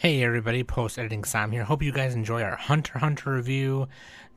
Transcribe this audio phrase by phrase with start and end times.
[0.00, 1.64] Hey everybody, post editing Sam here.
[1.64, 3.88] Hope you guys enjoy our Hunter Hunter review.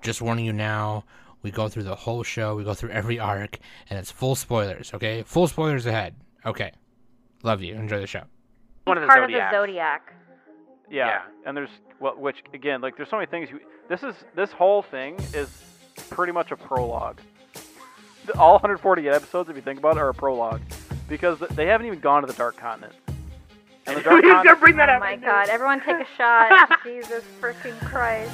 [0.02, 1.04] Just warning you now,
[1.44, 4.92] we go through the whole show, we go through every arc, and it's full spoilers,
[4.96, 5.22] okay?
[5.22, 6.16] Full spoilers ahead.
[6.48, 6.72] Okay.
[7.44, 7.76] Love you.
[7.76, 8.24] Enjoy the show.
[8.86, 9.44] one of the part zodiacs.
[9.44, 10.14] of the zodiac.
[10.90, 11.06] Yeah.
[11.06, 11.22] Yeah.
[11.46, 11.70] and there's
[12.00, 13.52] well, which again, like there's so many things.
[13.52, 15.62] You, this is this whole thing is
[16.10, 17.20] pretty much a prologue.
[18.36, 20.62] All 140 episodes, if you think about it, are a prologue
[21.08, 22.94] because they haven't even gone to the Dark Continent.
[23.92, 24.60] And the Dark Continent.
[24.60, 25.00] bring that Oh up.
[25.02, 26.80] my god, everyone take a shot.
[26.84, 28.32] Jesus freaking Christ.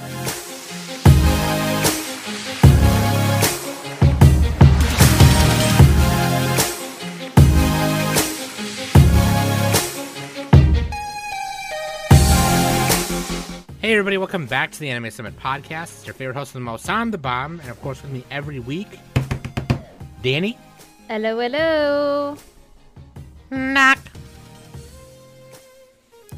[13.79, 15.83] Hey everybody, welcome back to the Anime Summit podcast.
[15.99, 18.23] It's your favorite host of the most, I'm the bomb, and of course with me
[18.31, 18.87] every week,
[20.23, 20.57] Danny.
[21.07, 22.35] Hello, hello.
[23.51, 23.99] Knock.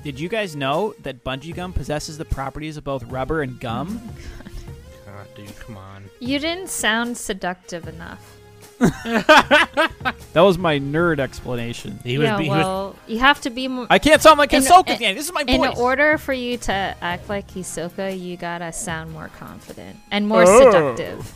[0.04, 4.02] Did you guys know that bungee gum possesses the properties of both rubber and gum?
[4.08, 6.06] Oh God, dude, come on.
[6.20, 8.36] You didn't sound seductive enough.
[8.80, 12.00] That was my nerd explanation.
[12.06, 13.88] He was, yeah, be- he was well, you have to be more.
[13.90, 15.16] I can't sound like In- Hisoka, in- Danny.
[15.16, 19.28] This is my in order for you to act like Hisoka, you gotta sound more
[19.38, 20.96] confident and more Oh.
[20.96, 21.36] seductive.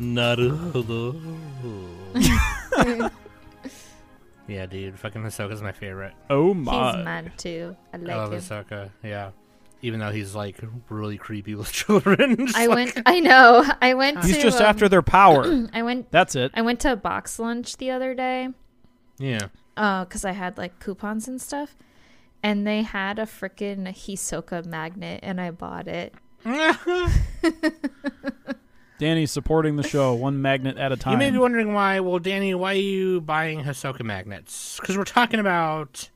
[0.00, 1.14] Naruto.
[4.48, 6.14] yeah, dude, fucking Hisoka's my favorite.
[6.30, 6.72] oh my!
[6.72, 7.02] He's my!
[7.04, 7.76] mad too.
[7.92, 8.40] I I like love him.
[8.40, 9.30] Hisoka, yeah.
[9.80, 12.36] Even though he's like really creepy with children.
[12.46, 13.02] Just I like- went.
[13.06, 13.64] I know.
[13.82, 14.42] I went He's to.
[14.42, 15.44] just um, after their power.
[15.72, 16.10] I went.
[16.10, 16.50] That's it.
[16.54, 18.48] I went to a box lunch the other day.
[19.18, 19.48] Yeah.
[19.76, 21.76] Uh, cause I had like coupons and stuff,
[22.42, 26.12] and they had a freaking Hisoka magnet, and I bought it.
[28.98, 31.12] Danny's supporting the show one magnet at a time.
[31.12, 32.00] You may be wondering why.
[32.00, 34.78] Well, Danny, why are you buying Hisoka magnets?
[34.80, 36.08] Because we're talking about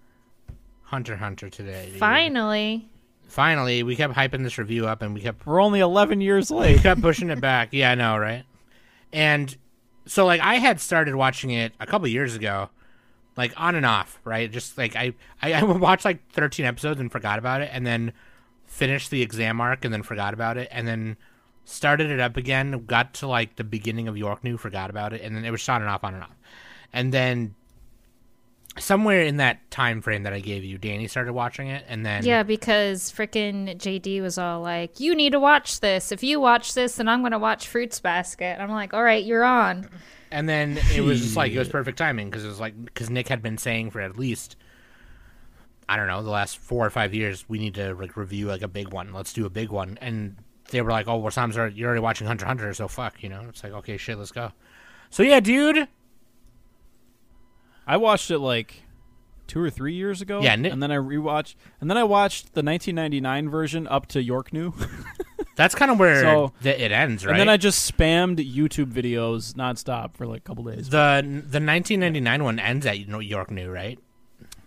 [0.84, 1.88] Hunter Hunter today.
[1.90, 1.98] dude.
[1.98, 2.88] Finally,
[3.28, 6.66] Finally, we kept hyping this review up, and we kept We're only 11 years late.
[6.68, 6.82] we late.
[6.82, 7.68] kept pushing it back.
[7.72, 8.44] Yeah, I know, right?
[9.10, 9.56] And
[10.04, 12.68] so, like, I had started watching it a couple years ago,
[13.36, 14.52] like on and off, right?
[14.52, 18.12] Just like I, I, I watched like 13 episodes and forgot about it, and then
[18.66, 21.16] finished the exam arc and then forgot about it, and then
[21.64, 22.84] started it up again.
[22.86, 25.68] Got to like the beginning of York New, forgot about it, and then it was
[25.68, 26.36] on and off, on and off,
[26.92, 27.54] and then
[28.78, 32.24] somewhere in that time frame that I gave you, Danny started watching it, and then
[32.24, 36.12] yeah, because freaking JD was all like, "You need to watch this.
[36.12, 39.44] If you watch this, then I'm gonna watch Fruits Basket." I'm like, "All right, you're
[39.44, 39.88] on."
[40.30, 43.10] And then it was just like it was perfect timing because it was like because
[43.10, 44.56] Nick had been saying for at least
[45.88, 48.62] I don't know the last four or five years we need to like review like
[48.62, 49.12] a big one.
[49.12, 49.98] Let's do a big one.
[50.00, 50.36] And
[50.72, 53.28] they were like, "Oh, well, Sam's already, you're already watching Hunter Hunter, so fuck," you
[53.28, 53.44] know.
[53.48, 54.50] It's like, okay, shit, let's go.
[55.10, 55.86] So yeah, dude.
[57.86, 58.82] I watched it like
[59.46, 60.40] two or three years ago.
[60.40, 64.52] Yeah, and then I rewatched, and then I watched the 1999 version up to York
[64.52, 64.72] New,
[65.56, 67.32] That's kind of where So- the, it ends, right?
[67.32, 70.88] and then I just spammed YouTube videos nonstop for like a couple days.
[70.88, 73.98] the the 1999 one ends at York New, right?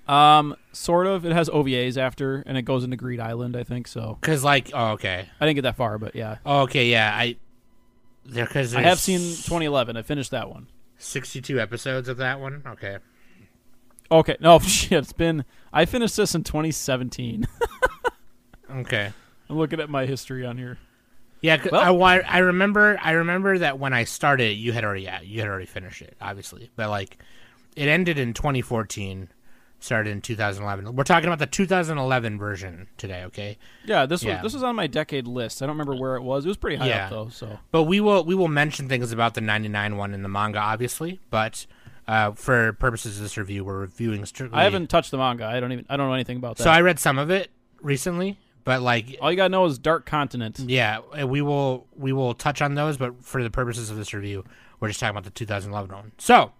[0.08, 1.26] Um, sort of.
[1.26, 3.88] It has OVAs after, and it goes into Greed Island, I think.
[3.88, 7.12] So Because like, oh, okay, I didn't get that far, but yeah, oh, okay, yeah,
[7.16, 7.38] I
[8.26, 9.98] there because I have seen 2011.
[9.98, 10.68] I finished that one.
[10.98, 12.64] 62 episodes of that one.
[12.66, 12.98] Okay.
[14.12, 14.92] Okay, no shit.
[15.00, 15.44] It's been.
[15.74, 17.48] I finished this in 2017.
[18.72, 19.12] Okay.
[19.50, 20.78] I'm looking at my history on here.
[21.42, 22.98] Yeah, Well- I, I remember.
[23.02, 26.18] I remember that when I started, you had already yeah, you had already finished it,
[26.20, 26.72] obviously.
[26.76, 27.18] But like,
[27.76, 29.30] it ended in 2014,
[29.86, 30.96] started in 2011.
[30.96, 33.58] We're talking about the 2011 version today, okay?
[33.86, 34.36] Yeah, this Yeah.
[34.36, 35.62] was this was on my decade list.
[35.62, 36.44] I don't remember where it was.
[36.46, 37.06] It was pretty high Yeah.
[37.06, 37.30] up though.
[37.30, 40.60] So But we will we will mention things about the 99 one in the manga,
[40.60, 41.20] obviously.
[41.30, 41.66] But
[42.08, 44.60] uh, for purposes of this review, we're reviewing strictly.
[44.60, 45.46] I haven't touched the manga.
[45.46, 45.86] I don't even.
[45.90, 46.64] I don't know anything about that.
[46.64, 47.50] So I read some of it
[47.82, 50.60] recently, but like All you gotta know is Dark Continent.
[50.60, 54.44] Yeah, we will we will touch on those, but for the purposes of this review,
[54.80, 56.12] we're just talking about the 2011 one.
[56.18, 56.52] So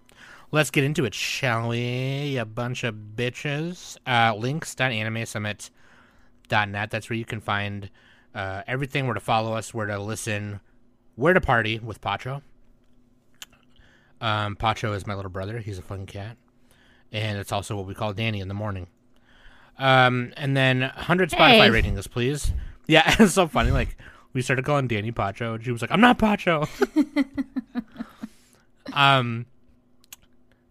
[0.52, 2.36] let's get into it, shall we?
[2.36, 3.96] A bunch of bitches.
[4.06, 6.90] Uh, links.animesummit.net.
[6.90, 7.90] That's where you can find
[8.34, 9.06] uh, everything.
[9.06, 10.60] Where to follow us, where to listen,
[11.14, 12.42] where to party with Pacho.
[14.20, 15.58] Um, Pacho is my little brother.
[15.58, 16.36] He's a fun cat,
[17.12, 18.86] and it's also what we call Danny in the morning.
[19.78, 21.70] Um, and then 100 Spotify Hey.
[21.70, 22.50] ratings, please.
[22.86, 23.70] Yeah, it's so funny.
[23.72, 23.94] Like
[24.32, 26.66] we started calling Danny Pacho, and she was like, "I'm not Pacho."
[28.92, 29.46] um.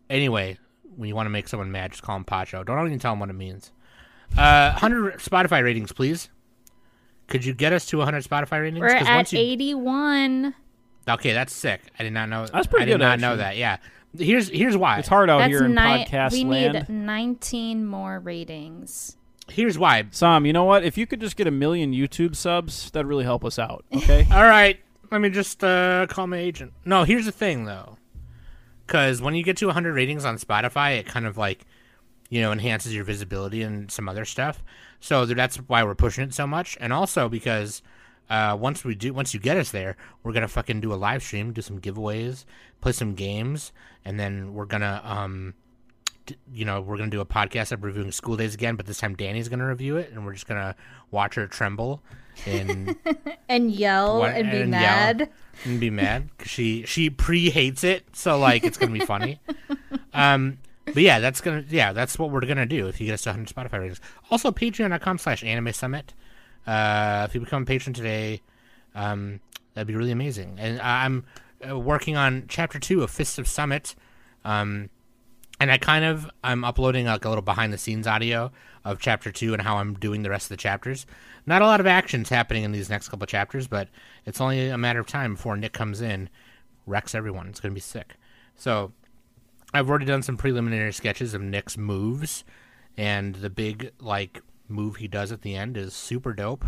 [0.10, 0.58] Anyway,
[0.96, 2.64] when you want to make someone mad, just call him Pacho.
[2.64, 3.72] Don't even tell him what it means.
[4.38, 6.30] Uh, 100 Spotify ratings, please.
[7.28, 8.80] Could you get us to 100 Spotify ratings?
[8.80, 10.54] We're 'Cause at once you- 81.
[11.08, 11.82] Okay, that's sick.
[12.00, 12.46] I did not know.
[12.48, 13.38] That's pretty I did good, not know actually.
[13.44, 13.58] that.
[13.58, 13.78] Yeah.
[14.18, 14.98] Here's here's why.
[15.00, 16.74] It's hard out That's here in ni- podcast we land.
[16.74, 19.18] need 19 more ratings.
[19.50, 20.06] Here's why.
[20.12, 20.84] Sam, you know what?
[20.84, 23.84] If you could just get a million YouTube subs, that'd really help us out.
[23.94, 24.26] Okay.
[24.32, 24.80] All right,
[25.12, 26.72] let me just uh, call my agent.
[26.86, 27.98] No, here's the thing though,
[28.86, 31.66] because when you get to 100 ratings on Spotify, it kind of like,
[32.30, 34.64] you know, enhances your visibility and some other stuff.
[35.00, 37.82] So that's why we're pushing it so much, and also because
[38.30, 41.22] uh, once we do, once you get us there, we're gonna fucking do a live
[41.22, 42.46] stream, do some giveaways,
[42.82, 43.72] play some games,
[44.04, 45.54] and then we're gonna um.
[46.52, 49.16] You know, we're gonna do a podcast of reviewing School Days again, but this time
[49.16, 50.76] Danny's gonna review it, and we're just gonna
[51.12, 52.02] watch her tremble
[52.46, 52.96] and
[53.50, 55.30] And yell What- and be and mad.
[55.64, 59.40] and be mad because she she pre hates it, so like it's gonna be funny.
[60.14, 63.22] um, but yeah, that's gonna yeah that's what we're gonna do if you get us
[63.24, 64.02] to 100 Spotify ratings.
[64.32, 66.14] Also, Patreon.com/slash Anime Summit.
[66.68, 68.42] Uh, if you become a patron today,
[68.96, 69.40] um,
[69.74, 70.56] that'd be really amazing.
[70.60, 71.26] And I'm
[71.68, 73.96] uh, working on chapter two of Fists of Summit.
[74.44, 74.90] Um,
[75.60, 78.52] and I kind of I'm uploading like a little behind the scenes audio
[78.84, 81.06] of chapter two and how I'm doing the rest of the chapters.
[81.46, 83.88] Not a lot of actions happening in these next couple chapters, but
[84.26, 86.30] it's only a matter of time before Nick comes in,
[86.86, 87.48] wrecks everyone.
[87.48, 88.16] It's gonna be sick.
[88.56, 88.92] So
[89.74, 92.44] I've already done some preliminary sketches of Nick's moves,
[92.98, 96.66] and the big like move he does at the end is super dope.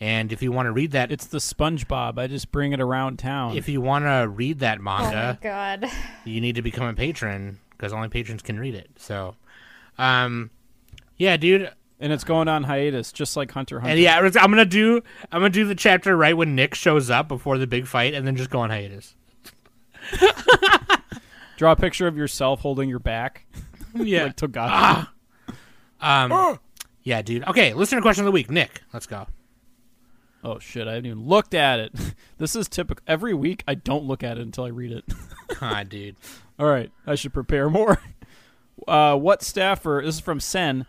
[0.00, 2.18] And if you want to read that, it's the SpongeBob.
[2.18, 3.56] I just bring it around town.
[3.56, 5.86] if you want to read that Oh my manga, god.
[6.24, 8.90] you need to become a patron because only patrons can read it.
[8.96, 9.34] So,
[9.96, 10.50] um,
[11.16, 11.70] yeah, dude.
[12.00, 13.92] and it's going on hiatus, just like Hunter Hunter.
[13.92, 15.02] And yeah, I'm gonna do
[15.32, 18.26] I'm gonna do the chapter right when Nick shows up before the big fight, and
[18.26, 19.14] then just go on hiatus.
[21.56, 23.44] Draw a picture of yourself holding your back,
[23.94, 24.24] Yeah.
[24.24, 25.08] like Togashi.
[26.00, 26.58] um.
[27.02, 27.44] Yeah, dude.
[27.48, 28.82] Okay, listener question of the week, Nick.
[28.92, 29.26] Let's go.
[30.44, 30.86] Oh shit!
[30.86, 31.92] I haven't even looked at it.
[32.38, 33.02] this is typical.
[33.08, 35.04] Every week, I don't look at it until I read it.
[35.58, 36.14] God, dude.
[36.58, 37.98] All right, I should prepare more.
[38.86, 40.00] Uh, what staffer?
[40.04, 40.86] This is from Sen,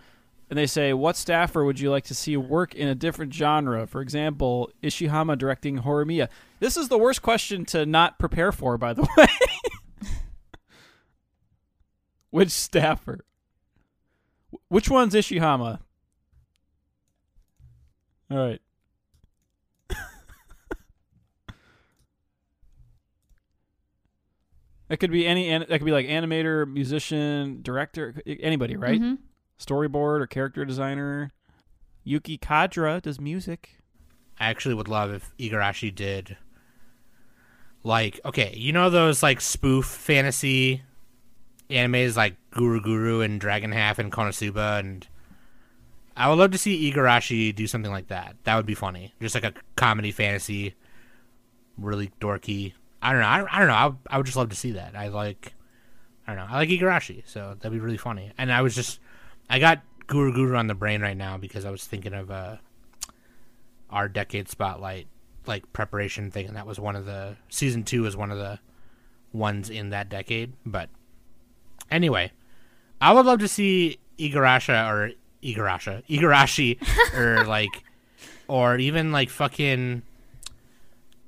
[0.47, 3.87] and they say, "What staffer would you like to see work in a different genre?
[3.87, 6.29] For example, Ishihama directing Horimiya."
[6.59, 9.27] This is the worst question to not prepare for, by the way.
[12.29, 13.25] Which staffer?
[14.67, 15.79] Which one's Ishihama?
[18.29, 18.61] All right.
[24.89, 25.49] That could be any.
[25.57, 28.99] That could be like animator, musician, director, anybody, right?
[28.99, 29.19] Mhm.
[29.59, 31.31] Storyboard or character designer.
[32.03, 33.77] Yuki Kajiura does music.
[34.39, 36.37] I actually would love if Igarashi did
[37.83, 40.81] like okay, you know those like spoof fantasy
[41.69, 45.07] animes like Guru Guru and Dragon Half and Konosuba and
[46.17, 48.35] I would love to see Igarashi do something like that.
[48.43, 49.13] That would be funny.
[49.21, 50.73] Just like a comedy fantasy
[51.77, 52.73] really dorky.
[53.01, 53.27] I don't know.
[53.27, 53.73] I I don't know.
[53.73, 54.95] I, would- I would just love to see that.
[54.95, 55.53] I like
[56.27, 56.53] I don't know.
[56.53, 58.31] I like Igarashi, so that'd be really funny.
[58.37, 58.99] And I was just
[59.49, 62.57] I got Guru Guru on the brain right now because I was thinking of uh
[63.89, 65.07] our decade spotlight
[65.47, 68.59] like preparation thing and that was one of the season 2 is one of the
[69.33, 70.89] ones in that decade but
[71.89, 72.31] anyway
[73.01, 75.11] i would love to see igarashi or
[75.41, 76.77] igarashi igarashi
[77.17, 77.83] or like
[78.47, 80.03] or even like fucking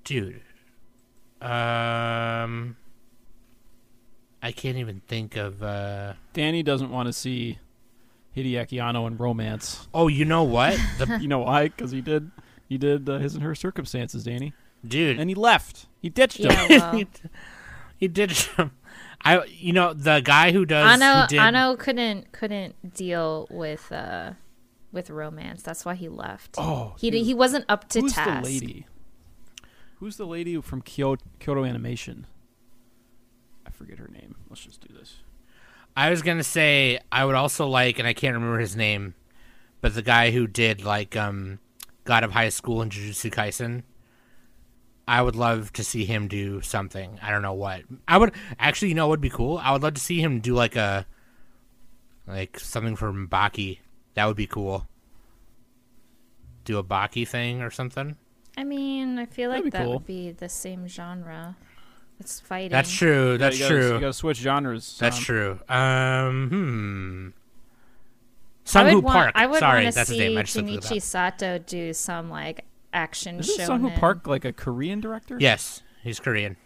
[0.03, 0.41] dude
[1.41, 2.75] um
[4.43, 7.57] i can't even think of uh Danny doesn't want to see
[8.35, 9.88] Hideaki Anno in romance.
[9.93, 11.67] oh you know what the You know why?
[11.67, 12.31] Because he did.
[12.69, 14.54] He did uh, his and her circumstances, Danny,
[14.87, 15.87] dude and he left.
[16.01, 16.51] He ditched him.
[16.51, 16.95] Yeah, well.
[16.95, 17.07] he,
[17.97, 18.71] he did some-
[19.23, 23.92] I you know the guy who does Anno who did, Anno couldn't couldn't deal with
[23.92, 24.31] uh
[24.94, 25.61] with romance.
[25.61, 26.56] That's why he left.
[26.57, 27.25] Oh, he dude.
[27.25, 28.44] he wasn't up to Who's task.
[28.44, 28.87] the lady?
[30.01, 32.25] Who's the lady from Kyoto, Kyoto Animation?
[33.67, 34.33] I forget her name.
[34.49, 35.17] Let's just do this.
[35.95, 39.13] I was gonna say I would also like, and I can't remember his name,
[39.79, 41.59] but the guy who did like um,
[42.03, 43.83] God of High School and Jujutsu Kaisen.
[45.07, 47.19] I would love to see him do something.
[47.21, 47.83] I don't know what.
[48.07, 49.59] I would actually, you know, what would be cool.
[49.59, 51.05] I would love to see him do like a,
[52.25, 53.79] like something from Baki.
[54.15, 54.87] That would be cool.
[56.65, 58.15] Do a Baki thing or something.
[58.57, 59.93] I mean, I feel That'd like be that cool.
[59.93, 61.55] would be the same genre.
[62.19, 62.71] It's fighting.
[62.71, 63.37] That's true.
[63.37, 63.93] That's you gotta, true.
[63.93, 64.97] You got to switch genres.
[64.99, 65.59] That's um, true.
[65.67, 67.29] Um, hmm.
[68.77, 69.31] I would want, Park.
[69.35, 70.37] I would Sorry, want to that's his see name.
[70.37, 71.01] I just looked Junichi.
[71.01, 73.69] Sato do some like action Isn't show.
[73.69, 75.37] Sunghoo Park like a Korean director?
[75.39, 76.57] Yes, he's Korean.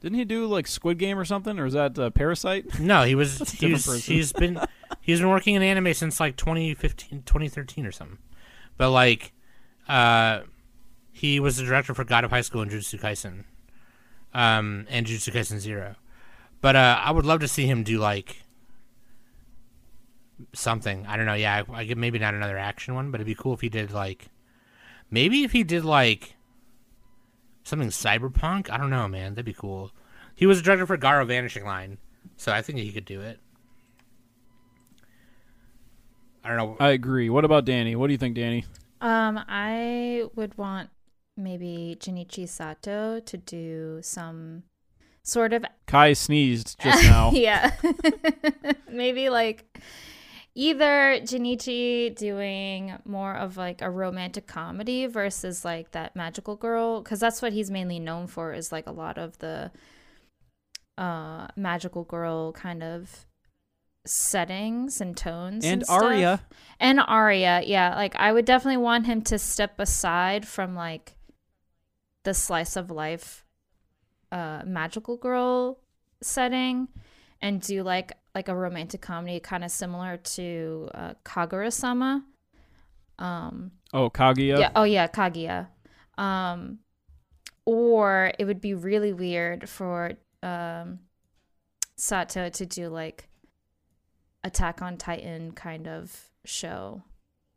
[0.00, 2.78] Didn't he do like Squid Game or something, or is that uh, Parasite?
[2.80, 3.38] No, he was.
[3.38, 4.14] That's a he different was person.
[4.14, 4.60] he's been
[5.00, 8.18] he's been working in anime since like 2015, 2013 or something.
[8.76, 9.32] But like,
[9.88, 10.40] uh,
[11.14, 13.44] he was the director for God of High School and Jujutsu Kaisen,
[14.34, 15.94] um, and Jujutsu Kaisen Zero.
[16.60, 18.42] But uh, I would love to see him do like
[20.52, 21.06] something.
[21.06, 21.34] I don't know.
[21.34, 23.68] Yeah, I, I get maybe not another action one, but it'd be cool if he
[23.68, 24.26] did like
[25.08, 26.34] maybe if he did like
[27.62, 28.68] something cyberpunk.
[28.68, 29.34] I don't know, man.
[29.34, 29.92] That'd be cool.
[30.34, 31.98] He was a director for Garo Vanishing Line,
[32.36, 33.38] so I think he could do it.
[36.42, 36.76] I don't know.
[36.80, 37.30] I agree.
[37.30, 37.94] What about Danny?
[37.94, 38.64] What do you think, Danny?
[39.00, 40.90] Um, I would want
[41.36, 44.64] maybe Junichi Sato to do some
[45.22, 47.30] sort of Kai sneezed just now.
[47.34, 47.72] yeah.
[48.90, 49.80] maybe like
[50.54, 57.20] either Junichi doing more of like a romantic comedy versus like that magical girl cuz
[57.20, 59.72] that's what he's mainly known for is like a lot of the
[60.96, 63.26] uh magical girl kind of
[64.06, 66.02] settings and tones and stuff.
[66.02, 66.40] Aria.
[66.78, 71.16] and Aria yeah, like I would definitely want him to step aside from like
[72.24, 73.44] the slice of life
[74.32, 75.78] uh magical girl
[76.22, 76.88] setting
[77.40, 82.24] and do like like a romantic comedy kind of similar to uh, Kagura-sama.
[83.18, 84.58] Um Oh, Kaguya.
[84.58, 85.68] yeah, oh yeah, Kaguya.
[86.18, 86.78] Um
[87.66, 90.12] or it would be really weird for
[90.42, 91.00] um
[91.96, 93.28] Sato to do like
[94.42, 97.02] Attack on Titan kind of show.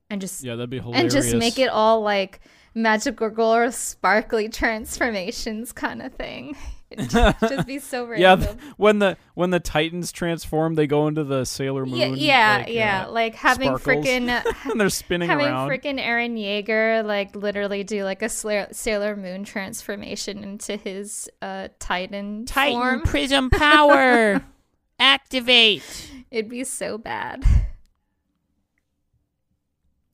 [0.09, 1.01] And just Yeah, that'd be hilarious.
[1.01, 2.39] and just make it all like
[2.77, 6.55] magical girl sparkly transformations kind of thing.
[6.89, 8.57] It'd just, just be so Yeah, random.
[8.59, 11.97] th- when the when the Titans transform, they go into the Sailor Moon.
[11.97, 13.05] Yeah, yeah, like, yeah.
[13.05, 14.29] uh, like having freaking
[14.71, 15.39] and they're spinning around.
[15.39, 15.69] having around.
[15.69, 21.67] freaking Eren Yeager like literally do like a Sla- Sailor Moon transformation into his uh
[21.79, 23.01] Titan, form.
[23.01, 24.41] Prism Power
[24.97, 26.09] activate.
[26.31, 27.43] It'd be so bad.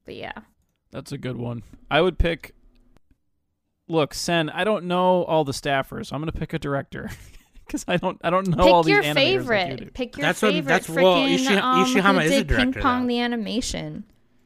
[0.05, 0.33] But yeah.
[0.93, 1.63] That's a good one.
[1.91, 2.53] I would pick.
[3.87, 4.49] Look, Sen.
[4.49, 6.13] I don't know all the staffers.
[6.13, 7.09] I'm gonna pick a director
[7.65, 8.19] because I don't.
[8.23, 8.93] I don't know all the.
[8.93, 9.69] Pick your animators like favorite.
[9.71, 9.91] you do.
[9.91, 10.67] Pick your That's what- favorite.
[10.69, 13.07] that's- well, freaking, Ishi- um, Ishihama who is a did Ping Pong though.
[13.09, 14.05] the animation.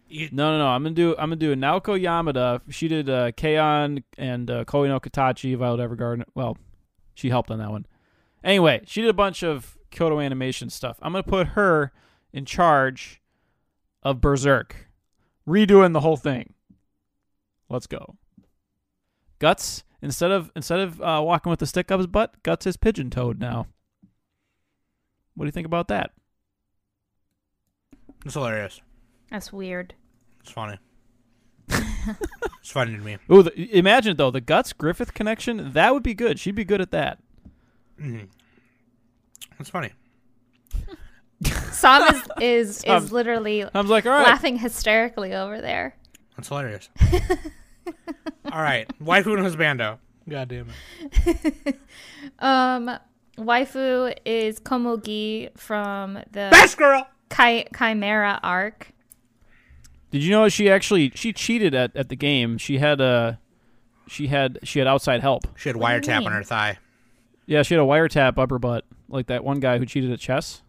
[0.10, 0.68] You, No, no, no.
[0.68, 1.12] I'm gonna do.
[1.18, 2.62] I'm gonna do Naoko Yamada.
[2.70, 6.24] She did uh, Keion and uh, Koe no Katachi, Violet Evergarden.
[6.34, 6.58] Well,
[7.13, 7.86] she helped on that one.
[8.44, 10.98] Anyway, she did a bunch of Kyoto animation stuff.
[11.01, 11.92] I'm gonna put her
[12.34, 13.22] in charge
[14.01, 14.87] of Berserk,
[15.48, 16.54] redoing the whole thing.
[17.70, 18.18] Let's go.
[19.39, 22.77] Guts instead of instead of uh, walking with the stick up his butt, Guts is
[22.77, 23.68] pigeon toed now.
[25.36, 26.12] What do you think about that?
[28.25, 28.82] it's hilarious.
[29.30, 29.94] That's weird.
[30.42, 30.77] It's funny.
[31.70, 33.18] it's funny to me.
[33.32, 35.72] Ooh, the, imagine though the Guts Griffith connection.
[35.74, 36.39] That would be good.
[36.39, 37.20] She'd be good at that.
[38.00, 38.22] hmm
[39.60, 39.92] It's funny.
[41.72, 44.25] Sam is is, Sam- is literally I was like, all right.
[44.27, 45.96] laughing hysterically over there.
[46.36, 46.89] That's hilarious.
[48.51, 49.98] All right, waifu and husbando.
[50.29, 50.67] God damn
[51.12, 51.75] it.
[52.39, 52.98] Um,
[53.38, 57.08] waifu is Komugi from the Best girl.
[57.29, 58.91] Chi- Chimera arc.
[60.12, 62.58] Did you know she actually she cheated at, at the game?
[62.58, 63.39] She had a
[64.08, 65.48] she had she had outside help.
[65.58, 66.77] She had What do you wiretap on her thigh.
[67.46, 70.20] Yeah, she had a wiretap up her butt, like that one guy who cheated at
[70.20, 70.62] chess.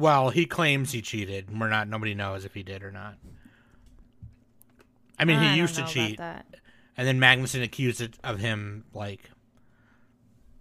[0.00, 1.46] Well, he claims he cheated.
[1.58, 1.88] We're not.
[1.88, 3.14] Nobody knows if he did or not.
[5.18, 6.46] I mean, he I don't used to know about cheat, that.
[6.96, 9.30] and then Magnuson accused it of him like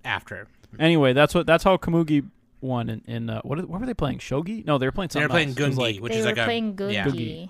[0.04, 0.48] after.
[0.78, 2.28] Anyway, that's what that's how Komugi
[2.62, 4.18] won in, in uh, what what were they playing?
[4.20, 4.66] Shogi?
[4.66, 5.58] No, they were playing They were playing else.
[5.58, 7.06] Gungi, like- which they is were like a playing Gungi, yeah.
[7.08, 7.50] Gungi.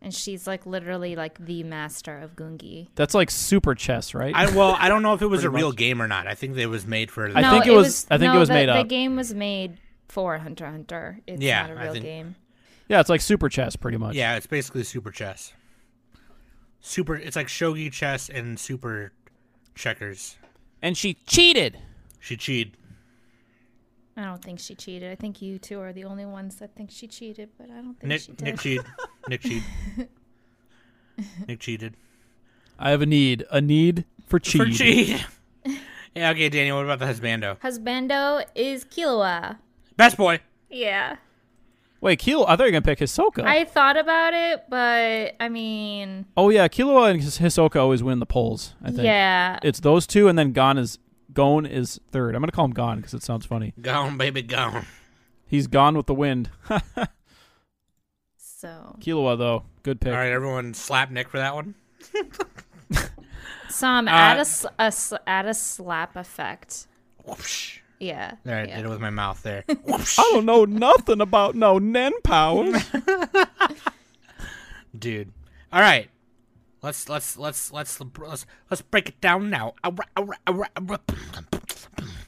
[0.00, 2.88] and she's like literally like the master of Gungi.
[2.94, 4.34] that's like super chess, right?
[4.34, 5.76] I well, I don't know if it was a real much.
[5.76, 6.26] game or not.
[6.26, 7.28] I think it was made for.
[7.28, 9.78] I no, think it was- I think it was the, made The game was made
[10.08, 11.20] for Hunter Hunter.
[11.26, 12.36] It's Yeah, not a real think- game.
[12.88, 14.14] yeah, it's like super chess, pretty much.
[14.14, 15.52] yeah, it's basically super chess.
[16.80, 19.12] Super, it's like shogi chess and super
[19.74, 20.36] checkers.
[20.82, 21.78] and she cheated.
[22.20, 22.76] She cheated.
[24.16, 25.10] I don't think she cheated.
[25.12, 27.94] I think you two are the only ones that think she cheated, but I don't
[28.00, 28.42] think Nick, she did.
[28.46, 28.86] Nick cheated.
[29.28, 29.62] Nick cheated.
[31.48, 31.96] Nick cheated.
[32.78, 34.62] I have a need, a need for cheat.
[34.62, 35.24] For cheat.
[36.14, 36.30] yeah.
[36.30, 36.76] Okay, Daniel.
[36.76, 37.58] What about the husbando?
[37.60, 39.58] Husbando is Killua.
[39.96, 40.40] Best boy.
[40.70, 41.16] Yeah.
[42.00, 42.44] Wait, Killua.
[42.48, 43.42] I thought you were gonna pick Hisoka.
[43.44, 48.18] I thought about it, but I mean, oh yeah, Killua and His- Hisoka always win
[48.20, 48.74] the polls.
[48.82, 49.04] I think.
[49.04, 49.58] yeah.
[49.62, 50.98] It's those two, and then Gon is
[51.32, 52.34] Gon is third.
[52.34, 53.72] I'm gonna call him Gon because it sounds funny.
[53.80, 54.86] Gone, baby, gone.
[55.46, 56.50] He's gone with the wind.
[58.38, 60.12] So, Killua though, good pick.
[60.12, 61.74] All right, everyone, slap Nick for that one.
[63.68, 66.86] Sam, Uh, add a, s- a s- add a slap effect.
[67.24, 67.80] Whoosh.
[67.98, 68.34] Yeah.
[68.46, 68.76] All right, yeah.
[68.76, 69.64] did it with my mouth there.
[69.68, 72.82] I don't know nothing about no Nen powers.
[74.98, 75.32] Dude.
[75.72, 76.08] All right.
[76.82, 79.74] Let's let's let's let's let's let's break it down now.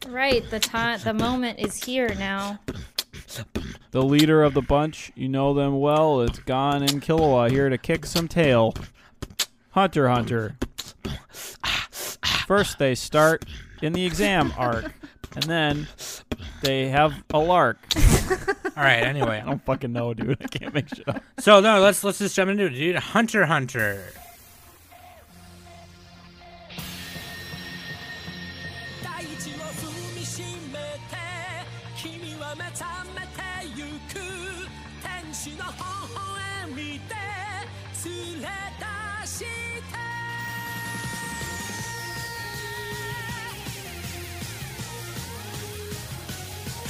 [0.09, 0.51] Right.
[0.51, 2.59] The time, the moment is here now.
[3.91, 6.23] The leader of the bunch, you know them well.
[6.23, 8.75] It's Gon and Killua here to kick some tail.
[9.71, 10.57] Hunter Hunter.
[12.47, 13.45] First, they start
[13.83, 14.93] in the exam arc,
[15.35, 15.89] and then
[16.63, 17.79] they have a lark.
[18.77, 19.03] All right.
[19.03, 20.39] Anyway, I don't fucking know, dude.
[20.43, 21.23] I can't make shit up.
[21.39, 22.97] so no, let's let's just jump into it, dude.
[22.97, 24.13] Hunter x Hunter.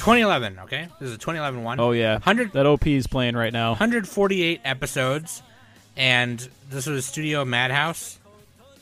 [0.08, 0.58] 2011.
[0.60, 1.78] Okay, this is a 2011 one.
[1.78, 3.70] Oh yeah, 100 that OP is playing right now.
[3.72, 5.42] 148 episodes,
[5.98, 8.18] and this was Studio Madhouse.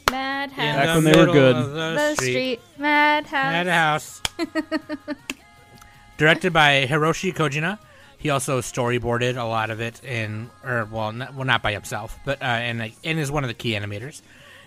[0.08, 0.58] Madhouse.
[0.58, 1.56] in Back the when they were middle good.
[1.56, 2.30] of The, the street.
[2.30, 2.60] street.
[2.78, 3.32] Madhouse.
[3.64, 4.22] Madhouse.
[6.16, 7.80] Directed by Hiroshi Kojima.
[8.18, 12.18] He also storyboarded a lot of it in, or well, not, well, not by himself,
[12.24, 14.22] but uh, and like, and is one of the key animators.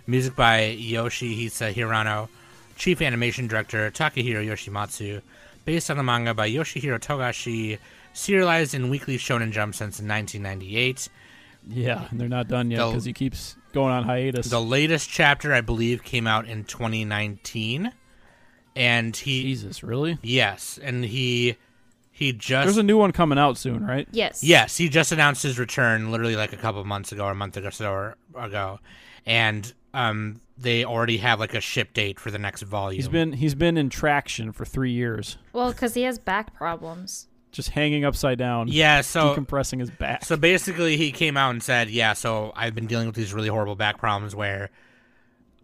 [0.07, 2.27] Music by Yoshihisa Hirano.
[2.75, 5.21] Chief animation director Takahiro Yoshimatsu.
[5.69, 7.77] Based on the manga by Yoshihiro Togashi.
[8.13, 11.07] Serialized in Weekly Shonen Jump since 1998.
[11.67, 14.49] Yeah, and they're not done yet because he keeps going on hiatus.
[14.49, 17.91] The latest chapter, I believe, came out in 2019,
[18.75, 20.17] and he Jesus, really?
[20.23, 21.55] yes, and he
[22.11, 24.07] he just There's a new one coming out soon, right?
[24.11, 24.43] Yes.
[24.43, 27.35] yes he just announced his return literally like a couple of months ago or a
[27.35, 28.79] month ago so or ago,
[29.23, 32.98] and um they already have like a ship date for the next volume.
[32.98, 37.27] He's been he's been in traction for three years, Well, because he has back problems.
[37.51, 40.25] just hanging upside down, yeah, so decompressing his back.
[40.25, 43.48] So basically, he came out and said, "Yeah, so I've been dealing with these really
[43.48, 44.69] horrible back problems where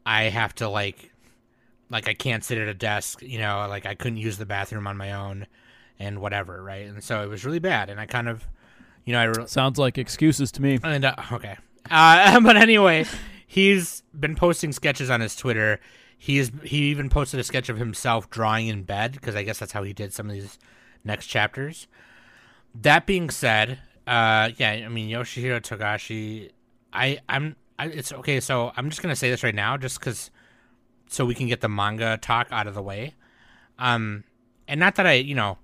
[0.05, 1.11] I have to like,
[1.89, 4.87] like I can't sit at a desk, you know, like I couldn't use the bathroom
[4.87, 5.45] on my own,
[5.99, 6.87] and whatever, right?
[6.87, 8.47] And so it was really bad, and I kind of,
[9.03, 10.79] you know, I re- Sounds like excuses to me.
[10.83, 11.57] and uh, okay,
[11.91, 13.05] uh, but anyway,
[13.45, 15.79] he's been posting sketches on his Twitter.
[16.17, 19.71] He's he even posted a sketch of himself drawing in bed because I guess that's
[19.71, 20.57] how he did some of these
[21.03, 21.87] next chapters.
[22.73, 26.51] That being said, uh, yeah, I mean Yoshihiro Togashi,
[26.93, 28.39] I I'm I, it's okay.
[28.39, 30.31] So I'm just gonna say this right now, just because,
[31.09, 33.13] so we can get the manga talk out of the way.
[33.77, 34.23] Um,
[34.67, 35.57] and not that I, you know,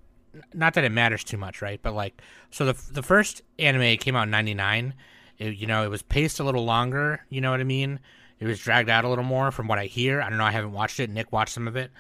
[0.54, 1.80] not that it matters too much, right?
[1.82, 4.94] But like, so the the first anime came out in '99.
[5.42, 7.26] It, you know, it was paced a little longer.
[7.30, 8.00] You know what I mean?
[8.40, 10.22] It was dragged out a little more, from what I hear.
[10.22, 10.46] I don't know.
[10.46, 11.10] I haven't watched it.
[11.10, 11.92] Nick watched some of it.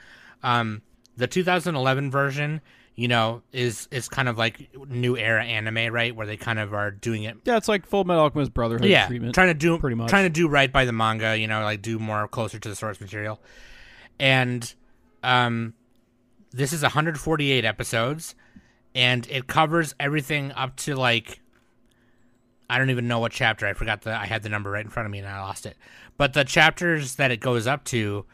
[0.43, 0.81] Um,
[1.17, 2.61] the 2011 version,
[2.95, 6.15] you know, is is kind of like new era anime, right?
[6.15, 9.07] Where they kind of are doing it Yeah, it's like Full Metal Alchemist Brotherhood yeah,
[9.07, 9.35] treatment.
[9.35, 10.09] trying to do pretty much.
[10.09, 12.75] trying to do right by the manga, you know, like do more closer to the
[12.75, 13.39] source material.
[14.19, 14.73] And
[15.23, 15.73] um
[16.51, 18.35] this is 148 episodes
[18.93, 21.39] and it covers everything up to like
[22.71, 23.67] I don't even know what chapter.
[23.67, 25.65] I forgot the I had the number right in front of me and I lost
[25.65, 25.75] it.
[26.17, 28.25] But the chapters that it goes up to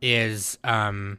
[0.00, 1.18] is um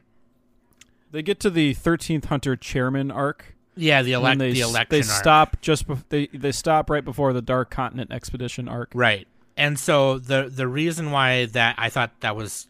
[1.12, 3.54] They get to the 13th Hunter Chairman arc.
[3.76, 5.06] yeah, the elect they, the election They arc.
[5.06, 8.90] stop just bef- they they stop right before the Dark Continent expedition arc.
[8.94, 9.26] Right.
[9.56, 12.66] And so the the reason why that I thought that was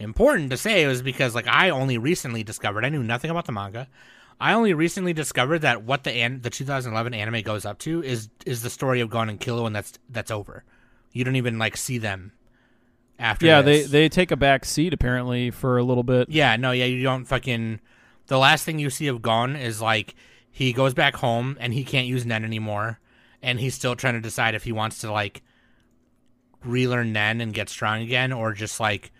[0.00, 3.52] important to say was because like I only recently discovered I knew nothing about the
[3.52, 3.88] manga.
[4.40, 8.28] I only recently discovered that what the an- the 2011 anime goes up to is
[8.46, 10.64] is the story of Gon and Killua and that's that's over.
[11.12, 12.32] You don't even like see them
[13.18, 16.28] after Yeah, they they take a back seat apparently for a little bit.
[16.30, 17.80] Yeah, no, yeah, you don't fucking.
[18.26, 20.14] The last thing you see of Gon is like
[20.50, 23.00] he goes back home and he can't use Nen anymore,
[23.42, 25.42] and he's still trying to decide if he wants to like
[26.64, 29.10] relearn Nen and get strong again, or just like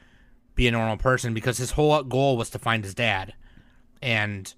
[0.55, 3.35] be a normal person because his whole goal was to find his dad,
[4.03, 4.55] and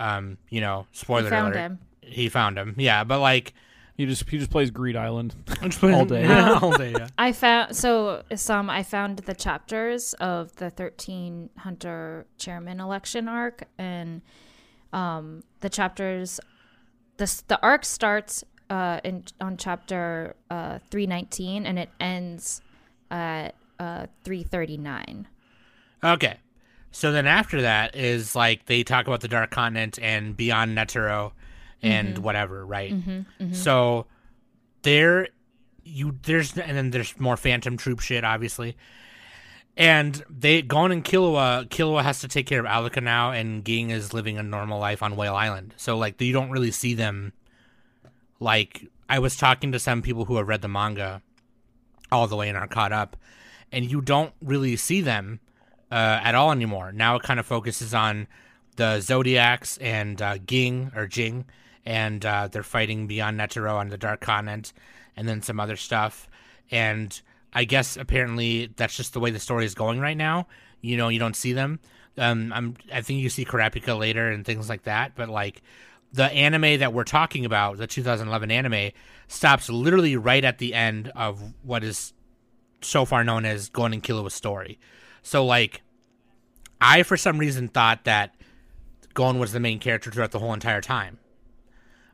[0.00, 1.78] um, you know, spoiler He found alert, him.
[2.02, 2.74] he found him.
[2.78, 3.54] Yeah, but like
[3.96, 5.34] He just he just plays Greed Island.
[5.82, 6.26] All day.
[6.26, 6.92] all day.
[6.92, 7.08] Yeah.
[7.18, 8.70] I found so some.
[8.70, 14.22] I found the chapters of the thirteen Hunter Chairman election arc, and
[14.92, 16.40] um, the chapters.
[17.18, 22.62] This the arc starts uh, in on chapter uh, three nineteen, and it ends
[23.10, 25.28] at uh, three thirty nine.
[26.02, 26.38] Okay.
[26.92, 31.32] So then after that is like they talk about the Dark Continent and beyond Netero
[31.82, 32.22] and mm-hmm.
[32.22, 32.92] whatever, right?
[32.92, 33.52] Mm-hmm, mm-hmm.
[33.54, 34.06] So
[34.82, 35.28] there
[35.84, 38.76] you there's and then there's more Phantom Troop shit, obviously.
[39.74, 43.90] And they Gon and Killua Killua has to take care of Alluka now and Ging
[43.90, 45.74] is living a normal life on Whale Island.
[45.78, 47.32] So like you don't really see them
[48.38, 51.22] like I was talking to some people who have read the manga
[52.10, 53.16] all the way and are caught up
[53.72, 55.40] and you don't really see them
[55.92, 56.90] uh, at all anymore.
[56.90, 58.26] Now it kind of focuses on
[58.76, 61.44] the Zodiacs and uh, Ging or Jing
[61.84, 64.72] and uh, they're fighting beyond Netero on the Dark Continent,
[65.16, 66.28] and then some other stuff.
[66.70, 67.20] And
[67.52, 70.46] I guess apparently that's just the way the story is going right now.
[70.80, 71.80] You know, you don't see them.
[72.18, 75.62] Um, I'm I think you see Kurapika later and things like that, but like
[76.12, 78.90] the anime that we're talking about, the 2011 anime,
[79.28, 82.12] stops literally right at the end of what is
[82.82, 84.78] so far known as Gon and Killua's story.
[85.22, 85.82] So like,
[86.80, 88.34] I for some reason thought that
[89.14, 91.18] Gon was the main character throughout the whole entire time.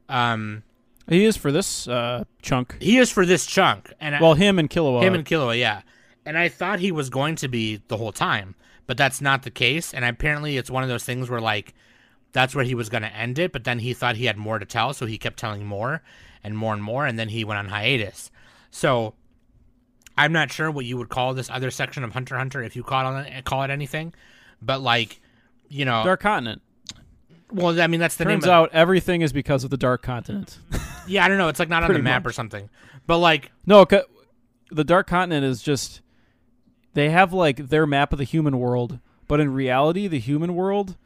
[0.09, 0.63] Um,
[1.09, 2.77] He is for this uh, chunk.
[2.81, 5.03] he is for this chunk, and I- Well, him and Killua.
[5.03, 5.83] him and Killua, yeah.
[6.27, 8.55] And I thought he was going to be the whole time,
[8.87, 9.95] but that's not the case.
[9.95, 11.75] And apparently, it's one of those things where like
[12.33, 14.59] that's where he was going to end it, but then he thought he had more
[14.59, 16.03] to tell, so he kept telling more
[16.45, 18.31] and more and more, and then he went on hiatus.
[18.71, 19.15] So
[20.19, 22.83] I'm not sure what you would call this other section of Hunter Hunter if you
[22.83, 24.13] call it call it anything,
[24.61, 25.21] but like
[25.69, 26.63] you know, Dark Continent.
[27.53, 28.51] well, I mean that's the Turns name.
[28.51, 30.59] Of, out everything is because of the Dark Continent.
[31.07, 31.49] yeah, I don't know.
[31.49, 32.31] It's like not on the map much.
[32.31, 32.69] or something,
[33.07, 33.87] but like no,
[34.71, 36.01] the Dark Continent is just
[36.95, 40.97] they have like their map of the human world, but in reality, the human world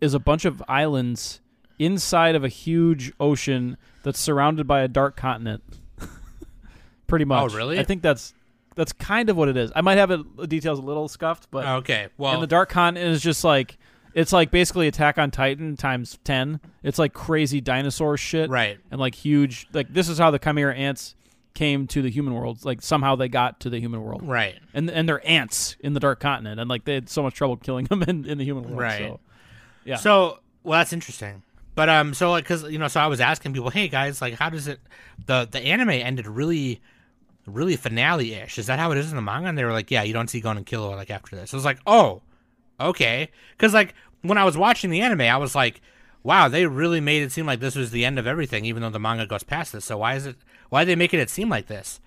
[0.00, 1.40] is a bunch of islands
[1.78, 5.62] inside of a huge ocean that's surrounded by a dark continent.
[7.06, 7.52] Pretty oh, much.
[7.52, 7.78] Oh, really?
[7.78, 8.34] I think that's
[8.74, 9.70] that's kind of what it is.
[9.74, 12.68] I might have it, the details a little scuffed, but okay, well, and the Dark
[12.70, 13.78] Continent is just like
[14.14, 16.60] it's like basically Attack on Titan times ten.
[16.82, 18.78] It's like crazy dinosaur shit, right.
[18.90, 21.14] And like huge, like this is how the Chimera ants
[21.54, 22.64] came to the human world.
[22.64, 24.56] Like somehow they got to the human world, Right.
[24.74, 27.56] and and they're ants in the Dark Continent, and like they had so much trouble
[27.56, 28.78] killing them in, in the human world.
[28.78, 28.98] Right.
[28.98, 29.20] So,
[29.84, 29.96] yeah.
[29.96, 31.42] So, well, that's interesting.
[31.74, 34.34] But um, so like, cause you know, so I was asking people, hey guys, like,
[34.34, 34.78] how does it?
[35.26, 36.82] The the anime ended really,
[37.46, 38.58] really finale ish.
[38.58, 39.48] Is that how it is in the manga?
[39.48, 41.52] And they were like, yeah, you don't see Gon and Killua like after this.
[41.52, 42.22] I was like, oh,
[42.80, 45.80] okay, because like when I was watching the anime, I was like,
[46.22, 48.90] wow, they really made it seem like this was the end of everything, even though
[48.90, 49.84] the manga goes past this.
[49.84, 50.36] So why is it?
[50.68, 52.00] Why are they making it seem like this?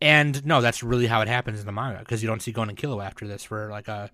[0.00, 2.68] And no, that's really how it happens in the manga because you don't see Gon
[2.68, 4.10] and Killua after this for like a,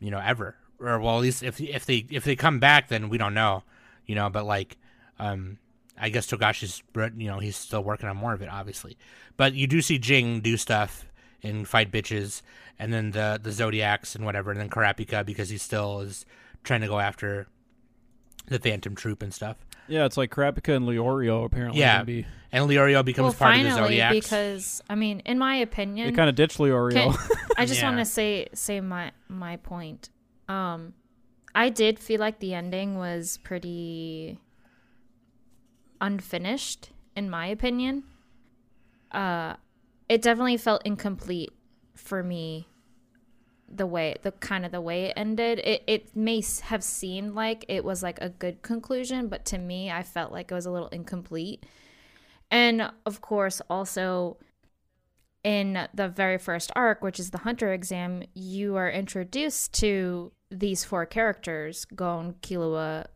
[0.00, 0.56] you know, ever.
[0.80, 3.62] Or well, at least if if they if they come back, then we don't know,
[4.06, 4.30] you know.
[4.30, 4.76] But like,
[5.18, 5.58] um,
[6.00, 6.82] I guess Togashi's
[7.16, 8.96] you know he's still working on more of it, obviously.
[9.36, 11.06] But you do see Jing do stuff
[11.42, 12.42] and fight bitches,
[12.78, 16.24] and then the the Zodiacs and whatever, and then Kurapika because he still is
[16.64, 17.46] trying to go after
[18.46, 19.64] the Phantom Troop and stuff.
[19.88, 21.80] yeah, it's like Kurapika and Leorio apparently.
[21.80, 22.02] Yeah.
[22.02, 24.26] be, And Leorio becomes well, part of the finally, Zodiacs.
[24.26, 27.08] because I mean, in my opinion, they kind of ditched Leorio.
[27.14, 27.88] Okay, I just Yeah.
[27.88, 30.10] want to say say my my point.
[30.48, 30.94] Um,
[31.54, 34.38] I did feel like the ending was pretty
[36.02, 38.02] unfinished, in my opinion.
[39.10, 39.54] Uh,
[40.08, 41.52] it definitely felt incomplete
[41.94, 42.68] for me.
[43.74, 47.64] The way the kind of the way it ended, it it may have seemed like
[47.68, 50.70] it was like a good conclusion, but to me, I felt like it was a
[50.70, 51.64] little incomplete.
[52.50, 54.36] And of course, also
[55.42, 60.84] in the very first arc, which is the Hunter exam, you are introduced to these
[60.84, 63.06] four characters Gon, Killua,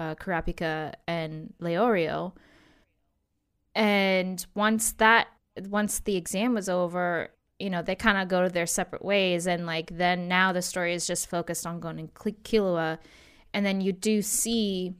[0.00, 2.32] uh, Kurapika, and Leorio.
[3.74, 5.28] And once that,
[5.68, 9.46] once the exam was over, you know, they kind of go to their separate ways.
[9.46, 12.98] And like, then now the story is just focused on Gon and Ki- Killua.
[13.52, 14.94] And then you do see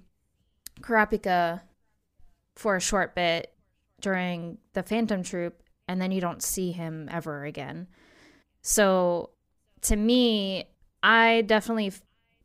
[0.83, 1.63] Kurapika
[2.55, 3.55] for a short bit
[4.03, 7.87] during the Phantom Troop, and then you don't see him ever again.
[8.61, 9.31] So,
[9.83, 10.65] to me,
[11.03, 11.93] I definitely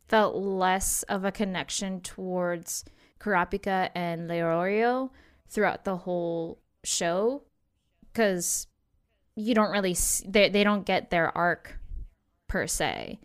[0.08, 2.84] felt less of a connection towards
[3.20, 5.10] Kurapika and Leorio
[5.48, 7.42] throughout the whole show
[8.12, 8.66] because
[9.34, 11.78] you don't really s they they don't get their arc
[12.48, 13.18] per se.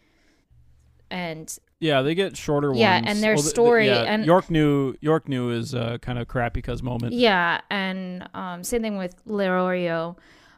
[1.10, 3.06] And yeah, they get shorter Yeah, ones.
[3.10, 6.18] and their Well, th- th- story yeah, and- York New York New is uh, kind
[6.20, 7.14] of Kurapika's moment.
[7.14, 10.16] Yeah, and um, same thing with Leorio.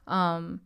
[0.08, 0.62] Um,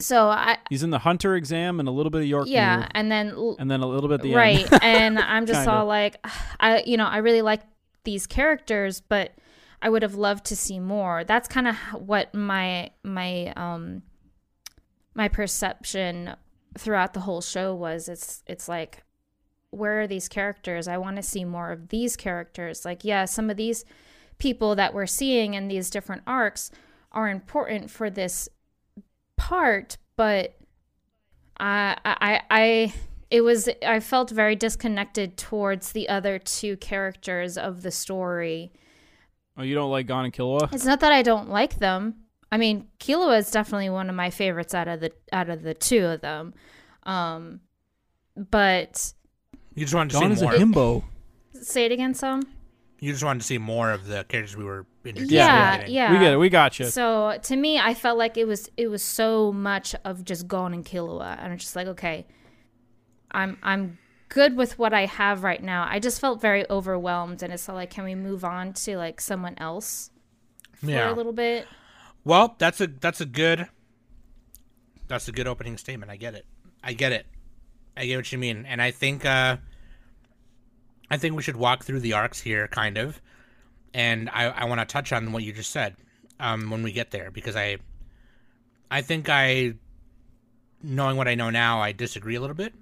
[0.00, 2.86] so I He's in the Hunter exam and a little bit of York yeah, knew,
[2.94, 6.24] and then and then a little bit the right, and I'm just all like,
[6.58, 7.62] I you know I really like
[8.04, 9.32] these characters, but
[9.82, 11.24] I would have loved to see more.
[11.24, 14.02] That's kind of what my my um
[15.14, 16.34] my perception
[16.78, 18.08] throughout the whole show was.
[18.08, 19.02] It's it's like
[19.70, 20.88] where are these characters?
[20.88, 22.84] I want to see more of these characters.
[22.84, 23.84] Like, yeah, some of these
[24.38, 26.70] people that we're seeing in these different arcs
[27.12, 28.48] are important for this
[29.40, 30.54] part, but
[31.58, 32.94] I, I, I,
[33.30, 38.70] it was, I felt very disconnected towards the other two characters of the story.
[39.56, 40.72] oh, you don't like Gon and Killua?
[40.72, 42.16] It's not that I don't like them.
[42.52, 45.72] I mean, Killua is definitely one of my favorites out of the out of the
[45.72, 46.52] two of them.
[47.04, 47.60] Um,
[48.36, 49.12] but
[49.74, 50.54] you just want to Gon see is more.
[50.54, 51.04] a himbo.
[51.54, 52.42] say it again, some.
[53.00, 55.32] You just wanted to see more of the characters we were introduced.
[55.32, 55.90] Yeah, to.
[55.90, 56.12] yeah.
[56.12, 56.36] We get it.
[56.36, 56.84] We got you.
[56.86, 60.74] So to me, I felt like it was it was so much of just Gon
[60.74, 62.26] and Killua, and I'm just like, okay,
[63.30, 65.86] I'm I'm good with what I have right now.
[65.88, 69.54] I just felt very overwhelmed, and it's like, can we move on to like someone
[69.58, 70.10] else
[70.74, 71.12] for Yeah.
[71.12, 71.66] a little bit?
[72.24, 73.66] Well, that's a that's a good
[75.08, 76.10] that's a good opening statement.
[76.12, 76.44] I get it.
[76.84, 77.26] I get it.
[77.96, 79.56] I get what you mean, and I think uh,
[81.10, 83.20] I think we should walk through the arcs here, kind of,
[83.94, 85.96] and I I want to touch on what you just said
[86.38, 87.78] um, when we get there because I
[88.90, 89.74] I think I
[90.82, 92.74] knowing what I know now, I disagree a little bit,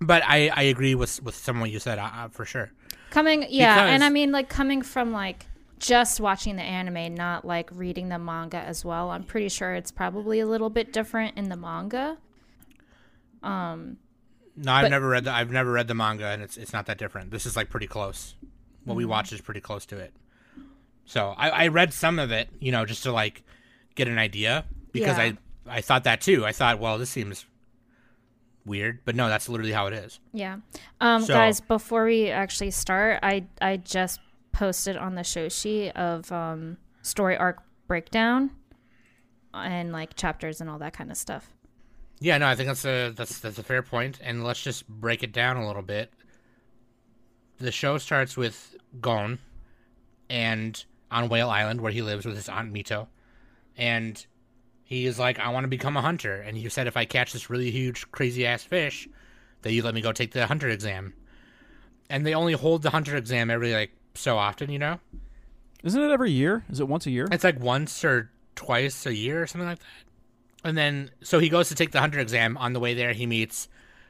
[0.00, 2.70] but I I agree with with some of what you said uh, uh, for sure.
[3.10, 5.46] Coming, yeah, and I mean, like coming from like
[5.80, 9.10] just watching the anime, not like reading the manga as well.
[9.10, 12.18] I'm pretty sure it's probably a little bit different in the manga.
[13.42, 13.96] Um,
[14.56, 16.86] No, I've But- never read the I've never read the manga, and it's it's not
[16.86, 17.30] that different.
[17.30, 18.34] This is like pretty close.
[18.84, 18.96] What Mm-hmm.
[18.98, 20.12] we watched is pretty close to it.
[21.04, 23.42] So I, I read some of it, you know, just to like
[23.94, 25.32] get an idea because Yeah.
[25.68, 26.44] I I thought that too.
[26.46, 27.46] I thought, well, this seems
[28.64, 30.20] weird, but no, that's literally how it is.
[30.32, 30.58] Yeah.
[31.00, 34.20] Um, So- guys, before we actually start, I I just
[34.52, 38.50] posted on the show sheet of um, story arc breakdown
[39.54, 41.50] and like chapters and all that kind of stuff.
[42.20, 45.22] Yeah, no, I think that's a that's that's a fair point, and let's just break
[45.22, 46.12] it down a little bit.
[47.58, 49.38] The show starts with Gon,
[50.28, 53.08] and on Whale Island where he lives with his aunt Mito,
[53.76, 54.24] and
[54.84, 57.32] he is like, "I want to become a hunter," and he said, "If I catch
[57.32, 59.08] this really huge, crazy ass fish,
[59.62, 61.14] that you let me go take the hunter exam."
[62.10, 65.00] And they only hold the hunter exam every like so often, you know.
[65.82, 66.64] Isn't it every year?
[66.68, 67.26] Is it once a year?
[67.32, 69.86] It's like once or twice a year or something like that.
[70.64, 72.56] And then, so he goes to take the hunter exam.
[72.58, 73.68] On the way there, he meets,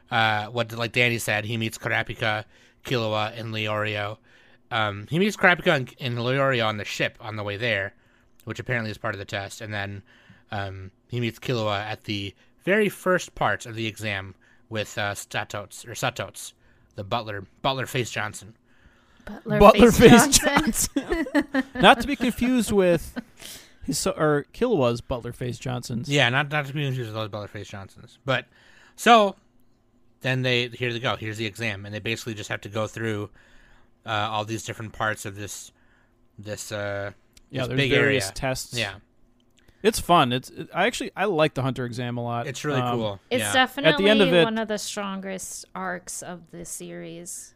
[0.09, 2.45] uh, what like Danny said, he meets Kurapika,
[2.85, 4.17] Killua, and Leorio.
[4.69, 7.93] Um, he meets Kurapika and, and Leorio on the ship on the way there,
[8.45, 9.61] which apparently is part of the test.
[9.61, 10.03] And then
[10.51, 12.33] um, he meets Killua at the
[12.63, 14.35] very first part of the exam
[14.69, 16.53] with uh, Statots or Satots,
[16.95, 18.55] the butler, Butler Face Johnson.
[19.25, 21.25] Butler, Butler Face Face Johnson.
[21.75, 23.17] Not to be confused with
[23.83, 26.09] his so- or Killua's Butler Face Johnson's.
[26.09, 28.19] Yeah, not not to be confused with those Butler Face Johnsons.
[28.25, 28.45] But
[28.95, 29.35] so
[30.21, 31.15] then they here they go.
[31.15, 33.29] Here's the exam, and they basically just have to go through
[34.05, 35.71] uh, all these different parts of this
[36.39, 37.11] this uh
[37.49, 37.61] yeah.
[37.61, 38.33] this There's big various area.
[38.33, 38.73] tests.
[38.77, 38.93] Yeah,
[39.83, 40.31] it's fun.
[40.31, 42.47] It's it, I actually I like the Hunter exam a lot.
[42.47, 43.19] it's really Um, cool.
[43.29, 43.53] It's yeah.
[43.53, 47.53] definitely end of it- one of the strongest arcs of the series.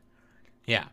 [0.65, 0.85] yeah,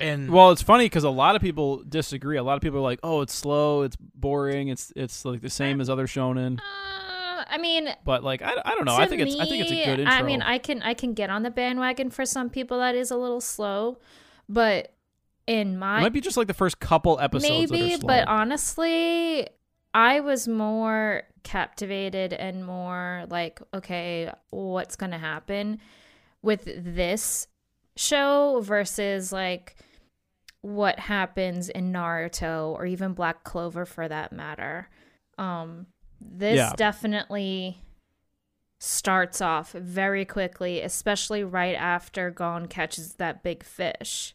[0.00, 2.36] and Well, it's funny because a lot of people disagree.
[2.36, 3.82] A lot of people are like, "Oh, it's slow.
[3.82, 4.68] It's boring.
[4.68, 8.74] It's it's like the same as other shonen." Uh, I mean, But like, I, I
[8.74, 8.96] don't know.
[8.96, 10.14] I think it's I think it's a good intro.
[10.14, 13.10] I mean, I can I can get on the bandwagon for some people that is
[13.10, 13.98] a little slow,
[14.48, 14.94] but
[15.46, 17.70] in it my might be just like the first couple episodes.
[17.70, 18.06] that maybe are slow.
[18.06, 19.46] but honestly
[19.92, 25.78] i was more captivated and more like okay what's gonna happen
[26.40, 27.46] with this
[27.96, 29.76] show versus like
[30.62, 34.88] what happens in naruto or even black clover for that matter.
[35.38, 35.86] Um
[36.20, 36.72] this Yeah.
[36.76, 37.78] definitely
[38.80, 44.34] starts off very quickly especially right after gon catches that big fish.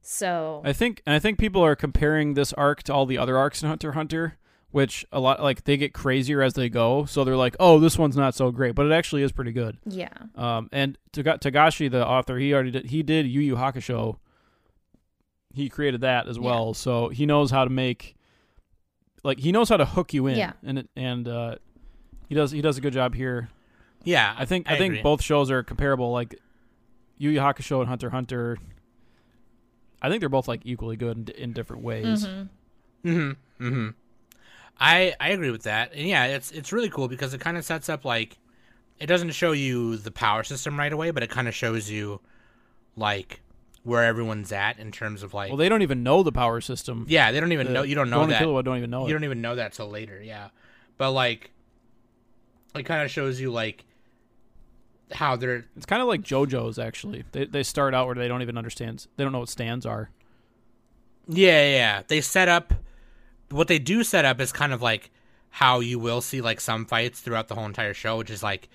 [0.00, 3.62] So I think I think people are comparing this arc to all the other arcs
[3.62, 4.36] in Hunter Hunter,
[4.72, 7.04] which a lot like they get crazier as they go.
[7.04, 9.78] So they're like, "Oh, this one's not so great," but it actually is pretty good.
[9.86, 14.16] yeah Um, and Taga- Togashi, the author, he already did, he did Yu Yu Hakusho.
[15.54, 16.42] He created that as Yeah.
[16.44, 18.16] well, so he knows how to make,
[19.22, 20.52] like he knows how to hook you in, Yeah.
[20.64, 21.56] and it, and uh,
[22.28, 23.50] he does he does a good job here.
[24.04, 25.02] yeah, I think I, I think agree.
[25.02, 26.10] both shows are comparable.
[26.10, 26.34] Like
[27.18, 28.56] Yu Yu Hakusho and Hunter Hunter.
[30.00, 32.26] I think they're both like equally good in, in different ways.
[32.26, 32.48] Mhm.
[33.04, 33.64] Mm-hmm.
[33.66, 33.88] Mm-hmm.
[34.78, 37.64] I I agree with that, and yeah, it's it's really cool because it kind of
[37.64, 38.38] sets up like
[38.98, 42.20] it doesn't show you the power system right away, but it kind of shows you
[42.96, 43.40] like
[43.84, 47.04] where everyone's at in terms of like Well, they don't even know the power system.
[47.08, 49.10] yeah, they don't even The- know you don't know that Killua don't even know you
[49.10, 49.12] it.
[49.12, 50.48] don't even know that till later, yeah.
[50.98, 51.50] But like
[52.74, 53.84] it kind of shows you like
[55.12, 57.24] how they're It's kind of like JoJo's actually.
[57.32, 59.06] They they start out where they don't even understand.
[59.16, 60.10] They don't know what stands are.
[61.28, 62.02] Yeah, yeah.
[62.06, 62.72] They set up
[63.52, 65.10] what they do set up is kind of like
[65.50, 68.68] how you will see like some fights throughout the whole entire show, which is like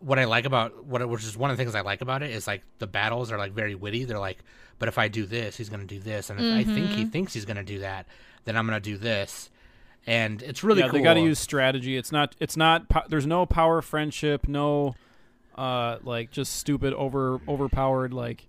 [0.00, 2.30] what I like about what which is one of the things I like about it
[2.30, 4.04] is like the battles are like very witty.
[4.04, 4.38] They're like,
[4.78, 7.34] but if I do this, he's gonna do this, and if I think he thinks
[7.34, 8.06] he's gonna do that,
[8.44, 9.50] then I'm gonna do this,
[10.06, 10.98] and it's really yeah, cool.
[10.98, 11.96] they got to use strategy.
[11.96, 12.36] It's not.
[12.40, 13.10] It's not.
[13.10, 14.46] There's no power friendship.
[14.48, 14.94] No,
[15.56, 18.14] uh, like just stupid over overpowered.
[18.14, 18.46] Like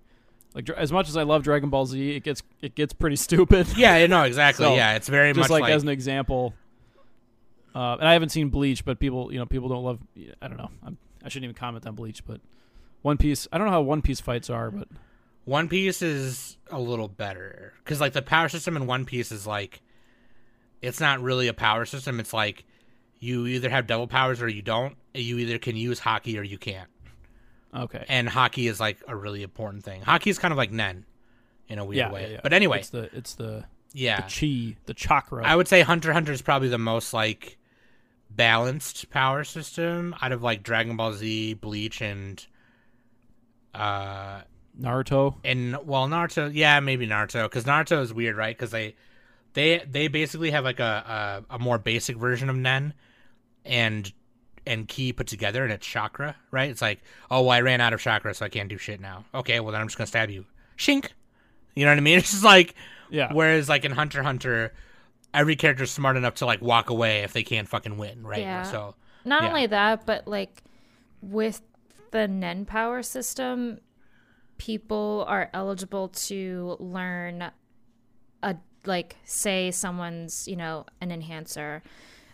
[0.53, 3.67] Like as much as I love Dragon Ball Z, it gets it gets pretty stupid.
[3.77, 4.65] Yeah, no, exactly.
[4.65, 6.53] So, yeah, it's very Just much like, like, as an example.
[7.75, 9.99] Uh, and I haven't seen Bleach, but people, you know, people don't love.
[10.41, 10.71] I don't know.
[10.83, 12.41] I'm, I shouldn't even comment on Bleach, but
[13.03, 13.47] One Piece.
[13.51, 14.87] I don't know how One Piece fights are, but
[15.45, 19.45] One Piece is a little better because like the power system in One Piece is
[19.45, 19.81] like,
[20.81, 22.19] it's not really a power system.
[22.19, 22.65] It's like
[23.19, 24.95] you either have double powers or you don't.
[25.13, 26.89] You either can use haki or you can't.
[27.75, 28.05] Okay.
[28.09, 30.01] And haki is like a really important thing.
[30.01, 31.05] Haki is kind of like Nen,
[31.67, 32.21] in a weird yeah, way.
[32.23, 32.39] yeah, yeah.
[32.43, 35.45] But anyway, it's the it's the yeah, chi, the chakra.
[35.45, 37.57] I would say Hunter Hunter is probably the most like
[38.29, 42.45] balanced power system out of like Dragon Ball Z, Bleach, and
[43.73, 44.41] uh
[44.79, 45.35] Naruto.
[45.43, 48.55] and well Naruto, yeah, maybe Naruto because Naruto is weird, right?
[48.55, 48.95] Because they
[49.53, 52.93] they they basically have like a, a a more basic version of Nen
[53.65, 54.11] and
[54.69, 56.69] and Ki put together, and it's chakra, right?
[56.69, 59.25] It's like, oh, well, I ran out of chakra, so I can't do shit now.
[59.33, 60.45] Okay, well then I'm just gonna stab you,
[60.77, 61.07] shink.
[61.75, 62.17] You know what I mean?
[62.19, 62.75] It's just like
[63.09, 63.33] Yeah.
[63.33, 64.73] Whereas like in Hunter Hunter,
[65.33, 68.39] every character's smart enough to like walk away if they can't fucking win, right?
[68.41, 68.63] Yeah.
[68.63, 69.49] So Not Yeah.
[69.49, 70.63] only that, but like
[71.21, 71.61] with
[72.11, 73.79] the Nen power system,
[74.57, 77.51] people are eligible to learn
[78.43, 78.55] a
[78.85, 81.81] like say someone's, you know, an enhancer.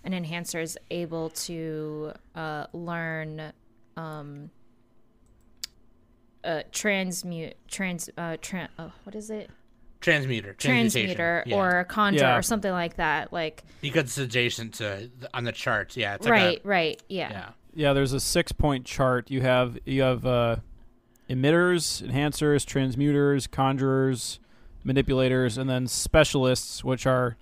[0.05, 3.51] An enhancer is able to uh, learn
[3.97, 4.49] um
[6.43, 9.49] uh transmute trans uh tran- oh, what is it?
[10.01, 11.55] transmuter, Transmuter yeah.
[11.55, 12.37] or a conjure Yeah.
[12.37, 13.33] or something like that.
[13.33, 15.97] Like because it's adjacent to on the chart.
[15.97, 17.29] Yeah, it's like right, A, right, yeah.
[17.31, 17.49] yeah.
[17.73, 19.31] Yeah, there's a six point chart.
[19.31, 20.57] You have you have uh,
[21.29, 24.39] emitters, enhancers, transmuters, conjurers,
[24.83, 27.37] manipulators, and then specialists, which are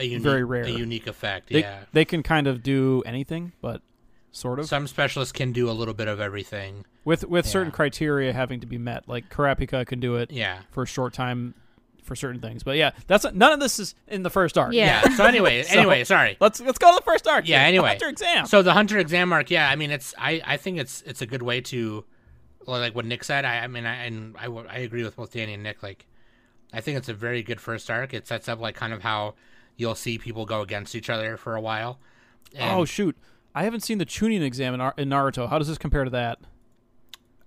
[0.00, 0.64] A unique, Very rare.
[0.64, 1.50] a unique effect.
[1.50, 1.80] they yeah.
[1.92, 3.82] they can kind of do anything, but
[4.32, 6.84] sort of Some specialists can do a little bit of everything.
[7.04, 9.08] with with certain criteria having to be met.
[9.08, 10.60] Like Kurapika can do it Yeah.
[10.70, 11.54] for a short time
[12.02, 12.62] for certain things.
[12.62, 14.72] But yeah, that's none of this is in the first arc.
[14.72, 15.02] Yeah.
[15.04, 15.16] Yeah.
[15.16, 16.36] So anyway, So- anyway, sorry.
[16.40, 17.46] Let's let's go to the first arc.
[17.46, 17.88] Yeah, The anyway.
[17.90, 18.46] Hunter exam.
[18.46, 21.26] So the Hunter exam arc, yeah, I mean, it's I, I think it's it's a
[21.26, 22.04] good way to,
[22.66, 23.44] like what Nick said.
[23.44, 25.82] I, I mean, I and I, w- I agree with both Danny and Nick.
[25.82, 26.06] Like,
[26.72, 28.14] I think it's a very good first arc.
[28.14, 29.34] It sets up like kind of how
[29.80, 31.98] you'll see people go against each other for a while.
[32.54, 33.16] And oh shoot,
[33.54, 35.48] I haven't seen the Chunin exam in, Ar- in Naruto.
[35.48, 36.38] How does this compare to that?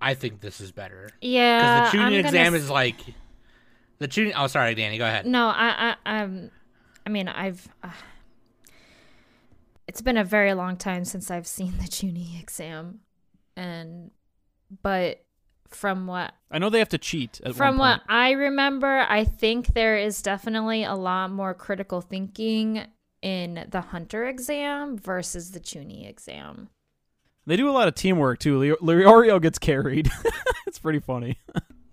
[0.02, 1.60] I think this is better Yeah.
[1.86, 2.98] because the I'm Chunin exam s- is like
[4.00, 4.34] the Chunin.
[4.36, 5.26] Oh, sorry, Danny, go ahead.
[5.26, 6.52] No, I, I, I'm.
[7.06, 7.68] I mean, I've.
[7.84, 7.90] Uh,
[9.88, 13.00] it's been a very long time since I've seen the Chunin exam,
[13.56, 14.12] and
[14.82, 15.24] but
[15.76, 17.42] from what I know they have to cheat.
[17.44, 18.02] At from one what.
[18.08, 22.86] I remember, I think there is definitely a lot more critical thinking
[23.22, 26.70] in the Hunter exam versus the Chunin exam.
[27.46, 28.78] They do a lot of teamwork too.
[28.82, 30.10] Leo- gets carried.
[30.68, 31.40] it's pretty funny.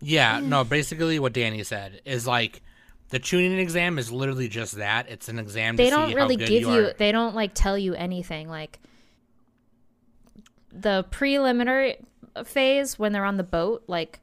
[0.01, 2.63] Yeah, no, basically what Danny said is like
[3.11, 5.09] the Chunin exam is literally just that.
[5.09, 5.77] It's an exam.
[5.77, 6.75] They to don't see really how good give you.
[6.87, 6.93] you.
[6.97, 8.49] They don't like tell you anything.
[8.49, 8.79] Like
[10.73, 11.99] the preliminary
[12.47, 14.21] phase when they're on the boat, like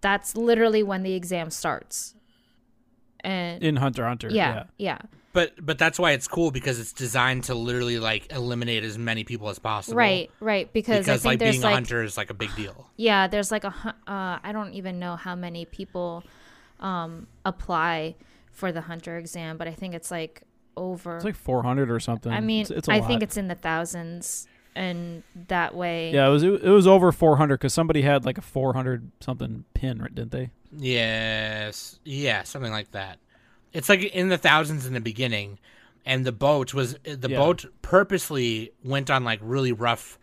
[0.00, 2.14] that's literally when the exam starts.
[3.20, 4.28] And in Hunter Hunter.
[4.30, 4.98] yeah, yeah,
[5.32, 9.24] But but that's why it's cool because it's designed to literally like eliminate as many
[9.24, 9.96] people as possible.
[9.96, 10.72] right, right.
[10.72, 12.88] Because, Because I like there's being a like hunter is like a big deal.
[12.96, 13.74] yeah, there's like a
[14.06, 16.22] uh, I don't even know how many people
[16.78, 18.14] um apply
[18.52, 20.42] for the hunter exam, but I think it's like
[20.76, 21.16] over.
[21.16, 22.30] It's like 400 or something.
[22.32, 23.08] I mean, it's, it's a I lot.
[23.08, 24.46] think it's in the thousands,
[24.78, 26.12] and that way.
[26.12, 26.26] yeah.
[26.26, 30.14] It was it was over 400 because somebody had like a 400 something pin, right?
[30.14, 30.50] Didn't they?
[30.72, 33.18] Yes, yeah, something like that.
[33.72, 35.58] It's like in the thousands in the beginning,
[36.06, 37.36] and the boat was the Yeah.
[37.38, 40.18] boat purposely went on like really rough,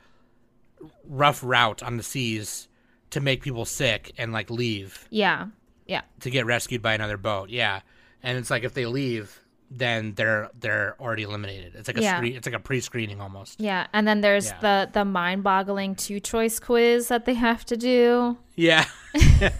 [1.08, 2.68] rough route on the seas
[3.12, 5.48] to make people sick and like leave Yeah,
[5.86, 6.02] yeah.
[6.22, 7.50] to get rescued by another boat.
[7.50, 7.82] Yeah,
[8.24, 9.40] and it's like if they leave,
[9.72, 11.76] then they're they're already eliminated.
[11.76, 12.18] It's like a Yeah.
[12.18, 13.60] screen, it's like a pre-screening almost.
[13.60, 14.60] Yeah, and then there's Yeah.
[14.60, 18.86] the the mind-boggling two-choice quiz that they have to do, Yeah,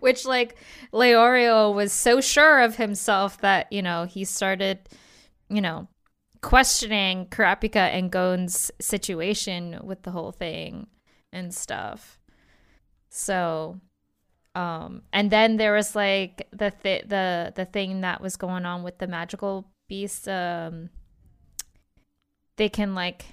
[0.00, 0.56] which like
[0.92, 4.78] Leorio was so sure of himself that, you know, he started,
[5.48, 5.88] you know,
[6.42, 10.88] questioning Kurapika and Gon's situation with the whole thing
[11.32, 12.18] and stuff.
[13.08, 13.80] So,
[14.54, 18.82] um and then there was like the th- the the thing that was going on
[18.82, 20.90] with the magical beast um
[22.56, 23.24] they can like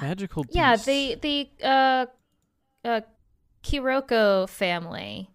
[0.00, 0.44] Magical.
[0.50, 2.06] yeah, the the uh
[2.84, 3.00] uh
[3.62, 5.30] Kiriko family.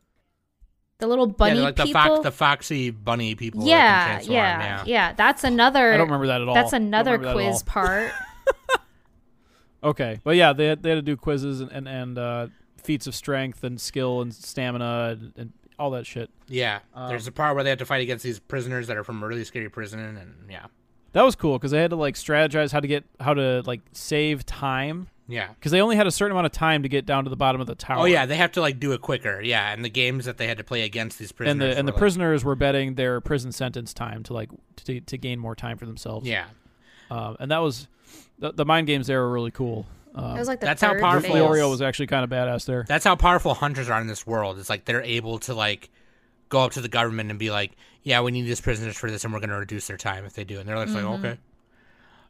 [0.99, 2.01] The little bunny yeah, like the people.
[2.01, 3.61] fox, the foxy bunny people.
[3.61, 6.53] can yeah, yeah, yeah, That's another I don't remember that at all.
[6.53, 8.11] that's another remember that quiz part.
[9.81, 12.47] Okay, but yeah, they had, they had to do quizzes and and, and uh,
[12.89, 16.31] feats of strength and skill and stamina and, and all that shit.
[16.47, 19.03] Yeah, Um, there's a part where they have to fight against these prisoners that are
[19.03, 20.65] from a really scary prison, and yeah,
[21.11, 23.81] That was cool because they had to like strategize how to get how to like
[23.91, 25.49] save time yeah.
[25.49, 27.61] because they only had a certain amount of time to get down to the bottom
[27.61, 27.99] of the tower.
[27.99, 29.39] Oh yeah, they have to like do it quicker.
[29.39, 31.87] Yeah, and the games that they had to play against these prisoners and the and
[31.87, 34.49] the like- prisoners were betting their prison sentence time to like
[34.85, 36.27] to, to gain more time for themselves.
[36.27, 36.45] Yeah,
[37.11, 37.87] um, and that was
[38.39, 39.85] the, the mind games there were really cool.
[40.15, 41.41] Um, It was like the That's how powerful- phase.
[41.41, 42.83] Leorio was actually kind of badass there.
[42.87, 44.57] that's how powerful hunters are in this world.
[44.59, 45.89] It's like they're able to like
[46.49, 49.23] go up to the government and be like, "Yeah, we need these prisoners for this,
[49.23, 51.07] and we're going to reduce their time if they do." And they're just Mm-hmm.
[51.07, 51.37] like, "Okay."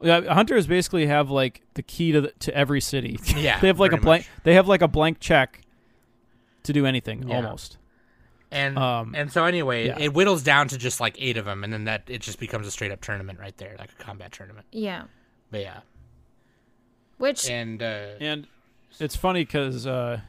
[0.01, 3.17] Yeah, hunters basically have like the key to the, to every city.
[3.35, 4.23] Yeah, they have like a blank.
[4.25, 4.43] much.
[4.43, 5.61] They have like a blank check
[6.63, 7.37] to do anything Yeah.
[7.37, 7.77] almost.
[8.51, 9.97] And Um, and so anyway, yeah.
[9.99, 12.65] it whittles down to just like eight of them, and then that it just becomes
[12.67, 14.65] a straight up tournament right there, like a combat tournament.
[14.71, 15.03] Yeah.
[15.51, 15.79] But yeah,
[17.19, 18.47] Which and uh, And
[18.99, 19.85] it's funny because.
[19.85, 20.21] Uh,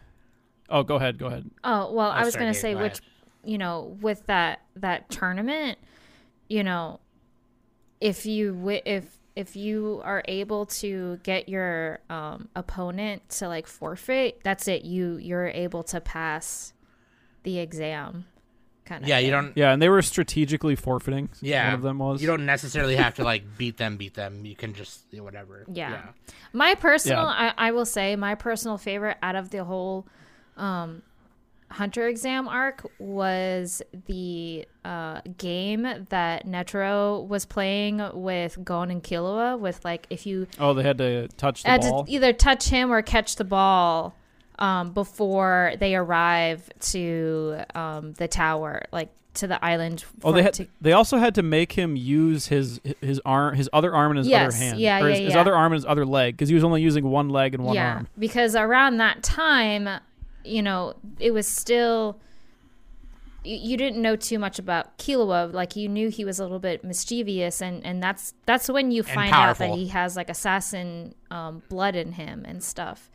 [0.69, 1.17] oh, go ahead.
[1.19, 1.51] Go ahead.
[1.65, 3.03] Oh well, I Oh, was sorry, gonna Dave, say go which, ahead.
[3.45, 5.79] you know, with that that tournament,
[6.49, 7.01] you know,
[8.01, 13.67] if you wi- if if you are able to get your um, opponent to like
[13.67, 14.85] forfeit, that's it.
[14.85, 16.73] You you're able to pass
[17.45, 18.27] the exam.
[18.91, 19.09] Kind of.
[19.09, 19.57] yeah, you don't.
[19.57, 21.29] Yeah, and they were strategically forfeiting.
[21.41, 22.21] Yeah, one of them was.
[22.21, 24.45] You don't necessarily have to like beat them, beat them.
[24.45, 25.65] You can just you know, whatever.
[25.73, 26.09] Yeah.
[26.53, 27.53] My personal, Yeah.
[27.57, 30.09] I, I will say, my personal favorite out of the whole
[30.57, 31.03] um,
[31.71, 39.57] Hunter exam arc was the uh, game that Netero was playing with Gon and Killua.
[39.57, 42.05] With like, if you Oh, they had to touch the had ball.
[42.07, 44.17] to either touch him or catch the ball
[44.61, 50.05] um, before they arrive to um, the tower, like to the island.
[50.25, 50.55] Oh, they had.
[50.55, 54.19] to- They also had to make him use his his arm, his other arm, and
[54.19, 54.79] his Yes, other hand.
[54.81, 56.83] yeah, or his, yeah, his other arm and his other leg, because he was only
[56.83, 58.09] using one leg and one yeah, arm.
[58.19, 59.89] because around that time,
[60.45, 62.19] you know, it was still
[63.45, 65.53] you, you didn't know too much about Killua.
[65.53, 69.03] Like you knew he was a little bit mischievous, and and that's that's when you
[69.03, 73.11] find out that he has like assassin um, blood in him and stuff.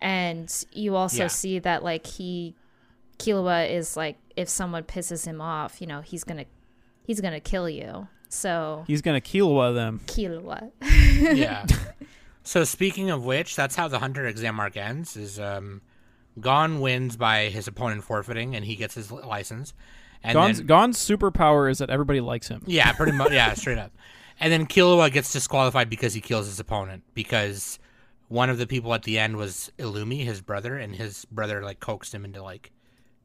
[0.00, 1.26] And you also Yeah.
[1.28, 2.54] see that like he
[3.18, 6.44] Killua is like if someone pisses him off, you know, he's gonna
[7.04, 8.06] he's gonna kill you.
[8.28, 10.00] So He's gonna Killua them.
[10.06, 10.70] Killua.
[10.82, 11.66] yeah.
[12.44, 15.18] So speaking of which, that's how the hunter exam arc ends.
[15.18, 15.82] Is um,
[16.40, 19.74] Gon wins by his opponent forfeiting, and he gets his license.
[20.22, 22.62] And Gon's then, Gon's superpower is that everybody likes him.
[22.66, 23.32] yeah, pretty much.
[23.32, 23.92] Yeah, straight up.
[24.40, 27.78] And then Killua gets disqualified because he kills his opponent because
[28.28, 31.80] one of the people at the end was Illumi, his brother, and his brother like
[31.80, 32.70] coaxed him into like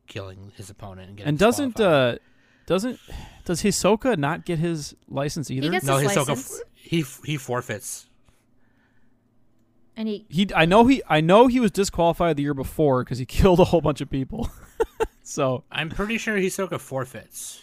[0.07, 2.17] killing his opponent and getting And doesn't uh
[2.65, 2.99] doesn't
[3.45, 5.69] does Hisoka not get his license either?
[5.69, 6.59] gets- no his Hisoka license?
[6.61, 8.07] f- he he forfeits.
[9.95, 13.17] and he he I know he I know he was disqualified the year before because
[13.17, 14.49] he killed a whole bunch of people.
[15.23, 17.61] so I'm pretty sure Hisoka forfeits.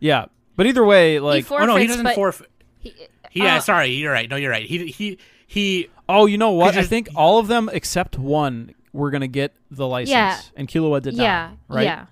[0.00, 0.26] yeah,
[0.56, 2.50] but either way, like he oh no, he doesn't forfeit.
[2.78, 2.94] he-
[3.32, 4.28] Yeah, uh, sorry, you're right.
[4.28, 4.66] No, you're right.
[4.66, 5.88] He he he.
[6.12, 6.76] Oh, you know what?
[6.76, 10.38] I think all of them except one were gonna get the license, Yeah.
[10.56, 11.76] and Killua did yeah, not.
[11.76, 11.84] Right?
[11.84, 12.06] yeah,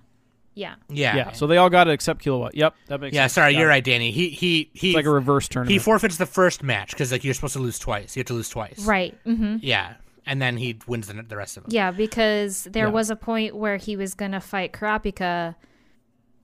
[0.55, 0.74] yeah.
[0.88, 2.51] Yeah, Yeah, so they all got it except Killua.
[2.55, 3.14] Yep, that makes sense.
[3.14, 3.22] yeah.
[3.24, 3.32] sense.
[3.34, 3.72] Sorry, Got you're it.
[3.72, 4.11] right, Danny.
[4.11, 4.88] He he he.
[4.90, 5.68] It's like a reverse turn.
[5.68, 8.16] he forfeits the first match because like you're supposed to lose twice.
[8.16, 8.78] You have to lose twice.
[8.84, 9.16] Right.
[9.26, 9.57] Mm-hmm.
[9.62, 9.94] Yeah,
[10.26, 11.72] and then he wins the the rest of them.
[11.72, 12.92] Yeah, because there Yeah.
[12.92, 15.55] was a point where he was gonna fight Kurapika,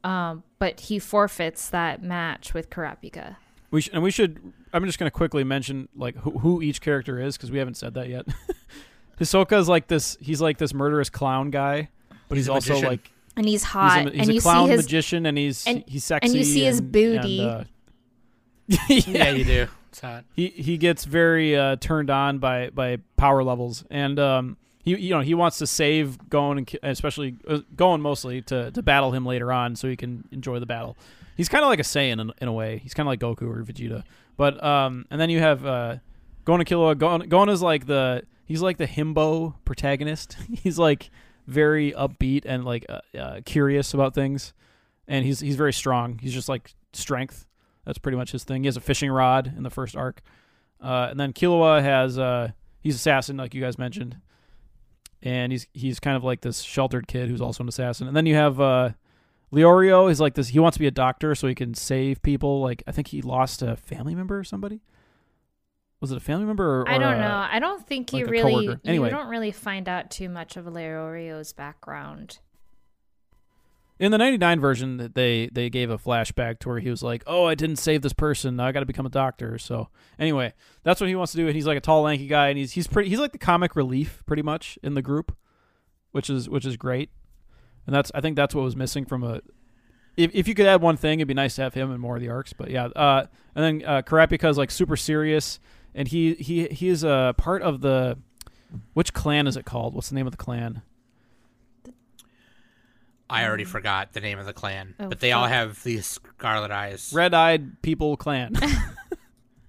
[0.05, 3.37] um, but he forfeits that match with Kurapika.
[3.71, 4.53] we sh- and we should.
[4.77, 7.95] I'm just gonna quickly mention like who, who each character is because we haven't said
[7.95, 8.27] that yet.
[9.21, 10.17] Hisoka is like this.
[10.21, 11.89] He's like this murderous clown guy,
[12.29, 12.91] but he's, He's also magician.
[12.91, 15.39] like And he's he's hot, a, he's and a you clown see his magician, and
[15.39, 17.41] he's and- he's sexy, and you see his booty.
[17.41, 17.65] and, uh,
[18.69, 19.67] yeah, yeah, you do.
[19.91, 20.25] It's hot.
[20.35, 24.57] he he gets very uh, turned on by by power levels, and um,
[24.87, 28.83] he you know he wants to save Gon and especially uh, Gon mostly to to
[28.83, 30.97] battle him later on, so he can enjoy the battle.
[31.37, 32.79] He's kind of like a Saiyan in, in a way.
[32.79, 34.05] He's kind of like Goku or Vegeta,
[34.39, 35.97] but um, and then you have uh,
[36.47, 37.29] Gon and Killua.
[37.29, 40.37] Gon, is like the he's like the himbo protagonist.
[40.63, 41.11] he's like
[41.47, 44.55] very upbeat and like uh, uh, curious about things,
[45.09, 46.19] and he's he's very strong.
[46.23, 47.45] He's just like strength.
[47.85, 48.63] That's pretty much his thing.
[48.63, 50.23] He has a fishing rod in the first arc,
[50.81, 54.17] uh, and then Killua has uh, he's assassin like you guys mentioned,
[55.27, 58.07] and he's he's kind of like this sheltered kid who's also an assassin.
[58.07, 58.91] And then you have uh,
[59.53, 60.49] Leorio is like this.
[60.49, 62.61] He wants to be a doctor so he can save people.
[62.61, 64.81] Like I think he lost a family member or somebody.
[66.01, 67.47] Was it a family member or, I don't a- know.
[67.51, 68.81] I don't think you like a really coworker.
[68.85, 69.09] Anyway.
[69.09, 72.39] you don't really find out too much of Leorio's background.
[73.99, 77.47] In the '99 version, they they gave a flashback to where he was like, "Oh,
[77.47, 78.61] I didn't save this person.
[78.61, 79.89] I got to become a doctor." So
[80.19, 81.47] anyway, that's what he wants to do.
[81.47, 83.09] And he's like a tall, lanky guy, and he's he's pretty.
[83.09, 85.35] He's like the comic relief, pretty much, in the group.
[86.13, 87.11] which is which is great,
[87.87, 89.41] and that's I think that's what was missing from a.
[90.17, 92.17] If, if you could add one thing, it'd be nice to have him in more
[92.17, 92.53] of the arcs.
[92.53, 95.59] But yeah, uh, and then uh, Kurapika is like super serious,
[95.95, 98.19] and he he he is a part of the.
[98.95, 99.95] Which clan is it called?
[99.95, 100.83] What's the name of the clan?
[103.29, 106.71] I already forgot the name of the clan, Oh, but they all have these scarlet
[106.71, 107.13] eyes.
[107.15, 108.55] Red Eyed People Clan.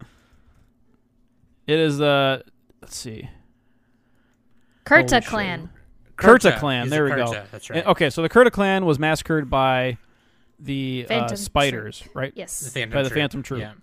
[1.67, 2.43] it is the.
[2.81, 3.29] Let's see.
[4.87, 5.25] Holy Kurta shit.
[5.25, 5.69] clan.
[6.17, 6.83] Kurta clan.
[6.83, 7.43] He's There a we go.
[7.51, 7.79] That's right.
[7.79, 9.97] And- okay, so the Kurta clan was massacred by
[10.59, 12.31] the uh, Phantom spiders, right?
[12.35, 12.71] Yes.
[12.73, 13.19] Phantom by the Troop.
[13.19, 13.61] Phantom Troupe.
[13.61, 13.73] Yeah.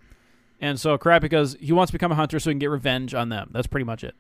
[0.61, 3.29] And so Kurapika's he wants to become a hunter so he can get revenge on
[3.29, 3.51] them.
[3.53, 4.15] That's pretty much it.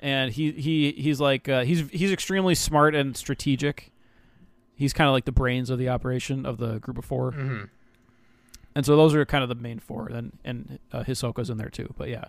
[0.00, 3.90] And he he he's like uh, he's he's extremely smart and strategic.
[4.78, 7.62] He's kind of like the brains of the operation of the group of 4 hmm
[8.74, 10.06] And so those are kind of the main four.
[10.06, 11.92] And and uh, Hisoka's in there too.
[11.98, 12.26] But yeah,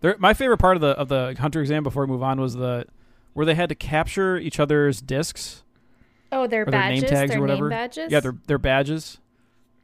[0.00, 2.54] there, my favorite part of the of the hunter exam before we move on was
[2.54, 2.86] the
[3.34, 5.62] where they had to capture each other's discs.
[6.30, 7.10] Oh, their Or their name badges.
[7.10, 7.68] tags or their whatever.
[7.68, 8.12] name badges.
[8.12, 9.18] Yeah, their their badges.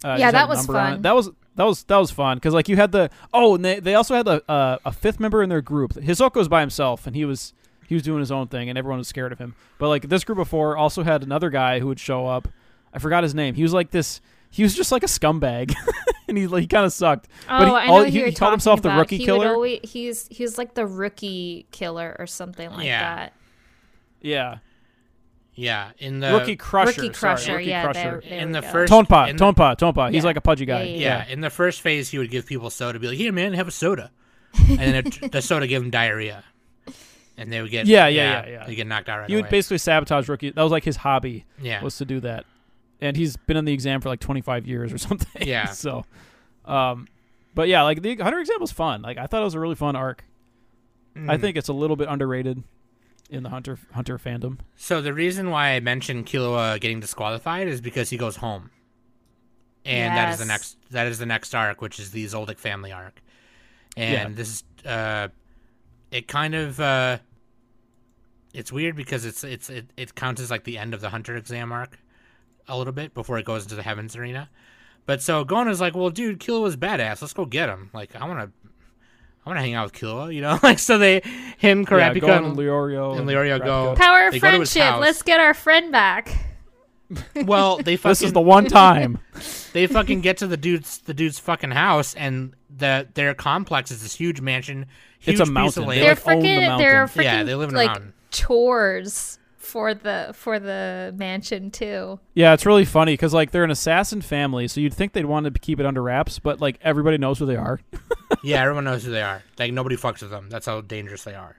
[0.04, 0.90] Uh, Yeah, that was number on it.
[0.96, 1.02] fun.
[1.02, 3.80] That was that was that was fun because like you had the oh and they
[3.80, 5.94] they also had a uh, a fifth member in their group.
[5.94, 7.52] Hisoka was by himself and he was
[7.86, 9.54] he was doing his own thing and everyone was scared of him.
[9.78, 12.48] But like this group of four also had another guy who would show up.
[12.92, 13.54] I forgot his name.
[13.54, 14.20] He was like this.
[14.50, 15.74] He was just like a scumbag,
[16.28, 17.26] and he like, he kind of sucked.
[17.48, 18.98] Oh, but he, oh, I all- know he, you're he called talking himself the about.
[19.00, 19.48] rookie he killer.
[19.48, 23.00] Always, he's he's like the rookie killer or something like Yeah.
[23.16, 23.32] that.
[24.20, 24.58] yeah,
[25.54, 25.90] Yeah.
[25.98, 27.02] In the rookie crusher.
[27.02, 28.00] Rookie sorry, rookie yeah, crusher.
[28.00, 28.68] there- there in the go.
[28.68, 30.12] first Tonpa, in the- Tonpa, Tonpa.
[30.12, 30.26] He's Yeah.
[30.28, 30.84] like a pudgy guy.
[30.84, 33.52] Yeah, Yeah, in the first phase, he would give people soda, be like, "Here, man,
[33.54, 34.12] have a soda,"
[34.68, 36.44] and then the soda give him diarrhea,
[37.36, 38.66] and they would get Yeah, yeah, yeah, yeah.
[38.66, 39.50] they get knocked out right He would away.
[39.50, 40.50] basically sabotage rookie.
[40.50, 41.44] That was like his hobby.
[41.60, 42.44] yeah, was to do that.
[43.00, 45.46] And he's been in the exam for like 25 years or something.
[45.46, 45.66] Yeah.
[45.70, 46.04] so,
[46.64, 47.06] um,
[47.54, 49.02] but yeah, like the Hunter exam was fun.
[49.02, 50.24] Like I thought it was a really fun arc.
[51.16, 51.40] I Mm.
[51.40, 52.62] think it's a little bit underrated
[53.30, 54.58] in the Hunter Hunter fandom.
[54.76, 58.70] So the reason why I mentioned Killua getting disqualified is because he goes home,
[59.84, 62.90] and that is the next that is the next arc, which is the Zoldyck family
[62.90, 63.22] arc,
[63.96, 64.36] and Yeah.
[64.36, 65.28] this is uh,
[66.14, 67.18] it kind of uh,
[68.54, 71.36] it's weird because it's it's it, it counts as like the end of the Hunter
[71.36, 71.98] exam arc,
[72.68, 74.48] a little bit before it goes into the Heavens arena,
[75.06, 77.90] but so Gon is like, well, dude, Killua's badass, let's go get him.
[77.92, 78.70] Like I want to.
[79.46, 81.20] I want to hang out with Killua, you know, like so they,
[81.58, 84.72] him, yeah, Kurapika, Gon and Leorio and Leorio go- Power of They go to his
[84.72, 84.82] friendship.
[84.94, 85.00] house.
[85.02, 86.34] Let's get our friend back.
[87.44, 89.18] well, they fucking This is the one time.
[89.74, 94.02] they fucking get to the dude's the dude's fucking house and the their complex is
[94.02, 94.86] this huge mansion
[95.24, 95.82] huge It's a piece mountain.
[95.84, 96.18] of They, land.
[96.18, 96.78] They're like, own the freaking.
[96.78, 97.22] They're freaking.
[97.24, 98.12] Yeah, they live in like mountain.
[98.30, 102.20] tours for the for the mansion too.
[102.34, 105.52] yeah, it's really funny because like they're an assassin family, so you'd think they'd want
[105.52, 107.80] to keep it under wraps, but like everybody knows who they are.
[108.42, 111.34] yeah everyone knows who they are like nobody fucks with them that's how dangerous they
[111.34, 111.56] are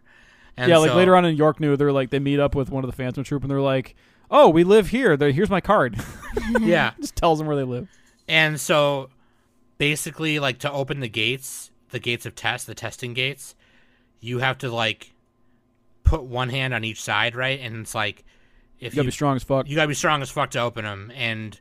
[0.57, 2.69] and yeah, like so- later on in York New, they're like they meet up with
[2.69, 3.95] one of the Phantom Troupe and they're like,
[4.31, 5.17] "Oh, we live here.
[5.17, 5.97] There, here's my card."
[6.59, 7.89] yeah Just tells them where they live.
[8.27, 9.09] and so
[9.77, 13.54] basically like to open the gates the gates of test the testing gates
[14.25, 15.11] you have to like
[16.03, 18.23] put one hand on each side right and it's like
[18.79, 19.69] if You gotta be strong as fuck.
[19.69, 21.57] you gotta be strong as fuck to open them, and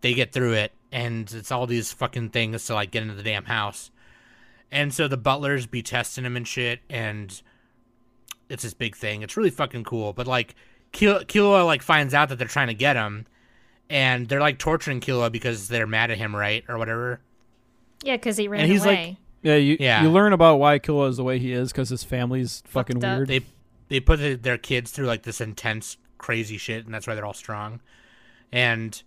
[0.00, 3.22] they get through it, and it's all these fucking things to like get into the
[3.22, 3.90] damn house,
[4.72, 7.40] and so the butlers be testing him and shit, and
[8.48, 9.22] it's this big thing.
[9.22, 10.56] It's really fucking cool, but like
[10.90, 13.26] Kil- Killua like finds out that they're trying to get him,
[13.88, 17.20] and they're like torturing Killua because they're mad at him, right, or whatever.
[18.02, 19.18] Yeah, because he ran And he's like- away.
[19.42, 20.02] Yeah, you Yeah.
[20.02, 23.04] you learn about why Killua is the way he is because his family's fucking Fucked
[23.04, 23.16] up.
[23.18, 23.28] weird.
[23.28, 23.40] They
[23.88, 27.26] they put the, their kids through like this intense, crazy shit, and that's why they're
[27.26, 27.80] all strong.
[28.50, 29.00] And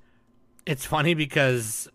[0.65, 1.87] it's funny because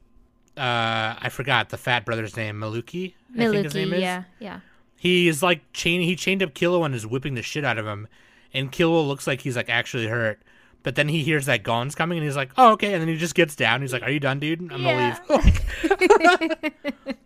[0.56, 3.14] uh, I forgot the fat brother's name, Milluki.
[3.38, 4.00] I think his name is.
[4.00, 4.60] yeah, yeah.
[4.96, 6.00] He's like chain.
[6.02, 8.08] He chained up Killua and is whipping the shit out of him.
[8.52, 10.42] And Killua looks like he's like actually hurt.
[10.82, 13.16] But then he hears that Gon's coming, and he's like, "Oh, okay." And then he
[13.16, 13.82] just gets down.
[13.82, 14.60] He's like, "Are you done, dude?
[14.72, 15.18] I'm Yeah.
[15.28, 15.60] gonna leave."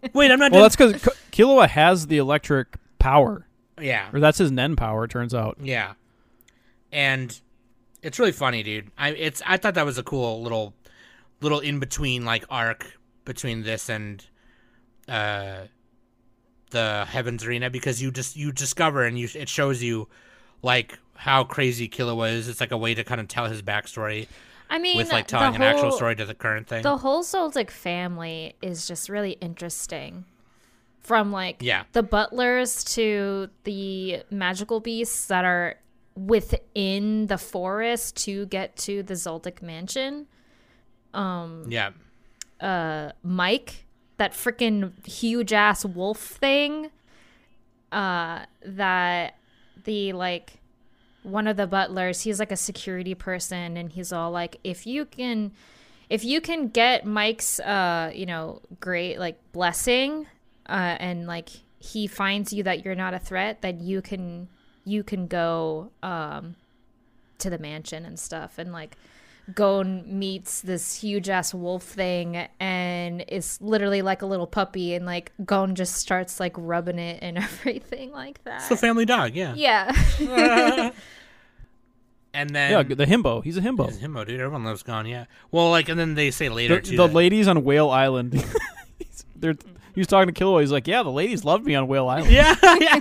[0.13, 0.63] Wait, I'm not well, done.
[0.63, 0.95] that's because
[1.33, 3.47] Killua has the electric power,
[3.81, 5.05] yeah, or that's his Nen power.
[5.05, 5.57] It turns out.
[5.63, 5.93] Yeah,
[6.93, 7.39] and
[8.03, 8.91] it's really funny, dude.
[8.99, 10.75] I it's I thought that was a cool little
[11.41, 14.25] little in between like arc between this and
[15.09, 15.63] uh
[16.71, 20.09] the Heavens Arena because you just you discover and you it shows you
[20.63, 22.49] like how crazy Killua is.
[22.49, 24.27] It's like a way to kind of tell his backstory
[24.71, 26.83] I mean, with like telling an actual story to the current thing.
[26.83, 30.25] The whole Zoldyck family is just really interesting.
[31.03, 31.85] From like Yeah.
[31.93, 35.77] the butlers to the magical beasts that are
[36.17, 40.27] within the forest to get to the Zoldyck mansion.
[41.13, 41.91] Um, yeah,
[42.61, 43.85] Uh Mike,
[44.17, 46.91] that freaking huge ass wolf thing.
[47.93, 49.37] Uh that
[49.85, 50.55] the like
[51.25, 55.05] one of the butlers, he's like a security person, and he's all like, if you
[55.05, 55.51] can,
[56.09, 60.27] if you can get Mike's, uh, you know, great like blessing,
[60.69, 61.49] uh, and like
[61.81, 64.49] he finds you that you're not a threat, then you can,
[64.85, 66.55] you can go, um,
[67.39, 68.97] to the mansion and stuff, and like.
[69.55, 75.05] Gon meets this huge ass wolf thing and is literally like a little puppy and
[75.05, 78.61] like Gon just starts like rubbing it and everything like that.
[78.61, 79.55] It's the family dog, yeah.
[79.55, 80.91] yeah.
[82.37, 83.45] And then Yeah, the himbo.
[83.45, 83.87] He's a himbo.
[83.87, 84.41] He's a himbo, dude.
[84.41, 85.27] Everyone loves Gon, yeah.
[85.53, 86.97] Well, like, and then they say later The, too.
[86.97, 88.33] the that- ladies on Whale Island.
[88.99, 89.55] he's- they're,
[89.95, 90.61] he was talking to Killua.
[90.61, 92.99] He's like, "Yeah, the ladies loved me on Whale Island." yeah, yeah.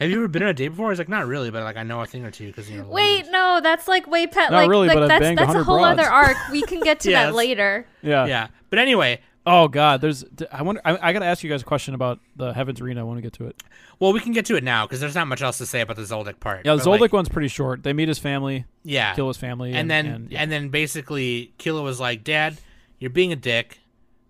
[0.00, 0.90] Have you ever been on a date before?
[0.90, 2.88] He's like, not really, but like I know a thing or two because you know.
[2.88, 4.50] Wait, no, that's like way pet.
[4.50, 6.00] Not like, really, like but I've that's banged that's a whole broads.
[6.00, 6.36] other arc.
[6.50, 7.86] We can get to Yeah, that later.
[8.02, 8.26] Yeah.
[8.26, 10.24] Yeah, but anyway, Oh God, there's.
[10.52, 10.82] I wonder.
[10.84, 13.00] I, I got to ask you guys a question about the Heavens Arena.
[13.00, 13.62] I want to get to it.
[13.98, 15.96] well, we can get to it now because there's not much else to say about
[15.96, 16.66] the Zoldyck part.
[16.66, 17.82] Yeah, the but, Zoldyck like, one's pretty short.
[17.82, 20.42] They meet his family, yeah, kill his family, and then and, yeah.
[20.42, 22.58] and then basically Killua was like, "Dad,
[22.98, 23.80] you're being a dick.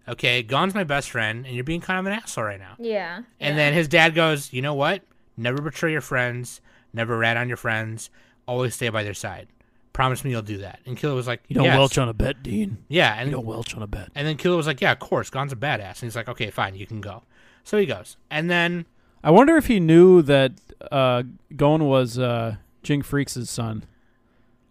[0.07, 3.23] Okay, Gon's my best friend, and you're being kind of an asshole right now." Yeah.
[3.41, 5.03] And then his dad goes, "You know what?
[5.41, 6.61] Never betray your friends.
[6.93, 8.11] Never rat on your friends.
[8.47, 9.49] Always stay by their side.
[9.93, 11.77] Promise me you'll do that." And Killua was like, you don't yes.
[11.79, 12.79] welch on a bet, Dean.
[12.89, 14.11] Yeah, And, You don't welch on a bet.
[14.15, 15.31] and then Killua was like, "Yeah, of course.
[15.31, 17.23] Gon's a badass." And he's like, "Okay, fine, you can go."
[17.65, 18.87] So he goes, and then
[19.23, 20.53] I wonder if he knew that
[20.91, 21.25] uh,
[21.57, 23.85] Gon was uh, Ging Freecss' son.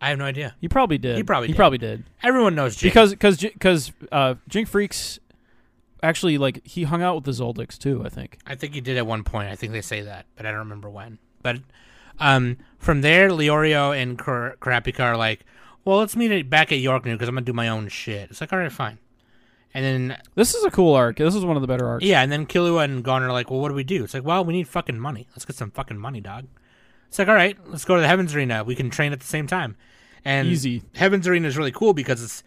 [0.01, 0.55] I have no idea.
[0.61, 1.17] He probably did.
[1.17, 1.57] He probably he did.
[1.57, 2.91] probably did Everyone knows Jake.
[2.93, 5.19] because because because uh, Ging Freecss
[6.03, 8.03] actually like he hung out with the Zoldycks too.
[8.05, 8.39] I think.
[8.45, 9.49] I think he did at one point.
[9.49, 11.19] I think they say that, but I don't remember when.
[11.41, 11.57] But
[12.19, 15.45] um, from there, Leorio and Kar- Kurapika are like,
[15.85, 18.29] "Well, let's meet it back at York New because I'm gonna do my own shit."
[18.29, 18.97] It's like, all right, fine.
[19.73, 21.17] And then This is a cool arc.
[21.17, 22.03] This is one of the better arcs.
[22.03, 24.25] yeah, and then Killua and Gon are like, "Well, what do we do?" It's like,
[24.25, 25.27] "Well, we need fucking money.
[25.31, 26.47] Let's get some fucking money, dog."
[27.07, 28.63] It's like, all right, let's go to the Heavens Arena.
[28.63, 29.75] We can train at the same time.
[30.23, 30.83] And Easy.
[30.95, 32.43] Heavens Arena is really cool because it's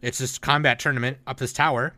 [0.00, 1.94] it's this combat tournament up this tower.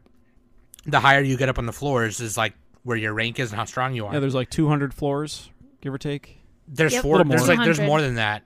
[0.87, 3.59] The higher you get up on the floors is like where your rank is and
[3.59, 4.13] how strong you are.
[4.13, 6.39] Yeah, there's like 200 floors, give or take.
[6.69, 7.03] There's Yep.
[7.03, 7.17] four.
[7.19, 7.57] Little There's more.
[7.57, 8.43] like there's more than that.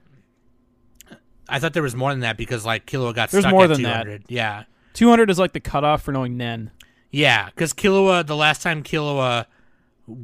[1.47, 3.67] I thought there was more than that because like Killua got There's stuck more at
[3.67, 4.03] than that.
[4.03, 4.23] 200.
[4.27, 4.63] Yeah,
[4.93, 6.71] 200 is like the cutoff for knowing Nen.
[7.11, 7.47] yeah.
[7.47, 9.45] Because Killua, the last time Killua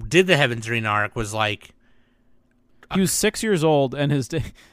[0.07, 1.71] did the Heavens Arena arc was like,
[2.93, 4.29] He was six years old, and his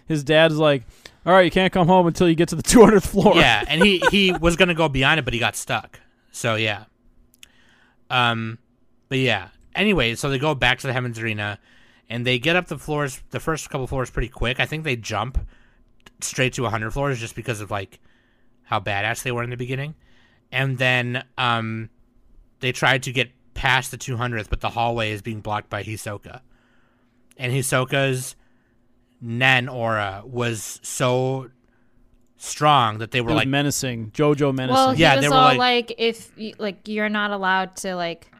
[0.07, 0.84] his dad's like,
[1.24, 3.82] "All right, you can't come home until you get to the 200th floor." yeah, and
[3.82, 6.01] he he was gonna go beyond it, but he got stuck.
[6.32, 6.84] So yeah.
[8.13, 8.59] Um,
[9.09, 9.49] but yeah.
[9.75, 11.59] Anyway, so they go back to the Heavens Arena,
[12.09, 14.61] and they get up the floors, the first couple floors, pretty quick.
[14.61, 15.39] I think they jump
[16.21, 17.99] straight to 100 floors just because of like
[18.65, 19.95] how badass they were in the beginning,
[20.53, 21.89] and then um,
[22.61, 26.43] they tried to get past the 200th, but the hallway is being blocked by Hisoka,
[27.39, 28.37] and Hisoka's
[29.23, 31.51] Nen aura was so
[32.43, 34.11] strong that they were like menacing.
[34.11, 34.74] JoJo menacing.
[34.74, 37.76] Well, he Yeah, was they were all like- like, if you, like you're not allowed
[37.76, 38.30] to like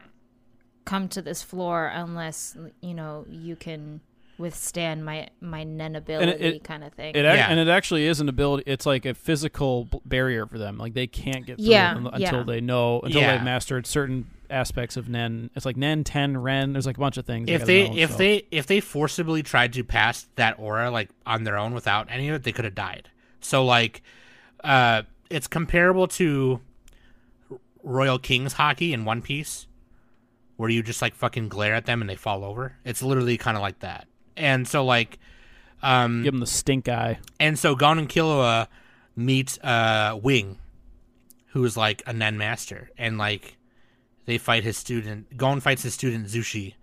[0.85, 4.01] come to this floor unless you know you can
[4.37, 7.15] withstand my my nen ability it- kind of thing.
[7.15, 7.47] It Yeah.
[7.49, 8.63] and it actually is an ability.
[8.65, 10.77] It's like a physical barrier for them.
[10.77, 12.27] Like they can't get through Yeah, it un- yeah.
[12.27, 13.35] until they know until Yeah.
[13.35, 15.49] they've mastered certain aspects of Nen.
[15.55, 16.73] It's like Nen, Ten, Ren.
[16.73, 17.47] There's like a bunch of things.
[17.49, 18.17] if gotta they know, if so.
[18.17, 22.27] they if they forcibly tried to pass that aura like on their own without any
[22.27, 23.09] of it, they could have died.
[23.43, 24.01] So like,
[24.63, 26.61] uh, it's comparable to
[27.83, 29.67] Royal Kings haki in One Piece,
[30.57, 32.77] where you just like fucking glare at them and they fall over.
[32.85, 34.07] It's literally kind of like that.
[34.37, 35.19] And so like,
[35.81, 37.19] um, give them the stink eye.
[37.39, 38.67] and so Gon and Killua
[39.15, 40.57] meet uh Wing,
[41.47, 43.57] who is like a Nen master, and like
[44.25, 45.35] they fight his student.
[45.35, 46.75] Gon fights his student Zushi,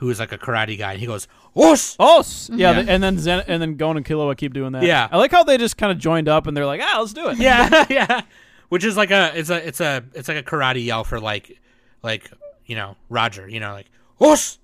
[0.00, 2.84] who is like a karate guy, and he goes, "Os!" Oh, s- yeah, Yeah.
[2.88, 4.82] and then Zen, and then Gon and Killua keep doing that.
[4.82, 5.08] Yeah.
[5.12, 7.28] I like how they just kind of joined up and they're like, ah, let's do
[7.28, 7.38] it.
[7.38, 8.22] Yeah, yeah.
[8.70, 11.60] Which is like a it's a it's a it's like a karate yell for like
[12.02, 12.30] like
[12.66, 13.90] you know Roger, you know like
[14.20, 14.58] Os.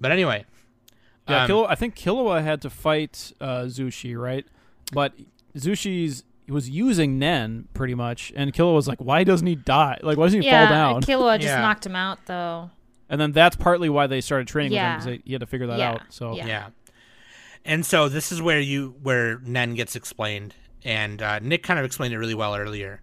[0.00, 0.44] But anyway,
[1.28, 4.46] Yeah, um, Killua, I think Killua had to fight uh, Zushi, right?
[4.92, 5.12] But
[5.56, 9.98] Zushi's he was using Nen pretty much, and Killua was like, "Why doesn't he die?
[10.02, 11.60] Like, why doesn't he yeah, fall down?" Killua just Yeah.
[11.60, 12.70] knocked him out though.
[13.08, 14.96] And then that's partly why they started training Yeah.
[14.96, 16.02] with him because he had to figure that Yeah, out.
[16.10, 16.46] So yeah.
[16.46, 16.66] Yeah.
[17.64, 20.54] And so this is where you where Nen gets explained,
[20.84, 23.00] and uh, Nick kind of explained it really well earlier,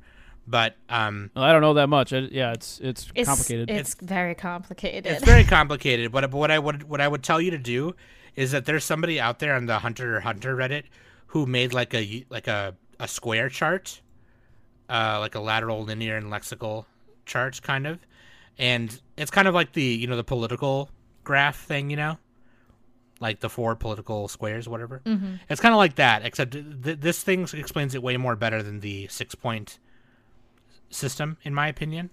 [0.47, 2.13] but um, Well, I don't know that much.
[2.13, 3.69] I, yeah, it's it's, It's complicated.
[3.69, 5.05] It's, very complicated.
[5.05, 6.11] it's very complicated.
[6.11, 7.95] But but what I would what I would tell you to do
[8.35, 10.83] is that there's somebody out there on the Hunter Hunter Reddit
[11.27, 14.01] who made like a like a a square chart,
[14.89, 16.85] uh, like a lateral, linear, and lexical
[17.25, 17.99] chart, kind of,
[18.57, 20.89] and it's kind of like the you know the political
[21.23, 22.17] graph thing, you know,
[23.19, 25.01] like the four political squares, whatever.
[25.05, 25.35] Mm-hmm.
[25.49, 28.79] It's kind of like that, except th- this thing explains it way more better than
[28.79, 29.79] the six point
[30.89, 32.09] system, in my opinion.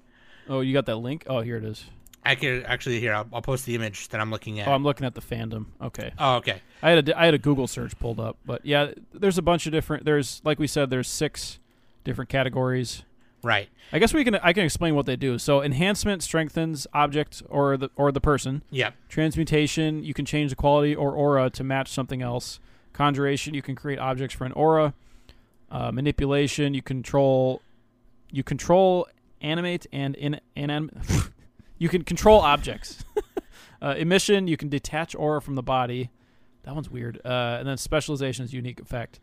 [0.48, 1.24] Oh, you got that link?
[1.28, 1.84] Oh, here it is.
[2.24, 3.14] I could actually here.
[3.14, 4.68] I'll, I'll post the image that I'm looking at.
[4.68, 5.66] Oh, I'm looking at the fandom.
[5.80, 6.12] Okay.
[6.18, 6.62] oh, okay.
[6.80, 9.66] I had a I had a Google search pulled up, but yeah, there's a bunch
[9.66, 10.04] of different.
[10.04, 11.58] There's like we said, there's six
[12.04, 13.02] different categories.
[13.42, 13.68] Right.
[13.92, 15.38] I guess we can I can explain what they do.
[15.38, 18.62] So enhancement strengthens object or the or the person.
[18.70, 18.94] Yep.
[19.08, 22.60] Transmutation, you can change the quality or aura to match something else.
[22.92, 24.94] Conjuration, you can create objects for an aura.
[25.70, 27.62] Uh, manipulation, you control
[28.30, 29.06] you control
[29.40, 30.90] animate and in anim-
[31.78, 33.04] you can control objects.
[33.82, 36.10] uh, emission, you can detach aura from the body.
[36.62, 37.20] That one's weird.
[37.24, 39.18] Uh, and then specialization is unique effect.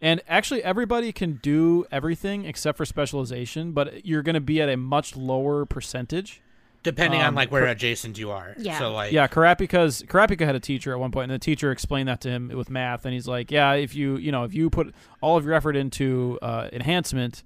[0.00, 4.68] And actually, everybody can do everything except for specialization, but you're going to be at
[4.68, 6.42] a much lower percentage.
[6.82, 8.54] Depending on Um, like where cor- adjacent you are.
[8.58, 8.78] Yeah.
[8.78, 9.10] So like.
[9.12, 12.30] Yeah, Kurapika's Kurapika had a teacher at one point, and the teacher explained that to
[12.30, 15.36] him with math, and he's like, "Yeah, if you you know if you put all
[15.36, 17.42] of your effort into uh, enhancement,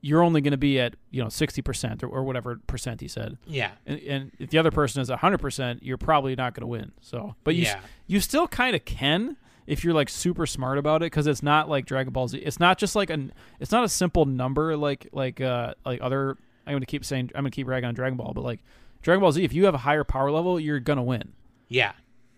[0.00, 3.06] you're only going to be at you know sixty percent or, or whatever percent he
[3.06, 3.72] said, Yeah.
[3.86, 6.90] and, and if the other person is hundred percent, you're probably not going to win.
[7.00, 7.80] So, but you Yeah.
[8.08, 9.36] you still kind of can
[9.70, 12.38] if you're like super smart about it because it's not like Dragon Ball Z.
[12.38, 16.36] It's not just like an it's not a simple number like like uh like other.
[16.66, 18.60] I'm going to keep saying I'm going to keep ragging on Dragon Ball, but like
[19.02, 21.32] Dragon Ball Z, if you have a higher power level, you're going to win
[21.68, 21.92] Yeah.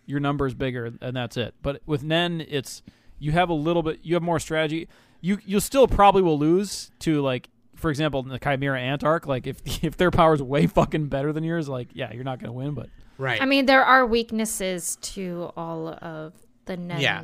[0.06, 1.54] your number is bigger and that's it.
[1.62, 2.82] But with Nen, it's
[3.18, 4.88] you have a little bit you have more strategy.
[5.20, 9.26] You you still probably will lose to like for example in the Chimera Ant arc.
[9.26, 12.38] Like if if their power is way fucking better than yours, like yeah, you're not
[12.40, 12.74] gonna win.
[12.74, 13.40] But Right.
[13.40, 16.32] I mean, there are weaknesses to all of
[16.66, 17.22] the Nen Yeah.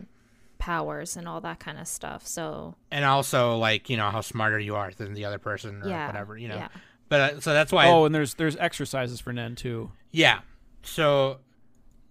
[0.59, 2.27] powers and all that kind of stuff.
[2.27, 5.89] So and also like you know how smarter you are than the other person or
[5.89, 6.57] yeah, whatever you know.
[6.57, 6.69] Yeah.
[7.09, 7.87] But uh, so that's why.
[7.89, 9.91] oh, and there's there's exercises for Nen too.
[10.11, 10.41] Yeah.
[10.83, 11.39] So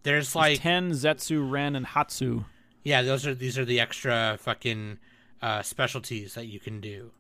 [0.03, 2.45] there's like Ten, Zetsu, Ren, and Hatsu.
[2.84, 4.97] yeah, those are these are the extra fucking
[5.41, 7.11] uh, specialties that you can do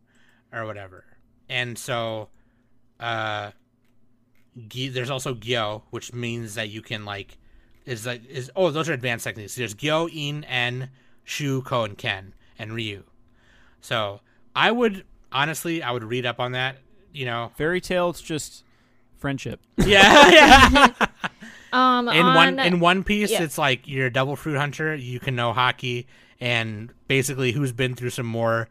[0.53, 1.03] or whatever.
[1.49, 2.29] And so
[2.99, 3.51] uh
[4.67, 7.37] Gi- there's also Gyo, which means that you can like
[7.87, 9.55] is like is oh those are advanced techniques.
[9.55, 10.89] There's Gyo, In, En,
[11.23, 13.03] Shu, Ko, and Ken, and Ryu.
[13.81, 14.21] So
[14.55, 16.77] I would honestly I would read up on that.
[17.13, 18.63] You know, Fairy Tail, it's just
[19.17, 19.59] friendship.
[19.77, 21.07] yeah, yeah.
[21.73, 23.43] Um, in on, one in One Piece, yeah.
[23.43, 24.95] it's like you're a double fruit hunter.
[24.95, 26.05] You can know haki,
[26.39, 28.69] and basically, who's been through some more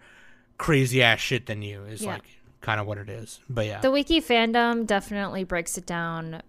[0.56, 2.14] crazy ass shit than you is Yeah.
[2.14, 2.24] like
[2.62, 3.38] kind of what it is.
[3.50, 6.40] But yeah, the wiki fandom definitely breaks it down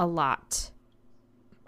[0.00, 0.72] a lot.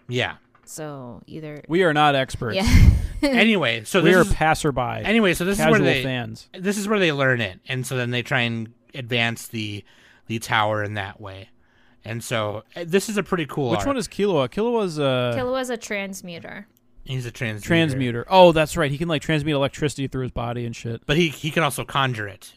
[0.08, 0.36] Yeah.
[0.64, 2.56] So either We are not experts.
[2.56, 2.90] yeah,
[3.22, 5.02] Anyway, so we are is, passerby.
[5.04, 6.48] anyway, so this casual is where they fans.
[6.52, 9.84] this is where they learn it, and so then they try and advance the
[10.26, 11.48] the tower in that way.
[12.04, 13.70] And so uh, this is a pretty cool.
[13.70, 13.86] Which arc.
[13.88, 14.48] one is Killua?
[14.50, 16.66] Killua's uh, Killua's a transmuter.
[17.04, 17.66] He's a transmuter.
[17.66, 18.24] transmuter.
[18.28, 18.90] Oh, that's right.
[18.90, 21.00] He can like transmute electricity through his body and shit.
[21.06, 22.52] but he he can also conjure it.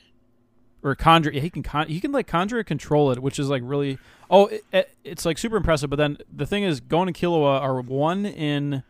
[0.84, 1.32] Or conjure.
[1.32, 4.00] Yeah, he can con- he can like conjure and control it, which is like really.
[4.32, 5.90] Oh, it, it, it's like super impressive.
[5.90, 8.82] But then the thing is, Gon and Killua are one in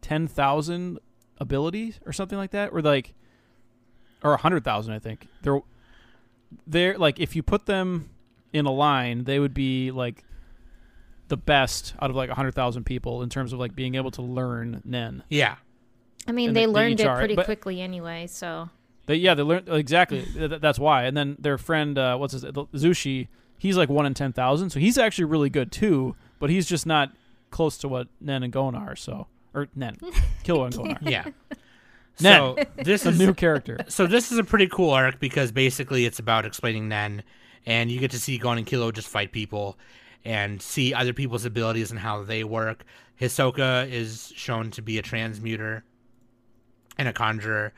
[0.00, 1.00] ten thousand
[1.38, 3.14] abilities or something like that, or like,
[4.22, 4.92] or a hundred thousand.
[4.94, 5.60] I think they're
[6.68, 8.10] they're like if you put them
[8.52, 10.22] in a line, they would be like
[11.26, 14.12] the best out of like a hundred thousand people in terms of like being able
[14.12, 15.24] to learn Nen.
[15.30, 15.56] Yeah,
[16.28, 18.28] I mean, And they they- they learned each it pretty but- quickly anyway.
[18.28, 18.68] So
[19.06, 20.22] They, yeah, they learned exactly.
[20.22, 21.04] Th- th- that's why.
[21.04, 23.28] And then their friend, uh, what's his Zushi,
[23.58, 26.16] he's like one in ten thousand, so he's actually really good too.
[26.38, 27.10] But he's just not
[27.50, 28.96] close to what Nen and Gon are.
[28.96, 29.96] So or Nen,
[30.44, 30.98] Killua and Gon are.
[31.02, 31.24] yeah.
[32.20, 32.56] Nen.
[32.56, 33.78] so this It's a is new character.
[33.88, 37.22] so this is a pretty cool arc because basically it's about explaining Nen,
[37.66, 39.76] and you get to see Gon and Killua just fight people,
[40.24, 42.84] and see other people's abilities and how they work.
[43.20, 45.84] Hisoka is shown to be a transmuter
[46.98, 47.72] and a conjurer,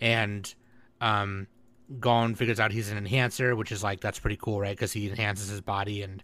[0.00, 0.54] and
[1.00, 1.46] um,
[1.98, 4.76] Gon figures out he's an enhancer, which is like that's pretty cool, right?
[4.76, 6.22] Because he enhances his body and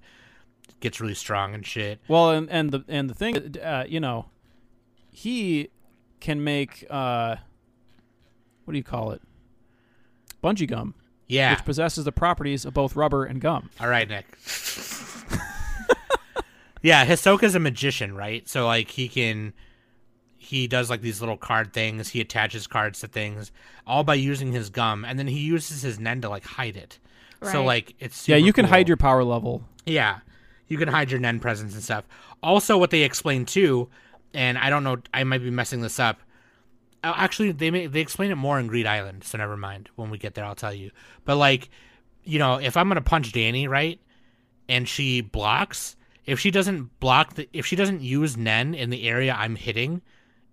[0.81, 2.01] gets really strong and shit.
[2.09, 4.27] Well, and and the and the thing, uh, you know,
[5.11, 5.69] he
[6.21, 7.37] can make uh,
[8.65, 9.23] what do you call it?
[10.45, 10.95] Bungee gum,
[11.27, 11.51] Yeah.
[11.53, 13.71] which possesses the properties of both rubber and gum.
[13.81, 14.27] All right, Nick.
[16.83, 18.49] yeah, Hisoka's a magician, right?
[18.49, 19.53] So like he can
[20.47, 23.53] he does like these little card things, he attaches cards to things
[23.87, 26.99] all by using his gum and then he uses his nen to like hide it.
[27.43, 28.73] So like it's yeah, you can cool.
[28.73, 29.63] hide your power level.
[29.85, 30.21] Yeah.
[30.69, 32.05] You can hide your Nen presence and stuff.
[32.43, 33.89] Also, what they explain too,
[34.35, 36.21] and I don't know, I might be messing this up.
[37.05, 39.89] Uh, Actually, they may, they explain it more in Greed Island, so never mind.
[39.97, 40.91] When we get there, I'll tell you.
[41.25, 41.71] But like,
[42.25, 44.01] you know, if I'm gonna punch Danny, right,
[44.69, 49.09] and she blocks, if she doesn't block the if she doesn't use Nen in the
[49.09, 50.03] area I'm hitting,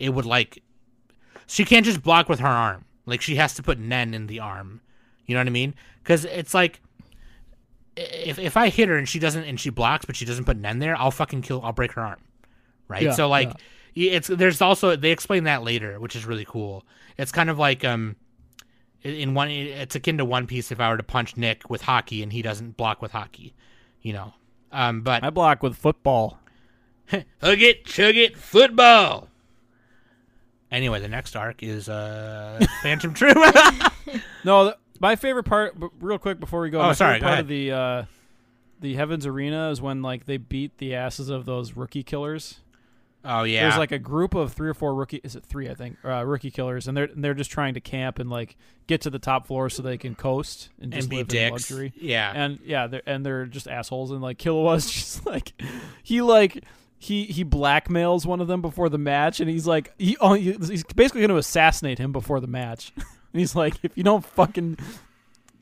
[0.04, 0.62] it would like
[1.48, 2.86] she can't just block with her arm.
[3.06, 4.82] Like she has to put Nen in the arm.
[5.26, 5.74] You know what I mean?
[6.02, 6.82] Because it's like
[7.96, 10.58] if if I hit her and she doesn't and she blocks but she doesn't put
[10.58, 11.62] Nen there, I'll fucking kill.
[11.64, 12.20] I'll break her arm.
[12.88, 13.04] Right.
[13.04, 13.50] Yeah, so like
[13.96, 16.86] y- it's there's also they explain that later, which is really cool.
[17.18, 18.16] It's kind of like um
[19.04, 21.84] in- in one it's akin to One Piece if I were to punch Nick with
[21.84, 23.54] haki and he doesn't block with haki,
[24.02, 24.34] you know.
[24.72, 26.40] Um, but I block with football.
[27.12, 27.24] hug
[27.62, 29.30] it, chug it, football.
[30.74, 33.38] Anyway, the next arc is uh Phantom Troupe.
[34.44, 36.80] No, th- my favorite part, b- real quick before we go.
[36.82, 37.44] Oh, my sorry, favorite go part ahead.
[37.46, 38.06] of the uh,
[38.82, 42.60] the Heavens Arena is when like they beat the asses of those rookie killers.
[43.24, 45.22] oh yeah, There's like a group of three or four rookie.
[45.24, 45.70] Is it three?
[45.70, 48.58] I think uh, rookie killers, and they're and they're just trying to camp and like
[48.88, 51.28] get to the top floor so they can coast and just and be live in
[51.30, 51.52] dicks.
[51.72, 51.94] luxury.
[51.96, 54.12] Yeah, And yeah, they're and they're just assholes.
[54.12, 55.54] And like Killua's just like
[56.04, 56.66] he like
[57.04, 60.84] he he blackmails one of them before the match, and he's like he oh, he's
[60.96, 62.94] basically going to assassinate him before the match.
[62.98, 64.78] and he's like, if you don't fucking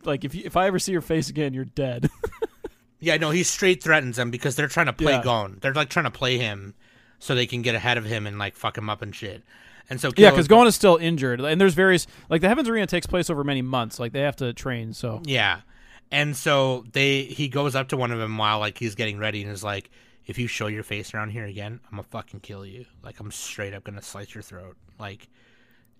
[0.04, 2.12] like if you, if I ever see your face again, you're dead.
[3.00, 3.18] yeah.
[3.18, 5.24] No, he straight threatens them because they're trying to play Yeah.
[5.24, 5.58] Gon.
[5.62, 6.76] They're like trying to play him
[7.18, 9.44] so they can get ahead of him and like fuck him up and shit.
[9.90, 12.86] And so yeah, because Gon is still injured, and there's various like the Heavens Arena
[12.86, 14.00] takes place over many months.
[14.00, 14.94] Like they have to train.
[14.94, 15.62] So Yeah.
[16.12, 19.42] And so they he goes up to one of them while like he's getting ready
[19.42, 19.90] and is like,
[20.26, 22.86] if you show your face around here again, I'm gonna fucking kill you.
[23.04, 24.78] Like I'm straight up gonna slice your throat.
[25.00, 25.28] Like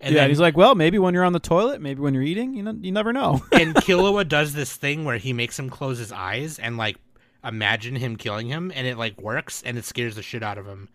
[0.00, 2.12] and yeah, then and he's like, well, maybe when you're on the toilet, maybe when
[2.14, 3.40] you're eating, you know, you never know.
[3.52, 6.96] and Killua does this thing where he makes him close his eyes and like
[7.44, 10.66] imagine him killing him and it like works and it scares the shit out of
[10.66, 10.88] him.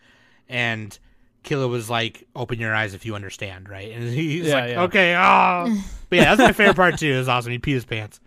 [0.49, 0.97] And
[1.43, 3.91] Killua was like, Open your eyes if you understand, right?
[3.91, 4.81] And he's Yeah, like, yeah.
[4.83, 7.13] Okay, oh But yeah, that's my favorite part too.
[7.13, 7.51] It was awesome.
[7.51, 8.19] He peed his pants.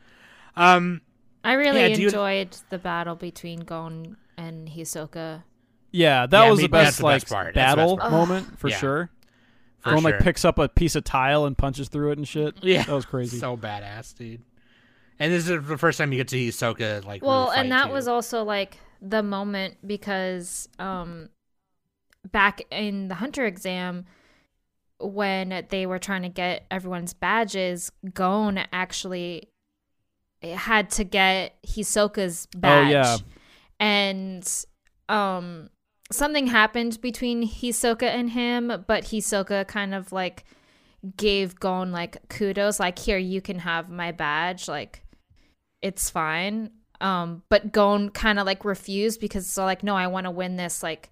[0.57, 1.01] Um
[1.45, 5.43] I really Yeah, do you- enjoyed the battle between Gon and Hisoka.
[5.93, 7.55] yeah, that Yeah, was me- the that's best the like best part.
[7.55, 8.77] Battle best moment for Yeah.
[8.79, 9.11] sure.
[9.81, 12.55] for Gon like picks up a piece of tile and punches through it and shit.
[12.63, 13.39] Yeah, that was crazy.
[13.39, 14.43] So badass, dude.
[15.19, 17.23] And this is the first time you get to see Hisoka like.
[17.23, 17.93] Well, really and that too.
[17.93, 21.29] was also like the moment because um
[22.31, 24.05] back in the hunter exam
[24.99, 29.49] when they were trying to get everyone's badges, Gon actually
[30.43, 32.87] had to get Hisoka's badge.
[32.87, 33.17] Oh, yeah.
[33.81, 34.49] And
[35.09, 35.71] um
[36.13, 40.45] something happened between Hisoka and him, but Hisoka kind of like
[41.17, 45.03] gave Gon like kudos like here you can have my badge like
[45.83, 46.71] it's fine.
[47.01, 50.57] Um, but Gon kind of like refused because so like no, I want to win
[50.57, 51.09] this like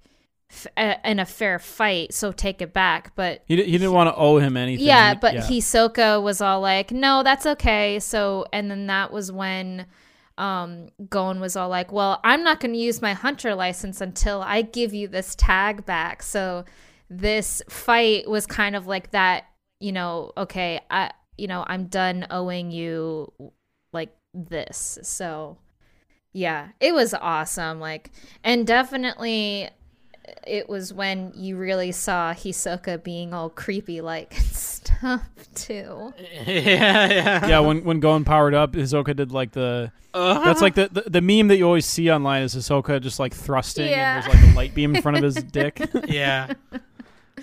[0.50, 3.12] f- a- in a fair fight, so take it back.
[3.16, 4.84] But He, di- he didn't want to owe him anything.
[4.84, 5.40] yeah, but yeah.
[5.42, 7.98] Hisoka was all like, no, that's okay.
[8.00, 9.86] So and then that was when
[10.38, 14.40] um Gon was all like, well, I'm not going to use my hunter license until
[14.40, 16.22] I give you this tag back.
[16.22, 16.64] So
[17.10, 19.46] this fight was kind of like that,
[19.80, 23.32] you know, okay, I you know, I'm done owing you
[23.92, 24.98] like this.
[25.02, 25.58] So
[26.32, 28.10] yeah, it was awesome like
[28.44, 29.70] and definitely
[30.46, 35.22] it was when you really saw Hisoka being all creepy like and stuff
[35.54, 36.12] too.
[36.46, 37.46] yeah, yeah.
[37.46, 39.92] yeah, when when Gon powered up, Hisoka did like the.
[40.14, 40.42] Uh-huh.
[40.44, 43.34] That's like the, the the meme that you always see online is Hisoka just like
[43.34, 44.16] thrusting Yeah.
[44.16, 45.80] and there's like a light beam in front of his dick.
[46.06, 46.52] yeah.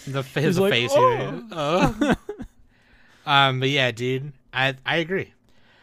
[0.07, 0.91] The f- He's his like, face.
[0.93, 2.15] "Oh." Oh.
[3.25, 5.33] um, but yeah, dude, I I agree.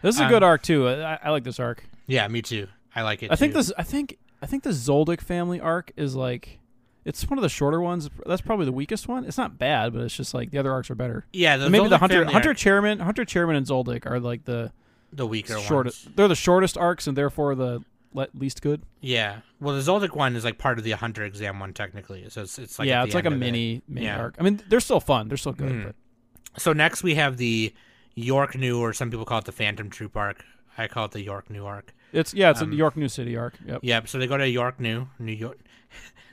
[0.03, 0.89] This is a Um, good arc too.
[0.89, 1.85] I, I like this arc.
[2.07, 2.67] Yeah, me too.
[2.95, 3.31] I like it.
[3.31, 3.73] I think this.
[3.79, 4.19] I think.
[4.43, 6.59] I think the Zoldyck family arc is like.
[7.05, 8.09] It's one of the shorter ones.
[8.27, 9.25] That's probably the weakest one.
[9.25, 11.27] It's not bad, but it's just like the other arcs are better.
[11.33, 14.45] Yeah, the Maybe the Hunter family Hunter arc, Chairman, Hunter Chairman, and Zoldyck are like
[14.45, 14.73] the
[15.13, 16.07] the weaker shortest.
[16.07, 16.17] ones.
[16.17, 17.83] They're the shortest arcs and therefore the
[18.15, 18.83] le- least good.
[19.01, 19.41] Yeah.
[19.61, 22.25] Well, the Zoldyck one is like part of the Hunter exam one technically.
[22.31, 23.37] So it's it's like yeah, it's like a of it.
[23.39, 24.19] mini mini Yeah.
[24.21, 24.37] arc.
[24.39, 25.29] I mean, they're still fun.
[25.29, 25.85] They're still good.
[25.87, 27.75] But So next we have the
[28.15, 30.45] York New, or some people call it the Phantom Troupe arc.
[30.79, 31.93] I call it the York New arc.
[32.13, 33.55] it's yeah, it's Um, a York New City arc.
[33.67, 33.81] Yep.
[33.83, 34.09] Yep.
[34.09, 35.59] So they go to York New, New York.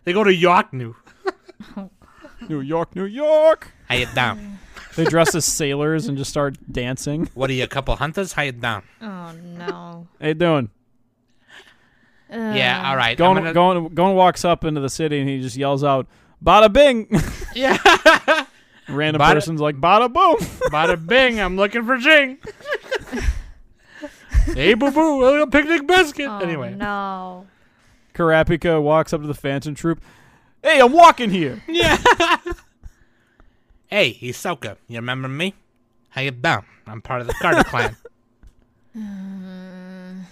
[0.04, 0.96] They go to York New.
[2.50, 3.72] New York, New York.
[3.88, 4.60] How you down?
[4.96, 7.30] They dress as sailors and just start dancing.
[7.34, 8.34] what are you, a couple hunters?
[8.34, 8.84] How you down?
[9.02, 10.08] Oh no.
[10.20, 10.70] How you doing?
[12.30, 12.80] yeah.
[12.80, 13.12] Um, All right.
[13.12, 16.08] I'm Going, gonna- going, going walks up into the city and he just yells out,
[16.44, 17.08] "Bada bing!"
[17.56, 17.78] Yeah.
[18.88, 20.36] Random Bada- person's like, "Bada boom!"
[20.72, 21.40] Bada bing.
[21.40, 22.38] I'm looking for Ging.
[24.54, 25.24] hey, boo boo.
[25.24, 26.28] A little picnic biscuit.
[26.30, 26.74] Oh, anyway.
[26.76, 27.48] no.
[28.20, 30.02] Karapika walks up to the Phantom Troupe.
[30.62, 31.64] Hey, I'm walking here.
[31.70, 31.98] Yeah.
[33.88, 34.76] hey, Hisoka.
[34.90, 35.54] You remember me?
[36.10, 36.66] How you down?
[36.86, 37.96] I'm part of the Kurta clan.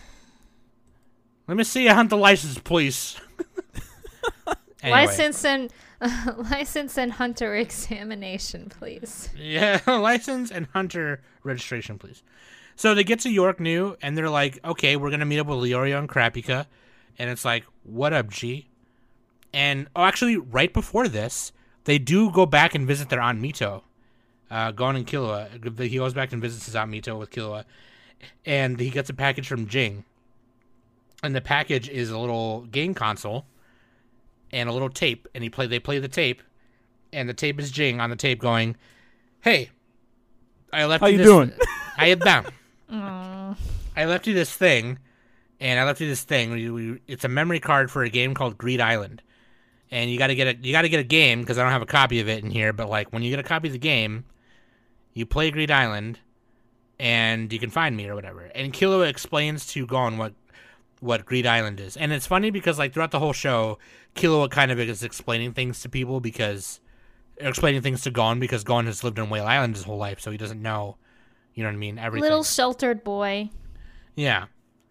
[1.47, 3.17] Let me see your hunter license, please.
[4.83, 5.07] Anyway.
[5.07, 5.73] License and
[6.51, 9.27] license and hunter examination, please.
[9.35, 12.21] Yeah, license and hunter registration, please.
[12.75, 15.57] So they get to York New, and they're like, "Okay, we're gonna meet up with
[15.57, 16.67] Leorio and Kurapika,"
[17.17, 18.67] and it's like, "What up, G?"
[19.53, 21.51] And oh, actually, right before this,
[21.85, 23.83] they do go back and visit their aunt Mito,
[24.51, 25.79] uh, Gon and Killua.
[25.79, 27.63] He goes back and visits his aunt Mito with Killua,
[28.45, 30.03] and he gets a package from Ging,
[31.23, 33.45] and the package is a little game console
[34.51, 36.41] and a little tape, and he play they play the tape,
[37.11, 38.75] and the tape is Ging on the tape going,
[39.41, 39.69] "Hey,
[40.71, 41.53] I left How you this, doing?
[41.95, 42.45] How you down?
[43.95, 44.99] I left you this thing,
[45.59, 46.51] and I left you this thing.
[46.51, 49.21] We, we, it's a memory card for a game called Greed Island,
[49.91, 51.71] and you got to get a you got to get a game because I don't
[51.71, 52.73] have a copy of it in here.
[52.73, 54.25] But like when you get a copy of the game,
[55.13, 56.19] you play Greed Island,
[56.99, 58.41] and you can find me or whatever.
[58.53, 60.33] And Killua explains to Gon what
[60.99, 63.79] what Greed Island is, and it's funny because like throughout the whole show,
[64.15, 66.79] Killua kind of is explaining things to people because
[67.37, 70.31] explaining things to Gon because Gon has lived on Whale Island his whole life, so
[70.31, 70.97] he doesn't know.
[71.53, 71.97] You know what I mean?
[71.97, 72.21] Everything.
[72.21, 73.49] Little sheltered boy.
[74.15, 74.45] Yeah,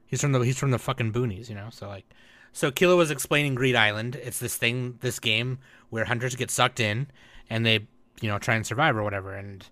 [0.06, 1.68] he's from the he's from the fucking boonies, you know.
[1.70, 2.04] So like,
[2.52, 4.16] so Killua was explaining Greed Island.
[4.16, 5.58] It's this thing, this game
[5.90, 7.08] where hunters get sucked in
[7.50, 7.86] and they,
[8.20, 9.66] you know, try and survive or whatever, and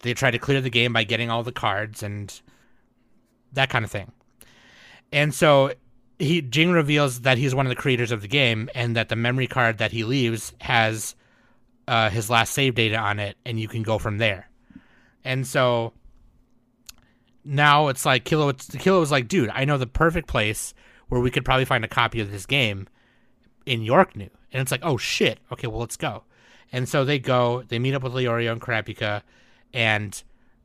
[0.00, 2.40] they try to clear the game by getting all the cards and
[3.52, 4.12] that kind of thing.
[5.12, 5.72] And so
[6.18, 9.16] he Ging reveals that he's one of the creators of the game and that the
[9.16, 11.14] memory card that he leaves has
[11.86, 14.50] uh, his last save data on it, and you can go from there.
[15.24, 15.92] And so
[17.48, 18.52] now it's like Killua.
[18.52, 20.74] Killua was like, dude, I know the perfect place
[21.08, 22.86] where we could probably find a copy of this game
[23.64, 24.30] in York New.
[24.52, 25.40] And it's like, oh shit.
[25.50, 26.24] Okay, well let's go.
[26.70, 27.62] And so they go.
[27.66, 29.22] They meet up with Leorio and Kurapika,
[29.72, 30.22] and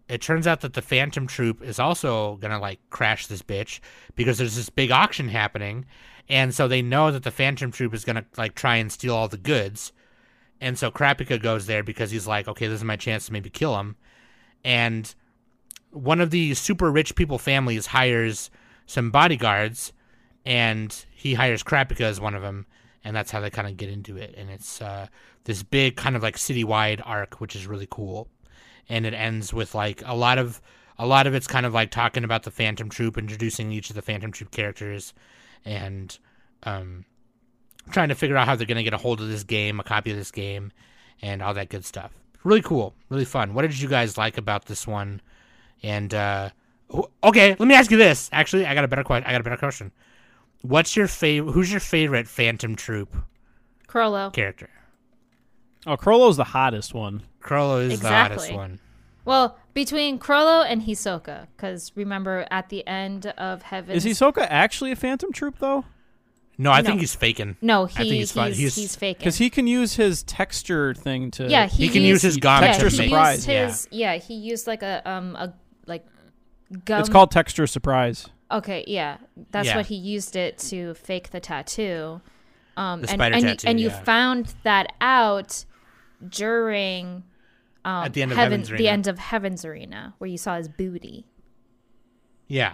[0.09, 3.79] it turns out that the Phantom Troupe is also gonna like crash this bitch
[4.15, 5.85] because there's this big auction happening,
[6.27, 9.29] and so they know that the Phantom Troupe is gonna like try and steal all
[9.29, 9.93] the goods.
[10.59, 13.49] And so Kurapika goes there because he's like, okay, this is my chance to maybe
[13.49, 13.95] kill him.
[14.65, 15.13] And
[15.93, 18.49] one of the super rich people families hires
[18.85, 19.93] some bodyguards,
[20.45, 22.65] and he hires Kurapika as one of them,
[23.03, 24.33] and that's how they kind of get into it.
[24.37, 25.07] And it's uh,
[25.45, 28.27] this big kind of like citywide arc, which is really cool.
[28.89, 30.61] And it ends with like a lot of
[30.97, 33.95] a lot of it's kind of like talking about the Phantom Troupe, introducing each of
[33.95, 35.13] the Phantom Troupe characters,
[35.63, 36.17] and
[36.63, 37.05] um,
[37.91, 40.11] trying to figure out how they're gonna get a hold of this game, a copy
[40.11, 40.71] of this game,
[41.21, 42.11] and all that good stuff.
[42.43, 43.53] Really cool, really fun.
[43.53, 45.21] What did you guys like about this one?
[45.83, 46.49] And uh,
[47.23, 48.29] okay, let me ask you this.
[48.31, 49.27] Actually, I got a better question.
[49.27, 49.91] I got a better question.
[50.61, 51.51] What's your favorite?
[51.51, 53.15] Who's your favorite Phantom Troupe
[53.87, 54.31] Chrollo.
[54.31, 54.69] character?
[55.85, 57.23] Oh, Chrollo's the hottest one.
[57.41, 58.79] Chrollo is the hottest one.
[59.25, 63.95] Well, between Chrollo and Hisoka, because remember at the end of Heaven.
[63.95, 65.85] Is Hisoka actually a Phantom Troupe though?
[66.57, 66.87] No, I No.
[66.89, 67.57] think he's faking.
[67.61, 69.19] No, I think he's, he's he's, He's- faking.
[69.19, 71.47] Because he can use his texture thing to.
[71.49, 73.65] yeah, he, He can use his gum yeah, to he make- used surprise, yeah.
[73.67, 74.15] his, yeah.
[74.17, 75.53] he used like a um a like
[76.85, 76.99] gum.
[76.99, 78.29] It's called texture surprise.
[78.51, 79.17] Okay, yeah,
[79.51, 79.77] that's Yeah.
[79.77, 82.21] what he used it to fake the tattoo.
[82.77, 83.99] Um, The and spider and, tattoo, you, and you yeah.
[84.03, 85.65] found that out
[86.27, 87.23] during
[87.85, 88.89] um, At the end of Heaven, Heaven's the Arena.
[88.89, 91.25] end of Heaven's Arena, where you saw his booty.
[92.47, 92.73] Yeah.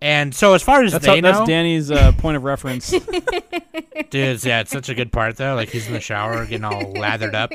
[0.00, 2.90] And so as far as That's they how, that's know, Danny's uh, point of reference.
[4.10, 5.54] dude, yeah, it's such a good part though.
[5.54, 7.52] Like he's in the shower getting all lathered up.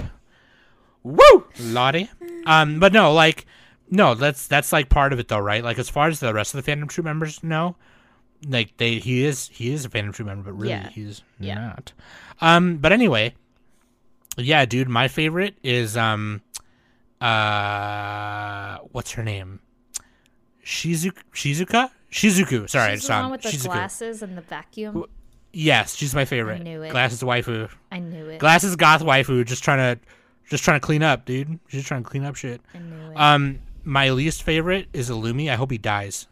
[1.04, 2.10] Woo, Lottie.
[2.46, 3.46] Um, but no, like,
[3.90, 5.64] no, that's that's like part of it though, right?
[5.64, 7.76] Like as far as the rest of the Phantom Troupe members know,
[8.48, 10.90] like they he is he is a Phantom Troupe member, but really Yeah.
[10.90, 11.56] he's Yeah.
[11.56, 11.94] not.
[12.42, 13.34] Um, but anyway,
[14.38, 16.42] yeah, dude, my favorite is um,
[17.22, 19.60] uh, what's her name?
[20.64, 21.14] Shizuka.
[21.34, 21.90] Shizuka.
[22.12, 22.70] Shizuku.
[22.70, 23.64] Sorry, I She's the one with the Shizuku.
[23.66, 25.06] glasses and the vacuum.
[25.54, 26.60] Yes, she's my favorite.
[26.60, 26.92] I knew it.
[26.92, 27.70] Glasses waifu.
[27.92, 28.40] I knew it.
[28.40, 29.46] Glasses goth waifu.
[29.46, 30.02] Just trying to,
[30.50, 31.60] just trying to clean up, dude.
[31.68, 32.62] She's just trying to clean up shit.
[32.74, 33.18] I knew it.
[33.18, 35.50] Um, my least favorite is Illumi.
[35.50, 36.28] I hope he dies.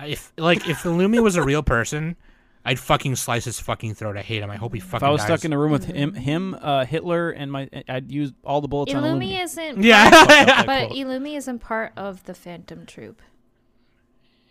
[0.00, 2.16] If like if Illumi was a real person,
[2.64, 4.16] I'd fucking slice his fucking throat.
[4.16, 4.50] I hate him.
[4.50, 5.26] I hope he fucking if I was dies.
[5.26, 8.68] stuck in a room with him, him, uh, Hitler, and my, I'd use all the
[8.68, 9.42] bullets on Illumi Illumi.
[9.42, 9.82] isn't.
[9.82, 10.98] yeah, That But quote.
[10.98, 13.22] Illumi isn't part of the Phantom Troupe.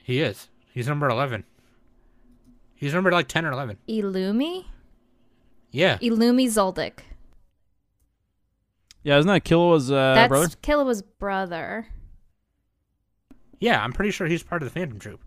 [0.04, 0.50] he is.
[0.74, 1.44] He's number eleven.
[2.76, 3.78] He's number like ten or eleven.
[3.88, 4.66] Illumi?
[5.72, 5.98] Yeah.
[6.00, 7.00] Illumi Zoldyck.
[9.06, 10.16] Yeah, isn't that Killua's uh, brother?
[10.16, 10.84] That's brother?
[10.90, 11.88] Killua's brother.
[13.60, 15.22] Yeah, I'm pretty sure he's part of the Phantom Troupe.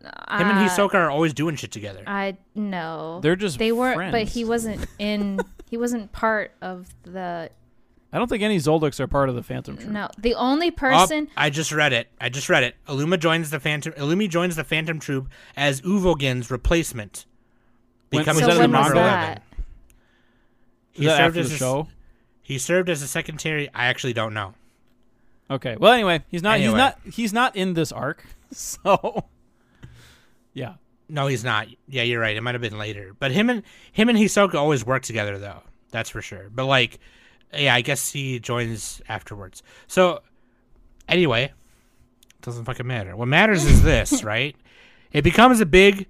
[0.00, 2.02] Him Uh, and Hisoka are always doing shit together.
[2.06, 3.18] I know.
[3.22, 5.40] They're just they weren't, but he wasn't in.
[5.68, 7.50] he wasn't part of the.
[8.12, 9.90] I don't think any Zoldycks are part of the Phantom Troupe.
[9.90, 11.28] No, the only Oh, person.
[11.36, 12.06] I just read it.
[12.20, 12.76] I just read it.
[12.88, 13.92] Illuma joins the Phantom.
[13.94, 17.26] Illumi joins the Phantom Troupe as Uvogin's replacement,
[18.10, 19.42] When- becoming was so when the was number manga?
[20.92, 21.88] he served after as the a- show?
[22.46, 23.68] He served as a secretary.
[23.74, 24.54] I actually don't know.
[25.50, 25.76] Okay.
[25.76, 26.60] Well, anyway, he's not.
[26.60, 26.96] He's not.
[27.04, 28.24] He's not in this arc.
[28.52, 29.24] So,
[30.54, 30.74] yeah.
[31.08, 31.66] No, he's not.
[31.88, 32.36] Yeah, you're right.
[32.36, 33.12] It might have been later.
[33.18, 35.64] But him and him and Hisoka always work together, though.
[35.90, 36.48] That's for sure.
[36.54, 37.00] But like,
[37.52, 39.64] yeah, I guess he joins afterwards.
[39.88, 40.20] So,
[41.08, 41.52] anyway,
[42.42, 43.16] doesn't fucking matter.
[43.16, 44.54] What matters is this, right?
[45.10, 46.06] It becomes a big,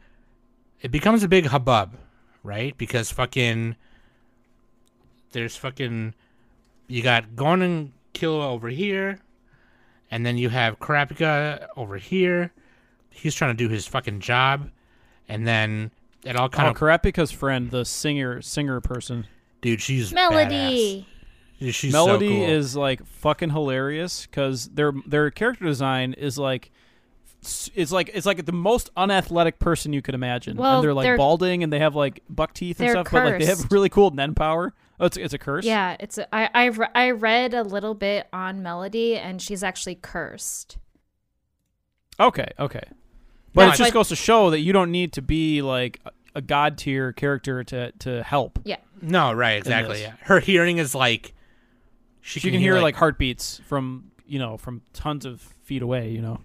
[0.82, 1.96] it becomes a big hubbub,
[2.42, 2.76] right?
[2.76, 3.76] Because fucking,
[5.32, 6.14] there's fucking,
[6.88, 9.18] you got Gonen Killua over here,
[10.10, 12.52] and then you have Kurapika over here.
[13.10, 14.70] He's trying to do his fucking job,
[15.28, 15.90] and then
[16.24, 19.26] it all kind Oh, of, Kurapika's friend, the singer, singer person.
[19.62, 21.06] dude, she's Melody.
[21.60, 21.72] badass.
[21.74, 22.48] She's Melody so cool.
[22.50, 26.70] is like fucking hilarious because their their character design is like.
[27.76, 31.04] It's like it's like the most unathletic person you could imagine, Well, and they're like
[31.04, 33.08] they're- balding and they have like buck teeth and they're stuff.
[33.12, 34.74] But like they have really cool Nen power.
[34.98, 35.64] Oh, it's it's a curse.
[35.64, 39.62] Yeah, it's a, I I re- I read a little bit on Melody, and she's
[39.62, 40.78] actually cursed.
[42.18, 42.82] Okay, okay.
[43.52, 46.00] But That's it just why- goes to show that you don't need to be like
[46.06, 48.58] a- a god tier character to to help.
[48.64, 50.00] Yeah, no right, exactly.
[50.00, 51.34] Yeah, her hearing is like
[52.22, 56.10] she, She can hear like heartbeats from you know from tons of feet away.
[56.10, 56.40] You know,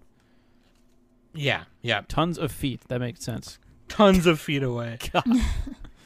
[1.34, 2.82] yeah, yeah, tons of feet.
[2.90, 3.60] That makes sense.
[3.88, 4.98] tons of feet away.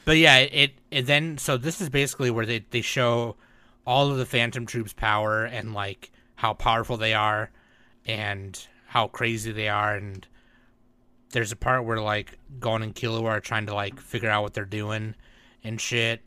[0.06, 3.36] but yeah, it, it then so this is basically where they they show
[3.84, 7.50] all of the Phantom Troupe's power and like how powerful they are
[8.06, 10.26] and how crazy they are and
[11.30, 14.54] there's a part where like Gon and Killua are trying to like figure out what
[14.54, 15.16] they're doing
[15.64, 16.22] and shit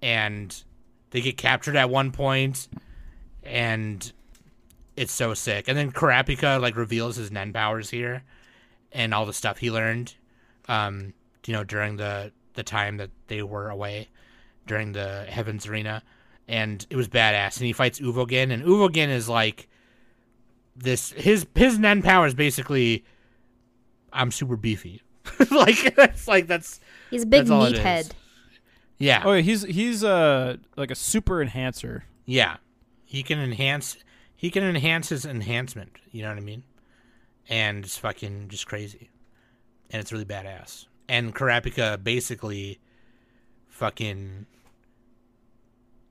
[0.00, 0.62] and
[1.10, 2.68] they get captured at one point
[3.42, 4.12] and
[4.96, 5.66] it's so sick.
[5.66, 8.22] And then Kurapika like reveals his Nen powers here
[8.92, 10.14] and all the stuff he learned
[10.68, 11.14] um,
[11.46, 14.08] you know, during the the time that they were away
[14.66, 16.02] during the Heavens Arena,
[16.48, 17.56] and it was badass.
[17.58, 19.68] And he fights Uvogin, and Uvogin is like
[20.76, 21.10] this.
[21.12, 23.04] His his Nen power is basically,
[24.12, 25.02] I'm super beefy.
[25.50, 26.80] like that's like that's
[27.10, 28.10] he's a big That's all meathead.
[28.98, 32.04] yeah Oh, yeah, he's he's uh like a super enhancer.
[32.26, 32.56] yeah.
[33.04, 33.96] He can enhance.
[34.34, 35.92] He can enhance his enhancement.
[36.10, 36.62] You know what I mean?
[37.48, 39.10] And it's fucking just crazy,
[39.90, 40.86] and it's really badass.
[41.08, 42.78] And Kurapika basically,
[43.68, 44.46] fucking,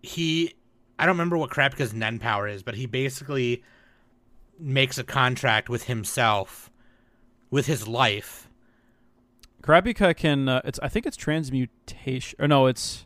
[0.01, 0.53] he,
[0.99, 3.63] I don't remember what Kurapika's Nen power is, but he basically
[4.59, 6.69] makes a contract with himself,
[7.49, 8.47] with his life.
[9.63, 10.49] Kurapika can.
[10.49, 12.35] Uh, it's I think it's transmutation.
[12.41, 13.05] Or no, it's.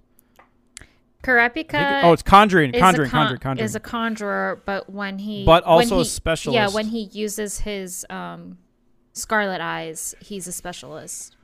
[0.79, 0.83] I
[1.23, 1.73] Kurapika.
[1.99, 3.65] it- oh, it's conjuring, conjuring, con- conjuring, conjuring.
[3.65, 6.55] is a conjurer, but when he But when also a he- specialist.
[6.55, 8.57] Yeah, when he uses his um,
[9.13, 11.34] scarlet eyes, he's a specialist.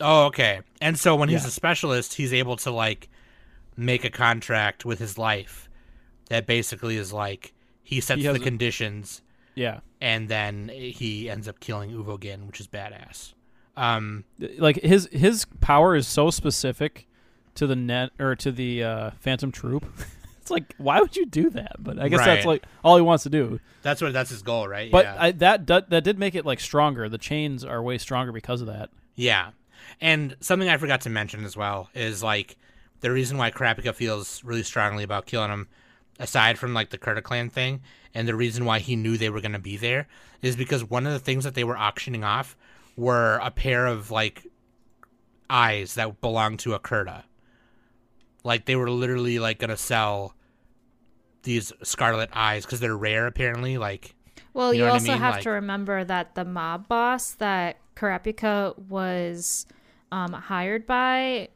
[0.00, 0.60] Oh, okay.
[0.80, 1.48] And so when he's Yeah.
[1.48, 3.08] a specialist, he's able to like
[3.76, 5.68] make a contract with his life
[6.28, 9.22] that basically is like he sets He the conditions
[9.54, 13.34] yeah, and then he ends up killing Uvogin, which is badass.
[13.76, 14.24] Um,
[14.58, 17.06] like his his power is so specific
[17.56, 19.84] to the net or to the uh, Phantom Troupe.
[20.40, 21.76] it's like why would you do that?
[21.78, 23.60] But I guess that's like all he wants to do.
[23.82, 24.90] that's what that's his goal, right?
[24.90, 25.16] But yeah.
[25.18, 27.08] I, that that that did make it like stronger.
[27.08, 28.90] The chains are way stronger because of that.
[29.14, 29.50] Yeah.
[30.00, 32.56] And something I forgot to mention as well is like
[33.00, 35.68] the reason why Kurapika feels really strongly about killing him,
[36.18, 37.80] aside from like the Kurta clan thing,
[38.14, 40.06] and the reason why he knew they were going to be there
[40.42, 42.56] is because one of the things that they were auctioning off
[42.96, 44.46] were a pair of like
[45.48, 47.24] eyes that belonged to a Kurta.
[48.44, 50.34] Like they were literally like going to sell
[51.42, 53.78] these scarlet eyes because they're rare apparently.
[53.78, 54.14] Like
[54.54, 55.18] Well, You you, know I also mean?
[55.18, 59.66] have Like- to remember that the mob boss that Kurapika was
[60.12, 61.48] um, hired by,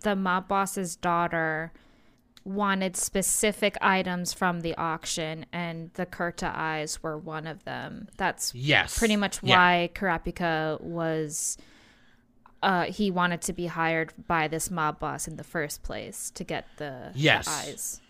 [0.00, 1.72] the mob boss's daughter
[2.44, 8.08] wanted specific items from the auction, and the Kurta eyes were one of them.
[8.16, 9.56] That's yes, pretty much Yeah.
[9.56, 11.58] why Kurapika was.
[12.60, 16.42] Uh, he wanted to be hired by this mob boss in the first place to
[16.42, 18.00] get the, the eyes.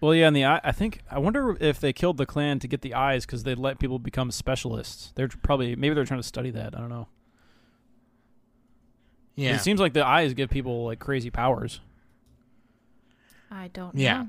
[0.00, 0.44] Well, yeah, and the.
[0.44, 3.54] I think I wonder if they killed the clan to get the eyes because they
[3.54, 5.12] let people become specialists.
[5.14, 6.76] They're probably maybe they're trying to study that.
[6.76, 7.08] I don't know.
[9.34, 9.54] Yeah.
[9.56, 11.80] It seems like the eyes give people like crazy powers.
[13.50, 14.18] I don't Yeah.
[14.22, 14.28] know.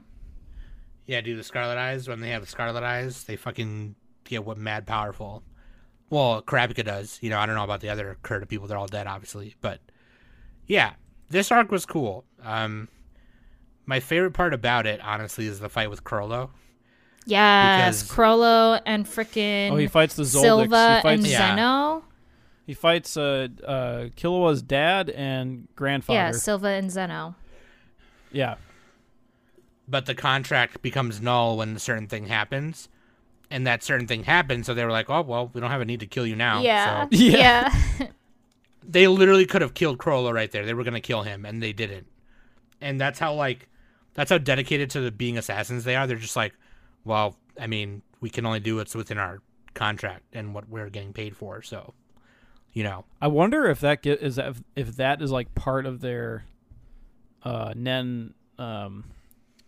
[1.06, 4.58] Yeah, dude, the Scarlet Eyes, when they have the Scarlet Eyes, they fucking get what
[4.58, 5.44] mad powerful.
[6.10, 7.20] Well, Kurapika does.
[7.22, 8.68] You know, I don't know about the other Kurta people.
[8.68, 9.56] They're all dead, obviously.
[9.60, 9.80] But,
[10.68, 10.94] yeah,
[11.30, 12.24] this arc was cool.
[12.42, 12.88] Um,
[13.86, 16.52] my favorite part about it, honestly, is the fight with Chrollo.
[17.26, 20.42] Yes, Because- Chrollo and frickin' Oh, he fights the Zoldycks.
[20.42, 21.50] Silva he fights, and Yeah.
[21.56, 22.04] Zeno.
[22.66, 26.18] He fights uh, uh, Killua's dad and grandfather.
[26.18, 27.36] Yeah, Silva and Zeno.
[28.32, 28.56] Yeah.
[29.88, 32.90] but the contract becomes null when a certain thing happens.
[33.52, 35.86] And that certain thing happened, so they were like, "Oh well, we don't have a
[35.86, 37.04] need to kill you now." yeah.
[37.04, 37.76] So Yeah.
[38.84, 40.66] they literally could have killed Chrollo right there.
[40.66, 42.08] They were gonna kill him, and they didn't.
[42.82, 43.68] And that's how like,
[44.16, 46.08] that's how dedicated to the being assassins they are.
[46.08, 46.54] They're just like,
[47.06, 49.40] well, I mean, we can only do what's within our
[49.76, 51.62] contract and what we're getting paid for.
[51.62, 51.94] So,
[52.74, 56.02] you know, I wonder if that get, is that if, that is like part of
[56.02, 56.46] their
[57.44, 59.04] uh Nen um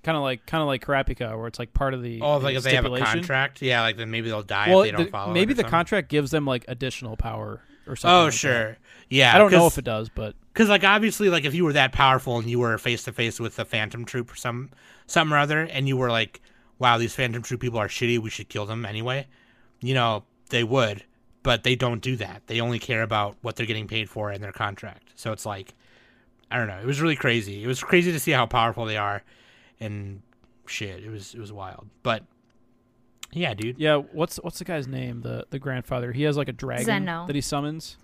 [0.04, 2.46] kind of like kind of like Karapika where it's like part of the oh, the
[2.46, 4.92] like if they have a contract, yeah, like then maybe they'll die Well, if they
[4.92, 5.34] don't the- follow.
[5.34, 5.72] maybe the something.
[5.72, 8.16] contract gives them like additional power or something.
[8.16, 8.38] Oh, like that.
[8.38, 8.78] sure,
[9.10, 9.36] yeah.
[9.36, 11.92] I don't know if it does, but Because like obviously like if you were that
[11.92, 14.70] powerful and you were face to face with a phantom troupe or some
[15.08, 16.42] something or other and you were like,
[16.80, 19.28] Wow, these phantom troupe people are shitty, we should kill them anyway,
[19.82, 21.04] you know, they would.
[21.46, 22.42] But they don't do that.
[22.48, 25.12] They only care about what they're getting paid for in their contract.
[25.16, 25.76] So it's like
[26.50, 26.80] I don't know.
[26.80, 27.64] It was really crazy.
[27.64, 29.22] It was crazy to see how powerful they are
[29.80, 30.22] and
[30.66, 31.04] shit.
[31.04, 31.88] It was it was wild.
[32.02, 32.24] But
[33.32, 33.78] yeah, dude.
[33.78, 33.98] yeah.
[33.98, 35.22] What's what's the guy's name?
[35.22, 36.12] The the grandfather.
[36.14, 37.28] He has like a dragon Zeno.
[37.28, 37.98] that he summons.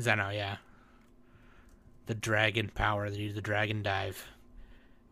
[0.00, 0.58] Zeno, yeah.
[2.06, 4.28] The dragon power, the the dragon dive.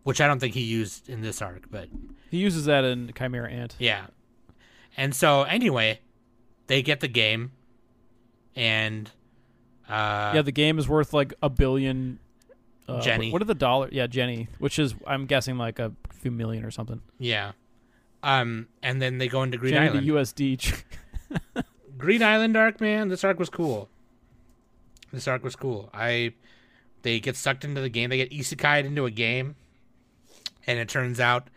[0.04, 1.88] Which I don't think he used in this arc, but
[2.30, 3.74] He uses that in Chimera Ant.
[3.80, 4.06] yeah.
[4.96, 5.98] And so anyway,
[6.68, 7.50] they get the game
[8.56, 9.10] and
[9.88, 12.18] uh yeah, the game is worth like a billion.
[12.86, 13.30] Uh, Jenny.
[13.32, 13.88] What are the dollar?
[13.90, 17.00] Yeah, Jenny, which is I'm guessing like a few million or something.
[17.18, 17.52] yeah.
[18.22, 20.06] Um and then they go into Green Jenny Island.
[20.06, 20.82] the USD.
[21.98, 23.88] Greed Island arc, man, this arc was cool.
[25.12, 25.90] This arc was cool.
[25.94, 26.34] I
[27.02, 28.10] they get sucked into the game.
[28.10, 29.56] They get isekai'd into a game,
[30.66, 31.48] and it turns out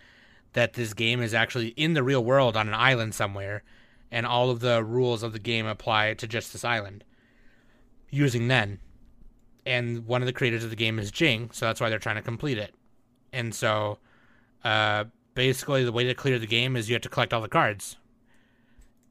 [0.53, 3.63] that this game is actually in the real world on an island somewhere,
[4.11, 7.03] and all of the rules of the game apply to just this island
[8.09, 8.79] using Nen.
[9.65, 12.15] And one of the creators of the game is Ging, so that's why they're trying
[12.15, 12.73] to complete it.
[13.33, 13.99] And so,
[14.63, 17.49] uh, basically, the way to clear the game is you have to collect all the
[17.49, 17.97] cards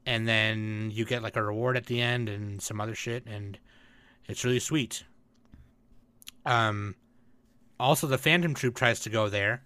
[0.07, 3.59] and then you get like a reward at the end and some other shit and
[4.25, 5.03] it's really sweet
[6.45, 6.95] um
[7.79, 9.61] also the phantom troupe tries to go there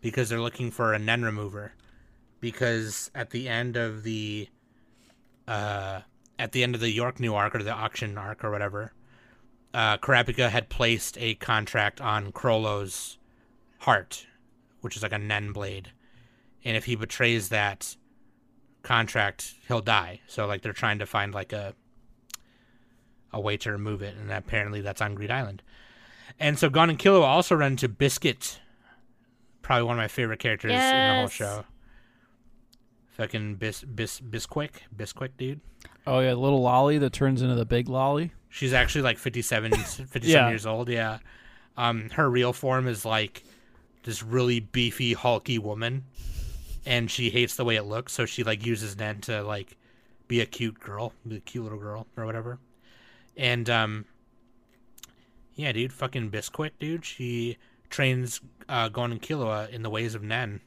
[0.00, 1.74] because they're looking for a nen remover
[2.40, 4.48] because at the end of the
[5.48, 6.00] uh
[6.38, 8.92] at the end of the york new arc or the auction arc or whatever
[9.74, 13.18] uh kurapika had placed a contract on chrollo's
[13.80, 14.26] heart
[14.80, 15.92] which is like a nen blade
[16.64, 17.96] and if he betrays that
[18.86, 20.20] contract, he'll die.
[20.26, 21.74] So like they're trying to find like a
[23.32, 25.62] a way to remove it, and apparently that's on Greed Island.
[26.40, 28.60] And so Gon and Killua also run into Biscuit,
[29.62, 31.64] probably one of my favorite characters in the whole show.
[33.16, 35.60] Fucking Bis Bis Bisquick, Bisquick dude.
[36.06, 38.32] oh yeah, little lolly that turns into the big lolly.
[38.48, 40.48] She's actually like 57, 57 Yeah.
[40.48, 40.88] years old.
[40.88, 41.18] Yeah.
[41.76, 43.42] Um, her real form is like
[44.04, 46.04] this really beefy, hulky woman,
[46.86, 48.12] and she hates the way it looks.
[48.12, 49.76] So she like uses Nen to like
[50.28, 52.58] be a cute girl, be a cute little girl or whatever.
[53.36, 54.04] And um,
[55.54, 57.04] yeah, dude, fucking Bisquick, dude.
[57.04, 57.56] She
[57.90, 60.60] trains uh, Gon and Killua in the ways of Nen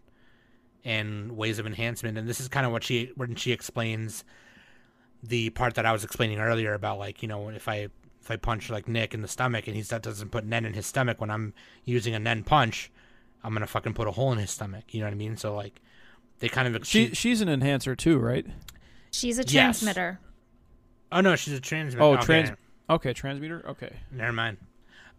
[0.85, 2.18] and ways of enhancement.
[2.18, 4.23] And this is kind of what she when she explains
[5.22, 7.88] the part that I was explaining earlier about like you know if I
[8.22, 10.73] if I punch like Nick in the stomach and he that doesn't put Nen in
[10.73, 11.53] his stomach when I'm
[11.85, 12.91] using a Nen punch,
[13.43, 14.85] I'm gonna fucking put a hole in his stomach.
[14.93, 15.35] You know what I mean?
[15.38, 15.81] So like
[16.39, 18.45] they kind of She she's an enhancer too, right?
[19.11, 19.80] She's a Yes.
[19.81, 20.19] transmuter.
[21.11, 22.01] oh no she's a transmuter.
[22.03, 22.51] Oh, okay, trans.
[22.89, 23.64] Okay, transmuter.
[23.69, 23.93] Okay.
[24.11, 24.57] Never mind.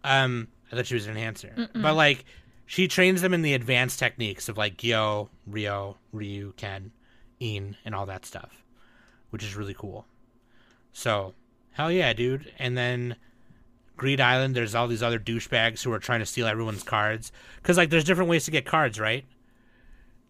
[0.03, 2.25] Um, I thought she was an enhancer, but like
[2.71, 6.93] she trains them in the advanced techniques of like Gyo, Ryo, Ryu, Ken,
[7.37, 8.63] In, and all that stuff,
[9.29, 10.05] which is really cool.
[10.93, 11.33] So,
[11.73, 12.49] hell yeah, dude!
[12.57, 13.17] And then
[13.97, 17.75] Greed Island, there's all these other douchebags who are trying to steal everyone's cards because
[17.75, 19.25] like there's different ways to get cards, right?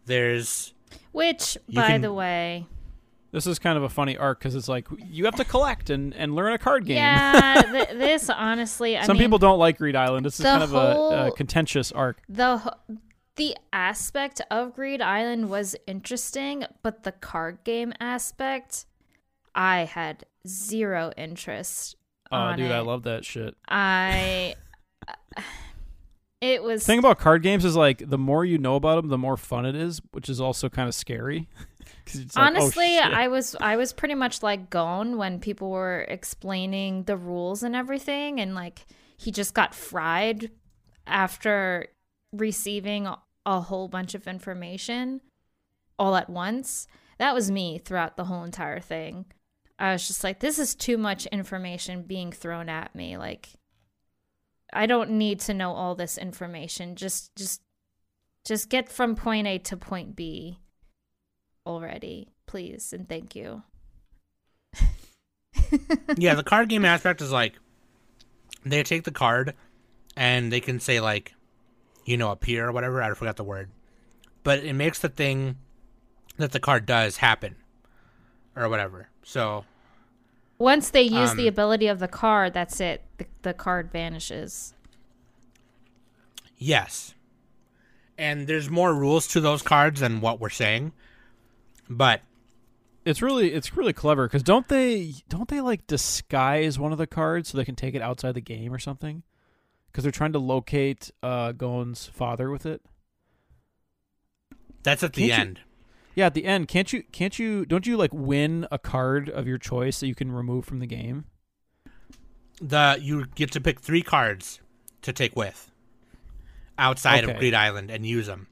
[0.07, 0.73] There's
[1.11, 2.65] Which, by can- the way,
[3.31, 6.13] This is kind of a funny arc because it's like you have to collect and,
[6.15, 6.97] and learn a card game.
[6.97, 10.25] yeah, th- this honestly, I Some mean, people don't like Greed Island.
[10.25, 12.21] This is kind of a, a contentious arc.
[12.27, 12.75] the
[13.37, 18.85] the aspect of Greed Island was interesting, but the card game aspect,
[19.55, 21.95] I had zero interest.
[22.33, 23.55] Oh, dude, I love that shit.
[23.67, 24.55] I.
[26.41, 29.09] It was The thing about card games is like the more you know about them,
[29.09, 31.47] the more fun it is, which is also kind of scary.
[32.13, 33.13] Like, oh, honestly shit.
[33.13, 37.75] i was i was pretty much like gone when people were explaining the rules and
[37.75, 38.85] everything and like
[39.17, 40.49] he just got fried
[41.05, 41.87] after
[42.31, 45.21] receiving a- a whole bunch of information
[45.99, 46.87] all at once.
[47.19, 49.25] That was me throughout the whole entire thing.
[49.77, 53.17] I was just like this is too much information being thrown at me.
[53.17, 53.49] Like
[54.73, 56.95] i don't need to know all this information.
[56.95, 57.61] Just just
[58.45, 60.57] Just get from point A to point B
[61.65, 63.63] already, please, and thank you.
[66.17, 67.53] yeah, the card game aspect is like
[68.65, 69.53] they take the card
[70.15, 71.33] and they can say like,
[72.05, 73.01] you know, appear or whatever.
[73.01, 73.69] I forgot the word,
[74.43, 75.57] but it makes the thing
[76.38, 77.55] that the card does happen
[78.55, 79.09] or whatever.
[79.23, 79.65] So
[80.57, 83.03] Once they use the Um, ability of the card, that's it.
[83.17, 84.73] The, the card vanishes.
[86.57, 87.13] yes,
[88.17, 90.91] and there's more rules to those cards than what we're saying,
[91.97, 92.22] but
[93.05, 97.07] It's really it's really clever because don't they don't they like disguise one of the
[97.07, 99.23] cards so they can take it outside the game or something?
[99.88, 102.81] Because they're trying to locate uh, Gon's father with it.
[104.84, 105.59] that's at the Can't you- end.
[106.13, 109.47] Yeah, at the end, can't you can't you don't you like win a card of
[109.47, 111.23] your choice that you can remove from the game?
[112.61, 114.59] The you get to pick three cards
[115.03, 115.72] to take with
[116.77, 117.31] outside Okay.
[117.34, 118.47] of Greed Island and use them.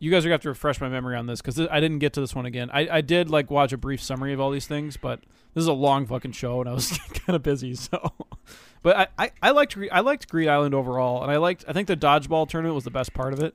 [0.00, 2.14] You guys are gonna have to refresh my memory on this because I didn't get
[2.14, 2.70] to this one again.
[2.72, 5.20] I, I did like watch a brief summary of all these things, but
[5.54, 7.74] this is a long fucking show and I was kind of busy.
[7.74, 8.10] So,
[8.82, 11.72] but I, I, I liked Gre- I liked Greed Island overall, and I liked I
[11.74, 13.54] think the dodgeball tournament was the best part of it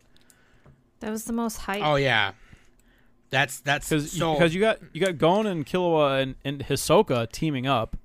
[0.99, 1.81] That was the most hype.
[1.83, 2.33] Oh yeah,
[3.31, 7.31] that's that's because so because you got you got Gon and Killua and, and Hisoka
[7.31, 7.97] teaming up,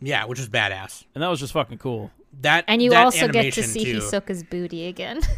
[0.00, 1.04] yeah, which is badass.
[1.14, 2.10] and that was just fucking cool.
[2.40, 5.20] That and you that also get to see too, Hisoka's booty again.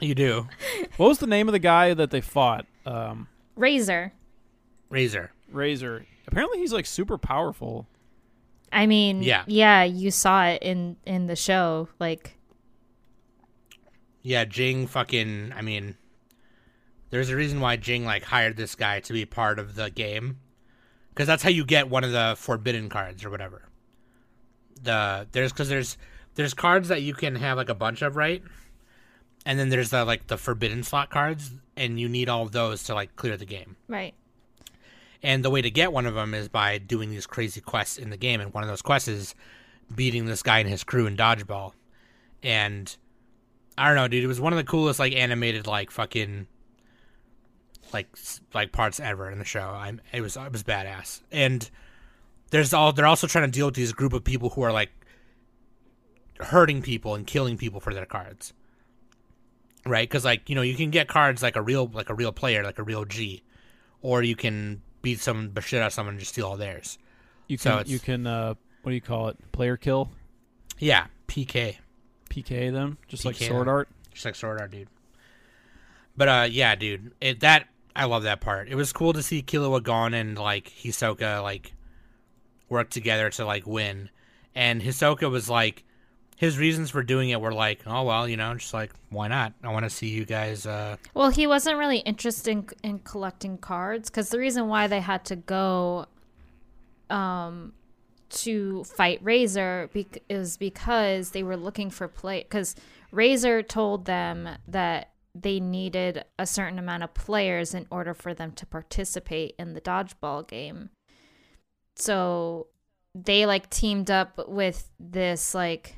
[0.00, 0.48] You do
[0.96, 2.66] What was the name of the guy that they fought?
[2.86, 4.12] Um, Razor.
[4.88, 5.32] Razor.
[5.50, 6.06] Razor.
[6.26, 7.86] Apparently, he's like super powerful.
[8.72, 9.44] I mean, Yeah.
[9.46, 11.88] yeah, you saw it in in the show.
[11.98, 12.36] Like,
[14.22, 15.52] Yeah, Ging fucking.
[15.56, 15.96] I mean,
[17.10, 20.38] there's a reason why Ging like hired this guy to be part of the game,
[21.10, 23.68] because that's how you get one of the forbidden cards or whatever.
[24.82, 25.98] The there's because there's
[26.36, 28.42] there's cards that you can have like a bunch of, right?
[29.46, 32.82] And then there's the like the forbidden slot cards, and you need all of those
[32.84, 33.76] to like clear the game.
[33.88, 34.14] right.
[35.22, 38.08] And the way to get one of them is by doing these crazy quests in
[38.08, 38.40] the game.
[38.40, 39.34] And one of those quests is
[39.94, 41.72] beating this guy and his crew in dodgeball.
[42.42, 42.96] And
[43.76, 44.24] I don't know, dude.
[44.24, 46.46] It was one of the coolest like animated like fucking
[47.92, 48.08] like
[48.54, 49.60] like parts ever in the show.
[49.60, 51.20] I'm it was it was badass.
[51.30, 51.68] And
[52.50, 54.90] there's all they're also trying to deal with these group of people who are like
[56.38, 58.54] hurting people and killing people for their cards.
[59.86, 60.08] Right?
[60.08, 62.62] Because like you know you can get cards like a real like a real player
[62.62, 63.42] like a real G,
[64.02, 66.98] or you can beat some shit out of someone and just steal all theirs.
[67.48, 69.38] You can it's- you can uh, what do you call it?
[69.52, 70.10] Player kill,
[70.78, 71.76] Yeah, PK.
[72.28, 73.68] PK them, just like sword them.
[73.68, 73.88] art.
[74.12, 74.88] Just like Sword Art, dude.
[76.16, 77.66] But uh, yeah, dude, it that
[77.96, 78.68] I love that part.
[78.68, 81.72] It was cool to see Killua Gon and like Hisoka like
[82.68, 84.10] work together to like win,
[84.54, 85.84] and Hisoka was like,
[86.40, 89.52] his reasons for doing it were like, oh well, you know, just like why not?
[89.62, 90.64] I want to see you guys.
[90.64, 95.00] uh Well, he wasn't really interested in, in collecting cards because the reason why they
[95.00, 96.06] had to go
[97.10, 97.74] um,
[98.30, 102.42] to fight Razor bec- is because they were looking for play.
[102.42, 102.74] Because
[103.12, 108.52] Razor told them that they needed a certain amount of players in order for them
[108.52, 110.88] to participate in the dodgeball game.
[111.96, 112.68] So
[113.14, 115.96] they like teamed up with this like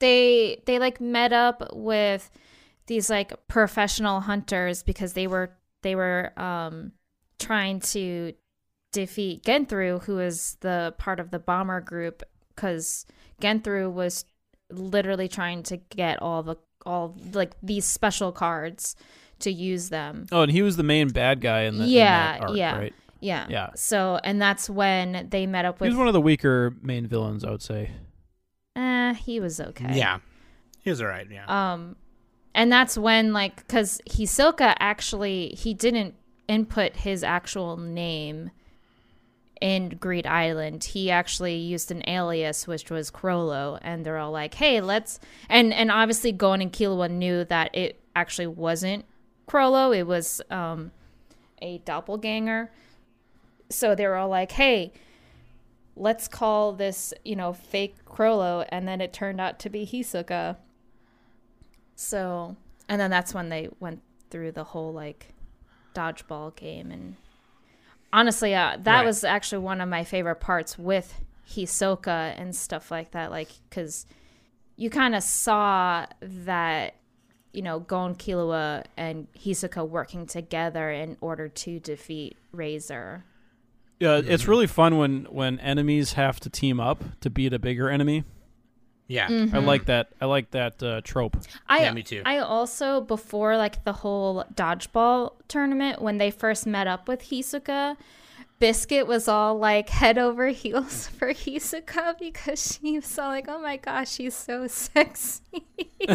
[0.00, 2.30] they they like met up with
[2.86, 5.50] these like professional hunters because they were
[5.82, 6.92] they were um
[7.38, 8.32] trying to
[8.92, 12.22] defeat Genthru who is the part of the bomber group
[12.56, 13.06] cuz
[13.40, 14.24] Genthru was
[14.70, 16.56] literally trying to get all the
[16.86, 18.96] all like these special cards
[19.40, 20.26] to use them.
[20.32, 22.76] Oh, and he was the main bad guy in the in Yeah, that arc, yeah.
[22.78, 22.94] right?
[23.20, 23.46] Yeah.
[23.48, 23.70] Yeah.
[23.74, 25.88] So and that's when they met up with.
[25.88, 27.90] He was one of the weaker main villains, I would say.
[28.78, 29.92] Eh, he was okay.
[29.98, 30.20] Yeah,
[30.80, 31.26] he was alright.
[31.28, 31.96] Yeah, Um,
[32.54, 36.14] and that's when like because Hisoka actually he didn't
[36.46, 38.52] input his actual name
[39.60, 40.84] in Greed Island.
[40.84, 45.18] He actually used an alias, which was Chrollo, and they're all like, "Hey, let's."
[45.48, 49.04] And and obviously, Gon and Killua knew that it actually wasn't
[49.48, 49.96] Chrollo.
[49.96, 50.92] It was um
[51.60, 52.70] a doppelganger.
[53.70, 54.92] So they were all like, "Hey."
[55.98, 60.56] Let's call this, you know, fake Chrollo, and then it turned out to be Hisoka.
[61.96, 62.56] So,
[62.88, 64.00] and then that's when they went
[64.30, 65.34] through the whole like
[65.94, 66.90] dodgeball game.
[66.92, 67.16] And
[68.12, 69.04] honestly, uh, that Right.
[69.04, 73.30] was actually one of my favorite parts with Hisoka and stuff like that.
[73.30, 74.06] Like, because
[74.76, 76.94] you kind of saw that,
[77.52, 83.24] you know, Gon Killua and Hisoka working together in order to defeat Razor.
[84.00, 87.88] Yeah, it's really fun when when enemies have to team up to beat a bigger
[87.88, 88.24] enemy.
[89.08, 89.28] Yeah.
[89.28, 89.56] Mm-hmm.
[89.56, 90.10] I like that.
[90.20, 91.36] I like that uh, trope.
[91.66, 92.22] I, Yeah, me too.
[92.26, 97.96] I also before like the whole dodgeball tournament when they first met up with Hisoka,
[98.60, 103.60] Biscuit was all like head over heels for Hisoka because she was all like, "Oh
[103.60, 105.42] my gosh, she's so sexy."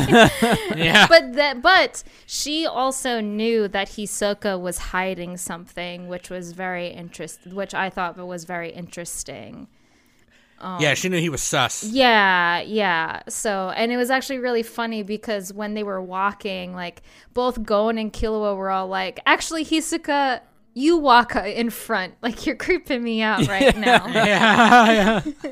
[0.76, 1.08] Yeah.
[1.08, 7.46] but that but she also knew that Hisoka was hiding something, which was very interest,
[7.48, 9.68] which I thought was very interesting.
[10.80, 11.84] yeah, she knew he was sus.
[11.84, 13.22] Yeah, yeah.
[13.28, 17.02] So, and it was actually really funny because when they were walking, like
[17.34, 20.40] both Gon and Killua were all like, "Actually, Hisoka,
[20.74, 22.16] you walk uh, in front.
[22.22, 25.52] Like you're creeping me out right now." Yeah, yeah.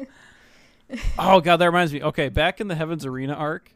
[1.18, 2.04] Oh god, that reminds me.
[2.04, 3.74] Okay, back in the Heavens Arena arc,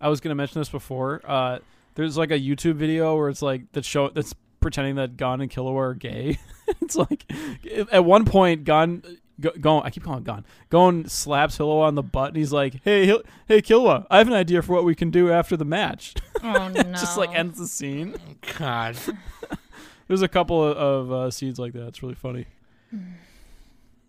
[0.00, 1.22] I was gonna mention this before.
[1.24, 1.58] Uh,
[1.94, 5.50] there's like a YouTube video where it's like that show that's pretending that Gon and
[5.50, 6.38] Killua are gay.
[6.82, 7.24] it's like
[7.90, 9.02] at one point Gon.
[9.40, 10.44] Go- Gon, I keep calling it Gon.
[10.68, 14.26] Gon slaps Killua on the butt, and he's like, "Hey, Hil- hey, Killua, I have
[14.26, 16.82] an idea for what we can do after the match." Oh no!
[16.82, 18.16] Just like ends the scene.
[18.58, 18.96] God.
[20.08, 21.86] There's a couple of, of uh, scenes like that.
[21.88, 22.46] It's really funny.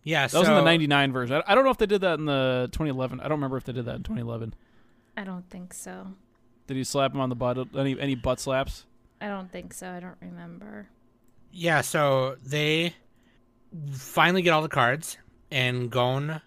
[0.03, 1.35] Yeah, That so was in the '99 version.
[1.45, 3.19] I, I don't know if they did that in the 2011.
[3.19, 4.55] I don't remember if they did that in 2011.
[5.17, 6.07] I don't think so.
[6.67, 7.67] Did he slap him on the butt?
[7.77, 8.85] Any any butt slaps?
[9.19, 9.89] I don't think so.
[9.89, 10.87] I don't remember.
[11.51, 12.93] Yeah, so they
[13.91, 15.17] finally get all the cards,
[15.51, 16.41] and Gon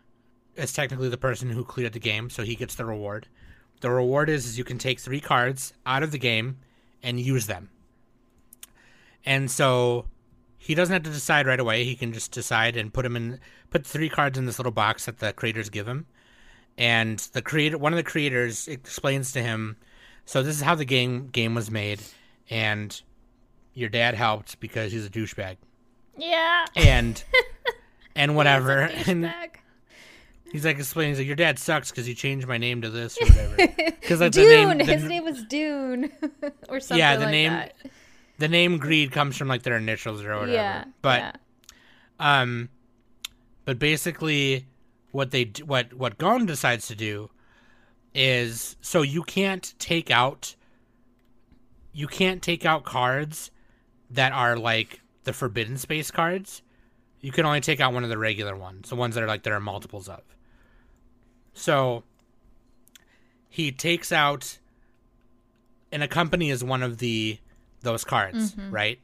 [0.57, 3.27] is technically the person who cleared the game, so he gets the reward.
[3.81, 6.59] The reward is, is you can take three cards out of the game
[7.03, 7.69] and use them.
[9.25, 10.07] And so
[10.59, 11.85] he doesn't have to decide right away.
[11.85, 13.41] He can just decide and put him in
[13.71, 16.07] put three cards in this little box that the creators give him.
[16.79, 19.77] And the creator one of the creators explains to him,
[20.25, 22.01] so this is how the game game was made
[22.51, 23.01] and
[23.75, 25.57] your dad helped because he's a douchebag
[26.17, 26.67] Yeah.
[26.77, 27.23] and
[28.17, 29.33] and whatever and
[30.51, 33.17] he's like explaining he's like your dad sucks because he changed my name to this
[33.21, 33.57] or whatever
[34.01, 34.69] because like the Dune.
[34.69, 36.11] name the, His name was Dune,
[36.69, 36.97] or something like that.
[36.99, 37.75] yeah the like name that.
[38.43, 40.85] The name greed comes from like their initials or whatever Yeah.
[41.01, 41.33] but yeah.
[42.19, 42.71] um
[43.65, 44.67] but basically
[45.13, 47.31] what they what what Gon decides to do
[48.17, 50.57] is so you can't take out
[51.93, 53.53] you can't take out cards
[54.11, 56.63] that are like the forbidden space cards
[57.21, 59.45] you can only take out one of the regular ones the ones that are like
[59.45, 60.23] there are multiples of
[61.55, 62.03] so
[63.49, 64.59] he takes out
[65.93, 67.39] and Accompany is one of the
[67.83, 68.99] those cards right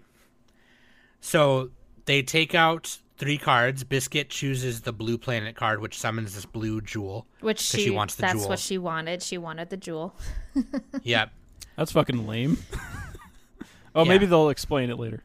[1.20, 1.70] so
[2.06, 3.82] they take out three cards.
[3.84, 7.26] Biscuit chooses the blue planet card, which summons this blue jewel.
[7.40, 8.48] Which she, she wants the that's jewel.
[8.48, 9.22] what she wanted.
[9.22, 10.14] She wanted the jewel.
[11.02, 11.30] Yep.
[11.76, 12.58] That's fucking lame.
[13.94, 14.08] oh, Yeah.
[14.08, 15.22] maybe they'll explain it later.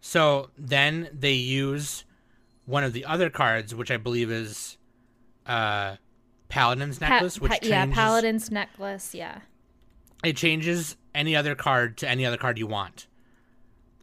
[0.00, 2.04] So then they use
[2.66, 4.78] one of the other cards, which I believe is
[5.46, 5.96] uh,
[6.48, 9.14] Paladin's Pa- necklace, which pa- changes, yeah, Paladin's necklace.
[9.14, 9.40] Yeah.
[10.24, 13.06] it changes any other card to any other card you want.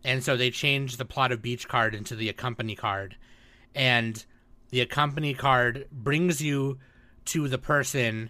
[0.03, 3.17] And so they change the plot of beach card into the accompany card.
[3.75, 4.23] And
[4.69, 6.79] the accompany card brings you
[7.25, 8.29] to the person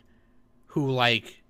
[0.67, 1.43] who like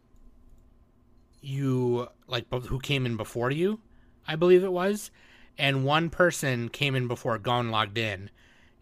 [1.42, 3.80] you like who came in before you,
[4.28, 5.12] I believe it was.
[5.58, 8.30] And one person came in before Gon logged in,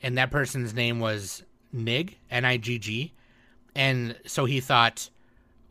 [0.02, 3.14] and that person's name was Nig, N I G G.
[3.76, 5.10] And so he thought,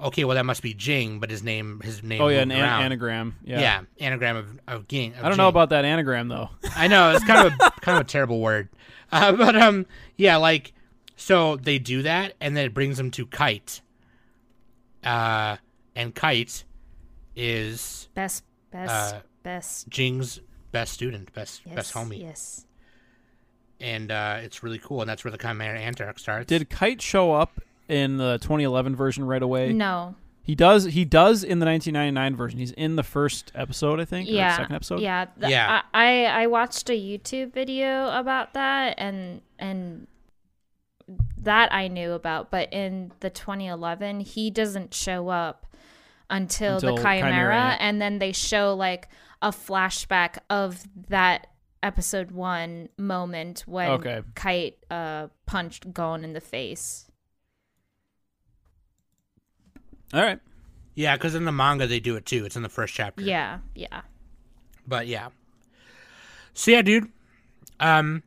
[0.00, 2.60] okay, well that must be Ging, but his name his name Oh yeah, an an-
[2.82, 3.36] anagram.
[3.44, 3.60] Yeah.
[3.60, 3.80] Yeah.
[4.00, 5.14] anagram of of Ging.
[5.14, 6.50] of I don't know about that anagram though.
[6.76, 8.68] I know it's kind of a, kind of a terrible word,
[9.12, 10.72] uh, but um, yeah, like
[11.16, 13.80] so they do that, and then it brings them to Kite.
[15.04, 15.56] Uh,
[15.94, 16.64] and Kite
[17.36, 19.88] is Best, best, Uh, best.
[19.90, 20.40] Ging's
[20.72, 22.66] best student, best Yes, best homie, Yes.
[23.80, 26.48] and uh, it's really cool, and that's where the Chimera Ant arc starts.
[26.48, 29.72] Did Kite show up in the 2011 version right away?
[29.72, 30.14] No.
[30.42, 30.84] He does.
[30.84, 32.58] He does in the 1999 version.
[32.58, 34.28] He's in the first episode, I think.
[34.28, 34.56] or Yeah.
[34.56, 35.00] second episode.
[35.00, 35.24] Yeah.
[35.40, 35.82] th- Yeah.
[35.94, 40.06] I, I I watched a YouTube video about that and and
[41.38, 45.66] that I knew about, but in the 2011, he doesn't show up
[46.30, 49.08] until, Until the Chimera Chimera, and then they show like
[49.42, 51.48] a flashback of that
[51.82, 54.22] episode one moment when Okay.
[54.34, 57.10] Kite uh punched Gon in the face.
[60.12, 60.38] All right.
[60.94, 62.44] Yeah, because in the manga they do it too.
[62.44, 63.22] It's in the first chapter.
[63.22, 64.02] Yeah, yeah.
[64.86, 65.30] But yeah.
[66.52, 67.10] So yeah, dude.
[67.80, 68.22] Um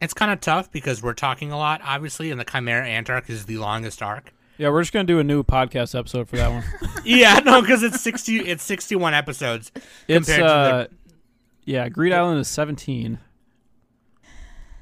[0.00, 3.28] it's kind of tough because we're talking a lot, obviously, and the Chimera Ant arc
[3.28, 4.32] is the longest arc.
[4.56, 6.64] Yeah, we're just gonna do a new podcast episode for that one.
[7.04, 9.72] yeah, no, because it's sixty it's sixty one episodes.
[10.08, 10.86] it's Compared to uh,
[11.64, 13.18] yeah, Greed Island is 17.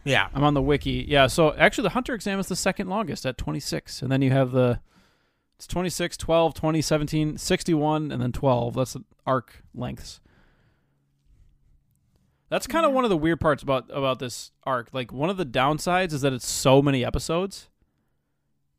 [0.05, 0.29] Yeah.
[0.33, 1.05] I'm on the wiki.
[1.07, 4.31] Yeah, so actually the Hunter exam is the second longest at 26, and then you
[4.31, 4.81] have the
[5.59, 8.75] It's 26, 12, 20, 17, 61, and then 12.
[8.75, 10.21] That's the arc lengths.
[12.49, 14.89] That's kind of one of the weird parts about about this arc.
[14.93, 17.69] Like one of the downsides is that it's so many episodes.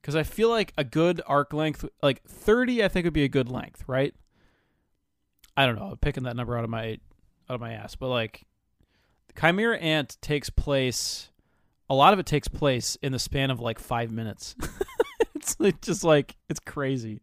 [0.01, 3.30] Cuz I feel like a good arc length like 30 I think would be a
[3.30, 4.15] good length, right?
[5.57, 6.93] I don't know, I'm picking that number out of my
[7.49, 8.45] out of my ass, but like
[9.39, 11.30] Chimera Ant takes place
[11.89, 14.56] a lot of it takes place in the span of like 5 minutes.
[15.60, 17.20] it's just like it's crazy.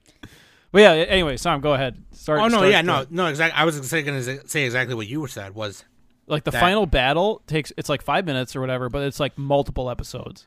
[0.73, 2.03] But yeah, anyway, Sam, go ahead.
[2.13, 3.59] Start Oh no, start yeah, the- no, no, exactly.
[3.59, 5.85] I was going to say exactly what you said was
[6.27, 9.37] like the that- final battle takes it's like five minutes or whatever, but it's like
[9.39, 10.47] multiple episodes.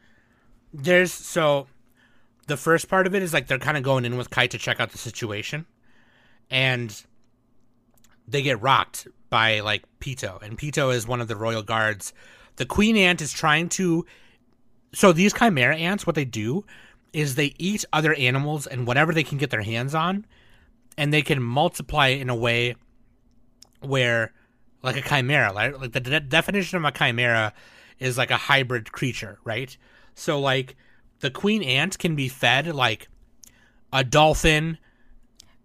[0.73, 1.67] there's so
[2.47, 4.57] the first part of it is like they're kind of going in with Kite to
[4.57, 5.65] check out the situation,
[6.49, 7.03] and
[8.27, 12.13] they get rocked by like Pitou, and Pitou is one of the royal guards.
[12.57, 14.05] The queen ant is trying to.
[14.93, 16.65] So these chimera ants, what they do
[17.13, 20.25] is they eat other animals and whatever they can get their hands on,
[20.97, 22.75] and they can multiply in a way
[23.81, 24.33] where,
[24.83, 27.53] like a chimera, like, like the de- definition of a chimera
[27.99, 29.75] is like a hybrid creature, right?
[30.15, 30.75] So like
[31.19, 33.07] the queen ant can be fed like
[33.91, 34.77] a dolphin,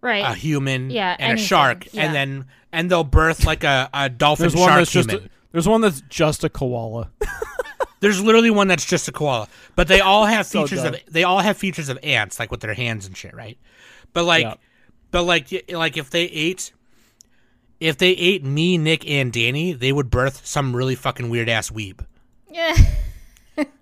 [0.01, 0.23] Right.
[0.25, 2.03] a human, Yeah, and a shark, yeah.
[2.05, 5.25] and then and they'll birth like a, a dolphin There's one shark that's just human.
[5.27, 7.11] a, there's one that's just a koala.
[8.05, 10.93] There's literally one that's just a koala, but they all have So features dumb.
[10.93, 13.57] of they all have features of ants, like with their hands and shit, right?
[14.13, 14.53] But like, Yeah.
[15.09, 16.71] but like, like if they ate,
[17.79, 21.71] if they ate me, Nick, and Danny, they would birth some really fucking weird ass
[21.71, 22.05] weeb.
[22.51, 22.75] yeah.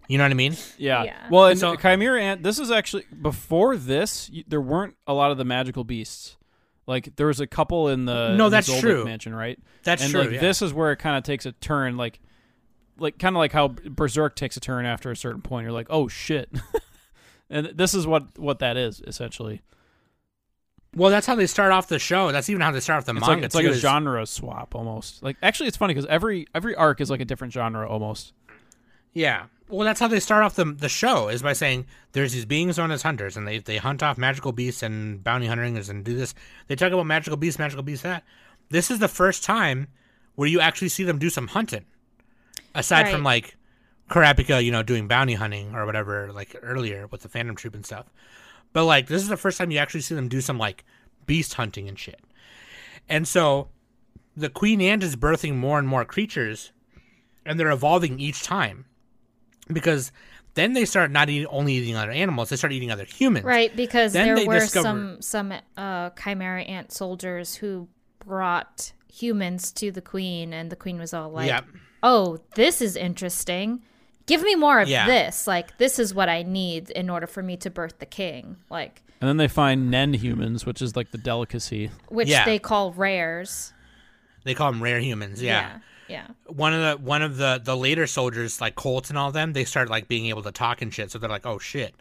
[0.09, 0.55] You know what I mean?
[0.77, 1.03] Yeah.
[1.05, 1.15] Yeah.
[1.31, 2.43] Well, and So- Chimera Ant.
[2.43, 4.29] This is actually before this.
[4.47, 6.35] There weren't a lot of the magical beasts.
[6.85, 9.05] Like there was a couple in the No, in that's Zoldyck true.
[9.05, 9.57] mansion, right?
[9.83, 10.21] That's and true.
[10.21, 10.39] like yeah.
[10.41, 12.19] this is where it kind of takes a turn, like
[12.97, 15.63] like kind of like how Berserk takes a turn after a certain point.
[15.63, 16.49] You're like, oh shit,
[17.49, 19.61] and this is what what that is essentially.
[20.95, 22.31] Well, that's how they start off the show.
[22.31, 23.57] That's even how they start off the It's manga like it's too.
[23.59, 25.23] like a is- genre swap almost.
[25.23, 28.33] Like actually, it's funny because every every arc is like a different genre almost.
[29.13, 29.45] Yeah.
[29.69, 32.77] Well, that's how they start off the the show is by saying there's these beings
[32.77, 36.15] known as hunters, and they they hunt off magical beasts and bounty hunters and do
[36.15, 36.35] this.
[36.67, 38.03] They talk about magical beasts, magical beasts.
[38.03, 38.23] That
[38.69, 39.87] this is the first time
[40.35, 41.85] where you actually see them do some hunting,
[42.75, 43.55] aside from like
[44.09, 47.85] Karapika, you know, doing bounty hunting or whatever, like earlier with the Phantom Troop and
[47.85, 48.07] stuff.
[48.73, 50.83] But like this is the first time you actually see them do some like
[51.25, 52.19] beast hunting and shit.
[53.07, 53.69] And so
[54.35, 56.71] the Queen Ant is birthing more and more creatures,
[57.45, 58.85] and they're evolving each time
[59.71, 60.11] because
[60.55, 63.45] then they start not eating, only eating other animals; they start eating other humans.
[63.45, 67.87] Right, because Then there were discover- some some uh, chimera ant soldiers who
[68.19, 71.61] brought humans to the queen, and the queen was all like, yeah.
[72.01, 73.81] "Oh, this is interesting.
[74.25, 75.05] Give me more of Yeah.
[75.05, 75.47] this.
[75.47, 78.55] Like, this is what I need in order for me to birth the king.
[78.69, 81.91] Like, And then they find Nen humans, which is like the delicacy.
[82.09, 82.45] which Yeah.
[82.45, 83.73] they call rares.
[84.45, 85.41] They call them rare humans.
[85.41, 85.79] Yeah.
[86.09, 89.53] yeah, One of the one of the the later soldiers, like Colts and all them,
[89.53, 91.11] they start like being able to talk and shit.
[91.11, 91.95] So they're like, "Oh shit!"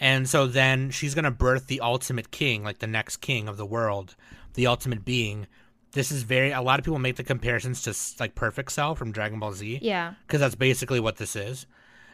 [0.00, 3.66] And so then she's gonna birth the ultimate king, like the next king of the
[3.66, 4.16] world,
[4.54, 5.46] the ultimate being.
[5.92, 6.52] This is very.
[6.52, 9.78] A lot of people make the comparisons to like Perfect Cell from Dragon Ball Z.
[9.82, 11.66] yeah, because that's basically what this is.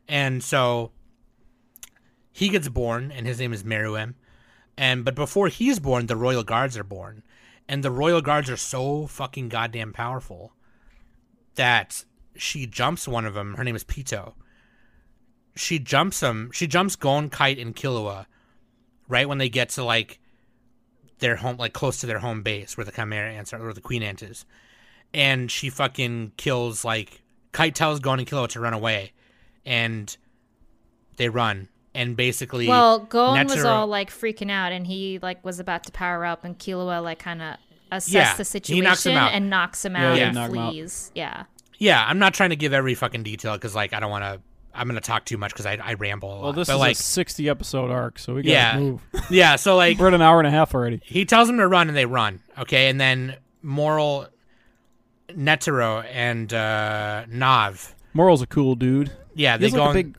[0.09, 0.93] And so
[2.33, 4.15] he gets born, and his name is Meruem.
[4.77, 7.23] And but before he's born, the royal guards are born,
[7.69, 10.53] and the royal guards are so fucking goddamn powerful
[11.55, 12.05] that
[12.37, 13.55] she jumps one of them.
[13.55, 14.35] Her name is Pitou.
[15.57, 16.51] She jumps him.
[16.53, 18.27] She jumps Gon, Kite, and Killua
[19.09, 20.19] right when they get to like
[21.25, 23.81] their home, like close to their home base where the Chimera ants are, or the
[23.81, 24.45] Queen Ant is
[25.15, 27.23] and she fucking kills like
[27.53, 29.13] Kite tells Gon and Killua to run away,
[29.65, 30.15] and
[31.17, 35.61] they run, and basically, Well, Gon was all like freaking out, and he like was
[35.61, 37.57] about to power up, and Killua like kind of
[37.93, 39.33] assess Yeah, the he situation knocks him out.
[39.33, 40.71] and knocks him out yeah, and knock him out.
[40.73, 41.13] flees.
[41.15, 41.45] Yeah,
[41.79, 44.41] yeah, I'm not trying to give every fucking detail because like I don't want to.
[44.75, 46.43] I'm gonna talk too much because I, I ramble a lot.
[46.43, 48.79] Well, this but is like, a 60 episode arc, so we gotta Yeah.
[48.79, 49.03] move.
[49.31, 51.01] yeah, so like We're at an hour and a half already.
[51.05, 54.27] he tells them to run and they run, okay, and then Morel,
[55.31, 59.11] Netero, and uh, Knov, Morel's a cool dude.
[59.35, 60.17] yeah, He they go like on- big.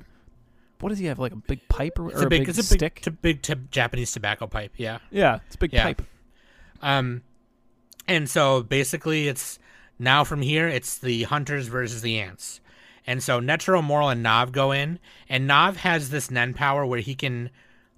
[0.81, 1.19] What does he have?
[1.19, 3.01] Like a big pipe or, It's or a big, big, it's a big, stick?
[3.01, 4.73] t- big t- Japanese tobacco pipe.
[4.77, 4.99] Yeah.
[5.09, 5.83] yeah, it's a big Yeah.
[5.83, 6.01] pipe.
[6.81, 7.23] Um,
[8.07, 9.57] and so basically, it's
[9.97, 12.59] now from here, it's the hunters versus the ants.
[13.07, 14.99] And so Netero, Morel, and Knov go in,
[15.29, 17.49] and Knov has this Nen power where he can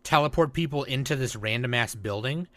[0.03, 2.47] teleport people into this random ass building.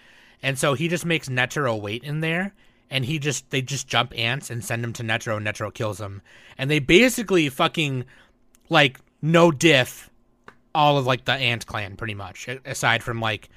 [0.43, 2.53] And so he just makes Netero wait in there,
[2.91, 5.37] and he just they just jump ants and send him to Netro.
[5.37, 6.23] and Netero kills him,
[6.59, 8.05] and they basically fucking
[8.69, 10.09] like no diff
[10.75, 13.49] all of like the ant clan pretty much, aside from like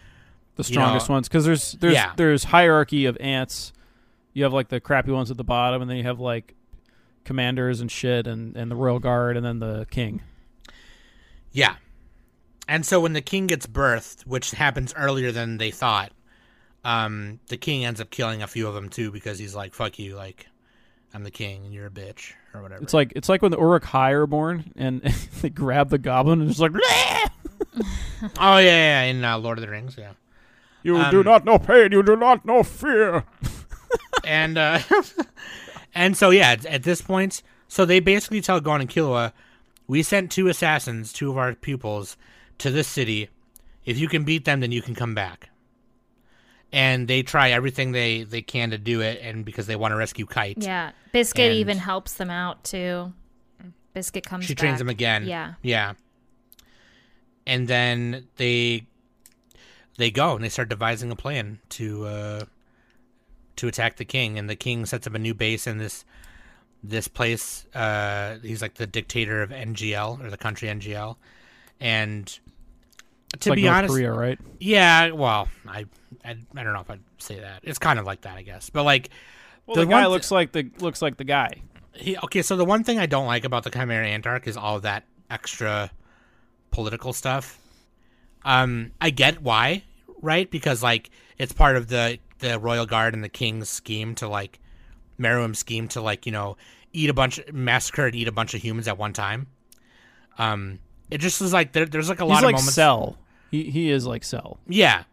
[0.55, 2.13] the you know, strongest ones because there's there's Yeah.
[2.15, 3.71] there's hierarchy of ants.
[4.33, 6.53] You have like the crappy ones at the bottom, and then you have like
[7.23, 10.21] commanders and shit, and and the royal guard, and then the king.
[11.51, 11.75] Yeah.
[12.67, 16.11] And so when the king gets birthed, which happens earlier than they thought,
[16.85, 19.99] um, the king ends up killing a few of them too because he's like, "Fuck
[19.99, 20.47] you!" Like,
[21.13, 22.81] I'm the king and you're a bitch or whatever.
[22.81, 25.01] It's like it's like when the Uruk Hai are born, and
[25.41, 27.29] they grab the goblin and it's like, "Bleh!
[28.39, 30.13] oh yeah, yeah, yeah, in uh, Lord of the Rings, yeah.
[30.83, 33.23] you Um, do not know pain, you do not know fear.
[34.25, 34.79] and uh,
[35.95, 39.31] and so yeah, at, at this point, so they basically tell Gon and Killua,
[39.87, 42.17] we sent two assassins, two of our pupils,
[42.59, 43.29] to this city.
[43.85, 45.49] If you can beat them, then you can come back.
[46.71, 49.95] And they try everything they they can to do it, and because they want to
[49.97, 50.91] rescue Kite, Yeah.
[51.11, 53.13] Biscuit And- even helps them out too.
[53.93, 55.27] Biscuit comes she trains them again.
[55.27, 55.53] Yeah.
[55.61, 55.93] yeah.
[57.45, 58.87] And then they
[59.97, 62.45] they go and they start devising a plan to uh,
[63.57, 66.05] to attack the king, and the king sets up a new base in this
[66.83, 67.65] this place.
[67.73, 71.15] Uh, he's like the dictator of NGL or the country NGL,
[71.79, 72.39] and
[73.39, 74.39] to like be North honest, Korea, right?
[74.59, 75.11] yeah.
[75.11, 75.85] Well, I,
[76.23, 77.61] I I don't know if I'd say that.
[77.63, 78.69] It's kind of like that, I guess.
[78.69, 79.09] But like
[79.65, 81.61] Well, The the, guy th- looks like the looks like the guy.
[81.93, 84.57] He, okay, so the one thing I don't like about the Chimera Ant arc is
[84.57, 85.91] all that extra
[86.71, 87.59] political stuff.
[88.43, 89.83] Um, I get why,
[90.21, 90.49] right?
[90.49, 94.59] Because like it's part of the the royal guard and the king's scheme to like
[95.19, 96.57] Meruem's scheme to like you know
[96.91, 99.47] eat a bunch, massacre and eat a bunch of humans at one time.
[100.37, 100.79] Um,
[101.09, 102.75] it just was like there, there's like a lot He's of like moments.
[102.75, 103.17] Cell.
[103.49, 104.59] He he is like Cell.
[104.67, 105.03] Yeah.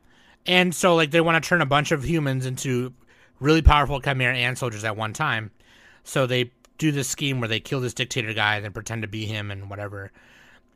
[0.47, 2.93] And so like they want to turn a bunch of humans into
[3.39, 5.51] really powerful chimera and soldiers at one time.
[6.03, 9.09] So they do this scheme where they kill this dictator guy and then pretend to
[9.09, 10.11] be him and whatever.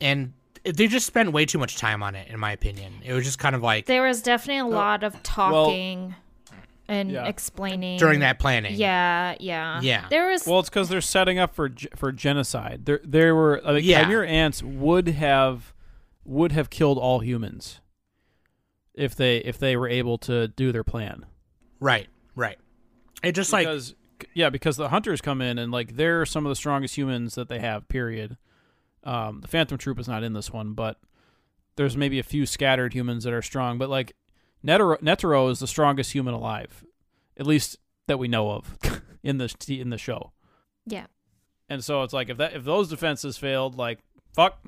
[0.00, 2.92] And they just spent way too much time on it in my opinion.
[3.04, 6.14] It was just kind of like There was definitely a lot of talking
[6.88, 7.26] and Yeah.
[7.26, 8.74] explaining during that planning.
[8.74, 10.06] Yeah, yeah, Yeah.
[10.10, 12.84] There was Well, it's because they're setting up for for genocide.
[12.84, 14.02] There there were the Yeah.
[14.02, 15.72] Chimera ants would have
[16.24, 17.80] would have killed all humans
[18.94, 21.26] if they if they were able to do their plan.
[21.80, 22.08] Right.
[22.34, 22.58] Right.
[23.22, 23.94] It just like because
[24.34, 27.48] yeah, because the hunters come in and like they're some of the strongest humans that
[27.48, 27.88] they have.
[27.88, 28.36] Period.
[29.02, 30.98] Um, the Phantom Troupe is not in this one, but
[31.76, 33.76] there's maybe a few scattered humans that are strong.
[33.76, 34.14] But like
[34.64, 36.84] Netero, Netero is the strongest human alive,
[37.36, 38.78] at least that we know of
[39.22, 40.32] in the in the show.
[40.86, 41.06] yeah.
[41.68, 43.98] And so it's like if that if those defenses failed, like
[44.34, 44.58] fuck,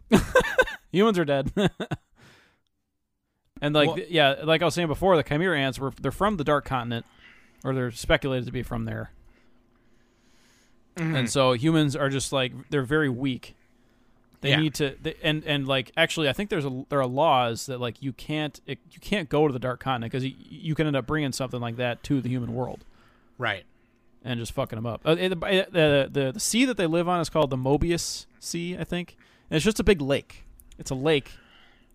[0.92, 1.52] humans are dead.
[3.60, 6.38] and like Well- yeah, like I was saying before, the Chimera ants were they're from
[6.38, 7.04] the Dark Continent,
[7.64, 9.10] or they're speculated to be from there.
[10.96, 11.16] Mm-hmm.
[11.16, 13.54] And so humans are just like they're very weak.
[14.46, 14.60] They Yeah.
[14.60, 17.80] need to they, and and like actually I think there's a there are laws that
[17.80, 20.86] like you can't it, you can't go to the Dark Continent because you, you can
[20.86, 22.84] end up bringing something like that to the human world
[23.38, 23.64] right.
[24.24, 25.00] and just fucking them up.
[25.04, 28.76] Uh, the, the, the, the sea that they live on is called the Mobius Sea,
[28.78, 29.16] I think.
[29.50, 30.44] And it's just a big lake.
[30.78, 31.30] It's a lake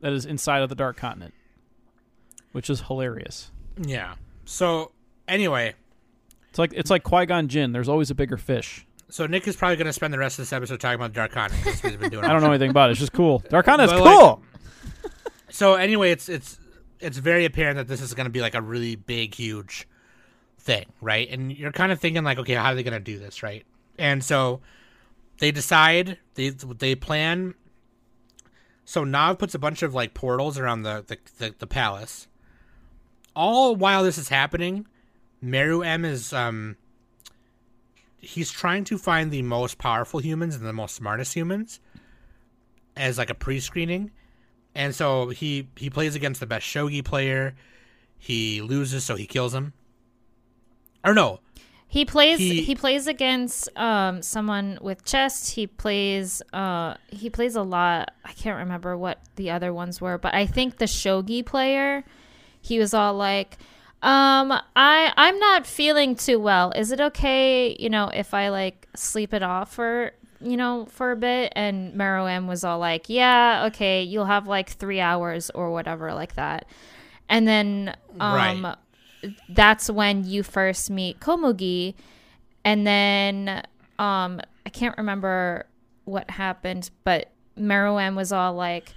[0.01, 1.33] that is inside of the Dark Continent,
[2.51, 3.51] which is hilarious.
[3.81, 4.15] Yeah.
[4.45, 4.91] So
[5.27, 5.75] anyway,
[6.49, 7.71] It's like it's like Qui Gon Jinn.
[7.71, 8.85] There's always a bigger fish.
[9.11, 11.15] So Nick is probably going to spend the rest of this episode talking about the
[11.15, 11.65] Dark Continent.
[11.65, 12.91] 'cause he's been doing I don't know anything about it.
[12.91, 13.39] It's just cool.
[13.49, 14.41] Dark is But, like, cool.
[15.49, 16.57] so anyway, it's it's
[16.99, 19.87] it's very apparent that this is going to be like a really big, huge
[20.59, 21.27] thing, right?
[21.29, 23.65] And you're kind of thinking like, okay, how are they going to do this, right?
[23.97, 24.61] And so
[25.39, 27.55] they decide they they plan.
[28.85, 32.27] So Knov puts a bunch of like portals around the the, the, the palace.
[33.35, 34.87] All while this is happening,
[35.43, 36.77] Meruem is um
[38.21, 41.79] he's trying to find the most powerful humans and the most smartest humans
[42.95, 44.11] as like a pre-screening
[44.75, 47.55] and so he he plays against the best shogi player.
[48.17, 49.73] He loses, so he kills him.
[51.03, 51.39] Or no,
[51.87, 55.55] He plays He- he, plays against um someone with chest.
[55.55, 58.13] He plays uh he plays a lot.
[58.23, 62.05] I can't remember what the other ones were, but I think the shogi player
[62.61, 63.57] he was all like
[64.03, 66.71] um I I'm not feeling too well.
[66.71, 70.11] Is it okay, you know, if I like sleep it off for
[70.43, 74.69] you know, for a bit and Meruem was all like, "Yeah, okay, you'll have like
[74.69, 76.65] 3 hours or whatever like that."
[77.29, 78.75] And then um Right.
[79.49, 81.93] that's when you first meet Komugi
[82.65, 83.63] and then
[83.99, 85.65] um I can't remember
[86.05, 88.93] what happened but Meruem was all like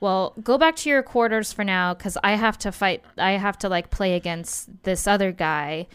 [0.00, 3.58] well go back to your quarters for now cuz I have to fight I have
[3.58, 5.86] to like play against this other guy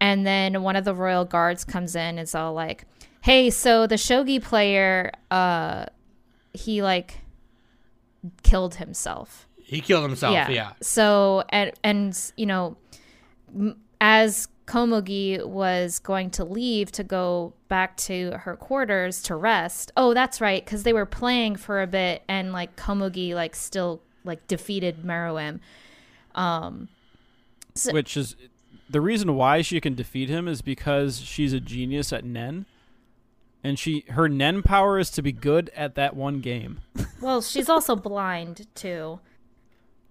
[0.00, 2.84] and then one of the royal guards comes in and is all like
[3.22, 5.86] hey so the shogi player uh
[6.52, 7.20] he like
[8.42, 10.32] killed himself He killed himself.
[10.32, 10.72] Yeah.
[10.80, 12.76] So and and you know,
[13.54, 19.92] m- as Komugi was going to leave to go back to her quarters to rest.
[19.96, 24.02] Oh, that's right, because they were playing for a bit, and like Komugi like still
[24.24, 25.60] like defeated Meruem.
[26.34, 26.88] Um,
[27.74, 28.36] So- Which is
[28.88, 32.66] the reason why she can defeat him is because she's a genius at Nen.
[33.64, 36.80] And she her Nen power is to be good at that one game.
[37.20, 39.18] well, she's also blind too.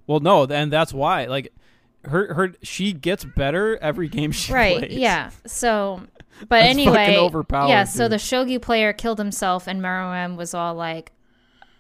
[0.08, 1.26] Well, no, and that's why.
[1.26, 1.54] Like
[2.08, 4.94] her her she gets better every game she right plays.
[4.98, 6.02] yeah so
[6.42, 10.74] but That's anyway overpowered, yeah so the shogi player killed himself and Meruem was all
[10.76, 11.12] like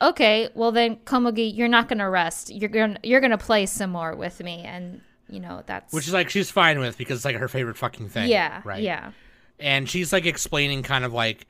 [0.01, 4.15] okay well then komugi you're not gonna rest you're gonna you're gonna play some more
[4.15, 7.35] with me and you know that's Which is like she's fine with because it's like
[7.37, 8.29] her favorite fucking thing.
[8.29, 8.83] yeah Right.
[8.83, 9.11] yeah
[9.59, 11.47] And she's like explaining kind of like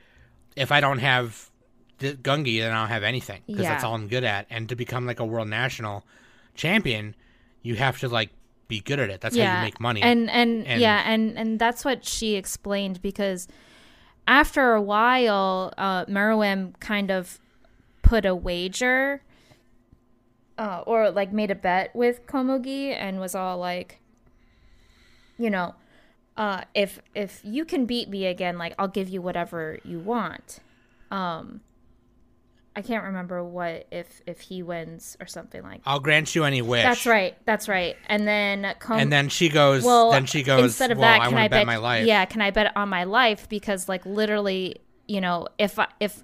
[0.56, 1.50] if I don't have
[1.98, 4.48] the Gungi, then I don't have anything because that's all I'm good at.
[4.50, 6.06] And to become like a world national
[6.54, 7.16] champion,
[7.64, 8.30] you have to like
[8.68, 9.22] be good at it.
[9.22, 10.02] That's how you make money.
[10.02, 13.48] and, and And- yeah and and that's what she explained because
[14.28, 17.40] after a while uh Meruem kind of
[18.02, 19.22] put a wager
[20.58, 24.00] uh, or like made a bet with Komugi and was all like
[25.38, 25.76] you know
[26.38, 30.60] uh if if you can beat me again like I'll give you whatever you want
[31.12, 31.62] um
[32.76, 35.90] I can't remember what if if he wins or something like That.
[35.90, 36.84] I'll grant you any wish.
[36.84, 39.84] that's right that's right and then Kom- And then she goes.
[39.84, 40.64] well, then she goes.
[40.66, 42.06] instead of well, that, can want I bet, bet my life.
[42.06, 43.48] Yeah, can I bet on my life?
[43.48, 44.78] Because like literally,
[45.08, 46.22] you know, if I, if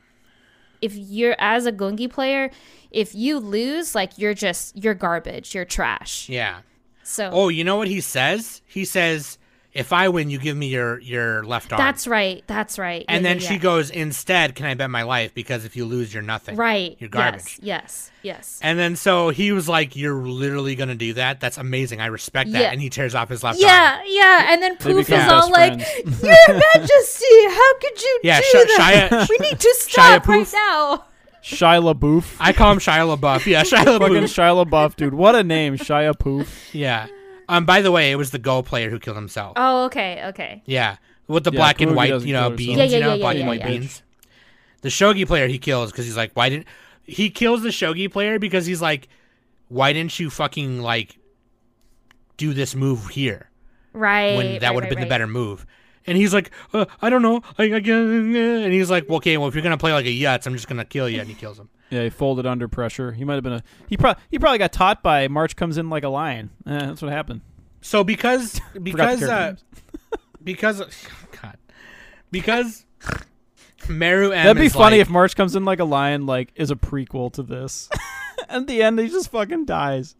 [0.81, 2.49] if you're as a Gungi player,
[2.89, 6.27] if you lose, like you're just you're garbage, you're trash.
[6.27, 6.61] Yeah.
[7.03, 8.61] So Oh, you know what he says?
[8.65, 9.37] He says,
[9.73, 12.43] "If I win, you give me your your left arm." that's right.
[12.47, 13.05] That's right.
[13.07, 13.59] and Yeah, then yeah, she yeah.
[13.59, 15.33] goes, "Instead, can I bet my life?
[15.33, 16.55] Because if you lose, you're nothing.
[16.57, 16.95] right.
[16.99, 18.09] You're garbage." Yes.
[18.11, 18.11] Yes.
[18.23, 18.59] Yes.
[18.61, 21.39] And then so he was like, "You're literally gonna do that?
[21.39, 22.01] That's amazing.
[22.01, 22.71] I respect that." Yeah.
[22.71, 23.67] And he tears off his left arm.
[23.67, 28.39] Yeah, yeah, and then Poof is all best like, "Your Majesty, how could you Yeah,
[28.39, 29.09] do Sh- that?
[29.11, 30.53] Shia- we need to stop right Poof.
[30.53, 31.05] now."
[31.43, 32.35] Shia LaBeouf.
[32.39, 33.47] I call him Shia LaBeouf.
[33.47, 34.23] Yeah, Shia Fucking LaBeouf.
[34.25, 35.15] Shia LaBeouf, dude.
[35.15, 36.69] What a name, Shia Poof.
[36.75, 37.07] Yeah.
[37.51, 37.65] Um.
[37.65, 39.53] By the way, it was the Go player who killed himself.
[39.57, 40.63] Oh, okay, okay.
[40.65, 40.97] Yeah,
[41.27, 42.77] with the Yeah, black and white, you know, beans.
[42.77, 42.77] herself.
[42.77, 43.67] Yeah, you yeah, know, yeah, black yeah, and white yeah.
[43.67, 44.03] beans.
[44.81, 46.65] The shogi player he kills because he's like, why didn't
[47.03, 49.07] he kills the shogi player because he's like,
[49.67, 51.17] why didn't you fucking like
[52.37, 53.49] do this move here
[53.93, 54.35] Right.
[54.37, 55.65] when that right, would have right, been the better move?
[56.07, 59.37] And he's like, uh, I don't know, I, I can, and he's like, well, okay,
[59.37, 61.35] well, if you're gonna play like a yutz, I'm just gonna kill you, and he
[61.35, 61.69] kills him.
[61.91, 63.11] Yeah, he folded under pressure.
[63.11, 63.63] He might have been a.
[63.87, 66.49] He probably he probably got taught by March comes in like a lion.
[66.65, 67.41] Eh, that's what happened.
[67.81, 69.55] So because because uh,
[70.43, 70.81] because
[71.41, 71.57] God
[72.31, 72.85] because
[73.87, 76.75] Meruem That'd be funny like- if March comes in like a lion, like is a
[76.75, 77.89] prequel to this.
[78.49, 80.15] At the end, he just fucking dies.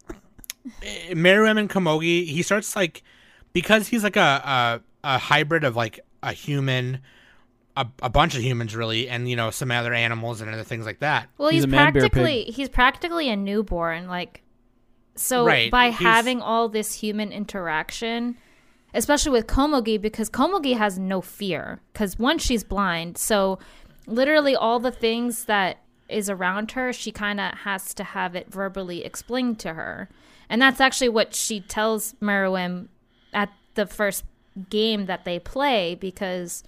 [1.11, 3.02] Meruem and Komugi, he starts like
[3.53, 6.99] because he's like a a, a hybrid of like a human,
[7.77, 10.85] a, a bunch of humans really, and you know some other animals and other things
[10.85, 11.27] like that.
[11.38, 12.11] Well, He's he's, a man bear pig.
[12.11, 14.07] practically he's practically a newborn.
[14.07, 14.41] Like,
[15.15, 18.38] so Right, by he's- having all this human interaction,
[18.93, 21.80] especially with Komugi, because Komugi has no fear.
[21.93, 23.57] Because one, she's blind, so
[24.07, 25.77] literally all the things that
[26.10, 30.10] is around her, she kind of has to have it verbally explained to her,
[30.49, 32.88] and that's actually what she tells Meruem
[33.34, 34.26] at the first
[34.69, 36.64] game that they play because.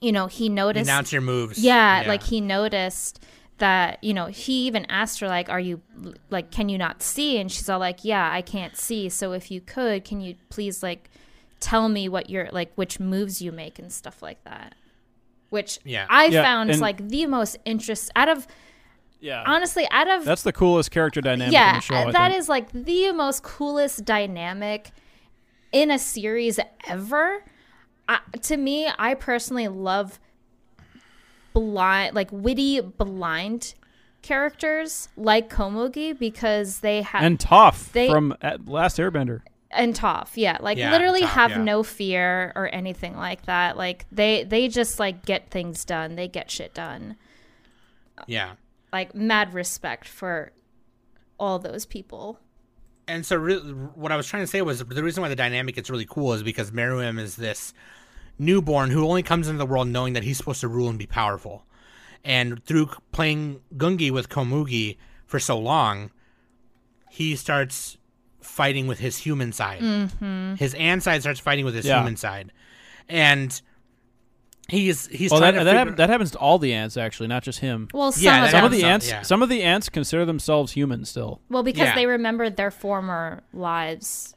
[0.00, 1.58] You know, he noticed Announce your moves.
[1.58, 3.22] yeah, like he noticed
[3.58, 5.82] that, you know, he even asked her like, "Are you
[6.30, 9.08] like can you not see?" and she's all like, "Yeah, I can't see.
[9.08, 11.10] So if you could, can you please like
[11.60, 14.74] tell me what your like which moves you make and stuff like that?"
[15.50, 16.06] Which Yeah.
[16.08, 18.46] I Yeah, found and- like the most interest out of
[19.20, 21.94] Yeah, honestly, out of that's the coolest character dynamic in yeah, the show.
[21.96, 22.40] I that think.
[22.40, 24.92] is like the most coolest dynamic
[25.72, 26.58] in a series
[26.88, 27.44] ever.
[28.10, 30.18] I, to me, I personally love
[31.52, 33.74] blind, like witty, blind
[34.22, 39.42] characters like Komugi because they have and Toph they- from uh, Last Airbender.
[39.70, 41.62] and Toph, yeah, like Yeah, literally Toph, have yeah.
[41.62, 43.76] no fear or anything like that.
[43.76, 46.16] Like they they just like get things done.
[46.16, 47.16] They get shit done.
[48.26, 48.52] yeah.
[48.92, 50.50] Like mad respect for
[51.38, 52.38] all those people.
[53.08, 53.56] and so re-
[53.94, 56.32] what I was trying to say was the reason why the dynamic gets really cool
[56.34, 57.72] is because Meruem is this
[58.40, 61.06] newborn who only comes into the world knowing that he's supposed to rule and be
[61.06, 61.64] powerful.
[62.24, 64.96] And through playing Gungi with Komugi
[65.26, 66.10] for so long,
[67.10, 67.96] he starts
[68.40, 69.80] fighting with his human side.
[69.80, 70.54] Mm-hmm.
[70.56, 71.98] His An side starts fighting with his Yeah.
[72.00, 72.52] human side.
[73.08, 73.60] And
[74.68, 77.42] he's he's Well, that to that, figure- that happens to all the ants actually, not
[77.42, 77.88] just him.
[77.92, 79.22] Well, some Yeah, of Some of the ants, yeah.
[79.22, 81.40] some of the ants consider themselves human still.
[81.48, 81.94] Well, because Yeah.
[81.94, 84.34] they remembered their former lives,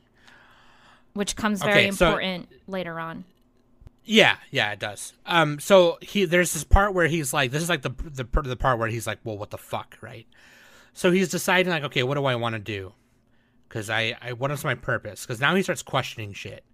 [1.13, 3.25] which comes very Okay, so- important later on.
[4.05, 5.13] Yeah, yeah, it does.
[5.25, 8.45] Um, so he there's this part where he's like, this is like the the part-
[8.45, 10.27] the part where he's like, well, what the fuck, right?
[10.93, 12.93] So he's deciding like, okay, what do I want to do?
[13.67, 15.21] Because I I what is my purpose?
[15.21, 16.65] Because now he starts questioning shit,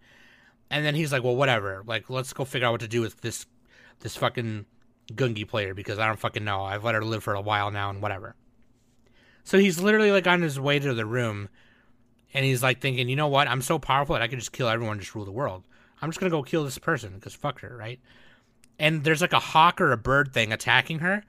[0.72, 1.84] and then he's like, well, whatever.
[1.86, 3.46] Like, let's go figure out what to do with this
[4.00, 4.66] this fucking
[5.14, 6.64] Gungi player because I don't fucking know.
[6.64, 8.36] I've let her live for a while now and whatever.
[9.44, 11.50] So he's literally like on his way to the room,
[12.34, 13.48] and he's like thinking, you know what?
[13.48, 15.64] I'm so powerful that I could just kill everyone, and just rule the world.
[16.02, 18.00] I'm just gonna go kill this person because fuck her, right?
[18.78, 21.24] And there's like a hawk or a bird thing attacking her,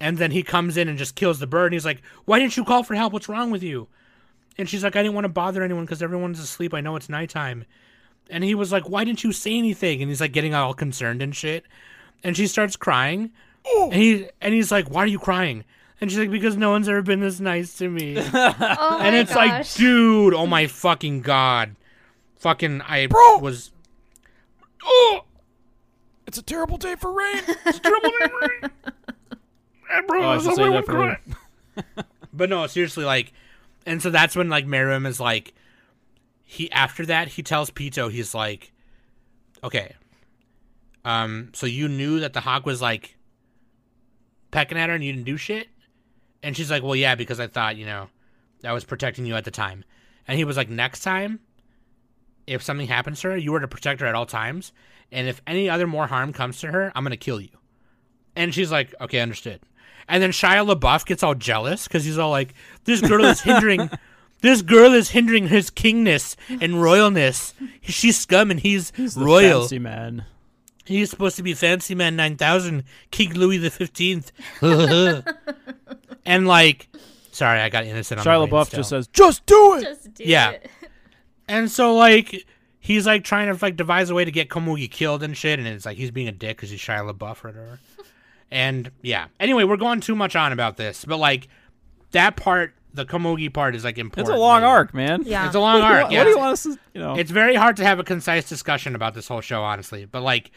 [0.00, 1.66] and then he comes in and just kills the bird.
[1.66, 3.12] And he's like, "Why didn't you call for help?
[3.12, 3.88] What's wrong with you?"
[4.58, 6.74] And she's like, "I didn't want to bother anyone because everyone's asleep.
[6.74, 7.64] I know it's nighttime."
[8.28, 11.22] And he was like, "Why didn't you say anything?" And he's like getting all concerned
[11.22, 11.64] and shit.
[12.22, 13.30] And she starts crying,
[13.74, 15.64] and he and he's like, "Why are you crying?"
[16.00, 19.20] And she's like, "Because no one's ever been this nice to me." Oh and my
[19.20, 21.76] it's like, dude, oh my fucking god,
[22.36, 23.06] fucking, I
[23.40, 23.70] was.
[24.84, 25.20] Oh,
[26.26, 27.42] It's a terrible day for rain.
[27.66, 28.70] it's a terrible day, right?
[29.92, 31.16] And bro, Oh, I there's should say that for crying.
[32.32, 33.32] But no, seriously, like,
[33.86, 35.52] and so that's when like Meruem is like,
[36.44, 38.72] he after that he tells Pitou he's like,
[39.64, 39.94] okay,
[41.04, 43.16] um, so you knew that the hawk was like
[44.52, 45.68] pecking at her and you didn't do shit,
[46.42, 48.08] and she's like, well, yeah, because I thought you know,
[48.64, 49.82] I was protecting you at the time,
[50.28, 51.40] and he was like, next time,
[52.50, 54.72] if something happens to her, you are to protect her at all times,
[55.12, 57.50] and if any other more harm comes to her, I'm gonna kill you.
[58.36, 59.60] And she's like, okay, understood.
[60.08, 62.54] And then Shia LaBeouf gets all jealous because he's all like,
[62.84, 63.90] this girl is hindering,
[64.40, 67.52] this girl is hindering his kingness and royalness.
[67.82, 69.60] She's scum and he's, He's the royal.
[69.60, 70.24] fancy man.
[70.84, 72.82] He's supposed to be Fancy Man 9000,
[73.12, 74.32] King Louis the 15th.
[76.26, 76.88] and like,
[77.30, 80.50] sorry, I got innocent on Shia LaBeouf just says, "Just do it." Just do Yeah.
[80.50, 80.70] it.
[81.50, 82.46] And so like
[82.78, 85.66] he's like trying to like devise a way to get Komugi killed and shit, and
[85.68, 87.80] it's like he's being a dick because he's Shia LaBeouf or whatever.
[88.50, 89.26] and yeah.
[89.38, 91.48] Anyway, we're going too much on about this, but like
[92.12, 94.28] that part, the Komugi part, is like important.
[94.28, 94.66] It's a long later.
[94.66, 95.22] arc, man.
[95.24, 95.46] Yeah.
[95.46, 96.02] It's a long What, arc.
[96.04, 96.24] what yeah.
[96.24, 97.14] do you want us to, you know?
[97.14, 100.04] It's very hard to have a concise discussion about this whole show, honestly.
[100.06, 100.50] But like,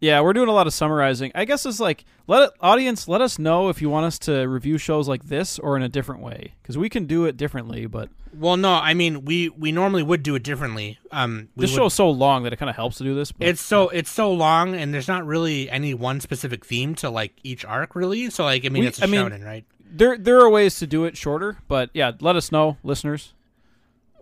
[0.00, 1.32] Yeah, we're doing a lot of summarizing.
[1.34, 4.42] I guess it's like let it, audience let us know if you want us to
[4.46, 7.86] review shows like this or in a different way because we can do it differently.
[7.86, 10.98] But well, no, I mean, we we normally would do it differently.
[11.10, 13.32] Um, this would- show is so long that it kind of helps to do this.
[13.32, 17.08] But it's so it's so long, and there's not really any one specific theme to
[17.08, 18.28] like each arc, really.
[18.30, 19.64] So like, I mean, We- it's a I mean- shonen, right?
[19.96, 21.58] there there are ways to do it shorter.
[21.68, 23.32] But yeah, let us know, listeners.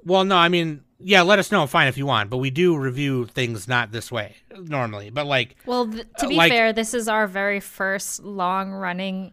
[0.05, 2.77] Well, no, I mean, yeah, let us know, fine if you want, but we do
[2.77, 5.11] review things not this way normally.
[5.11, 8.71] But like, Well, th- to Uh, be like- fair, this is our very first long
[8.71, 9.33] running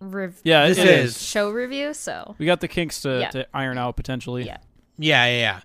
[0.00, 1.22] rev- Yeah, This it is- is.
[1.22, 1.94] show review.
[1.94, 3.30] So We got the kinks to, Yeah.
[3.30, 4.44] to iron out potentially.
[4.44, 4.58] Yeah.
[4.98, 5.60] yeah, yeah, yeah.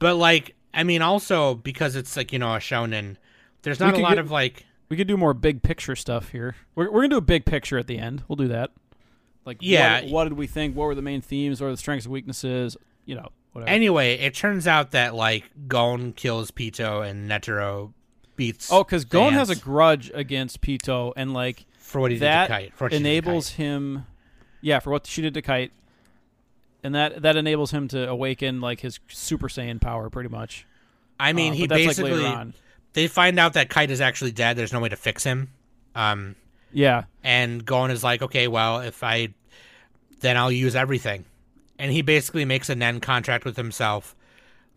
[0.00, 3.16] But like, I mean, also because it's like you know a shonen,
[3.62, 6.28] there's We not a lot get- of like, We could do more big picture stuff
[6.28, 6.56] here.
[6.74, 8.22] We're, we're gonna do a big picture at the end.
[8.28, 8.70] We'll do that.
[9.46, 10.02] Like Yeah.
[10.02, 10.76] what, what did we think?
[10.76, 11.60] What were the main themes?
[11.60, 12.76] What are the strengths and weaknesses?
[13.06, 13.70] You know, whatever.
[13.70, 17.92] Anyway, it turns out that like Gon kills Pitou and Netero
[18.36, 18.70] beats.
[18.70, 22.54] oh, because Gon has a grudge against Pitou, and like for what he that did
[22.54, 22.74] to Kite.
[22.74, 23.56] For what she did to enables Kite.
[23.56, 24.06] him.
[24.60, 25.72] Yeah, for what she did to Kite,
[26.82, 30.66] and that that enables him to awaken like his Super Saiyan power, pretty much.
[31.18, 32.54] I mean, Uh, he like, basically on.
[32.92, 34.56] they find out that Kite is actually dead.
[34.56, 35.50] There's no way to fix him.
[35.94, 36.34] Um,
[36.72, 39.28] Yeah, and Gon is like, okay, well, if I,
[40.20, 41.24] then I'll use everything,
[41.78, 44.14] and he basically makes a Nen contract with himself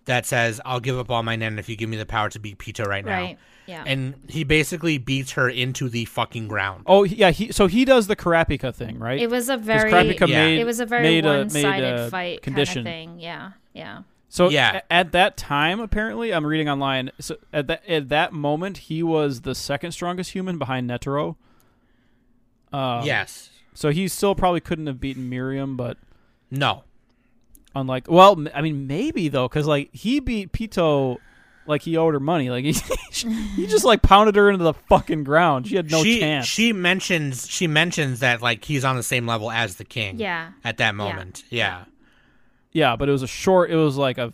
[0.05, 2.39] that says, I'll give up all my Nen if you give me the power to
[2.39, 3.11] beat Pitou right now.
[3.21, 3.83] right, yeah.
[3.85, 6.83] And he basically beats her into the fucking ground.
[6.87, 9.19] Oh yeah, he so he does the Kurapika thing, right?
[9.19, 10.45] it was a 'Cause very Kurapika Yeah.
[10.45, 12.85] made it was a very made one-sided a fight condition.
[12.85, 13.19] kind of thing.
[13.19, 14.01] Yeah, yeah.
[14.29, 14.81] So Yeah.
[14.89, 17.11] a- at that time, apparently, I'm reading online.
[17.19, 21.35] So at that at that moment, he was the second strongest human behind Netero.
[22.71, 23.49] Um, yes.
[23.73, 25.97] So he still probably couldn't have beaten Meruem, but
[26.49, 26.83] No.
[27.79, 31.17] Unlike, well, I mean, maybe though, because like he beat Pitou,
[31.67, 32.49] like he owed her money.
[32.49, 32.73] Like he,
[33.55, 35.67] he just like pounded her into the fucking ground.
[35.67, 36.47] She had no she, chance.
[36.47, 40.19] She mentions she mentions that like he's on the same level as the king.
[40.19, 40.51] Yeah.
[40.63, 41.43] At that moment.
[41.49, 41.85] Yeah.
[42.71, 43.69] yeah, but it was a short.
[43.69, 44.33] It was like a,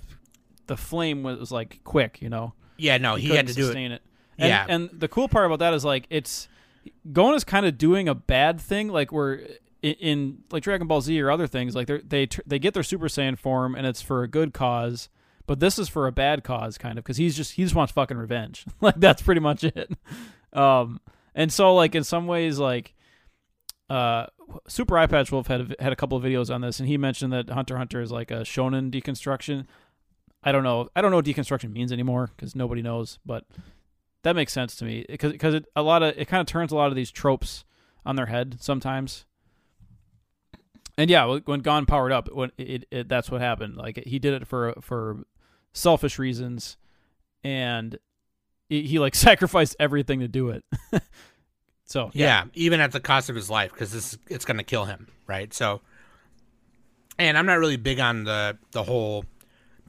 [0.68, 2.53] the flame was, like quick, you know.
[2.78, 2.98] Yeah.
[2.98, 3.65] no, he, couldn't had to do it.
[3.65, 4.02] sustain it.
[4.38, 4.65] And, Yeah.
[4.70, 6.48] and the cool part about that is like it's
[7.11, 9.41] Gon is kind of doing a bad thing, like where
[9.84, 13.07] in, in like Dragon Ball Z or other things, like they they get their Super
[13.07, 15.10] Saiyan form and it's for a good cause,
[15.45, 17.93] but this is for a bad cause, kind of, because he's just he just wants
[17.93, 18.65] fucking revenge.
[18.81, 19.91] like that's pretty much it.
[20.53, 21.01] Um,
[21.34, 22.93] And so, like in some ways, like
[23.89, 24.27] uh,
[24.68, 27.34] Super Eyepatch Wolf had a, had a couple of videos on this, and he mentioned
[27.34, 29.65] that Hunter Hunter is like a shonen deconstruction.
[30.43, 30.89] I don't know.
[30.95, 33.45] I don't know what deconstruction means anymore because nobody knows, but
[34.22, 36.76] that makes sense to me because because a lot of it kind of turns a
[36.76, 37.65] lot of these tropes
[38.05, 39.26] on their head sometimes.
[40.98, 43.76] And yeah, when- Gon powered up, when it, it that's what happened.
[43.78, 45.24] Like he did it for for
[45.74, 46.78] selfish reasons,
[47.44, 47.98] and
[48.70, 50.64] he, he like sacrificed everything to do it.
[51.86, 52.45] so Yeah.
[52.53, 55.52] even at the cost of his life, because this it's going to kill him, right?
[55.53, 55.82] So,
[57.18, 59.26] and I'm not really big on the the whole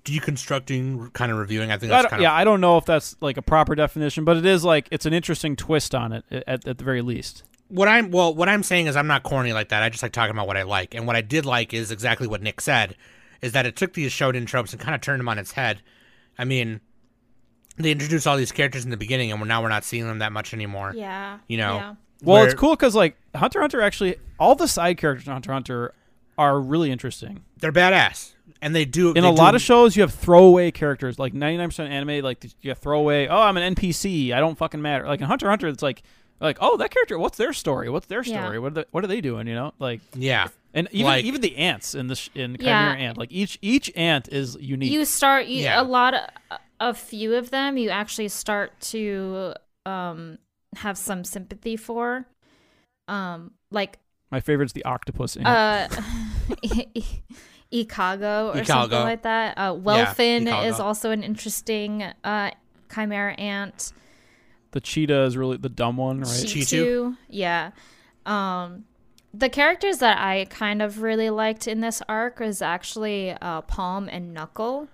[0.05, 1.71] deconstructing kind of reviewing.
[1.71, 3.75] I think that's don't- kind yeah, of I don't know if that's like a proper
[3.75, 7.03] definition, but it is like it's an interesting twist on it at, at the very
[7.03, 7.43] least.
[7.69, 8.35] What I'm well.
[8.35, 9.83] What I'm saying is I'm not corny like that.
[9.83, 12.27] I just like talking about what I like, and what I did like is exactly
[12.27, 12.97] what Nick said,
[13.43, 15.81] is that it took these shonen tropes and kind of turned them on its head.
[16.39, 16.81] I mean,
[17.77, 20.19] they introduced all these characters in the beginning, and we're now we're not seeing them
[20.19, 20.93] that much anymore.
[20.95, 21.39] Yeah.
[21.49, 21.95] You know, Yeah.
[22.23, 25.53] Well, Where- it's cool because like Hunter Hunter actually all the side characters in Hunter
[25.53, 25.95] Hunter
[26.39, 27.43] are really interesting.
[27.59, 28.33] They're badass,
[28.63, 31.19] and they do In they a lot of shows, you have throwaway characters.
[31.19, 33.27] Like ninety nine percent anime, like you have throwaway.
[33.27, 34.33] Oh, I'm an NPC.
[34.33, 35.07] I don't fucking matter.
[35.07, 36.03] Like in Hunter Hunter, it's like
[36.41, 37.19] like oh that character.
[37.19, 37.89] What's their story?
[37.91, 38.43] What's their Yeah.
[38.43, 38.59] story?
[38.59, 39.47] What are they, what are they doing?
[39.47, 42.91] You know, like Yeah, and even Like- even the ants in the sh- in Yeah.
[42.91, 44.93] Chimera Ant, like each each ant is unique.
[44.93, 45.81] You start you, Yeah.
[45.81, 46.21] a lot of
[46.81, 49.55] a few of them you actually start to
[49.87, 50.39] um
[50.77, 52.27] have some sympathy for.
[53.09, 53.99] Um like
[54.31, 55.47] My favorite's the octopus ant.
[55.47, 55.89] uh
[57.73, 58.67] Ikago or Ikago.
[58.67, 59.57] something like that.
[59.59, 60.67] Uh Welfin Ikago.
[60.69, 62.51] is also an interesting uh
[62.93, 63.93] chimera ant.
[64.75, 66.27] The cheetah is really the dumb one, right?
[66.27, 67.17] Chi- Cheetu.
[67.29, 67.71] Yeah.
[68.27, 68.85] Um
[69.33, 74.09] the characters that I kind of really liked in this arc is actually uh, Palm
[74.09, 74.89] and Knuckle.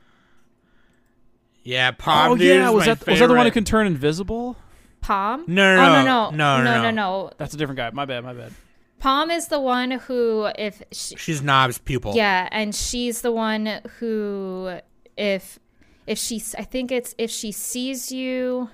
[1.62, 1.90] yeah.
[1.92, 4.56] Palm oh yeah, was my that was that the one who can turn invisible?
[5.00, 5.44] Palm?
[5.46, 6.02] No, no, oh, no.
[6.02, 6.90] no, no, No, no, no, no, no.
[6.90, 7.30] no.
[7.38, 7.90] That's a different guy.
[7.90, 8.22] My bad.
[8.24, 8.52] My bad.
[8.98, 12.12] Palm is the one who, if she, She's Knov's pupil.
[12.14, 14.78] yeah, and she's the one who,
[15.16, 15.58] if
[16.06, 18.68] if she, I think it's if she sees you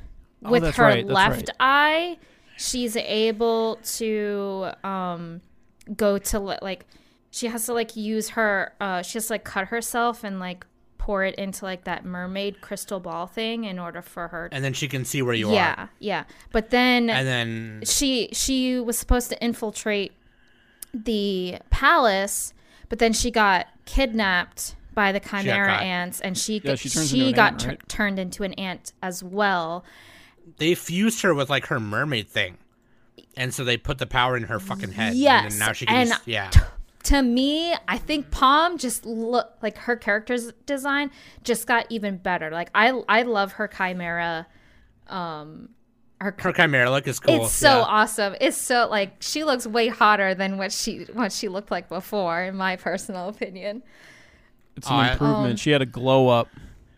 [0.44, 1.56] Oh, with her right, left right.
[1.60, 2.18] eye,
[2.56, 5.40] she's able to um
[5.96, 6.84] go to like
[7.30, 10.66] she has to like use her uh she has to like cut herself and like
[10.98, 14.72] pour it into like that mermaid crystal ball thing in order for her and then
[14.72, 15.76] she can see where you yeah are.
[15.76, 16.24] yeah yeah.
[16.50, 20.12] but then And then she she was supposed to infiltrate
[20.94, 22.52] the palace,
[22.88, 27.12] but then she got kidnapped by the chimera ants, and she Yeah, got- she turns
[27.12, 27.88] into an got ant, tur- right?
[27.88, 29.84] turned into an ant as well.
[30.58, 32.58] They fused her with like her mermaid thing,
[33.36, 35.10] and so they put the power in her fucking head.
[35.12, 35.94] and Yes, then now she can.
[35.96, 36.50] and just- yeah,
[37.04, 41.10] To me, I think Palm just look like her character's design
[41.44, 42.50] just got even better.
[42.50, 44.46] Like I I love her chimera.
[45.08, 45.68] Um,
[46.20, 47.44] her her chimera look is cool.
[47.44, 47.84] It's so yeah.
[47.84, 48.34] awesome.
[48.40, 52.42] It's so like she looks way hotter than what she what she looked like before,
[52.42, 53.82] in my personal opinion.
[54.76, 55.50] It's an I- improvement.
[55.52, 56.48] Um, she had a glow up.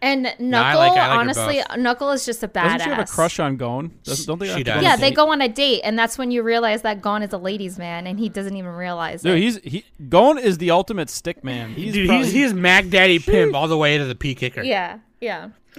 [0.00, 1.62] And Knuckle, I like- I like honestly.
[1.76, 2.62] Knuckle is just a badass.
[2.64, 3.90] Doesn't she have a crush on Gon?
[4.04, 4.54] Doesn't, don't they?
[4.54, 4.80] She does.
[4.82, 7.38] Yeah, they go on a date, and that's when you realize that Gon is a
[7.38, 9.42] ladies' man, and he doesn't even realize Dude, it.
[9.42, 11.70] he's he Gon is the ultimate stick man.
[11.74, 14.62] He's Dude, probably- he's he's Mac Daddy pimp all the way to the P kicker.
[14.62, 15.48] yeah, yeah.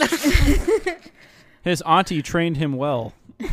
[1.64, 3.14] his auntie trained him well.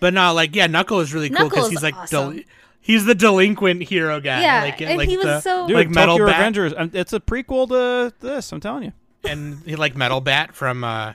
[0.00, 2.34] But no, like yeah, Knuckle is really cool because he's like awesome.
[2.34, 2.44] del-
[2.80, 4.42] he's the delinquent hero guy.
[4.42, 6.74] Yeah, like, and like he was the, so- Dude, like metal Tokyo bat Avengers.
[6.76, 8.50] um, It's a prequel to this.
[8.50, 8.92] I'm telling you.
[9.24, 11.14] And he like metal bat from uh,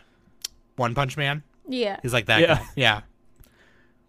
[0.76, 1.44] One Punch Man.
[1.68, 2.00] Yeah.
[2.02, 2.56] He's like that Yeah.
[2.56, 2.66] guy.
[2.76, 3.02] Yeah.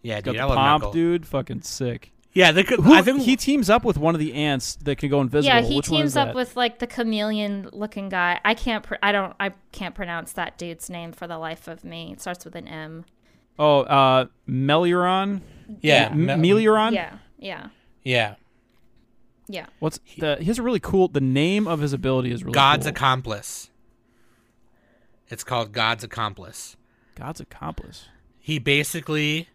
[0.02, 0.92] Yeah, Got dude, I the love pomp, Knuckle.
[0.92, 1.26] dude.
[1.26, 2.12] Fucking sick.
[2.32, 2.78] Yeah, they could.
[2.80, 5.52] Who, I think he teams up with one of the ants that can go invisible.
[5.56, 6.34] Yeah, he Which teams up that?
[6.36, 8.38] with like the chameleon looking guy.
[8.44, 11.82] I can't pr- I don't I can't pronounce that dude's name for the life of
[11.82, 12.12] me.
[12.12, 13.06] It starts with an M.
[13.58, 15.40] Oh, uh, Meleoron.
[15.80, 16.92] yeah, M- me- Meleoron.
[16.92, 17.14] Yeah.
[17.40, 17.68] Yeah.
[18.04, 18.34] yeah.
[19.48, 19.66] Yeah.
[19.80, 20.36] What's the?
[20.38, 21.08] He has a really cool.
[21.08, 22.90] The name of his ability is really God's cool.
[22.90, 23.70] accomplice.
[25.30, 26.76] It's called God's accomplice.
[27.14, 28.06] God's accomplice.
[28.38, 29.48] He basically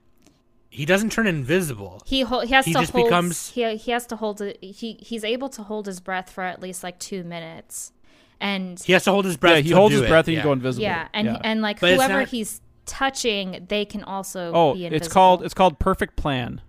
[0.70, 2.02] he doesn't turn invisible.
[2.06, 4.58] He hol- he has He to just hold becomes- he he has to hold it,
[4.64, 7.92] he he's able to hold his breath for at least like 2 minutes.
[8.40, 9.56] And He has to hold his breath.
[9.58, 10.42] yeah, he holds his it, breath and he yeah.
[10.42, 10.84] can go invisible.
[10.84, 11.42] yeah, and yeah.
[11.44, 15.06] and like But whoever not- he's touching, they can also oh, be invisible.
[15.06, 16.62] it's called it's called Perfect Plan.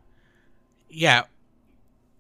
[0.89, 1.25] Yeah,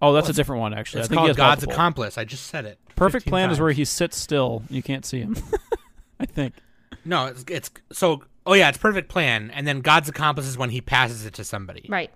[0.03, 1.01] Oh, that's a different one actually.
[1.01, 1.75] it's I think he called has God's multiple.
[1.75, 2.19] accomplice.
[2.19, 2.79] I just said it.
[2.97, 4.63] Perfect 15 Plan is where he sits still.
[4.69, 5.37] You can't see him.
[6.21, 6.55] I think.
[7.05, 8.23] No, it's, it's so.
[8.47, 11.45] Oh yeah, it's perfect plan, and then God's accomplice is when he passes it to
[11.45, 11.87] somebody.
[11.89, 12.11] right.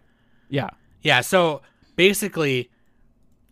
[0.50, 0.70] Yeah,
[1.02, 1.20] Yeah.
[1.20, 1.62] So
[1.96, 2.70] basically,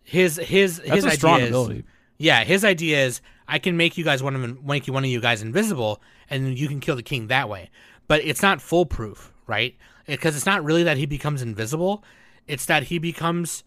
[0.03, 1.85] his his that's his a idea strong is, ability.
[2.19, 5.05] Yeah, his idea is I can make you guys one of them, make you one
[5.05, 6.01] of you guys invisible,
[6.31, 7.71] and you can kill the king that way.
[8.09, 9.75] But it's not foolproof, right?
[10.07, 12.05] Because it's not really that he becomes invisible;
[12.47, 13.65] it's that he becomes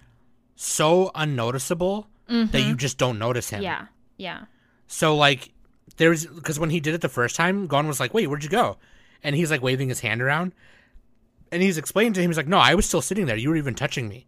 [0.56, 2.70] so unnoticeable that mm-hmm.
[2.70, 3.62] you just don't notice him.
[3.62, 3.88] Yeah.
[4.18, 4.46] Yeah.
[4.88, 5.52] So like,
[6.00, 8.50] there's because when he did it the first time, Gon was like, "Wait, where'd you
[8.50, 8.78] go?"
[9.22, 10.54] And he's like waving his hand around,
[11.52, 13.36] and he's explaining to him, he's like, "No, I was still sitting there.
[13.36, 14.26] You were even touching me.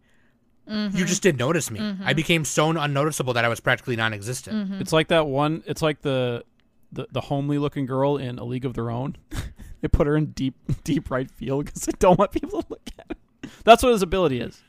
[0.68, 0.96] Mm-hmm.
[0.96, 1.80] You just didn't notice me.
[1.80, 2.04] Mm-hmm.
[2.06, 4.80] I became so unnoticeable that I was practically non-existent." Mm-hmm.
[4.80, 5.62] It's like that one.
[5.66, 6.44] It's like the
[6.92, 9.16] the, the homely looking girl in A League of Their Own.
[9.80, 10.54] they put her in deep
[10.84, 13.50] deep right field because they don't want people to look at her.
[13.64, 14.62] That's what his ability is.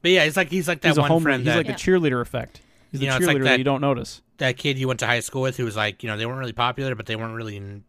[0.00, 1.24] But yeah, he's like he's like that He's a one homely.
[1.24, 2.60] friend He's that like the cheerleader effect.
[2.90, 4.22] He's the You know, cheerleader it's like that, that- you don't notice.
[4.38, 6.38] that kid you went to high school with who was like, you know, they weren't
[6.38, 7.84] really popular, but they weren't really n-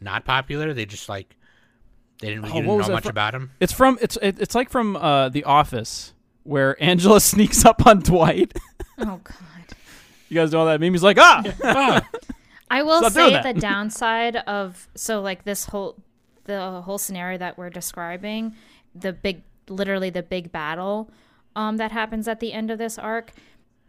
[0.00, 0.72] not popular.
[0.74, 1.36] They just like
[2.20, 3.50] they didn't, Oh, didn't know much fr- about him.
[3.60, 6.12] It's from it's it, it's like from uh, The Office
[6.44, 8.52] where Angela sneaks up on Dwight.
[8.98, 9.36] Oh God.
[10.30, 10.94] you guys know all that meme?
[10.94, 12.08] He's like, ah, Ah,
[12.70, 13.42] I will Stop say that.
[13.54, 15.96] the downside of so like this whole
[16.44, 18.54] the whole scenario that we're describing,
[18.94, 21.10] the big literally the big battle
[21.56, 23.32] um that happens at the end of this arc.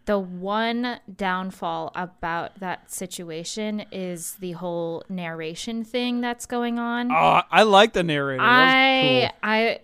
[0.08, 7.12] The one downfall about that situation is the whole narration thing that's going on.
[7.12, 8.42] oh, I like the narrator.
[8.42, 9.80] I That I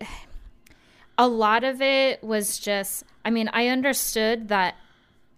[1.18, 4.76] a lot of it was just I mean, I understood that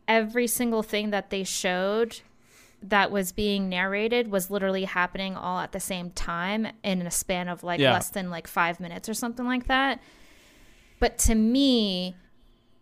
[0.06, 2.20] every single thing that they showed
[2.80, 7.48] that was being narrated was literally happening all at the same time in a span
[7.48, 7.92] of like Yeah.
[7.92, 10.00] less than like 5 minutes or something like that.
[11.00, 12.14] But to me,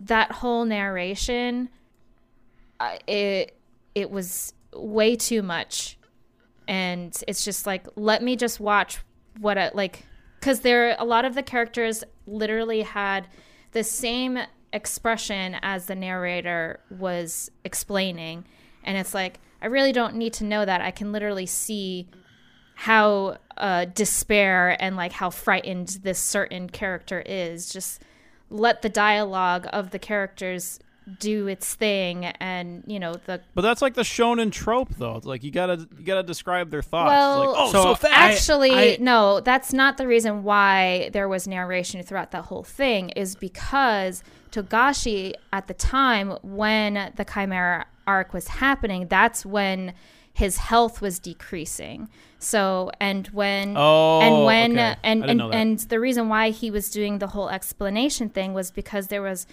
[0.00, 1.70] that whole narration
[3.06, 3.56] It
[3.94, 5.98] it was way too much.
[6.66, 8.98] And it's just like let me just watch
[9.38, 10.06] what I, like
[10.40, 13.28] because there a lot of the characters literally had
[13.72, 14.38] the same
[14.72, 18.44] expression as the narrator was explaining.
[18.82, 20.80] And it's like i really don't need to know that.
[20.82, 22.08] I can literally see
[22.74, 27.72] how uh, despair and like how frightened this certain character is.
[27.72, 28.02] Just
[28.50, 30.80] let the dialogue of the characters
[31.18, 35.16] do its thing and you know the But that's like the shonen trope, though.
[35.16, 37.08] It's like you gotta you gotta describe their thoughts.
[37.10, 38.14] Well, like, oh, So, so, fast.
[38.16, 43.10] Actually, I- no, that's not the reason why there was narration throughout that whole thing,
[43.10, 49.92] is because Togashi, at the time when the Chimera arc was happening, that's when
[50.32, 52.08] his health was decreasing.
[52.38, 54.82] So, and when, Oh, and when, okay.
[54.82, 55.56] I and, didn't and, know that.
[55.56, 59.46] and the reason why he was doing the whole explanation thing was because there was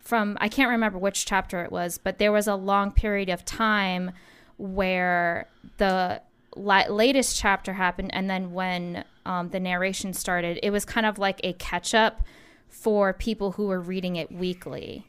[0.00, 3.44] from I can't remember which chapter it was, but there was a long period of
[3.44, 4.10] time
[4.56, 5.48] where
[5.78, 6.20] the
[6.56, 11.18] la- latest chapter happened, and then when um, the narration started, it was kind of
[11.18, 12.22] like a catch up
[12.68, 15.06] for people who were reading it weekly.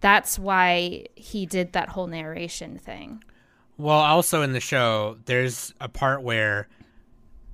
[0.00, 3.22] That's why he did that whole narration thing.
[3.78, 6.68] well, also in the show, there's a part where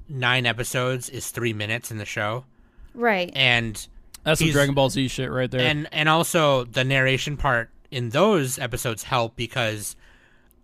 [0.09, 2.45] nine episodes is three minutes in the show,
[2.95, 3.31] Right.
[3.35, 3.87] and
[4.25, 5.61] that's some Dragon Ball Z shit right there.
[5.61, 9.97] and and also the narration part in those episodes help because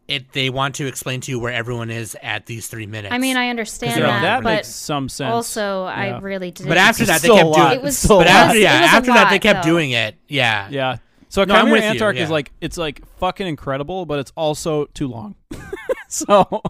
[0.07, 3.13] it they want to explain to you where everyone is at these three minutes.
[3.15, 5.31] I mean, I understand that, that but makes some sense.
[5.31, 5.91] also Yeah.
[5.91, 6.69] I really didn't.
[6.71, 7.75] but after that they kept doing lot.
[7.75, 8.27] It was- It's but lot.
[8.27, 9.71] after It yeah was a after that they kept though.
[9.71, 10.17] doing it.
[10.29, 10.97] Yeah, Yeah.
[11.31, 14.19] So No, I'm Chimera with Ant you, arc is like it's like fucking incredible, but
[14.19, 15.35] it's also too long.
[16.09, 16.63] so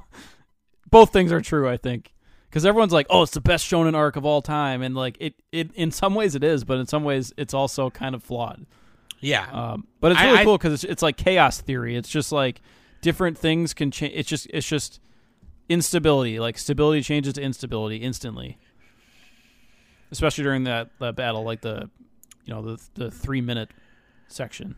[0.90, 2.12] both things are true, I think.
[2.48, 5.34] Because everyone's like, "Oh, it's the best shonen arc of all time," and like it,
[5.52, 8.64] it in some ways it is, but in some ways it's also kind of flawed.
[9.20, 9.46] yeah.
[9.52, 11.94] Um, but it's really I- cool because it's, it's like chaos theory.
[11.96, 12.60] It's just like
[13.02, 14.14] different things can change.
[14.16, 14.98] It's just it's just
[15.68, 16.40] instability.
[16.40, 18.56] Like stability changes to instability instantly,
[20.10, 21.90] especially during that that battle, like the
[22.44, 23.70] you know the the three minute
[24.28, 24.76] section.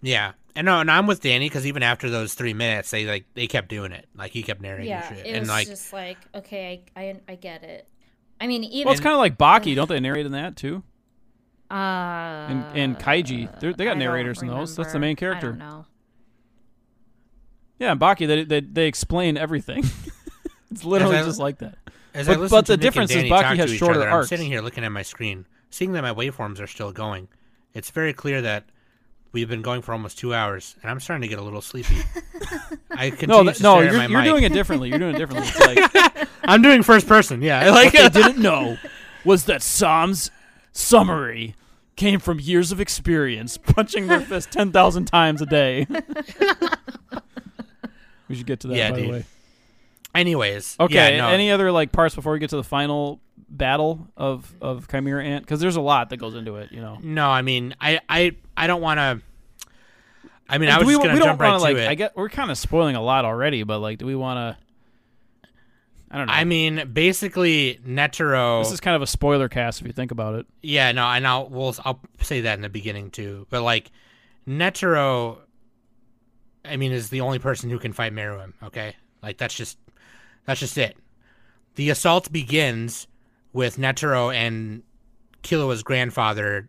[0.00, 3.24] Yeah, and no, and I'm with Danny because even after those three minutes, they like
[3.34, 4.06] they kept doing it.
[4.14, 7.20] Like he kept narrating yeah, shit, it and was like just like okay, I, I
[7.28, 7.88] I get it.
[8.40, 10.82] I mean, even Well, it's kind of like Baki, don't they narrate in that too?
[11.70, 14.74] uh, And and Kaiji, They're, they I got don't narrators in those.
[14.76, 15.06] That's the remember.
[15.06, 15.48] main I character.
[15.50, 15.86] don't know.
[17.78, 19.84] Yeah, and Baki, they they, they explain everything.
[20.70, 21.78] it's literally As I- just like that.
[22.12, 24.26] as but- I but the Nick difference is Baki has shorter other, arcs.
[24.26, 27.28] I'm sitting here looking at my screen, seeing that my waveforms are still going.
[27.72, 28.64] It's very clear that
[29.34, 31.96] we've been going for almost two hours, and I'm starting to get a little sleepy.
[32.90, 34.30] I continue No, that, to no, stare at you're, my you're mic.
[34.30, 34.88] doing it differently.
[34.88, 35.48] You're doing it differently.
[35.54, 35.60] It's
[36.14, 37.42] like I'm doing first person.
[37.42, 38.78] Yeah, like what they didn't know
[39.24, 40.30] was that Sam's
[40.72, 41.54] summary
[41.96, 45.86] came from years of experience punching their fist ten thousand times a day.
[48.28, 48.76] we should get to that.
[48.76, 49.06] Yeah, by dude.
[49.08, 49.24] the way.
[50.14, 50.94] Anyways, Okay.
[51.16, 53.20] Yeah, no, Any other like parts before we get to the final
[53.56, 55.44] battle of of Chimera Ant?
[55.44, 56.72] Because there's a lot that goes into it.
[56.72, 56.98] You know.
[57.02, 57.28] no.
[57.28, 59.20] I mean, I, I, I don't want to.
[60.48, 61.88] I mean, I was we, just gonna we don't jump right wanna, like, it.
[61.88, 64.64] I get we're kind of spoiling a lot already, but like, do we want to?
[66.10, 66.32] I don't know.
[66.32, 68.62] I mean, basically, Netero.
[68.62, 70.46] this is kind of a spoiler cast if you think about it.
[70.62, 73.46] Yeah, no, and I'll we'll, I'll say that in the beginning too.
[73.50, 73.90] But like,
[74.46, 75.38] Netero,
[76.64, 78.52] I mean, is the only person who can fight Meruem.
[78.62, 79.78] Okay, like that's just
[80.44, 80.96] that's just it.
[81.74, 83.08] The assault begins
[83.54, 84.82] with Netero and
[85.42, 86.68] Killua's grandfather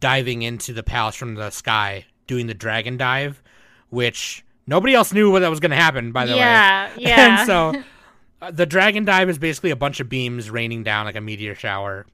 [0.00, 3.42] diving into the palace from the sky, doing the dragon dive,
[3.90, 6.12] which nobody else knew what that was going to happen.
[6.12, 7.38] By the way, yeah, yeah.
[7.40, 7.82] and so
[8.42, 11.54] uh, the dragon dive is basically a bunch of beams raining down like a meteor
[11.54, 12.06] shower,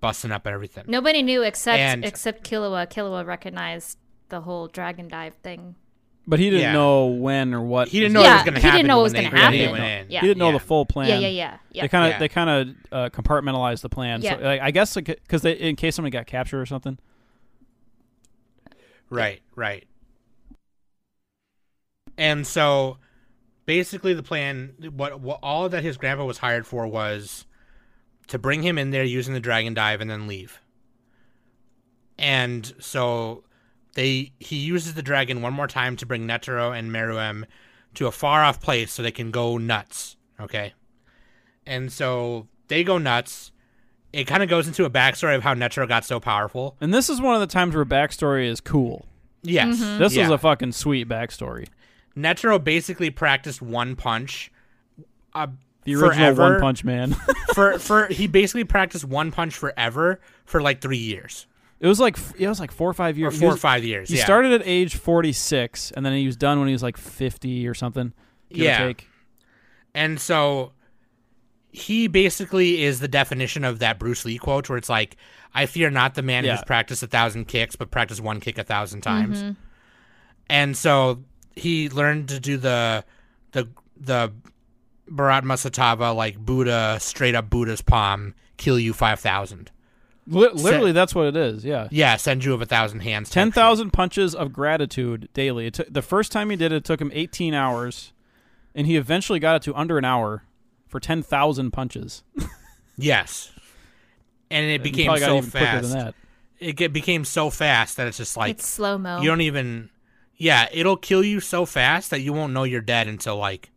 [0.00, 0.84] busting up everything.
[0.88, 2.88] Nobody knew except And- except Killua.
[2.90, 3.98] Killua recognized
[4.28, 5.76] the whole dragon dive thing.
[6.28, 6.72] But he didn't Yeah.
[6.72, 7.86] know when or what.
[7.88, 8.78] He didn't was- know it Yeah, was going to he happen.
[8.78, 9.80] didn't know it was when they gonna really happen.
[9.80, 10.10] went in.
[10.12, 10.20] Yeah.
[10.22, 11.08] He didn't know the full plan.
[11.08, 11.82] Yeah, yeah, yeah, yeah.
[11.82, 12.18] They kind of Yeah.
[12.18, 14.22] they kind of uh, compartmentalized the plan.
[14.22, 14.36] Yeah.
[14.38, 16.98] So like, I guess because they in case somebody got captured or something.
[19.08, 19.84] Right, right.
[22.18, 22.98] And so
[23.66, 27.46] basically the plan what, what all that his grandpa was hired for was
[28.28, 30.60] to bring him in there using the dragon dive and then leave.
[32.18, 33.44] And so
[33.96, 37.44] they he uses the dragon one more time to bring Netero and Meruem
[37.94, 40.74] to a far off place so they can go nuts, okay?
[41.66, 43.52] And so they go nuts.
[44.12, 46.76] It kind of goes into a backstory of how Netero got so powerful.
[46.80, 49.06] And this is one of the times where backstory is cool.
[49.42, 49.78] Yes.
[49.78, 49.98] Mm-hmm.
[49.98, 50.22] This yeah.
[50.22, 51.68] was a fucking sweet backstory.
[52.14, 54.52] Netero basically practiced one punch.
[55.34, 55.48] Uh,
[55.84, 57.16] The original forever, One Punch Man.
[57.54, 61.46] for for he basically practiced one punch forever for like three years
[61.78, 63.34] it was like it was like four or five years.
[63.34, 64.08] He four or five years.
[64.08, 64.24] He yeah.
[64.24, 67.68] started at age forty six, and then he was done when he was like fifty
[67.68, 68.12] or something.
[68.50, 68.82] Give Yeah.
[68.82, 69.08] Or take.
[69.94, 70.72] and so
[71.72, 75.16] he basically is the definition of that Bruce Lee quote where it's like,
[75.54, 76.56] "I fear not the man Yeah.
[76.56, 79.32] who's practiced a thousand kicks, but practiced one kick a thousand mm-hmm.
[79.32, 79.56] times."
[80.48, 81.24] And so
[81.54, 83.04] he learned to do the
[83.52, 84.32] the the
[85.10, 89.70] Bharat Masatava like Buddha straight up Buddha's palm kill you five thousand.
[90.28, 91.64] Li- literally, that's what it is.
[91.64, 91.88] Yeah.
[91.90, 93.28] Yeah, send you of a thousand hands.
[93.30, 93.54] type Ten shit.
[93.54, 95.66] thousand punches of gratitude daily.
[95.66, 98.12] It took the first time he did it, it took him eighteen hours,
[98.74, 100.42] and he eventually got it to under an hour
[100.88, 102.24] for ten thousand punches.
[102.96, 103.52] Yes.
[104.50, 105.90] And it He became probably so fast.
[105.90, 106.14] than that.
[106.58, 109.20] It get, became so fast that it's just like it's slow mo.
[109.20, 109.90] you don't even.
[110.38, 113.70] Yeah, it'll kill you so fast that you won't know you're dead until like,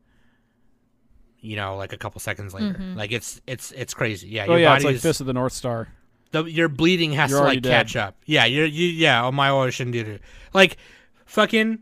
[1.40, 2.74] you know, like a couple seconds later.
[2.74, 2.98] Mm-hmm.
[2.98, 4.28] Like it's it's it's crazy.
[4.30, 5.88] Yeah, Oh your yeah, it's like is Fist of the North Star.
[6.31, 7.69] The, your bleeding has You're to like dead.
[7.88, 8.15] catch up.
[8.26, 9.26] Yeah, you're you yeah.
[9.26, 10.22] Oh my, oh, shouldn't do it.
[10.53, 10.77] Like,
[11.26, 11.80] fucking,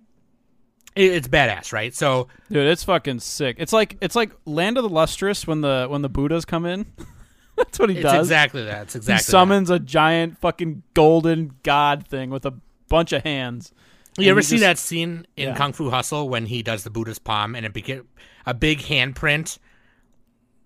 [0.95, 1.93] it, it's badass, right?
[1.93, 3.57] So Dude, it's fucking sick.
[3.59, 6.85] It's like it's like Land of the Lustrous when the when the Buddhas come in.
[7.57, 8.27] That's what he it's does.
[8.27, 8.83] exactly that.
[8.83, 9.23] It's exactly.
[9.23, 12.53] he summons a giant fucking golden god thing with a
[12.87, 13.71] bunch of hands.
[14.19, 15.55] You ever see just- that scene in Yeah.
[15.55, 18.07] Kung Fu Hustle when he does the Buddha's palm and it became
[18.45, 19.57] a big handprint,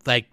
[0.06, 0.28] like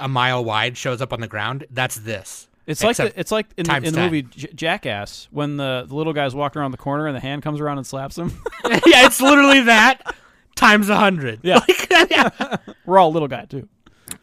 [0.00, 1.66] a mile wide, shows up on the ground?
[1.70, 2.48] That's this.
[2.66, 5.94] It's like the, it's like in, the- in the movie J- Jackass when the, the
[5.94, 8.30] little guy's walking around the corner and the hand comes around and slaps him.
[8.64, 10.14] yeah, it's literally that
[10.56, 11.40] times a hundred.
[11.42, 11.60] Yeah.
[11.90, 12.56] Like, yeah.
[12.86, 13.68] We're all little guy too.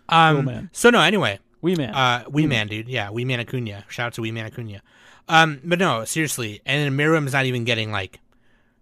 [0.10, 0.70] Um, Little man.
[0.74, 1.94] So no, anyway, Wee man.
[1.96, 2.90] Uh, Wee Man, dude.
[2.90, 3.86] Yeah, Wee Man Acuna.
[3.88, 4.82] Shout out to Wee Man Acuna.
[5.30, 6.62] Um, but no, seriously.
[6.66, 8.20] And then Meruem's not even getting like,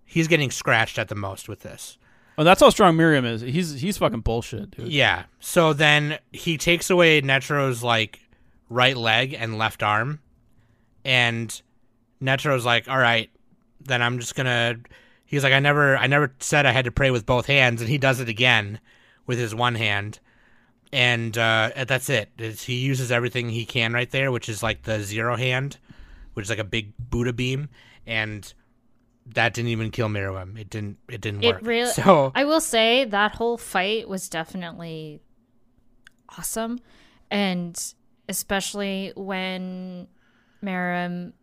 [0.06, 1.98] he's getting scratched at the most with this.
[2.40, 3.42] oh, that's how strong Meruem is.
[3.42, 4.88] He's he's fucking bullshit, dude.
[4.88, 5.26] Yeah.
[5.40, 8.20] So then he takes away Netero's like
[8.70, 10.20] right leg and left arm,
[11.06, 11.62] and
[12.22, 13.30] Netero's like, "All right,
[13.82, 14.78] then I'm just gonna."
[15.26, 17.90] He's like, "I never, I never said I had to pray with both hands," and
[17.90, 18.80] he does it again
[19.28, 20.20] with his one hand,
[20.92, 22.30] and uh, that's it.
[22.38, 25.78] It's, he uses everything he can right there, which is like the zero hand,
[26.34, 27.70] which is like a big Buddha beam,
[28.08, 28.52] and
[29.28, 30.60] that didn't even kill Meruem.
[30.60, 30.98] It didn't.
[31.08, 31.62] It didn't It work.
[31.64, 31.92] really.
[31.92, 35.22] so I will say that whole fight was definitely
[36.38, 36.80] awesome,
[37.30, 37.94] and
[38.30, 40.08] especially when
[40.64, 41.34] Meruem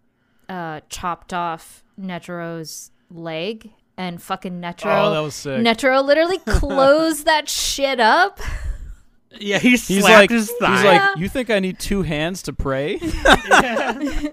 [0.48, 5.06] uh, chopped off Netero's leg and fucking Netero.
[5.06, 5.60] Oh, that was sick.
[5.60, 8.40] Netero literally closed that shit up.
[9.38, 10.76] yeah, he He's slapped like his thigh.
[10.76, 12.98] he's like, you think I need two hands to pray?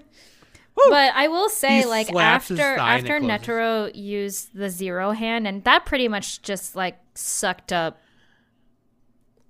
[0.76, 3.46] But I will say, He like after thigh after closes.
[3.46, 8.00] Netero used the zero hand, and that pretty much just like sucked up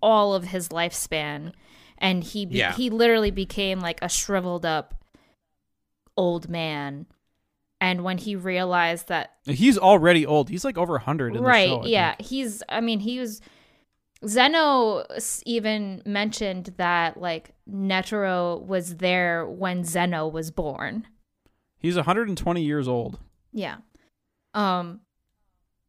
[0.02, 1.52] all of his lifespan,
[1.98, 2.72] and he be- Yeah.
[2.74, 4.94] he literally became like a shriveled up
[6.16, 7.06] old man.
[7.80, 10.48] And when he realized that He's already old.
[10.48, 11.36] He's like over hundred.
[11.36, 12.28] right the show, yeah think.
[12.28, 13.40] he's i mean he was
[14.26, 15.04] zeno
[15.44, 21.06] even mentioned that like netero was there when zeno was born
[21.78, 23.18] He's 120 years old.
[23.52, 23.76] yeah
[24.54, 25.00] um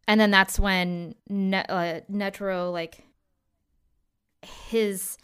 [0.07, 3.05] and then that's when ne- uh, netero like
[4.69, 5.17] his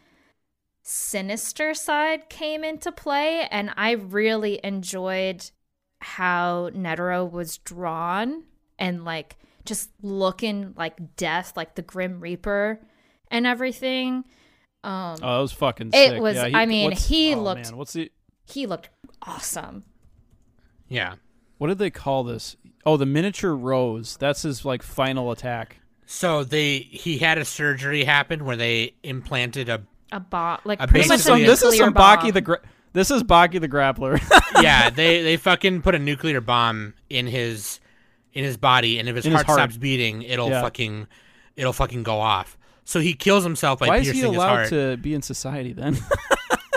[0.91, 5.49] sinister side came into play and I really enjoyed
[6.01, 8.43] how Netero was drawn
[8.77, 12.81] and like just looking like death, like the Grim Reaper
[13.29, 14.25] and everything.
[14.83, 16.21] Um Oh, that was fucking It sick.
[16.21, 18.11] was- Yeah, I mean, he oh, looked- Man, what's the
[18.45, 18.89] he looked
[19.21, 19.85] awesome.
[20.89, 21.15] Yeah.
[21.57, 22.57] what did they call this?
[22.85, 24.17] Oh, the miniature rose.
[24.17, 25.77] That's his like final attack.
[26.05, 30.87] So they he had a surgery happen where they implanted a A bot like A
[30.87, 32.17] pretty much This is a some, this is some bomb.
[32.19, 32.61] Baki the gra-
[32.93, 34.19] this is Baki the grappler.
[34.61, 37.79] yeah, they they fucking put a nuclear bomb in his
[38.33, 39.59] in his body, and if his In his heart, heart.
[39.59, 40.61] stops beating, it'll Yeah.
[40.61, 41.07] fucking
[41.55, 42.57] it'll fucking go off.
[42.83, 44.69] So he kills himself by Why is piercing he his allowed heart.
[44.69, 45.97] to be in society then?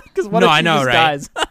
[0.04, 0.92] Because what No, if I know, just right?
[0.94, 1.30] dies?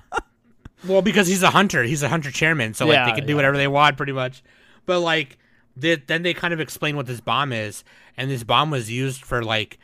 [0.87, 3.31] Well, because he's a hunter, he's a hunter chairman, so like Yeah, they can do
[3.33, 3.35] yeah.
[3.37, 4.43] whatever they want, pretty much.
[4.85, 5.37] But like,
[5.77, 7.85] they, then they kind of explain what this bomb is,
[8.17, 9.79] and this bomb was used for like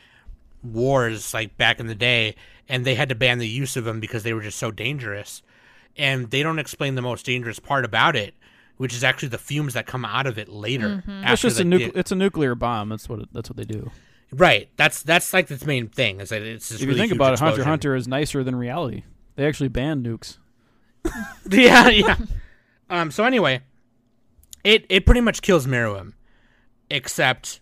[0.62, 2.34] wars, like back in the day,
[2.68, 5.42] and they had to ban the use of them because they were just so dangerous.
[5.96, 8.34] And they don't explain the most dangerous part about it,
[8.76, 10.88] which is actually the fumes that come out of it later.
[10.88, 11.10] Mm-hmm.
[11.10, 12.88] it's after just a the- nucle- it's a nuclear bomb.
[12.90, 13.90] That's what it, that's what they do.
[14.32, 14.68] right.
[14.76, 16.20] That's that's like its main thing.
[16.20, 17.64] Is that it's this If you think huge about it, Hunter.
[17.64, 19.02] Hunter is nicer than reality.
[19.36, 20.38] They actually banned nukes.
[21.50, 22.16] yeah, yeah.
[22.88, 23.10] Um.
[23.10, 23.62] So anyway,
[24.64, 26.12] it it pretty much kills Meruem,
[26.90, 27.60] except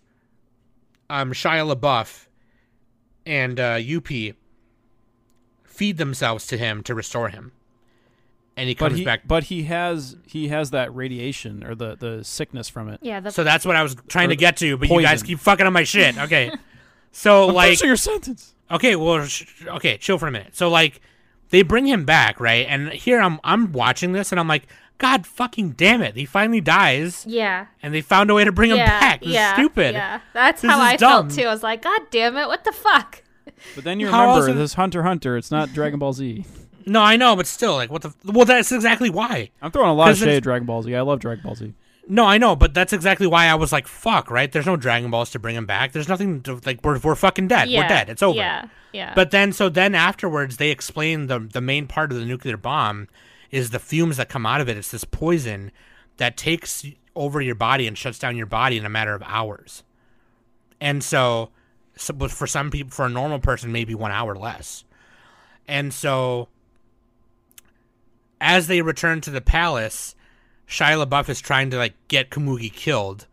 [1.09, 2.27] um Shia LaBeouf
[3.29, 4.07] and uh, Up
[5.63, 7.51] feed themselves to him to restore him,
[8.57, 9.27] and he But comes he, back.
[9.27, 12.99] but he has he has that radiation or the, the sickness from it.
[13.01, 15.39] Yeah, the so that's what I was trying to get to, but you guys keep
[15.39, 16.15] fucking on my shit.
[16.29, 16.51] Okay.
[17.11, 18.53] So I'm like your sentence.
[18.69, 20.55] Okay, well, sh- okay, chill for a minute.
[20.55, 21.01] So like,
[21.49, 22.67] they bring him back, right?
[22.69, 24.67] And here I'm, I'm watching this, and I'm like,
[24.99, 26.15] God fucking damn it!
[26.15, 27.65] He finally dies, yeah.
[27.81, 29.21] and they found a way to bring him back.
[29.21, 29.93] This yeah, is stupid.
[29.95, 31.29] Yeah, that's This how is I dumb.
[31.29, 31.47] felt too.
[31.47, 33.23] I was like, God damn it, what the fuck?
[33.75, 35.35] But then you How remember this Hunter Hunter.
[35.37, 36.45] It's not Dragon Ball Z.
[36.85, 38.13] No, I know, but still, like, what the?
[38.25, 39.49] Well, that's exactly why.
[39.61, 40.95] I'm throwing a lot of 'Cause it's- shade at Dragon Ball Z.
[40.95, 41.73] I love Dragon Ball Z.
[42.07, 44.51] No, I know, but that's exactly why I was like, fuck, right?
[44.51, 45.91] There's no Dragon Balls to bring him back.
[45.91, 46.79] There's nothing to like.
[46.83, 47.69] We're we're fucking dead.
[47.69, 48.09] yeah, We're dead.
[48.09, 48.37] It's over.
[48.37, 49.13] Yeah, yeah.
[49.15, 53.07] But then, so then afterwards, they explain the the main part of the nuclear bomb
[53.51, 54.77] is the fumes that come out of it.
[54.77, 55.71] It's this poison
[56.17, 56.85] that takes
[57.15, 59.83] over your body and shuts down your body in a matter of hours.
[60.79, 61.49] And so,
[61.95, 64.83] so but for some people, for a normal person, maybe one hour less.
[65.67, 66.47] And so,
[68.41, 70.15] as they return to the palace,
[70.67, 73.27] Shia LaBeouf is trying to like get Komugi killed.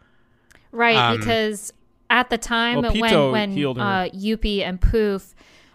[0.73, 1.73] Right, Um, because
[2.11, 2.93] at the time Well,
[3.33, 4.07] when healed when her.
[4.07, 5.35] uh, Youpi and Poof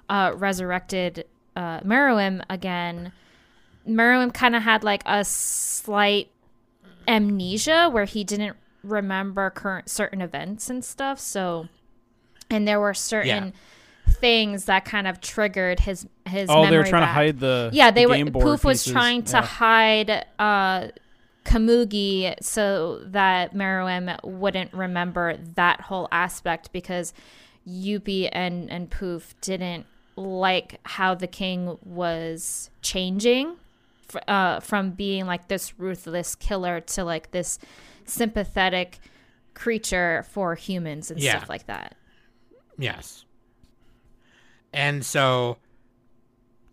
[0.10, 3.12] uh, resurrected uh, Meruem again,
[3.88, 6.30] Meruem kind of had like a slight
[7.08, 11.20] amnesia where he didn't remember current certain events and stuff.
[11.20, 11.68] So,
[12.50, 13.54] and there were certain
[14.08, 16.48] things that kind of triggered his his.
[16.50, 18.42] Oh, they were trying to hide the Yeah, they the were.
[18.42, 18.94] Poof was pieces.
[18.94, 19.46] trying to Yeah.
[19.46, 20.88] hide uh,
[21.46, 27.14] Komugi so that Meruem wouldn't remember that whole aspect because
[27.68, 29.86] Youpi and and Poof didn't
[30.16, 33.56] like how the king was changing
[34.28, 37.60] uh, from being like this ruthless killer to like this
[38.06, 39.00] sympathetic
[39.54, 41.38] creature for humans and Yeah.
[41.38, 41.96] stuff like that.
[42.78, 43.26] Yes.
[44.74, 45.58] And so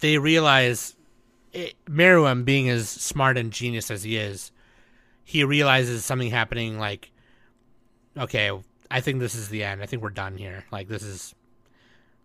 [0.00, 0.94] they realize
[1.52, 4.52] it, Meruem, being as smart and genius as he is,
[5.24, 7.10] he realizes something happening like,
[8.16, 8.50] okay,
[8.90, 9.82] I think this is the end.
[9.82, 10.64] I think we're done here.
[10.70, 11.34] Like this is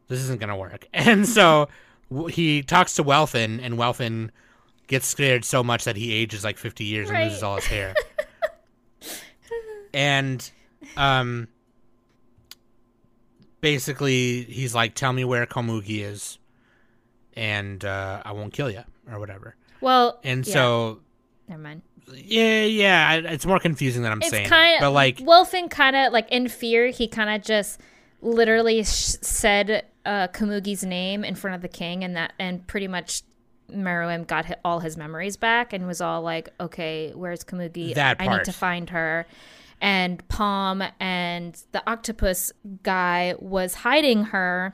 [0.07, 0.87] this isn't gonna work.
[0.93, 1.67] And so
[2.11, 4.29] w- he talks to Welfin, and Welfin
[4.87, 7.93] gets scared so much that he ages like fifty years and loses all his hair.
[9.93, 10.51] and
[10.97, 11.47] um
[13.61, 16.37] basically he's like tell me where komugi is
[17.35, 20.99] and uh, i won't kill you or whatever Well, and yeah, so
[21.47, 21.81] never mind.
[22.13, 25.95] yeah yeah it's more confusing than i'm it's saying kind of but like Welfin kind
[25.95, 27.79] of like in fear he kind of just
[28.21, 32.87] literally sh- said uh, Komugi's name in front of the king and that and pretty
[32.87, 33.21] much
[33.73, 37.95] Meruem got all his memories back and was all like okay where's Komugi?
[37.95, 39.25] That I need to find her.
[39.81, 44.73] And Palm and the octopus guy was hiding her.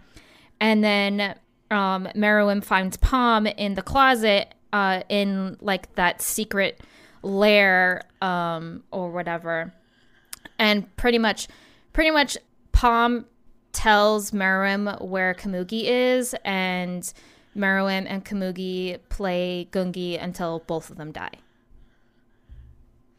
[0.62, 1.36] And then
[1.72, 6.82] um, Meruem finds Palm in the closet uh, in like that secret
[7.24, 9.74] lair um, or whatever.
[10.58, 11.48] And pretty much
[11.94, 12.38] pretty much
[12.72, 13.26] Palm
[13.72, 17.12] tells Meruem where Komugi is and
[17.56, 21.32] Meruem and Komugi play Gungi until both of them die.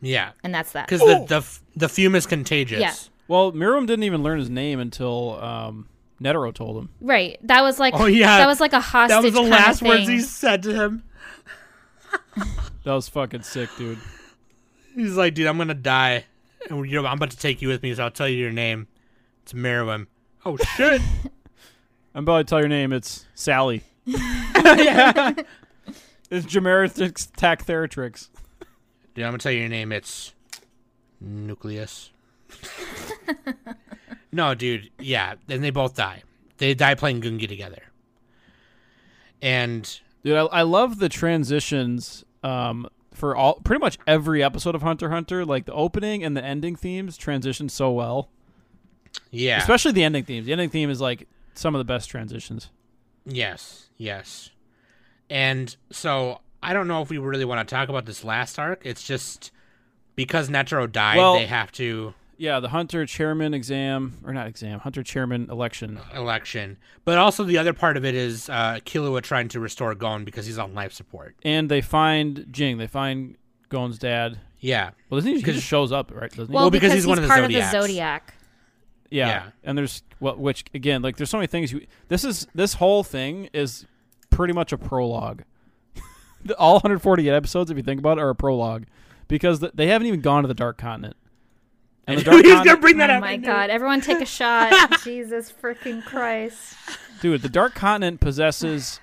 [0.00, 0.86] yeah And that's that.
[0.86, 2.94] because the, the the fume is contagious Yeah.
[3.28, 5.88] Well, Meruem didn't even learn his name until um,
[6.20, 6.88] Netero told him.
[7.00, 7.38] Right.
[7.46, 8.38] That was like Oh, yeah.
[8.38, 11.04] that was like a hostage That was the last words he said to him.
[12.84, 13.98] That was fucking sick, dude.
[14.94, 16.24] He's like, dude, I'm gonna die,
[16.70, 18.50] and you know, I'm about to take you with me, so I'll tell you your
[18.52, 18.88] name.
[19.42, 20.06] It's Merwin.
[20.46, 21.02] Oh shit!
[22.14, 22.94] I'm about to tell your name.
[22.94, 23.82] It's Sally.
[24.04, 25.34] Yeah.
[26.32, 28.28] It's Jamerithix Tactheratrix.
[29.16, 29.90] Dude, I'm gonna tell you your name.
[29.90, 30.32] It's
[31.20, 32.12] Nucleus.
[34.32, 34.90] no, dude.
[35.00, 36.22] Yeah, and they both die.
[36.58, 37.82] They die playing Gungi together.
[39.42, 44.82] And Dude, I, I love the transitions um, for all pretty much every episode of
[44.82, 45.44] Hunter Hunter.
[45.44, 48.28] Like the opening and the ending themes transition so well,
[49.30, 50.46] yeah, especially the ending themes.
[50.46, 52.70] The ending theme is like some of the best transitions.
[53.30, 54.50] Yes, yes.
[55.28, 58.82] And so I don't know if we really want to talk about this last arc.
[58.84, 59.52] It's just
[60.16, 64.80] because Netero died, Well- they have to Yeah, the Hunter chairman exam or not exam,
[64.80, 66.00] Hunter chairman election.
[66.14, 66.78] election.
[67.04, 70.46] But also the other part of it is uh, Killua trying to restore Gon because
[70.46, 71.36] he's on life support.
[71.42, 72.78] And they find Ging.
[72.78, 73.36] They find
[73.68, 74.38] Gon's dad.
[74.62, 76.30] Yeah, Well, doesn't he, he just shows up, right?
[76.30, 76.52] Doesn't he?
[76.52, 77.66] well, Well, because because, he's one of the part Zodiacs.
[77.66, 78.34] of the zodiac.
[79.10, 79.26] Yeah.
[79.28, 79.50] yeah.
[79.64, 81.72] And there's well, which again, like there's so many things.
[81.72, 83.86] You, this is this whole thing is
[84.30, 85.42] pretty much a prologue.
[86.44, 88.84] The- All 148 episodes, if you think about it, are a prologue
[89.28, 91.16] because th- they haven't even gone to the Dark Continent.
[92.06, 93.20] And the Dark he's gonna bring that oh up.
[93.20, 93.68] my god!
[93.68, 95.00] Everyone take a shot.
[95.04, 96.74] Jesus freaking Christ!
[97.20, 99.00] dude, the Dark Continent possesses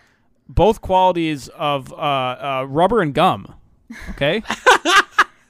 [0.49, 3.53] both qualities of uh, uh, rubber and gum.
[4.09, 4.41] Okay,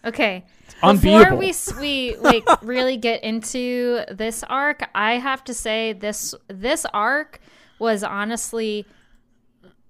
[0.04, 0.44] Okay.
[0.84, 1.38] Unbeatable.
[1.40, 6.86] Before we we like really get into this arc, I have to say this this
[6.94, 7.40] arc
[7.80, 8.86] was honestly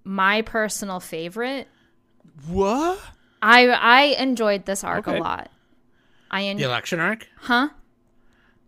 [0.04, 1.68] my personal favorite.
[2.48, 3.00] what?
[3.42, 5.18] I I enjoyed this arc Okay.
[5.18, 5.50] a lot.
[6.32, 7.28] I The election arc.
[7.38, 7.70] huh?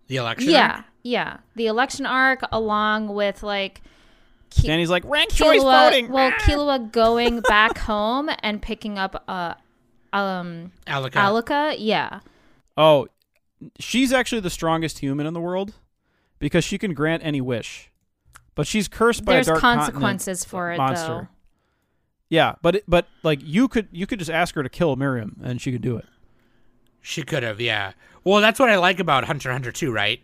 [0.07, 0.49] The election.
[0.51, 0.85] Yeah, arc?
[1.03, 1.37] yeah.
[1.55, 3.81] The election arc, along with like
[4.49, 6.11] Ki- Danny's like ranked choice voting.
[6.11, 9.53] well, Killua going back home and picking up uh
[10.13, 11.19] um Alluka.
[11.19, 12.19] Alluka, yeah.
[12.77, 13.07] Oh,
[13.79, 15.73] she's actually the strongest human in the world
[16.39, 17.91] because she can grant any wish,
[18.55, 21.07] but she's cursed by There's a dark consequences for it monster.
[21.07, 21.27] though.
[22.29, 25.33] Yeah, but it, but like you could you could just ask her to kill Meruem
[25.43, 26.05] and she could do it.
[27.01, 27.93] She could have, yeah.
[28.23, 30.21] Well, that's what I like about Hunter Hunter too, right?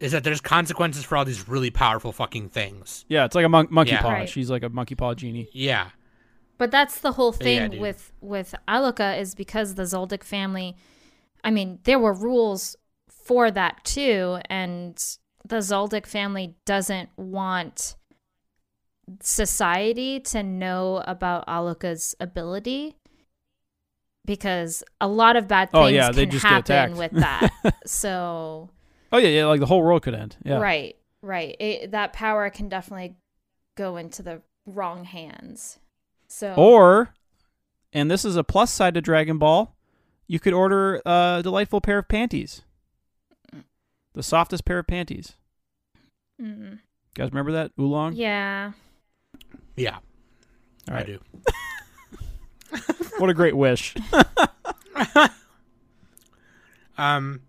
[0.00, 3.04] Is that there's consequences for all these really powerful fucking things.
[3.08, 4.02] Yeah, it's like a mon- monkey Yeah.
[4.02, 4.10] paw.
[4.10, 4.28] Right.
[4.28, 5.48] She's like a monkey paw genie.
[5.52, 5.90] Yeah.
[6.56, 7.80] But that's the whole thing dude.
[7.80, 10.76] with with Alluka is because the Zoldyck family.
[11.42, 12.76] I mean, there were rules
[13.08, 14.96] for that too, and
[15.46, 17.96] the Zoldyck family doesn't want
[19.20, 22.96] society to know about Alluka's ability
[24.24, 27.50] because a lot of bad oh, things Oh, yeah, can just happen with that.
[27.86, 28.70] so
[29.12, 30.36] Oh yeah, yeah, like the whole world could end.
[30.44, 30.58] Yeah.
[30.58, 33.14] right, right, it, that power can definitely
[33.76, 35.78] go into the wrong hands.
[36.34, 37.14] So Or,
[37.92, 39.76] and this is a plus side to Dragon Ball,
[40.26, 42.62] you could order a delightful pair of panties.
[44.14, 45.34] The softest pair of panties.
[46.42, 46.72] Mm.
[46.72, 46.78] You
[47.14, 48.14] guys remember that oolong?
[48.14, 48.72] yeah.
[49.76, 49.98] Yeah.
[50.88, 51.06] All I right.
[51.06, 51.20] do.
[53.18, 53.94] What a great wish.
[56.96, 57.40] Um,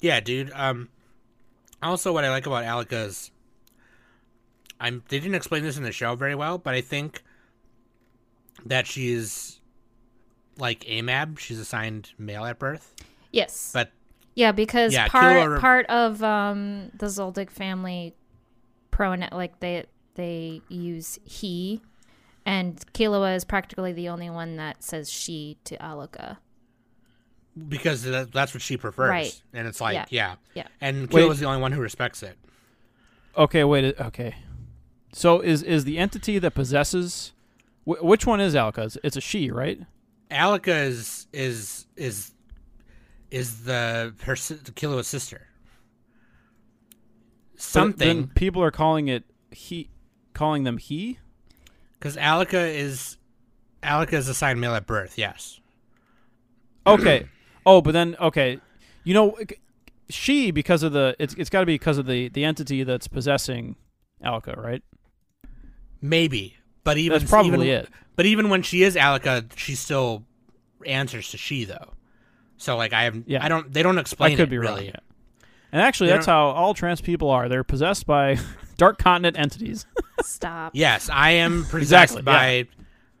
[0.00, 0.52] yeah, dude.
[0.54, 0.88] Um,
[1.82, 3.32] also, what I like about Alluka is,
[4.78, 5.02] I'm.
[5.08, 7.24] They didn't explain this in the show very well, but I think
[8.66, 9.60] that she's
[10.58, 11.38] like AMAB.
[11.38, 12.94] She's assigned male at birth,
[13.30, 13.70] Yes.
[13.72, 13.90] but
[14.34, 18.14] yeah, because Yeah, part Killua- part of um the Zoldyck family
[18.90, 19.84] pronoun like they
[20.14, 21.80] they use he
[22.44, 26.38] and Killua is practically the only one that says she to Alluka.
[27.68, 29.42] because that, that's what she prefers, Right.
[29.52, 30.06] and it's like, Yeah.
[30.10, 30.66] yeah, Yeah.
[30.80, 31.22] And Wait.
[31.24, 32.36] Killua's the only one who respects it.
[33.36, 33.98] Okay, wait.
[34.00, 34.34] Okay.
[35.12, 37.32] So is is the entity that possesses?
[37.84, 38.82] Wh- which one is Alluka?
[38.82, 39.78] It's- It's a she, right?
[40.30, 42.32] Alluka is is is
[43.30, 45.48] is the her Killua's sister.
[47.56, 49.90] Something Then people are calling it he,
[50.34, 51.18] calling them he.
[51.98, 53.16] because Alluka is
[53.82, 55.16] Alluka is assigned male at birth.
[55.18, 55.60] Yes.
[56.86, 57.26] Okay.
[57.66, 58.58] oh, but then okay,
[59.04, 59.36] you know,
[60.08, 63.06] she because of the it's it's got to be because of the the entity that's
[63.06, 63.76] possessing
[64.22, 64.82] Alka, right?
[66.00, 67.88] Maybe, but even That's probably even, it.
[68.16, 70.24] But even when she is Alluka, uh, she still
[70.86, 71.88] answers to she though.
[72.56, 73.44] So like I have, Yeah.
[73.44, 73.72] I don't.
[73.72, 74.74] They don't explain I could it be wrong.
[74.76, 74.86] really.
[74.88, 74.96] yeah.
[75.72, 77.48] And actually, They that's how all trans people are.
[77.48, 78.38] They're possessed by
[78.76, 79.86] dark continent entities.
[80.22, 80.72] Stop.
[80.74, 82.66] Yes, I am possessed Exactly, by.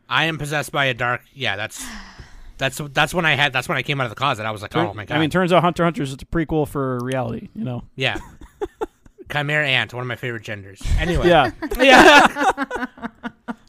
[0.08, 1.22] I am possessed by a dark.
[1.32, 1.84] Yeah, that's
[2.58, 3.52] that's that's when I had.
[3.54, 4.44] That's when I came out of the closet.
[4.44, 5.16] I was like, oh my god.
[5.16, 7.48] I mean, turns out Hunter x Hunter is just a prequel for reality.
[7.54, 7.84] You know.
[7.96, 8.18] yeah.
[9.32, 10.82] Chimera ant, one of my favorite genders.
[10.98, 12.86] Anyway, Yeah, yeah.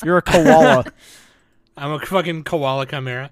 [0.04, 0.86] You're a koala.
[1.78, 3.32] I'm a fucking koala chimera.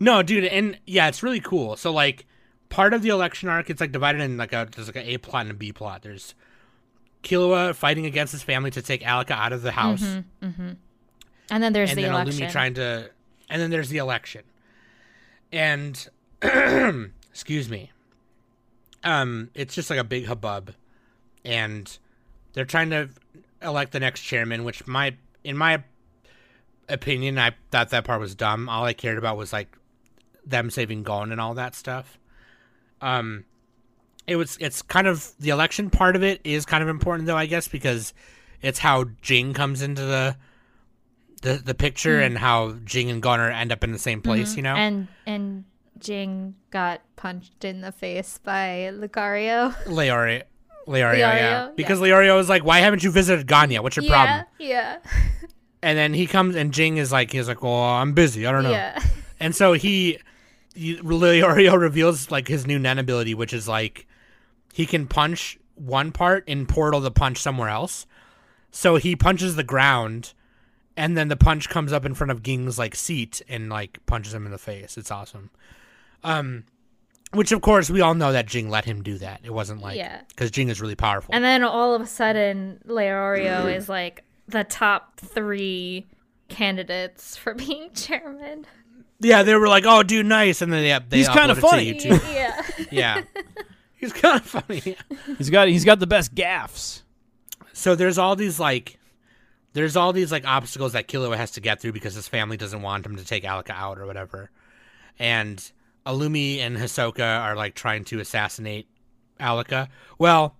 [0.00, 1.76] No, dude, and yeah, it's really cool.
[1.76, 2.26] So like,
[2.70, 5.18] part of the election arc, it's like divided in like a there's like an A
[5.18, 6.02] plot and a B plot.
[6.02, 6.34] There's
[7.22, 10.02] Killua fighting against his family to take Alluka out of the house,
[11.50, 12.46] And then there's and the then election.
[12.46, 13.10] Illumi trying to,
[13.50, 14.42] and then there's the election,
[15.52, 16.08] and
[17.30, 17.90] excuse me,
[19.04, 20.72] um, it's just like a big hubbub,
[21.44, 21.98] and
[22.54, 23.10] they're trying to
[23.60, 25.82] elect the next chairman, which my in my
[26.92, 28.68] opinion, I thought that part was dumb.
[28.68, 29.76] All I cared about was like
[30.44, 32.18] them saving Gon and all that stuff.
[33.00, 33.44] Um,
[34.26, 37.36] it was it's kind of the election part of it is kind of important though,
[37.36, 38.14] I guess, because
[38.60, 40.36] it's how Ging comes into the
[41.42, 44.56] the the picture and how Ging and Gunner end up in the same place.
[44.56, 45.64] You know, and and
[45.98, 49.74] Ging got punched in the face by Lucario.
[49.86, 50.42] Leorio.
[50.86, 51.68] Leorio, yeah.
[51.68, 53.80] Leorio, Because Leorio was like, why haven't you visited Ganya?
[53.84, 54.46] What's your problem?
[54.58, 54.98] yeah,
[55.82, 58.46] And then he comes and Ging is like, he's like, well, I'm busy.
[58.46, 58.70] I don't know.
[58.70, 59.02] yeah.
[59.40, 60.18] And so he,
[60.72, 64.06] he Leorio reveals like his new Nen ability, which is like
[64.72, 68.06] he can punch one part and portal the punch somewhere else.
[68.70, 70.32] So he punches the ground,
[70.96, 74.32] and then the punch comes up in front of Ging's like seat and like punches
[74.32, 74.96] him in the face.
[74.96, 75.50] It's awesome.
[76.22, 76.62] Um,
[77.32, 79.40] which of course we all know that Ging let him do that.
[79.42, 80.20] It wasn't like Yeah.
[80.28, 81.34] because Ging is really powerful.
[81.34, 84.22] And then all of a sudden, Leorio is like
[84.52, 86.06] the top three
[86.48, 88.66] candidates for being chairman.
[89.20, 91.62] yeah, they were like, "Oh, dude, nice," and then yeah, they He's kinda uploaded to
[91.68, 91.94] funny.
[91.94, 92.32] YouTube.
[92.34, 92.62] yeah.
[92.90, 93.22] Yeah,
[93.96, 94.96] he's kind of funny.
[95.38, 97.02] He's got he's got the best gaffs.
[97.72, 98.98] so there's all these like
[99.72, 102.82] there's all these like obstacles that Killua has to get through because his family doesn't
[102.82, 104.50] want him to take Alluka out or whatever.
[105.18, 105.58] And
[106.06, 108.86] Illumi and Hisoka are like trying to assassinate
[109.40, 109.88] Alluka.
[110.18, 110.56] Well,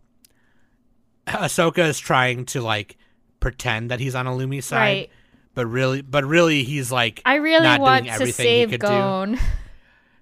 [1.27, 2.97] Hisoka is trying to like
[3.43, 5.11] pretend that he's on Illumi side, Right.
[5.55, 8.71] but really but really he's like I really not want doing to everything he save
[8.71, 8.87] could do.
[8.87, 9.39] Gon.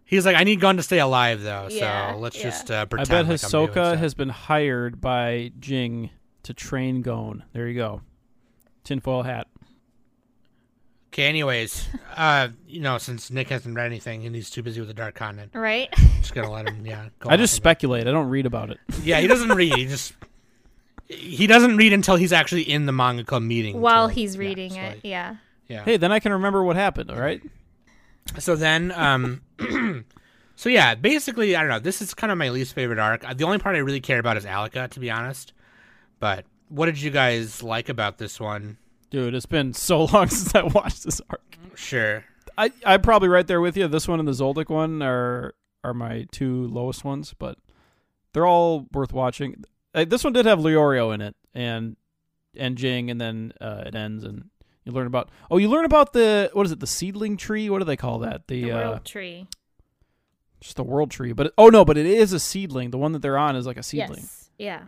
[0.04, 2.42] He's like I need Gon to stay alive though, Yeah, so let's yeah.
[2.42, 6.10] just uh, I bet like I'm doing Hisoka has been hired by Ging
[6.42, 7.44] to train Gon.
[7.52, 8.00] There you go.
[8.82, 9.46] Tinfoil hat.
[11.12, 14.88] Okay, anyways, uh, you know, since Nick hasn't read anything and he's too busy with
[14.88, 15.88] the Dark Continent, Right?
[16.20, 16.84] just gonna let him.
[16.84, 17.62] Yeah, go I just of it.
[17.62, 18.08] speculate.
[18.08, 18.78] I don't read about it.
[19.04, 19.74] Yeah, he doesn't read.
[19.76, 20.12] He just
[21.10, 23.80] he doesn't read until he's actually in the manga club meeting.
[23.80, 24.88] While like- he's yeah, reading so, it.
[24.88, 25.36] like, Yeah.
[25.68, 25.84] yeah.
[25.84, 27.10] Hey, then I can remember what happened.
[27.10, 27.42] All right.
[28.38, 29.40] So then, um,
[30.56, 31.78] so yeah, basically, I don't know.
[31.80, 33.24] This is kind of my least favorite arc.
[33.36, 35.52] The only part I really care about is Alluka, to be honest.
[36.20, 38.76] But what did you guys like about this one?
[39.10, 41.56] Dude, it's been so long since I watched this arc.
[41.74, 42.24] Sure.
[42.56, 43.88] I I'm probably right there with you.
[43.88, 47.58] This one and the Zoldyck one are are my two lowest ones, but
[48.32, 49.64] they're all worth watching.
[49.94, 51.96] Uh, this one did have Leorio in it, and
[52.56, 54.50] and Ging, and then uh, it ends, and
[54.84, 55.30] you learn about.
[55.50, 56.80] Oh, you learn about the what is it?
[56.80, 57.68] The seedling tree?
[57.70, 58.46] What do they call that?
[58.48, 59.46] The, The uh, world tree.
[60.60, 61.32] just the world tree.
[61.32, 62.90] But it, oh no, but it is a seedling.
[62.90, 64.20] The one that they're on is like a seedling.
[64.20, 64.50] Yes.
[64.58, 64.82] Yeah.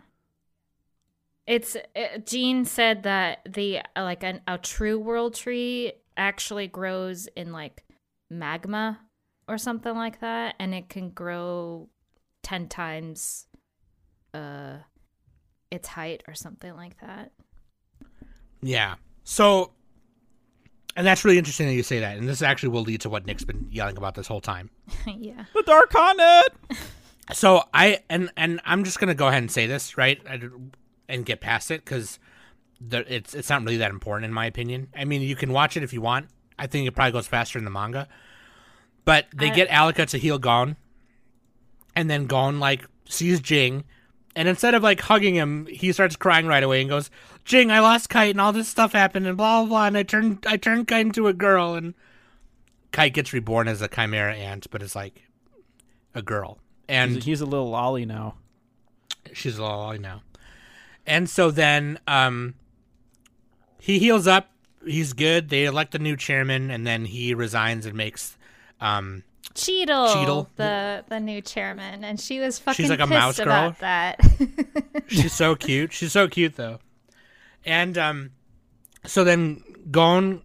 [1.45, 7.27] It's uh, Ging said that the uh, like an, a true world tree actually grows
[7.35, 7.83] in like
[8.29, 8.99] magma
[9.49, 11.89] or something like that, and it can grow
[12.43, 13.47] ten times
[14.33, 14.77] uh
[15.73, 17.31] its height or something like that.
[18.61, 18.95] Yeah.
[19.23, 19.71] So,
[20.95, 22.17] and that's really interesting that you say that.
[22.17, 24.69] And this actually will lead to what Nick's been yelling about this whole time.
[25.07, 25.45] yeah.
[25.53, 26.49] The Dark Continent.
[27.31, 30.21] So I and and I'm just gonna go ahead and say this right
[31.07, 32.19] and get past it because
[32.91, 34.89] it's it's not really that important in my opinion.
[34.93, 36.27] I mean, you can watch it if you want.
[36.59, 38.09] I think it probably goes faster in the manga.
[39.05, 40.75] But they I- get Alluka to heal Gon,
[41.95, 43.85] and then Gon like sees Ging,
[44.35, 47.09] and instead of like hugging him, he starts crying right away and goes,
[47.45, 50.03] "Ging, I lost Kite, and all this stuff happened, and blah blah blah, and I
[50.03, 51.93] turned I turned Kite into a girl, and
[52.91, 55.23] Kite gets reborn as a chimera ant, but it's like
[56.15, 58.35] a girl, and He's, he's a little lolly now.
[59.33, 60.21] she's a lolly now.
[61.05, 62.55] And so then um
[63.79, 64.49] he heals up,
[64.85, 65.49] he's good.
[65.49, 68.37] They elect a new chairman and then he resigns and makes
[68.79, 69.23] um
[69.55, 70.49] Cheadle, Cheadle.
[70.55, 73.47] the the new chairman, and she was fucking like a pissed mouse girl.
[73.47, 74.19] about that.
[75.07, 75.93] she's so cute.
[75.93, 76.79] She's so cute though.
[77.65, 78.31] And um
[79.05, 80.41] so then Gon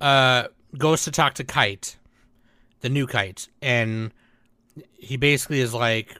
[0.00, 1.96] uh goes to talk to Kite,
[2.80, 4.12] the new Kite, and
[4.94, 6.18] he basically is like,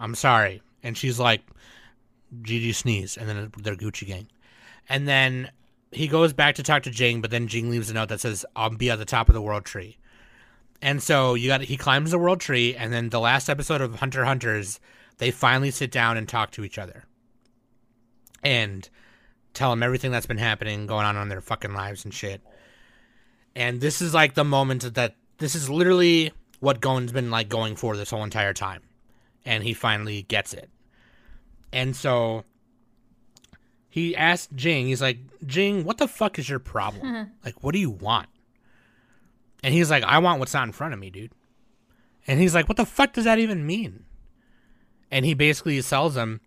[0.00, 0.62] I'm sorry.
[0.82, 1.42] And she's like,
[2.42, 4.26] GG sneeze, and then they're Gucci gang.
[4.88, 5.50] And then
[5.92, 8.44] he goes back to talk to Ging, but then Ging leaves a note that says,
[8.56, 9.98] I'll be at the top of the world tree.
[10.82, 13.94] And so you got he climbs the world tree, and then the last episode of
[14.00, 14.80] Hunter Hunters,
[15.18, 17.04] they finally sit down and talk to each other.
[18.42, 18.88] and
[19.54, 22.40] tell them everything that's been happening, going on in their fucking lives and shit.
[23.54, 27.76] And this is like the moment that this is literally what Gon's been like going
[27.76, 28.82] for this whole entire time.
[29.44, 30.70] And he finally gets it.
[31.72, 32.44] And so
[33.90, 37.32] he asked Ging, he's like, Ging, what the fuck is your problem?
[37.44, 38.28] like, what do you want?
[39.62, 41.32] And he's like, I want what's not in front of me, dude.
[42.26, 44.04] And he's like, what the fuck does that even mean?
[45.10, 46.40] And he basically sells him,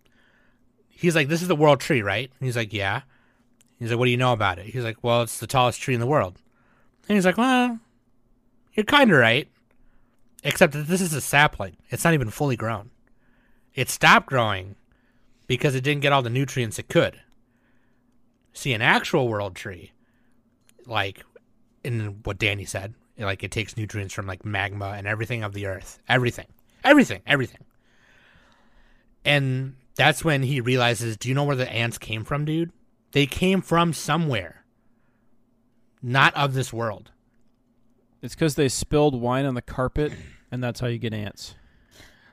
[0.88, 2.30] he's like, this is the world tree, right?
[2.38, 3.02] And he's like, yeah.
[3.78, 4.66] He's like, what do you know about it?
[4.66, 6.40] He's like, well, it's the tallest tree in the world.
[7.08, 7.78] And he's like, well,
[8.72, 9.48] you're kind of right.
[10.42, 11.76] Except that this is a sapling.
[11.90, 12.90] It's not even fully grown.
[13.74, 14.76] It stopped growing
[15.46, 17.20] because it didn't get all the nutrients it could.
[18.52, 19.92] See, an actual world tree,
[20.86, 21.22] like
[21.84, 25.66] in what Danny said, like it takes nutrients from like magma and everything of the
[25.66, 25.98] earth.
[26.08, 26.46] Everything.
[26.84, 27.22] Everything.
[27.26, 27.64] Everything.
[29.24, 32.70] And that's when he realizes, do you know where the ants came from, dude?
[33.12, 34.64] They came from somewhere.
[36.02, 37.10] Not of this world.
[38.22, 40.12] It's because they spilled wine on the carpet,
[40.52, 41.54] and that's how you get ants.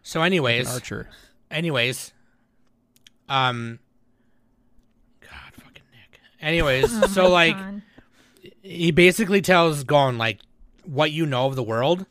[0.02, 1.10] So An anyways, archer.
[1.50, 2.14] anyways,
[3.30, 3.80] um
[5.22, 6.20] God fucking Nick.
[6.42, 7.82] Anyways, so like God.
[8.62, 10.40] he basically tells Gon like
[10.86, 12.06] what you know of the world,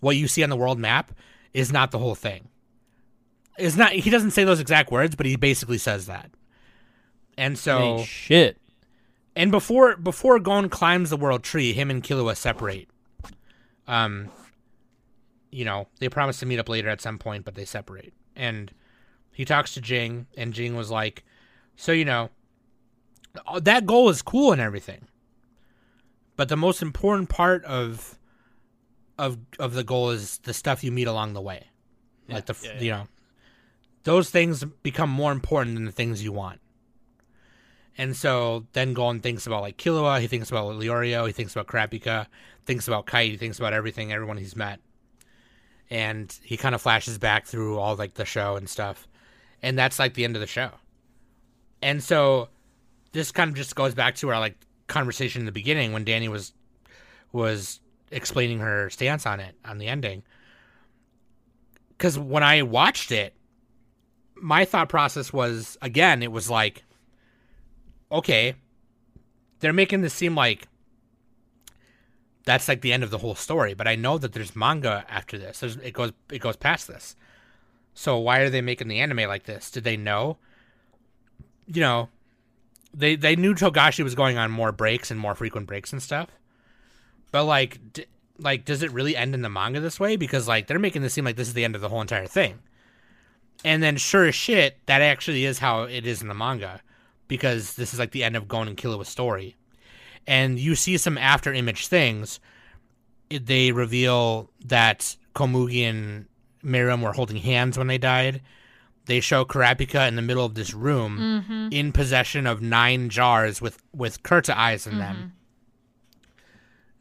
[0.00, 1.12] what you see on the world map
[1.54, 2.48] is not the whole thing.
[3.58, 6.30] Is not he doesn't say those exact words, but he basically says that.
[7.36, 8.58] And so Ain't shit.
[9.34, 12.88] and before before Gon climbs the world tree, him and Killua separate.
[13.86, 14.30] Um
[15.50, 18.12] you know, they promise to meet up later at some point, but they separate.
[18.36, 18.70] And
[19.32, 21.24] he talks to Ging, and Ging was like,
[21.76, 22.30] So, you know,
[23.60, 25.06] that goal is cool and everything.
[26.36, 28.17] But the most important part of
[29.18, 31.68] of of the goal is the stuff you meet along the way.
[32.28, 33.08] like the yeah, you know,
[34.04, 36.60] those things become more important than the things you want.
[37.96, 41.66] And so then Gon thinks about like Killua, he thinks about Leorio, he thinks about
[41.66, 42.26] Kurapika,
[42.64, 44.78] thinks about Kite, he thinks about everything, everyone he's met.
[45.90, 49.08] And he kind of flashes back through all like the show and stuff.
[49.62, 50.70] And that's like the end of the show.
[51.82, 52.50] And so
[53.12, 56.28] this kind of just goes back to our like conversation in the beginning when Danny
[56.28, 56.52] was
[57.32, 57.80] was
[58.10, 60.22] explaining her stance on it on the ending.
[61.98, 63.34] Cuz when I watched it,
[64.36, 66.84] my thought process was again, it was like
[68.10, 68.54] okay,
[69.60, 70.68] they're making this seem like
[72.44, 75.36] that's like the end of the whole story, but I know that there's manga after
[75.36, 75.60] this.
[75.60, 77.14] There's, it goes it goes past this.
[77.92, 79.70] So why are they making the anime like this?
[79.70, 80.38] Did they know?
[81.66, 82.08] You know,
[82.94, 86.30] they they knew Togashi was going on more breaks and more frequent breaks and stuff.
[87.30, 88.06] But like d-
[88.38, 91.12] like does it really end in the manga this way because like they're making this
[91.14, 92.60] seem like this is the end of the whole entire thing.
[93.64, 96.80] And then sure as shit, that actually is how it is in the manga
[97.26, 99.56] because this is like the end of Gon and Killua's story.
[100.26, 102.38] And you see some after image things.
[103.30, 106.26] It- They reveal that Komugi and
[106.64, 108.40] Meruem were holding hands when they died.
[109.06, 111.68] They show Kurapika in the middle of this room mm-hmm.
[111.72, 115.16] in possession of nine jars with, with Kurta eyes in them.
[115.16, 115.28] Mm-hmm.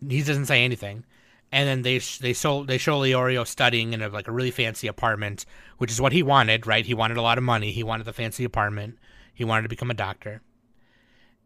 [0.06, 1.04] He doesn't say anything.
[1.52, 4.88] And then they they show they show Leorio studying in a, like a really fancy
[4.88, 5.46] apartment,
[5.78, 6.86] which is what he wanted, right?
[6.86, 7.72] He wanted a lot of money.
[7.72, 8.98] He wanted the fancy apartment.
[9.34, 10.42] He wanted to become a doctor.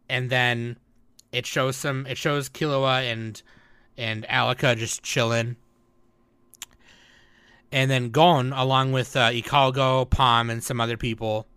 [0.10, 0.78] And then
[1.32, 3.42] it shows some it shows Killua and
[3.98, 5.56] and Alluka just chilling.
[7.72, 11.48] And then Gon, along with uh, Ikalgo, Palm, and some other people,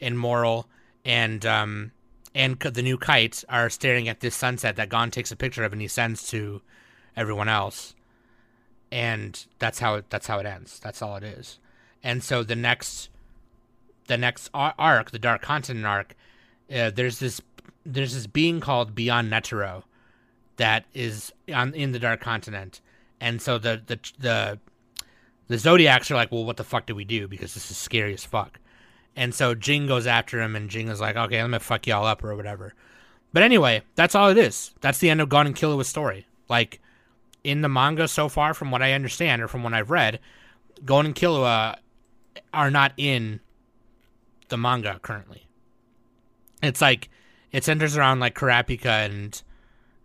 [0.00, 0.68] and Morel,
[1.04, 1.90] and um,
[2.34, 5.72] and the new kite are staring at this sunset that Gon takes a picture of
[5.72, 6.62] and he sends to
[7.16, 7.94] everyone else.
[8.90, 10.78] And that's how it, that's how it ends.
[10.80, 11.58] That's all it is.
[12.02, 13.10] And so the next
[14.06, 16.14] the next arc, the Dark Continent arc,
[16.74, 17.40] uh, there's this
[17.84, 19.84] there's this being called Beyond Netero
[20.56, 22.80] that is on in the Dark Continent,
[23.20, 24.58] and so the the the
[25.48, 27.28] the Zodiacs are like, well, what the fuck do we do?
[27.28, 28.58] Because this is scary as fuck.
[29.14, 32.06] And so Ging goes after him, and Ging is like, okay, I'm gonna fuck y'all
[32.06, 32.74] up or whatever.
[33.32, 34.72] But anyway, that's all it is.
[34.80, 36.26] That's the end of Gon and Killua's story.
[36.48, 36.80] Like
[37.44, 40.20] in the manga so far, from what I understand or from what I've read,
[40.84, 41.76] Gon and Killua
[42.52, 43.40] are not in
[44.48, 45.46] the manga currently.
[46.62, 47.08] It's like
[47.50, 49.42] it centers around like Kurapika and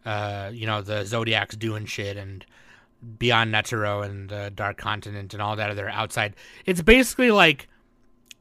[0.06, 2.46] uh, you know the Zodiacs doing shit and
[3.20, 6.36] Beyond Netero and the Dark Continent and all that other outside.
[6.66, 7.68] It's basically like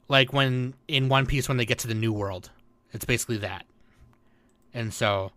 [0.07, 2.49] like when in One Piece when they get to the New World.
[2.93, 3.65] It's basically that.
[4.73, 5.31] And so,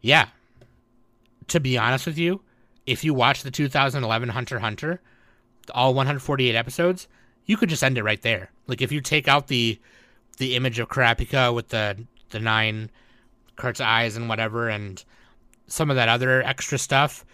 [0.00, 0.28] yeah.
[1.48, 2.40] To be honest with you,
[2.86, 5.00] if you watch the 2011 Hunter Hunter,
[5.74, 7.08] all 148 episodes,
[7.44, 8.50] you could just end it right there.
[8.66, 9.78] Like if you take out the
[10.38, 12.90] the image of Kurapika with the the nine
[13.56, 15.02] Kurt's eyes and whatever, and
[15.66, 17.24] some of that other extra stuff,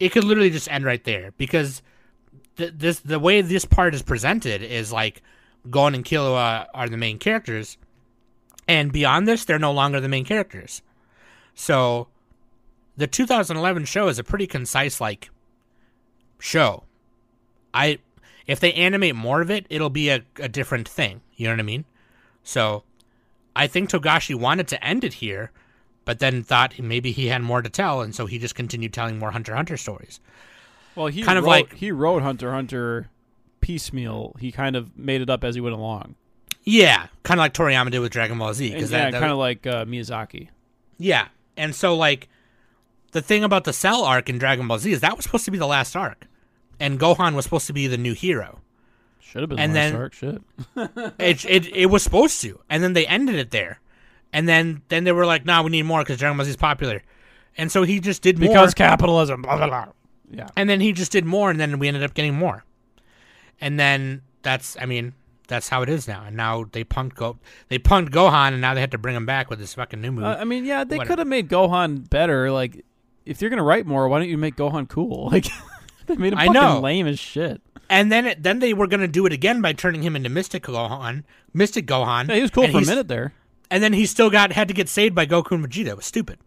[0.00, 1.82] it could literally just end right there because
[2.56, 5.22] th- this the way this part is presented is like
[5.70, 7.76] Gon and Killua are the main characters,
[8.66, 10.82] and beyond this, they're no longer the main characters.
[11.54, 12.08] So,
[12.96, 15.30] the 2011 show is a pretty concise like
[16.38, 16.84] show.
[17.74, 17.98] I
[18.46, 21.20] if they animate more of it, it'll be a, a different thing.
[21.36, 21.84] You know what I mean?
[22.42, 22.84] So,
[23.54, 25.50] I think Togashi wanted to end it here,
[26.04, 29.18] but then thought maybe he had more to tell, and so he just continued telling
[29.18, 30.20] more Hunter Hunter stories.
[30.94, 33.10] Well, he Kind of like- he wrote Hunter Hunter
[33.68, 34.34] piecemeal.
[34.40, 36.14] He kind of made it up as he went along.
[36.64, 38.66] Yeah, kind of like Toriyama did with Dragon Ball Z.
[38.66, 40.48] And Because yeah, that, that kind of like uh, Miyazaki.
[40.96, 41.28] Yeah.
[41.58, 42.28] And so like
[43.12, 45.50] the thing about the Cell arc in Dragon Ball Z is that was supposed to
[45.50, 46.24] be the last arc.
[46.80, 48.60] And Gohan was supposed to be the new hero.
[49.20, 50.12] Should have been And last then- arc.
[50.14, 50.42] Shit.
[51.18, 52.58] It it it was supposed to.
[52.70, 53.80] And then they ended it there.
[54.32, 56.56] And then then they were like, "Nah, we need more cuz Dragon Ball Z is
[56.56, 57.02] popular."
[57.58, 58.48] And so he just did more.
[58.48, 59.42] Because capitalism.
[59.42, 59.86] Blah, blah, blah.
[60.30, 60.48] Yeah.
[60.56, 62.64] and then he just did more and then we ended up getting more.
[63.60, 65.14] And then that's I mean,
[65.48, 66.24] that's how it is now.
[66.26, 67.38] And now they punked Go
[67.68, 70.12] they punked Gohan and now they had to bring him back with this fucking new
[70.12, 70.26] movie.
[70.26, 72.50] Uh, I mean, yeah, they could have made Gohan better.
[72.50, 72.84] Like,
[73.26, 75.30] if you're gonna write more, why don't you make Gohan cool?
[75.32, 75.46] Like,
[76.06, 76.80] they made him I fucking know.
[76.80, 77.60] lame as shit.
[77.90, 80.62] And then it, then they were gonna do it again by turning him into Mystic
[80.64, 82.28] Gohan, Mystic Gohan.
[82.28, 83.32] Yeah, he was cool for a minute there.
[83.70, 85.88] and then he still got had to get saved by Goku and Vegeta.
[85.88, 86.38] It was stupid.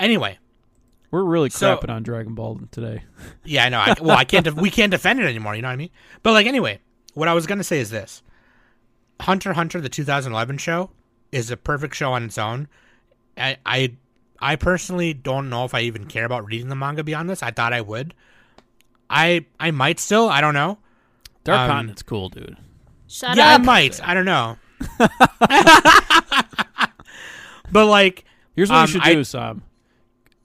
[0.00, 0.38] Anyway,
[1.14, 3.04] We're really So- crapping on Dragon Ball today.
[3.44, 3.78] yeah, I know.
[3.78, 4.44] I, well, I can't.
[4.44, 5.54] def- we can't defend it anymore.
[5.54, 5.90] You know what I mean?
[6.24, 6.80] But like, anyway,
[7.14, 8.20] what I was gonna say is this:
[9.20, 10.90] Hunter Hunter, the 2011 show,
[11.30, 12.66] is a perfect show on its own.
[13.38, 13.92] I, I,
[14.40, 17.44] I personally don't know if I even care about reading the manga beyond this.
[17.44, 18.12] I thought I would.
[19.08, 20.28] I, I might still.
[20.28, 20.78] I don't know.
[21.44, 22.56] Dark Um, Continent's cool, dude.
[23.06, 23.60] Shut yeah, up.
[23.60, 24.00] I might.
[24.02, 24.56] I don't know.
[27.70, 28.24] but like,
[28.56, 29.62] Here's what Um, you should I- do, Sam.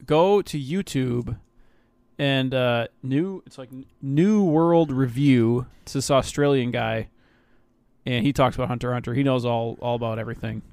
[0.10, 1.38] Go to YouTube
[2.18, 3.44] and uh, new.
[3.46, 3.70] It's like
[4.02, 5.68] New World Review.
[5.84, 7.10] It's this Australian guy,
[8.08, 9.14] and he talks about Hunter Hunter.
[9.14, 10.64] He knows all all about everything.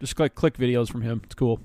[0.00, 1.20] Just click click videos from him.
[1.24, 1.60] It's cool.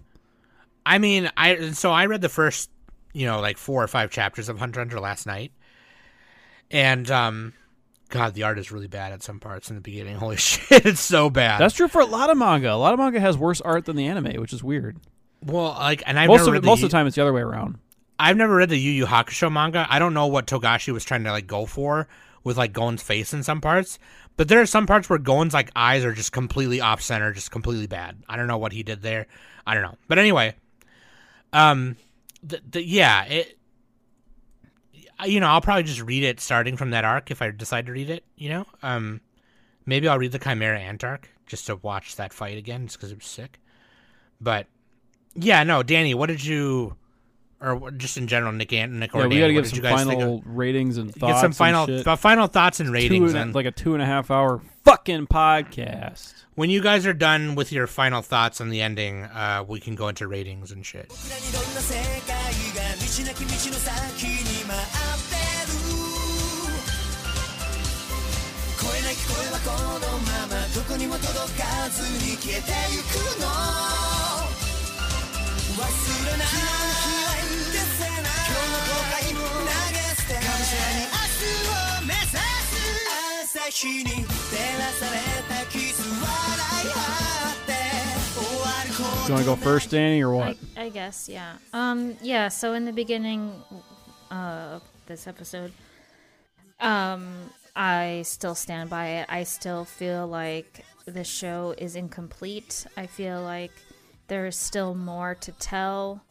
[0.85, 2.69] I mean, I so I read the first,
[3.13, 5.53] you know, like four or five chapters of Hunter Hunter last night,
[6.71, 7.53] and um,
[8.09, 10.15] God, the art is really bad at some parts in the beginning.
[10.17, 11.61] Holy shit, it's so bad.
[11.61, 12.73] That's true for a lot of manga.
[12.73, 14.99] A lot of manga has worse art than the anime, which is weird.
[15.45, 17.22] Well, like, and I've most never of read the most of the time, it's the
[17.22, 17.77] other way around.
[18.19, 19.85] I've never read the Yu Yu Hakusho manga.
[19.89, 22.07] I don't know what Togashi was trying to like go for
[22.43, 23.99] with like Gon's face in some parts,
[24.38, 27.51] but there are some parts where Gon's like eyes are just completely off center, just
[27.51, 28.23] completely bad.
[28.30, 29.27] I don't know what he did there.
[29.65, 29.97] I don't know.
[30.07, 30.55] But anyway,
[31.51, 31.97] um,
[32.41, 33.57] the, the yeah, it.
[35.25, 37.93] You know, I'll probably just read it starting from that arc if I decide to
[37.93, 38.25] read it.
[38.35, 39.22] You know, um,
[39.85, 43.11] maybe I'll read the Chimera Ant arc just to watch that fight again, just because
[43.11, 43.59] it was sick.
[44.41, 44.67] But
[45.35, 46.95] yeah, no, Danny, what did you?
[47.61, 49.81] or just in general, Nick and Nick or yeah, we got to give some you
[49.81, 51.35] guys think final ratings and thoughts.
[51.35, 52.07] get some final and shit.
[52.07, 53.31] uh, final thoughts and Two ratings.
[53.31, 56.33] and a- and like a two and a half hour fucking podcast.
[56.55, 59.95] when you guys are done with your final thoughts on the ending, uh, we can
[59.95, 61.09] go into ratings and shit.
[75.82, 82.78] 日の日は許せない今日の後悔も投げ捨てないがむしゃらに明日を目指す
[83.42, 85.16] 朝日に照らされ
[85.48, 86.26] たキス笑
[86.84, 86.98] い合
[87.52, 87.72] って
[88.34, 90.56] 終わること You want to go first, Danny, or what?
[90.76, 91.56] I, I guess, yeah.
[91.72, 92.48] Um, yeah.
[92.48, 93.52] So in the beginning
[94.30, 95.72] uh, of this episode,
[96.80, 99.26] um, I still stand by it.
[99.28, 102.86] I still feel like the show is incomplete.
[102.97, 103.72] I feel like
[104.27, 106.23] there's still more to tell.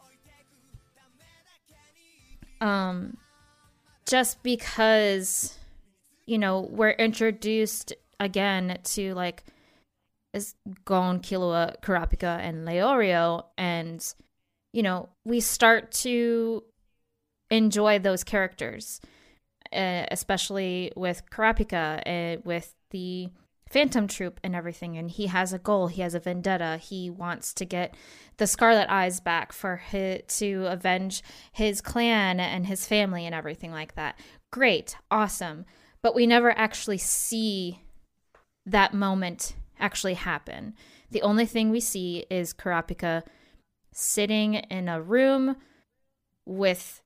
[2.61, 3.17] Um,
[4.05, 5.57] just because,
[6.25, 9.43] you know, we're introduced again to like
[10.33, 10.55] is
[10.85, 14.03] Gon, Killua, Kurapika, and Leorio, and
[14.71, 16.63] you know we start to
[17.51, 18.99] enjoy those characters,
[19.71, 23.29] uh, especially with Kurapika, uh, with the
[23.73, 24.97] Phantom Troupe and everything.
[24.97, 25.87] And he has a goal.
[25.87, 26.77] He has a vendetta.
[26.77, 27.95] He wants to get
[28.37, 33.71] the Scarlet Eyes back for his, to avenge his clan and his family and everything
[33.71, 34.19] like that.
[34.51, 35.65] Great, awesome,
[36.03, 37.81] but we never actually see
[38.63, 40.75] that moment actually happen.
[41.09, 43.23] The only thing we see is Kurapika
[43.91, 45.55] sitting in a room
[46.45, 47.01] with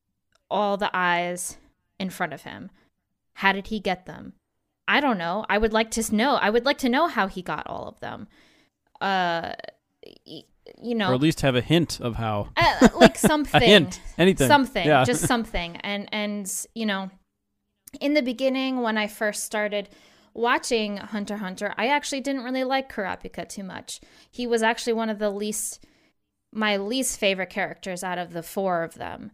[0.49, 1.57] all the eyes
[1.97, 2.69] in front of him.
[3.35, 4.33] How did he get them?
[4.87, 5.45] I don't know.
[5.49, 6.35] I would like to know.
[6.35, 8.27] I would like to know how he got all of them.
[9.01, 9.53] uh,
[10.81, 12.49] you know, or at least have a hint of how.
[12.57, 15.03] uh, like something A hint, anything, something Yeah.
[15.03, 17.09] just something and and you know
[18.01, 19.89] in the beginning when i first started
[20.33, 25.09] watching hunter hunter i actually didn't really like kurapika too much he was actually one
[25.09, 25.83] of the least
[26.53, 29.31] my least favorite characters out of the four of them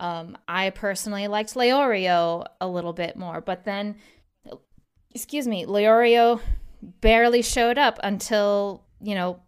[0.00, 3.96] um, i personally liked leorio a little bit more but then
[5.14, 6.40] excuse me leorio
[7.00, 9.40] barely showed up until you know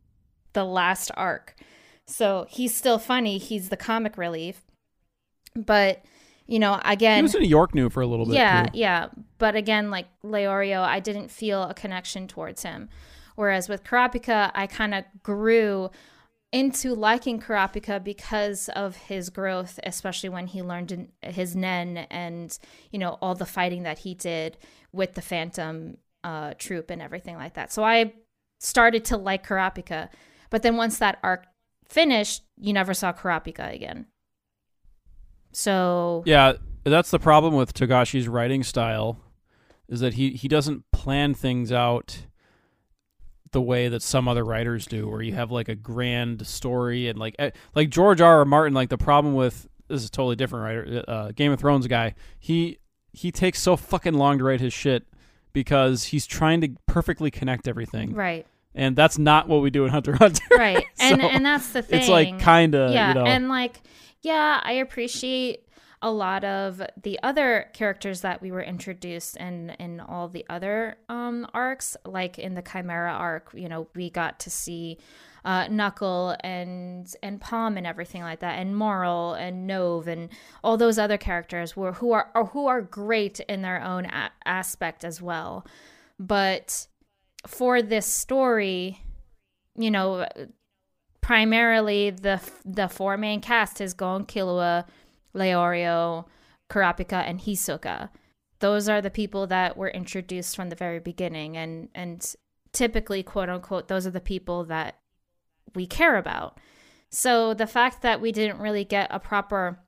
[0.52, 1.54] the last arc
[2.06, 3.38] so he's still funny.
[3.38, 4.62] He's the comic relief.
[5.54, 6.04] But,
[6.46, 7.18] you know, again.
[7.18, 8.34] He was in New York New for a little bit.
[8.34, 8.78] yeah, too.
[8.78, 9.08] yeah.
[9.38, 12.88] But again, like Leorio, I didn't feel a connection towards him.
[13.34, 15.90] Whereas with Kurapika, I kind of grew
[16.52, 22.56] into liking Kurapika because of his growth, especially when he learned his Nen and,
[22.90, 24.58] you know, all the fighting that he did
[24.92, 27.72] with the Phantom uh, troupe and everything like that.
[27.72, 28.12] So I
[28.60, 30.10] started to like Kurapika,
[30.50, 31.46] But then once that arc
[31.88, 34.06] finished, you never saw Kurapika again.
[35.52, 36.52] So Yeah,
[36.84, 39.18] that's the problem with Togashi's writing style,
[39.88, 42.26] is that he he doesn't plan things out
[43.52, 47.18] the way that some other writers do, where you have like a grand story and
[47.18, 48.38] like eh, like George R.
[48.38, 48.44] R.
[48.44, 48.74] Martin.
[48.74, 52.14] Like the problem with this is a totally different writer, uh, Game of Thrones guy.
[52.38, 52.78] He
[53.12, 55.06] he takes so fucking long to write his shit
[55.52, 58.46] because he's trying to perfectly connect everything, right.
[58.74, 60.42] and that's not what we do in Hunter Hunter.
[60.56, 63.26] right and and that's the thing It's like kind of yeah you know.
[63.26, 63.80] and like
[64.22, 65.66] yeah i appreciate
[66.02, 70.96] a lot of the other characters that we were introduced in in all the other
[71.08, 74.98] um arcs like in the chimera arc you know we got to see
[75.44, 80.28] uh, Knuckle and and Palm and everything like that, and Morel and Knov and
[80.62, 85.04] all those other characters were who are who are great in their own a- aspect
[85.04, 85.66] as well.
[86.18, 86.86] But
[87.46, 89.00] for this story,
[89.76, 90.26] you know,
[91.20, 94.86] primarily the the four main cast is Gon Killua,
[95.34, 96.26] Leorio,
[96.70, 98.10] Kurapika, and Hisoka.
[98.60, 102.34] Those are the people that were introduced from the very beginning, and and
[102.72, 104.98] typically, quote unquote, those are the people that
[105.74, 106.58] we care about.
[107.10, 109.78] So the fact that we didn't really get a proper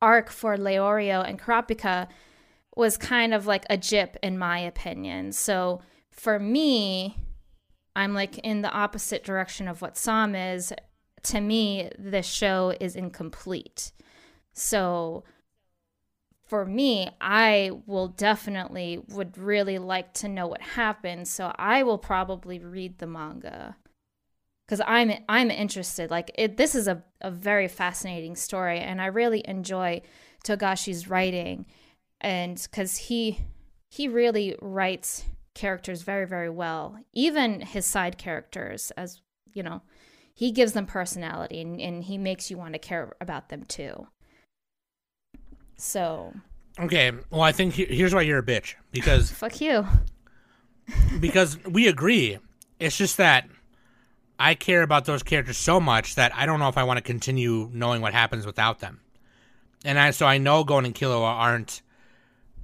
[0.00, 2.08] arc for Leorio and Kurapika
[2.76, 5.32] was kind of like a jip in my opinion.
[5.32, 5.80] So
[6.10, 7.18] for me,
[7.96, 10.72] I'm like in the opposite direction of what Sam is.
[11.24, 13.92] To me, this show is incomplete.
[14.56, 15.24] So
[16.46, 21.28] for me, I will definitely would really like to know what happened.
[21.28, 23.76] So I will probably read the manga
[24.66, 26.10] because I'm I'm interested.
[26.10, 30.02] Like it, this is a, a very fascinating story, and I really enjoy
[30.44, 31.66] Togashi's writing,
[32.20, 33.40] and because he
[33.90, 36.96] he really writes characters very very well.
[37.12, 39.20] Even his side characters, as
[39.52, 39.82] you know,
[40.34, 44.06] he gives them personality, and, and he makes you want to care about them too.
[45.76, 46.32] So
[46.78, 49.86] Okay, well, I think he- here's why you're a bitch because fuck you.
[51.20, 52.38] because we agree.
[52.78, 53.48] It's just that
[54.38, 57.02] I care about those characters so much that I don't know if I want to
[57.02, 59.00] continue knowing what happens without them.
[59.84, 61.80] And I so I know Gon and Killua aren't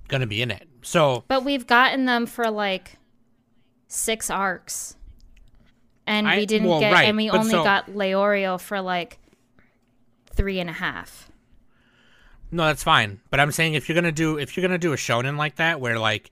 [0.08, 0.68] gonna be in it.
[0.82, 2.98] So But we've gotten them for like
[3.88, 4.96] six arcs.
[6.06, 9.18] And I- we didn't well, get right, and we only so- got Leorio for like
[10.34, 11.30] three and a half.
[12.52, 13.20] No, that's fine.
[13.30, 15.80] But I'm saying if you're gonna do if you're gonna do a shonen like that
[15.80, 16.30] where like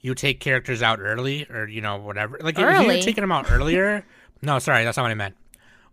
[0.00, 3.50] you take characters out early or you know whatever like if you're taking them out
[3.50, 4.04] earlier.
[4.42, 5.36] no, sorry, that's not what I meant.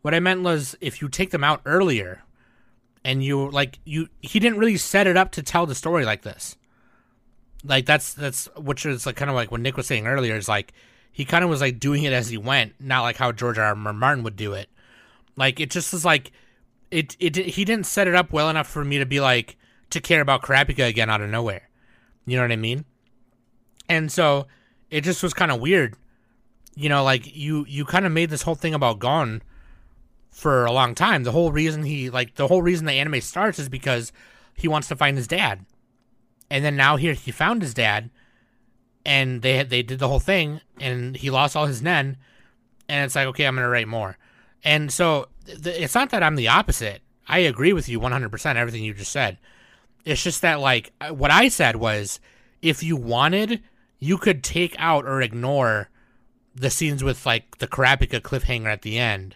[0.02, 2.24] What I meant was if you take them out earlier
[3.06, 6.24] and you like you he didn't really set it up to tell the story like
[6.24, 6.58] this.
[7.64, 10.50] Like that's that's which is like kind of like what Nick was saying earlier is
[10.50, 10.74] like
[11.12, 13.66] he kind of was like doing it as he went, not like how George R.
[13.66, 13.76] R.
[13.76, 14.68] Martin would do it.
[15.36, 16.32] Like it just is like
[16.90, 19.58] it it he didn't set it up well enough for me to be like
[19.90, 21.70] to care about Kurapika again out of nowhere.
[22.26, 22.86] You know what I mean?
[23.88, 24.48] And so
[24.90, 25.96] it just was kind of weird.
[26.76, 29.42] You know, like you you kind of made this whole thing about Gon
[30.30, 31.24] for a long time.
[31.24, 34.12] The whole reason he like the whole reason the anime starts is because
[34.56, 35.66] he wants to find his dad.
[36.50, 38.10] And then now here he found his dad
[39.06, 42.18] and they they did the whole thing and he lost all his nen
[42.88, 44.18] and it's like okay, I'm going to write more.
[44.64, 47.02] And so th- it's not that I'm the opposite.
[47.28, 49.38] I agree with you 100% everything you just said.
[50.06, 52.20] It's just that like uh, what I said was
[52.62, 53.62] if you wanted,
[54.00, 55.90] you could take out or ignore
[56.56, 59.36] the scenes with like the Kurapika cliffhanger at the end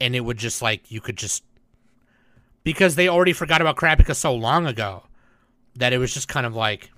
[0.00, 1.44] and it would just like you could just
[2.64, 5.04] because they already forgot about Kurapika so long ago
[5.76, 6.90] that it was just kind of like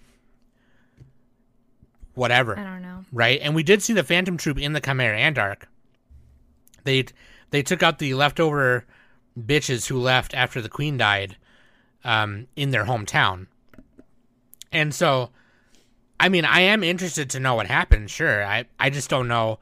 [2.15, 3.05] whatever I don't know.
[3.13, 3.41] right?
[3.43, 5.69] And we did see the Phantom Troupe in the Chimera Ant arc,
[6.85, 7.05] They
[7.51, 8.87] they took out the leftover
[9.39, 11.37] bitches who left after the queen died
[12.05, 13.47] um, in their hometown,
[14.73, 15.31] and so
[16.21, 18.11] I mean I am interested to know what happened.
[18.11, 19.59] Sure, I I just don't know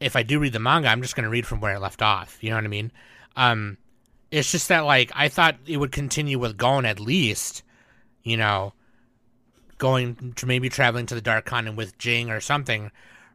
[0.00, 0.88] if I do read the manga.
[0.88, 2.38] I'm just gonna read from where it left off.
[2.42, 2.92] You know what I mean?
[3.36, 3.78] Um,
[4.30, 7.62] it's just that like I thought it would continue with Gon at least,
[8.22, 8.72] you know,
[9.78, 12.90] going to maybe traveling to the Dark Continent with Ging or something,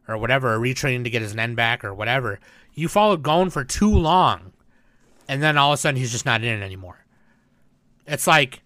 [0.08, 2.40] or whatever, or retraining to get his Nen back or whatever.
[2.74, 4.52] You followed Gon for too long,
[5.28, 7.04] and then all of a sudden he's just not in it anymore.
[8.10, 8.62] It's like,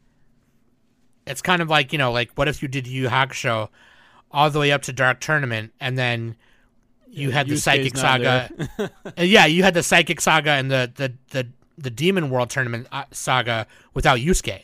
[1.26, 3.68] it's kind of like you know, like what if you did Yu Hakusho
[4.31, 6.36] all the way up to Dark Tournament, and then
[7.08, 8.50] you had the Psychic Saga.
[9.16, 11.48] Uh, yeah, you had the Psychic Saga and the the the,
[11.78, 14.62] the Demon World Tournament uh, saga without Yusuke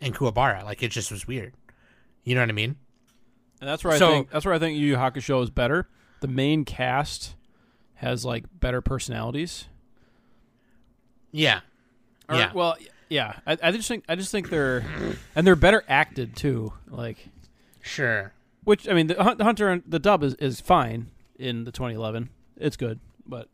[0.00, 0.64] and Kuwabara.
[0.64, 1.52] Like it just was weird.
[2.24, 2.76] You know what I mean?
[3.60, 5.88] And that's where I So- think that's where I think Yu Yu Hakusho is better.
[6.20, 7.34] The main cast
[7.96, 9.66] has like better personalities.
[11.32, 11.60] Yeah.
[12.28, 12.52] Or- yeah.
[12.52, 12.76] Well,
[13.08, 13.36] yeah.
[13.46, 14.84] I, I just think I just think they're
[15.34, 16.72] and they're better acted too.
[16.88, 17.28] Like,
[17.82, 18.32] Sure.
[18.64, 22.30] which I mean, the Hun- the Hunter the dub is is fine in the 2011.
[22.56, 23.48] It's good, but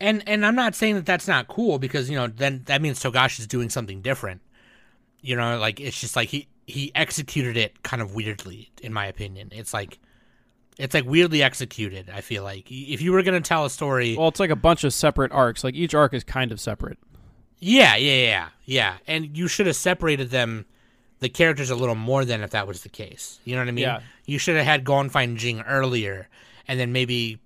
[0.00, 3.00] And and I'm not saying that that's not cool because you know then that means
[3.02, 4.40] Togashi's doing something different.
[5.20, 9.06] You know, like it's just like he he executed it kind of weirdly, in my
[9.06, 9.50] opinion.
[9.52, 9.98] It's like
[10.78, 12.10] it's like weirdly executed.
[12.12, 14.82] I feel like if you were gonna tell a story, well, it's like a bunch
[14.84, 15.62] of separate arcs.
[15.62, 16.98] Like each arc is kind of separate.
[17.58, 20.66] Yeah, yeah, yeah, yeah, and you should have separated them,
[21.20, 23.38] the characters a little more than if that was the case.
[23.44, 23.82] You know what I mean?
[23.84, 24.00] Yeah.
[24.26, 26.28] You should have had Gon find Ging earlier,
[26.68, 27.38] and then maybe,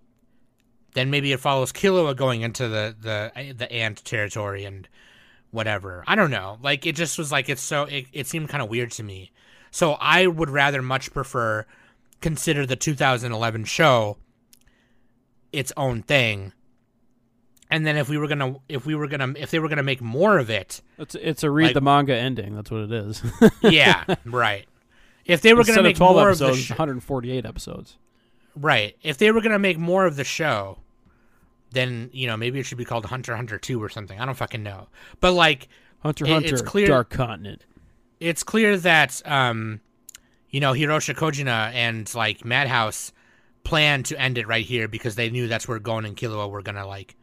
[0.94, 4.88] then maybe it follows Killua going into the the the ant territory and
[5.50, 6.04] whatever.
[6.06, 6.58] I don't know.
[6.62, 9.30] Like it just was like it's so it, it seemed kind of weird to me.
[9.70, 11.66] So I would rather much prefer
[12.20, 14.16] consider the 2011 show
[15.52, 16.52] its own thing.
[17.70, 20.00] And then if we were gonna, if we were gonna, if they were gonna make
[20.00, 22.54] more of it, It's it's a read Like- the manga ending.
[22.54, 23.22] That's what it is.
[23.62, 24.66] yeah, right.
[25.26, 27.98] If they were Instead gonna of make 12 more episodes, of the sh- 148 episodes.
[28.56, 30.78] right, if they were gonna make more of the show,
[31.72, 34.18] then you know maybe it should be called Hunter Hunter Two or something.
[34.18, 34.88] I don't fucking know.
[35.20, 35.68] But like,
[36.00, 37.64] Hunter It- Hunter it's clear- Dark Continent.
[38.20, 39.80] it's clear that um,
[40.50, 43.12] you know Hiroshi Kojima and like Madhouse
[43.64, 46.62] planned to end it right here because they knew that's where Gon and Killua were
[46.62, 47.14] gonna like.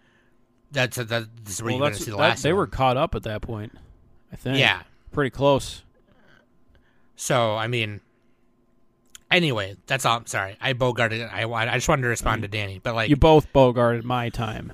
[0.76, 1.10] That's that,
[1.44, 2.44] this is where Well, you're gonna see the that- last.
[2.44, 3.76] they of were caught up at that point.
[4.32, 4.60] I think.
[4.60, 4.84] Yeah.
[5.12, 5.84] Pretty close.
[7.16, 8.02] So I mean,
[9.32, 10.18] anyway, that's all.
[10.18, 11.30] I'm sorry, I bogarted it.
[11.34, 14.74] I I just wanted to respond to Danny, but like, You both bogarted my time.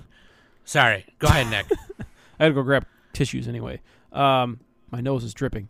[0.66, 1.06] sorry.
[1.20, 1.68] Go ahead, Nick.
[2.40, 3.82] I had to go grab tissues anyway.
[4.12, 5.70] Um, my nose is dripping.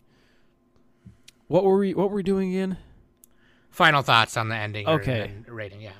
[1.48, 1.94] What were we?
[1.94, 2.78] What were we doing again?
[3.72, 4.88] Final thoughts on the ending.
[4.88, 5.32] Okay.
[5.48, 5.82] rating.
[5.82, 5.92] Yeah.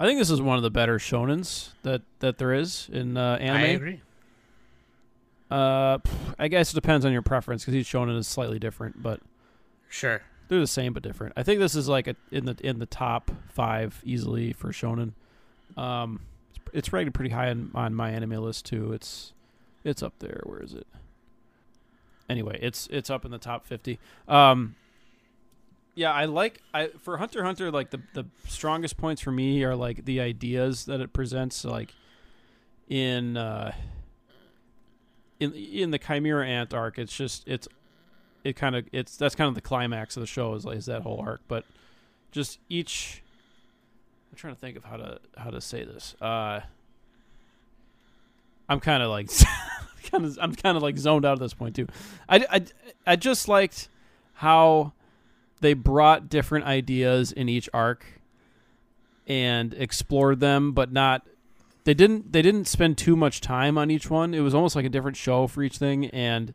[0.00, 3.36] I think this is one of the better shonens that that there is in uh,
[3.40, 3.56] anime.
[3.56, 4.00] I agree.
[5.50, 5.98] Uh,
[6.38, 9.20] I guess it depends on your preference because each shonen is slightly different, but
[9.88, 10.22] Sure.
[10.48, 11.34] they're the same but different.
[11.36, 15.12] I think this is like a, in the in the top five easily for shonen.
[15.76, 16.20] Um,
[16.54, 18.92] it's, it's rated pretty high on, on my anime list too.
[18.92, 19.32] It's
[19.84, 20.40] it's up there.
[20.44, 20.86] Where is it?
[22.28, 23.98] Anyway, it's it's up in the top fifty.
[24.28, 24.76] Um,
[26.00, 29.76] yeah, I like I for Hunter Hunter like the the strongest points for me are
[29.76, 31.62] like the ideas that it presents.
[31.62, 31.94] Like
[32.88, 33.74] in uh,
[35.38, 37.68] in in the Chimera Ant arc, it's just it's
[38.44, 41.02] it kind of it's that's kind of the climax of the show is is that
[41.02, 41.64] whole arc but
[42.32, 43.22] just each
[44.30, 46.60] i'm trying to think of how to how to say this uh
[48.68, 49.28] i'm kind of like
[50.10, 51.86] kind of i'm kind of like zoned out at this point too
[52.30, 52.64] I, I
[53.06, 53.88] i just liked
[54.34, 54.92] how
[55.60, 58.04] they brought different ideas in each arc
[59.26, 61.26] and explored them but not
[61.84, 64.84] they didn't they didn't spend too much time on each one it was almost like
[64.84, 66.52] a different show for each thing and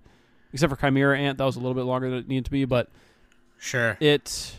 [0.54, 2.64] except for Chimera Ant, that was a little bit longer than it needed to be,
[2.64, 2.90] but
[3.60, 3.98] Sure.
[4.00, 4.56] it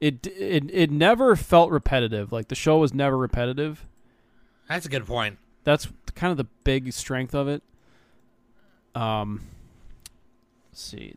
[0.00, 2.32] it it it never felt repetitive.
[2.32, 3.86] Like the show was never repetitive.
[4.68, 5.38] That's a good point.
[5.62, 5.86] That's
[6.16, 7.62] kind of the big strength of it.
[8.96, 9.42] Um,
[10.72, 11.14] let's see,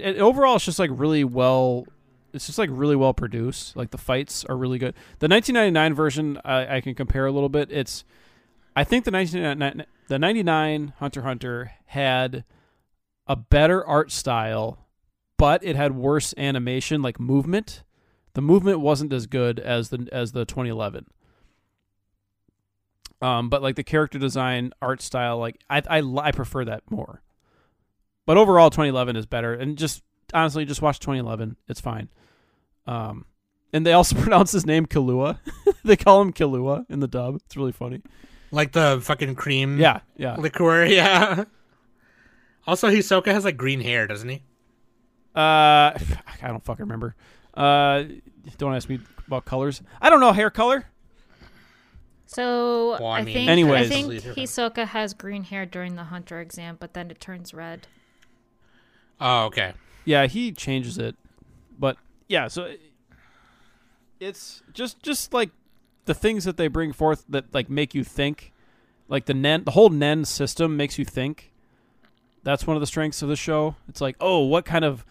[0.00, 1.86] overall, it's just like really well.
[2.32, 3.76] It's just like really well produced.
[3.76, 4.94] Like the fights are really good.
[5.18, 7.70] The 1999 version, I, I can compare a little bit.
[7.70, 8.04] It's,
[8.74, 12.44] I think the 1999 the 99 Hunter Hunter had
[13.26, 14.86] a better art style,
[15.38, 17.82] but it had worse animation, like movement.
[18.34, 21.06] The movement wasn't as good as the as the 2011.
[23.22, 27.21] Um, but like the character design, art style, like I I I prefer that more.
[28.26, 29.54] But overall, 2011 is better.
[29.54, 30.02] And just
[30.32, 31.56] honestly, just watch 2011.
[31.68, 32.08] It's fine.
[32.86, 33.26] Um,
[33.72, 35.38] and they also pronounce his name Kalua.
[35.84, 37.36] they call him Kalua in the dub.
[37.44, 38.02] It's really funny.
[38.50, 40.36] Like the fucking cream Yeah, yeah.
[40.36, 41.44] liqueur, yeah.
[42.66, 44.42] Also, Hisoka has like green hair, doesn't he?
[45.34, 45.96] Uh, I
[46.42, 47.16] don't fucking remember.
[47.54, 48.04] Uh,
[48.58, 49.82] don't ask me about colors.
[50.00, 50.84] I don't know hair color.
[52.26, 53.86] So Well, I I, mean, think Anyways.
[53.86, 54.38] I think Different.
[54.38, 57.86] Hisoka has green hair during the hunter exam, but then it turns red.
[59.22, 59.72] Oh, okay.
[60.04, 61.14] Yeah, he changes it,
[61.78, 61.96] but
[62.28, 62.48] yeah.
[62.48, 62.74] So
[64.18, 65.50] it's just just like
[66.06, 68.52] the things that they bring forth that like make you think.
[69.08, 71.52] Like the nen, the whole nen system makes you think.
[72.42, 73.76] That's one of the strengths of the show.
[73.88, 75.04] It's like, oh, what kind of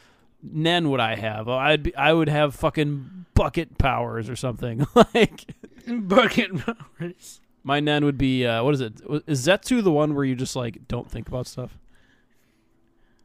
[0.43, 1.47] nen would I have?
[1.47, 4.85] Oh, I'd be, I would have fucking bucket powers or something.
[5.13, 5.53] like
[5.87, 7.39] Bucket powers.
[7.63, 8.93] my nen would be uh, what is it?
[9.27, 11.77] Is Zetsu the one where you just like don't think about stuff?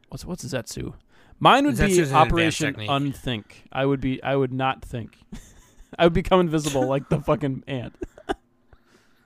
[0.08, 0.94] What's what's Zetsu?
[1.38, 2.74] Mine would Zetsu's be Operation.
[2.88, 3.64] Unthink.
[3.72, 5.18] I would be I would not think.
[5.98, 7.94] I would become invisible like the fucking ant.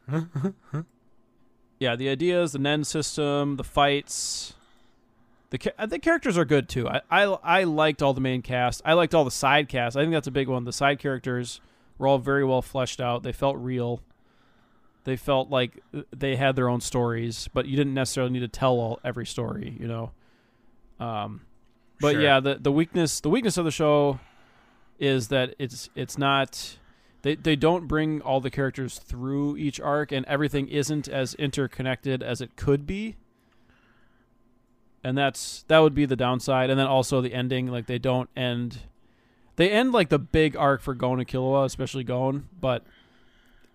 [1.78, 4.54] yeah, the ideas, the Nen system, the fights.
[5.50, 6.88] The ca- uh, the characters are good too.
[6.88, 8.82] I, I I liked all the main cast.
[8.84, 9.96] I liked all the side cast.
[9.96, 10.64] I think that's a big one.
[10.64, 11.60] The side characters
[11.98, 13.22] were all very well fleshed out.
[13.22, 14.00] They felt real.
[15.04, 18.48] They felt like uh, they had their own stories, but you didn't necessarily need to
[18.48, 20.12] tell all every story, you know.
[21.00, 21.40] Um,
[22.00, 22.22] but Sure.
[22.22, 24.20] yeah, the the weakness the weakness of the show
[24.98, 26.78] is that it's it's not
[27.22, 32.22] they they don't bring all the characters through each arc, and everything isn't as interconnected
[32.22, 33.16] as it could be.
[35.02, 38.28] And that's that would be the downside, and then also the ending, like they don't
[38.36, 38.80] end.
[39.56, 42.84] They end like the big arc for Gon and Killua, especially Gon, but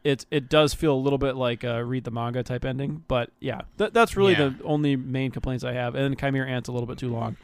[0.05, 3.03] it it does feel a little bit like a read the manga type ending.
[3.09, 4.49] But yeah, that that's really Yeah.
[4.57, 5.95] the only main complaints I have.
[5.95, 7.35] And Chimera Ant's a little bit too long.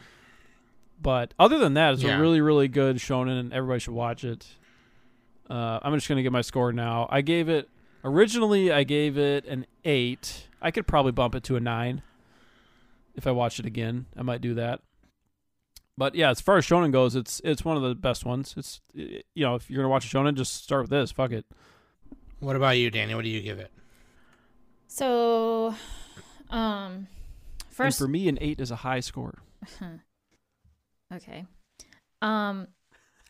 [1.01, 2.17] But other than that, it's Yeah.
[2.17, 4.47] a really really good shonen, and everybody should watch it.
[5.49, 7.07] Uh, I'm just gonna get my score now.
[7.09, 7.67] I gave it
[8.03, 8.71] originally.
[8.71, 10.47] I gave it an eight.
[10.61, 12.03] I could probably bump it to a nine
[13.15, 14.05] if I watch it again.
[14.15, 14.81] I might do that.
[15.97, 18.53] But yeah, as far as shonen goes, it's it's one of the best ones.
[18.55, 21.11] It's you know if you're gonna watch a shonen, just start with this.
[21.11, 21.45] Fuck it.
[22.41, 23.15] What about you, Danny?
[23.15, 23.71] What do you give it?
[24.87, 25.75] So,
[26.49, 27.07] um, And
[27.69, 29.37] first, for me, an eight is a high score.
[31.13, 31.45] okay.
[32.21, 32.67] Um,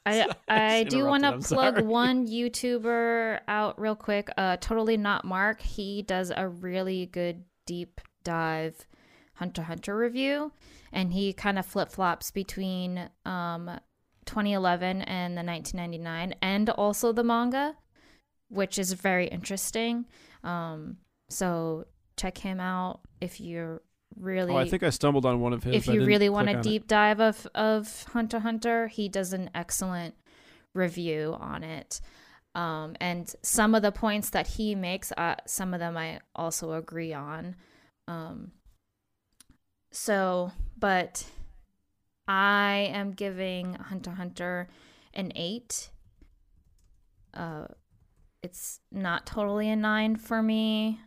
[0.05, 1.83] I I I do want to plug sorry.
[1.83, 4.29] one YouTuber out real quick.
[4.37, 5.61] Uh, totally not Mark.
[5.61, 8.87] He does a really good deep dive
[9.33, 10.53] Hunter Hunter review,
[10.91, 13.69] and he kind of flip flops between um
[14.25, 17.75] 2011 and the 1999, and also the manga,
[18.51, 20.05] which is very interesting.
[20.43, 20.97] Um,
[21.29, 21.85] so
[22.17, 23.81] check him out if you're
[24.19, 25.73] really Oh, I think I stumbled on one of his.
[25.75, 26.63] if you really want a on it.
[26.63, 30.15] deep dive of of Hunter Hunter, he does an excellent
[30.73, 32.01] review on it.
[32.53, 36.73] Um, and some of the points that he makes, uh, some of them I also
[36.73, 37.55] agree on.
[38.09, 38.51] Um,
[39.91, 41.25] so, but
[42.27, 44.67] I am giving Hunter Hunter
[45.13, 45.89] an eight.
[47.33, 47.67] Uh,
[48.43, 50.99] it's not totally a nine for me.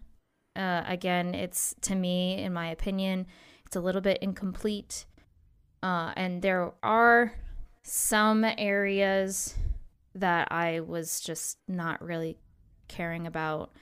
[0.57, 3.27] Uh, again, it's to me, in my opinion,
[3.67, 5.05] it's a little bit incomplete.
[5.83, 7.35] Uh, and there are
[7.83, 9.55] some areas
[10.15, 12.39] that I was just not really
[12.89, 13.73] caring about.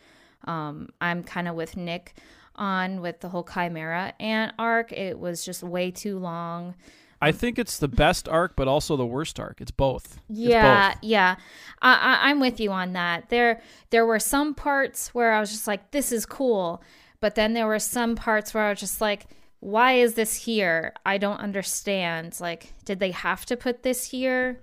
[0.45, 2.15] Um, I'm kind of with Nick
[2.57, 4.93] on with the whole Chimera Ant arc.
[4.93, 6.75] It was just way too long.
[7.23, 9.61] I think it's the best arc, but also the worst arc.
[9.61, 10.17] It's both.
[10.29, 10.99] It's Yeah, both.
[11.03, 11.37] yeah,
[11.81, 13.29] I, I, I'm with you on that.
[13.31, 13.61] There,
[13.91, 16.83] there were some parts where I was just like, "This is cool,"
[17.21, 19.27] but then there were some parts where I was just like,
[19.61, 20.93] "Why is this here?
[21.07, 22.39] I don't understand.
[22.41, 24.59] Like, did they have to put this here?"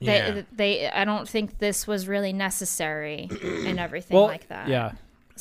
[0.00, 0.30] Yeah.
[0.30, 3.28] They, they, I don't think this was really necessary
[3.64, 4.68] and everything Well, like that.
[4.68, 4.92] yeah.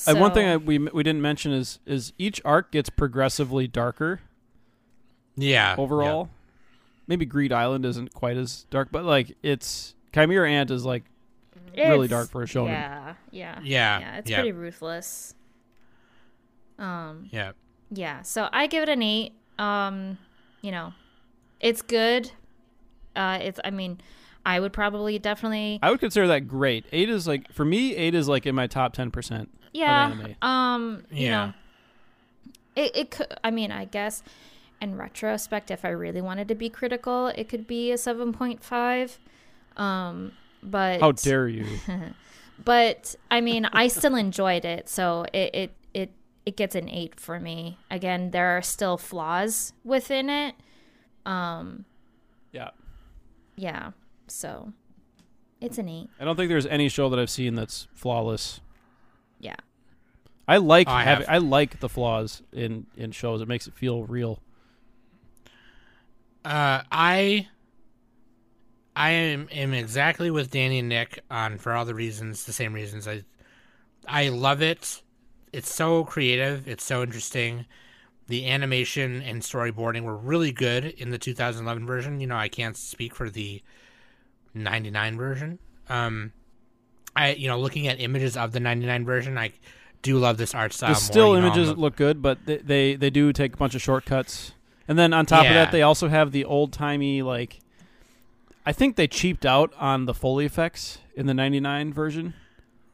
[0.05, 4.19] And one thing I, we we didn't mention is is each arc gets progressively darker
[5.37, 5.75] Yeah.
[5.77, 6.29] overall.
[7.07, 11.03] Maybe Greed Island isn't quite as dark, but like it's Chimera Ant is like
[11.77, 12.65] really dark for a show.
[12.65, 13.99] Yeah, yeah, Yeah.
[13.99, 14.17] yeah.
[14.17, 14.37] It's yeah.
[14.37, 15.33] pretty ruthless.
[16.79, 17.53] Um, Yeah.
[17.91, 20.17] yeah so i give it an eight um
[20.61, 20.93] you know
[21.59, 22.29] it's good
[23.15, 23.99] uh it's i mean
[24.45, 26.85] i would probably definitely I would consider that great.
[26.91, 27.95] Eight is like for me.
[27.95, 29.49] Eight is like in my top ten percent.
[29.73, 30.35] yeah anime.
[30.43, 31.45] um you Yeah.
[31.47, 31.53] know
[32.75, 34.21] it, it could i mean i guess
[34.81, 39.17] in retrospect if i really wanted to be critical it could be a 7.5
[39.81, 40.31] um
[40.63, 41.65] but How dare you?
[42.65, 46.11] but I mean, I still enjoyed it, so it it it
[46.45, 47.77] it gets an eight for me.
[47.91, 50.55] Again, there are still flaws within it.
[51.25, 51.85] Um,
[52.51, 52.71] yeah.
[53.55, 53.91] yeah.
[54.27, 54.73] So
[55.61, 56.09] It's an eight.
[56.19, 58.59] I don't think there's any show that I've seen that's flawless.
[59.39, 59.55] Yeah.
[60.47, 61.27] I like Oh, I having.
[61.29, 63.41] I like the flaws in in shows.
[63.41, 64.41] It makes it feel real.
[66.47, 67.49] Uh, I
[68.95, 72.71] I am, am exactly with Danny and Nick on for all the reasons, the same
[72.71, 73.05] reasons.
[73.05, 73.25] I
[74.07, 75.01] I love it.
[75.51, 76.65] It's so creative.
[76.65, 77.65] It's so interesting.
[78.27, 82.21] The animation and storyboarding were really good in the 2011 version.
[82.21, 83.61] You know, I can't speak for the
[84.53, 85.59] 99 version.
[85.89, 86.31] Um,
[87.13, 89.51] I you know, looking at images of the 99 version, I
[90.01, 90.91] do love this art style.
[90.91, 93.57] the still more, you know, images look good, but they, they they do take a
[93.57, 94.53] bunch of shortcuts.
[94.87, 97.59] And then on top of that, they also have the old timey like.
[98.65, 102.33] I think they cheaped out on the Foley effects in the '99 version.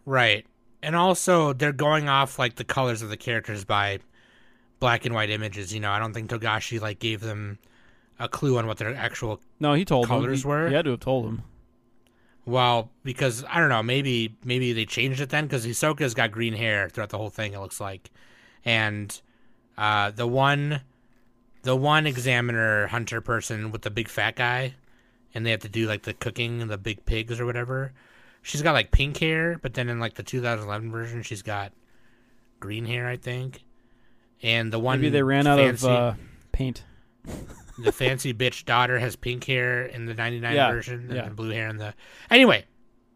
[0.06, 0.46] Right.
[0.82, 4.00] And also they're going off like the colors of the characters by
[4.80, 5.92] black and white images, you know.
[5.92, 7.58] I don't think Togashi like gave them
[8.20, 10.50] a clue on what their actual No, he told Colors them.
[10.52, 10.68] He, were?
[10.70, 11.44] He had to have told them.
[12.46, 16.54] well, because I don't know, maybe maybe they changed it then cuz Hisoka's got green
[16.54, 18.12] hair throughout the whole thing it looks like.
[18.66, 19.20] And
[19.78, 20.82] uh the one
[21.64, 24.76] the one examiner hunter person with the big fat guy
[25.34, 27.92] and they have to do like the cooking and the big pigs or whatever.
[28.42, 31.72] She's got like pink hair, but then in like the 2011 version, she's got
[32.60, 33.64] green hair, I think.
[34.42, 36.14] And the one Maybe they ran out of uh,
[36.52, 36.84] paint.
[37.80, 41.30] the fancy bitch daughter has pink hair in the 99 Yeah, version, and yeah.
[41.30, 41.94] blue hair in the.
[42.30, 42.66] Anyway,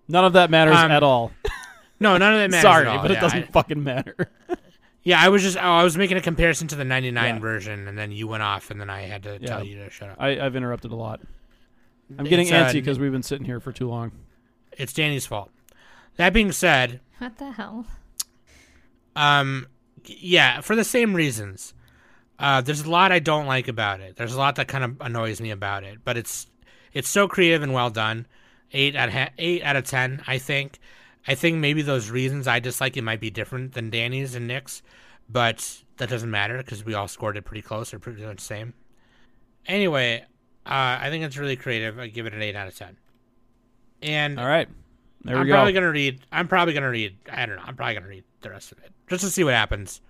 [0.07, 1.33] None of that matters Um, at all.
[1.99, 2.61] no, none of that matters.
[2.61, 3.01] Sorry, at all.
[3.01, 4.31] but it doesn't I- fucking matter.
[5.07, 7.39] Yeah, I was just oh, I was making a comparison to the 99 Yeah.
[7.39, 9.47] version, and then you went off, and then I had to Yeah.
[9.47, 10.17] tell you to shut up.
[10.19, 11.21] I, I've interrupted a lot.
[12.19, 14.11] I'm getting It's, uh, antsy because we've been sitting here for too long.
[14.73, 15.49] It's Danny's fault.
[16.17, 17.85] That being said, What the hell?
[19.15, 19.67] Um,
[20.05, 21.73] yeah, for the same reasons.
[22.39, 24.15] Uh, there's a lot I don't like about it.
[24.17, 26.47] There's a lot that kind of annoys me about it, but it's
[26.93, 28.27] it's so creative and well done.
[28.73, 30.79] Eight out of ha- eight out of ten, I think.
[31.27, 34.81] I think maybe those reasons I dislike it might be different than Danny's and Nick's,
[35.29, 38.43] but that doesn't matter because we all scored it pretty close or pretty much the
[38.43, 38.73] same.
[39.65, 40.23] Anyway,
[40.65, 41.99] uh, I think it's really creative.
[41.99, 42.97] I give it an eight out of ten.
[44.01, 44.69] And All right,
[45.23, 46.21] there we I'm we probably gonna read.
[46.31, 47.17] I'm probably gonna read.
[47.31, 47.63] I don't know.
[47.65, 50.01] I'm probably gonna read the rest of it just to see what happens.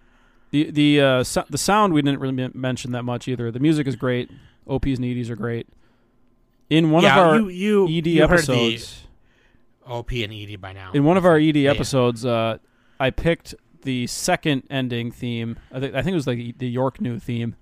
[0.51, 3.51] The the uh, so- the sound we didn't really mention that much either.
[3.51, 4.29] The music is great.
[4.67, 5.67] OPs and EDs are great.
[6.69, 9.06] In one yeah, of our you, you, ED you episodes,
[9.87, 10.91] OP and ED by now.
[10.93, 12.57] in one of our ED episodes, uh,
[12.99, 15.57] I picked the second ending theme.
[15.71, 17.55] I think I think it was like the York New theme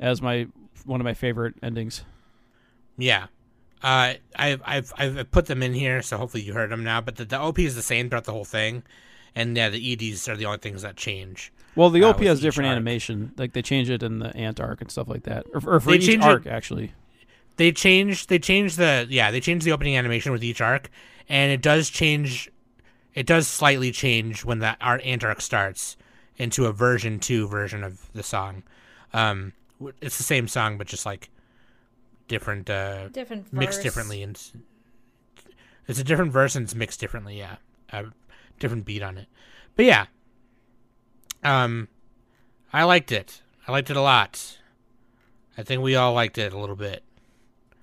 [0.00, 0.46] as my
[0.84, 2.04] one of my favorite endings.
[2.96, 3.26] yeah,
[3.82, 7.00] uh, I've, I've I've put them in here, so hopefully you heard them now.
[7.00, 8.82] But the, the OP is the same throughout the whole thing,
[9.34, 11.52] and yeah, the EDs are the only things that change.
[11.76, 12.76] Well, the Uh, OP with has different arc.
[12.76, 13.32] animation.
[13.36, 15.90] Like they change it in the ant arc and stuff like that, or, or for
[15.90, 16.92] They each change it- arc actually.
[17.56, 20.90] They change they changed the yeah they changed the opening animation with each arc,
[21.28, 22.50] and it does change.
[23.14, 25.96] It does slightly change when that art ant arc starts
[26.36, 28.62] into a version two version of the song.
[29.12, 29.52] Um,
[30.00, 31.30] it's the same song, but just like
[32.28, 32.68] different.
[32.68, 34.40] Uh, Different mixed differently and
[35.86, 37.56] it's a different verse and it's mixed differently yeah
[37.92, 38.04] a
[38.58, 39.26] different beat on it
[39.76, 40.06] but yeah
[41.42, 41.88] um
[42.72, 44.58] i liked it i liked it a lot
[45.58, 47.02] i think we all liked it a little bit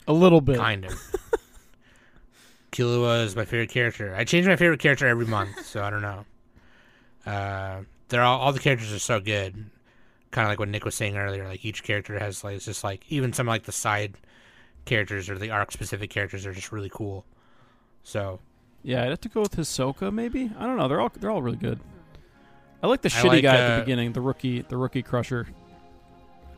[0.08, 0.58] A little bit.
[0.58, 1.00] kind of
[2.72, 6.02] Killua is my favorite character i change my favorite character every month so i don't
[6.02, 6.26] know
[7.26, 9.54] uh they're all all the characters are so good
[10.32, 12.84] kind of like what nick was saying earlier like each character has like it's just
[12.84, 14.16] like even some like the side
[14.86, 17.26] characters or the arc specific characters are just really cool
[18.04, 18.40] so
[18.84, 20.12] Yeah, I'd have to go with Hisoka.
[20.12, 20.88] Maybe I don't know.
[20.88, 21.80] They're all they're all really good.
[22.82, 25.04] I like the I shitty like, guy at uh, the beginning, the rookie, the rookie
[25.04, 25.48] crusher.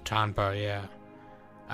[0.05, 0.85] Tonpa, yeah.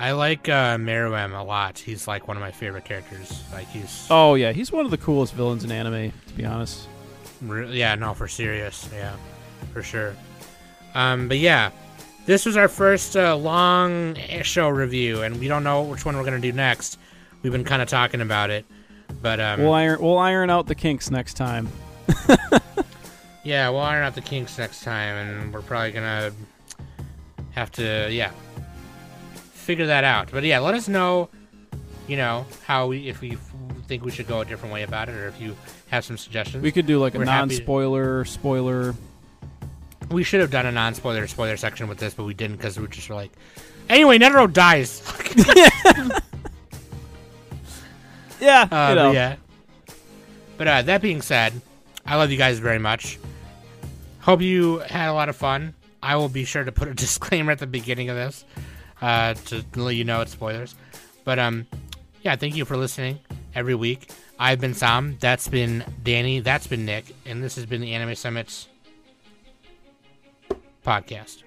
[0.00, 1.78] I like uh, Meruem a lot.
[1.78, 3.42] He's like one of my favorite characters.
[3.52, 6.10] Like he's, Oh yeah, he's one of the coolest villains in anime.
[6.28, 6.88] To be honest.
[7.42, 9.14] re- yeah, no, for serious, yeah,
[9.74, 10.16] for sure.
[10.94, 11.70] Um, but yeah,
[12.24, 16.24] this was our first uh, long show review, and we don't know which one we're
[16.24, 16.98] gonna do next.
[17.42, 18.64] We've been kind of talking about it,
[19.20, 21.68] but um, We'll iron we'll iron out the kinks next time.
[23.44, 26.32] yeah, we'll iron out the kinks next time, and we're probably gonna
[27.50, 28.30] have to, yeah,
[29.70, 30.30] figure that out.
[30.32, 31.28] But yeah, let us know,
[32.08, 33.38] you know, how we if we
[33.86, 35.56] think we should go a different way about it, or if you
[35.90, 36.60] have some suggestions.
[36.62, 38.94] We could do like a We're non-spoiler spoiler.
[40.10, 42.86] We should have done a non-spoiler spoiler section with this, but we didn't because we
[42.88, 43.30] just were like,
[43.88, 45.02] anyway, Netero dies.
[48.40, 49.08] Yeah, Uh, you know.
[49.08, 49.36] but yeah.
[50.56, 51.52] But uh, that being said,
[52.06, 53.18] I love you guys very much.
[54.20, 55.74] Hope you had a lot of fun.
[56.02, 58.46] I will be sure to put a disclaimer at the beginning of this
[59.00, 60.74] uh, to let you know it's spoilers.
[61.24, 61.66] But um,
[62.22, 63.20] yeah, thank you for listening
[63.54, 64.10] every week.
[64.38, 65.16] I've been Sam.
[65.20, 66.40] That's been Danny.
[66.40, 67.14] That's been Nick.
[67.26, 68.68] And this has been the Anime Summits
[70.84, 71.42] podcast.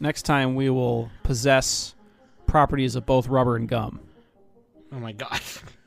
[0.00, 1.94] Next time we will possess
[2.46, 4.00] properties of both rubber and gum.
[4.92, 5.40] Oh my god.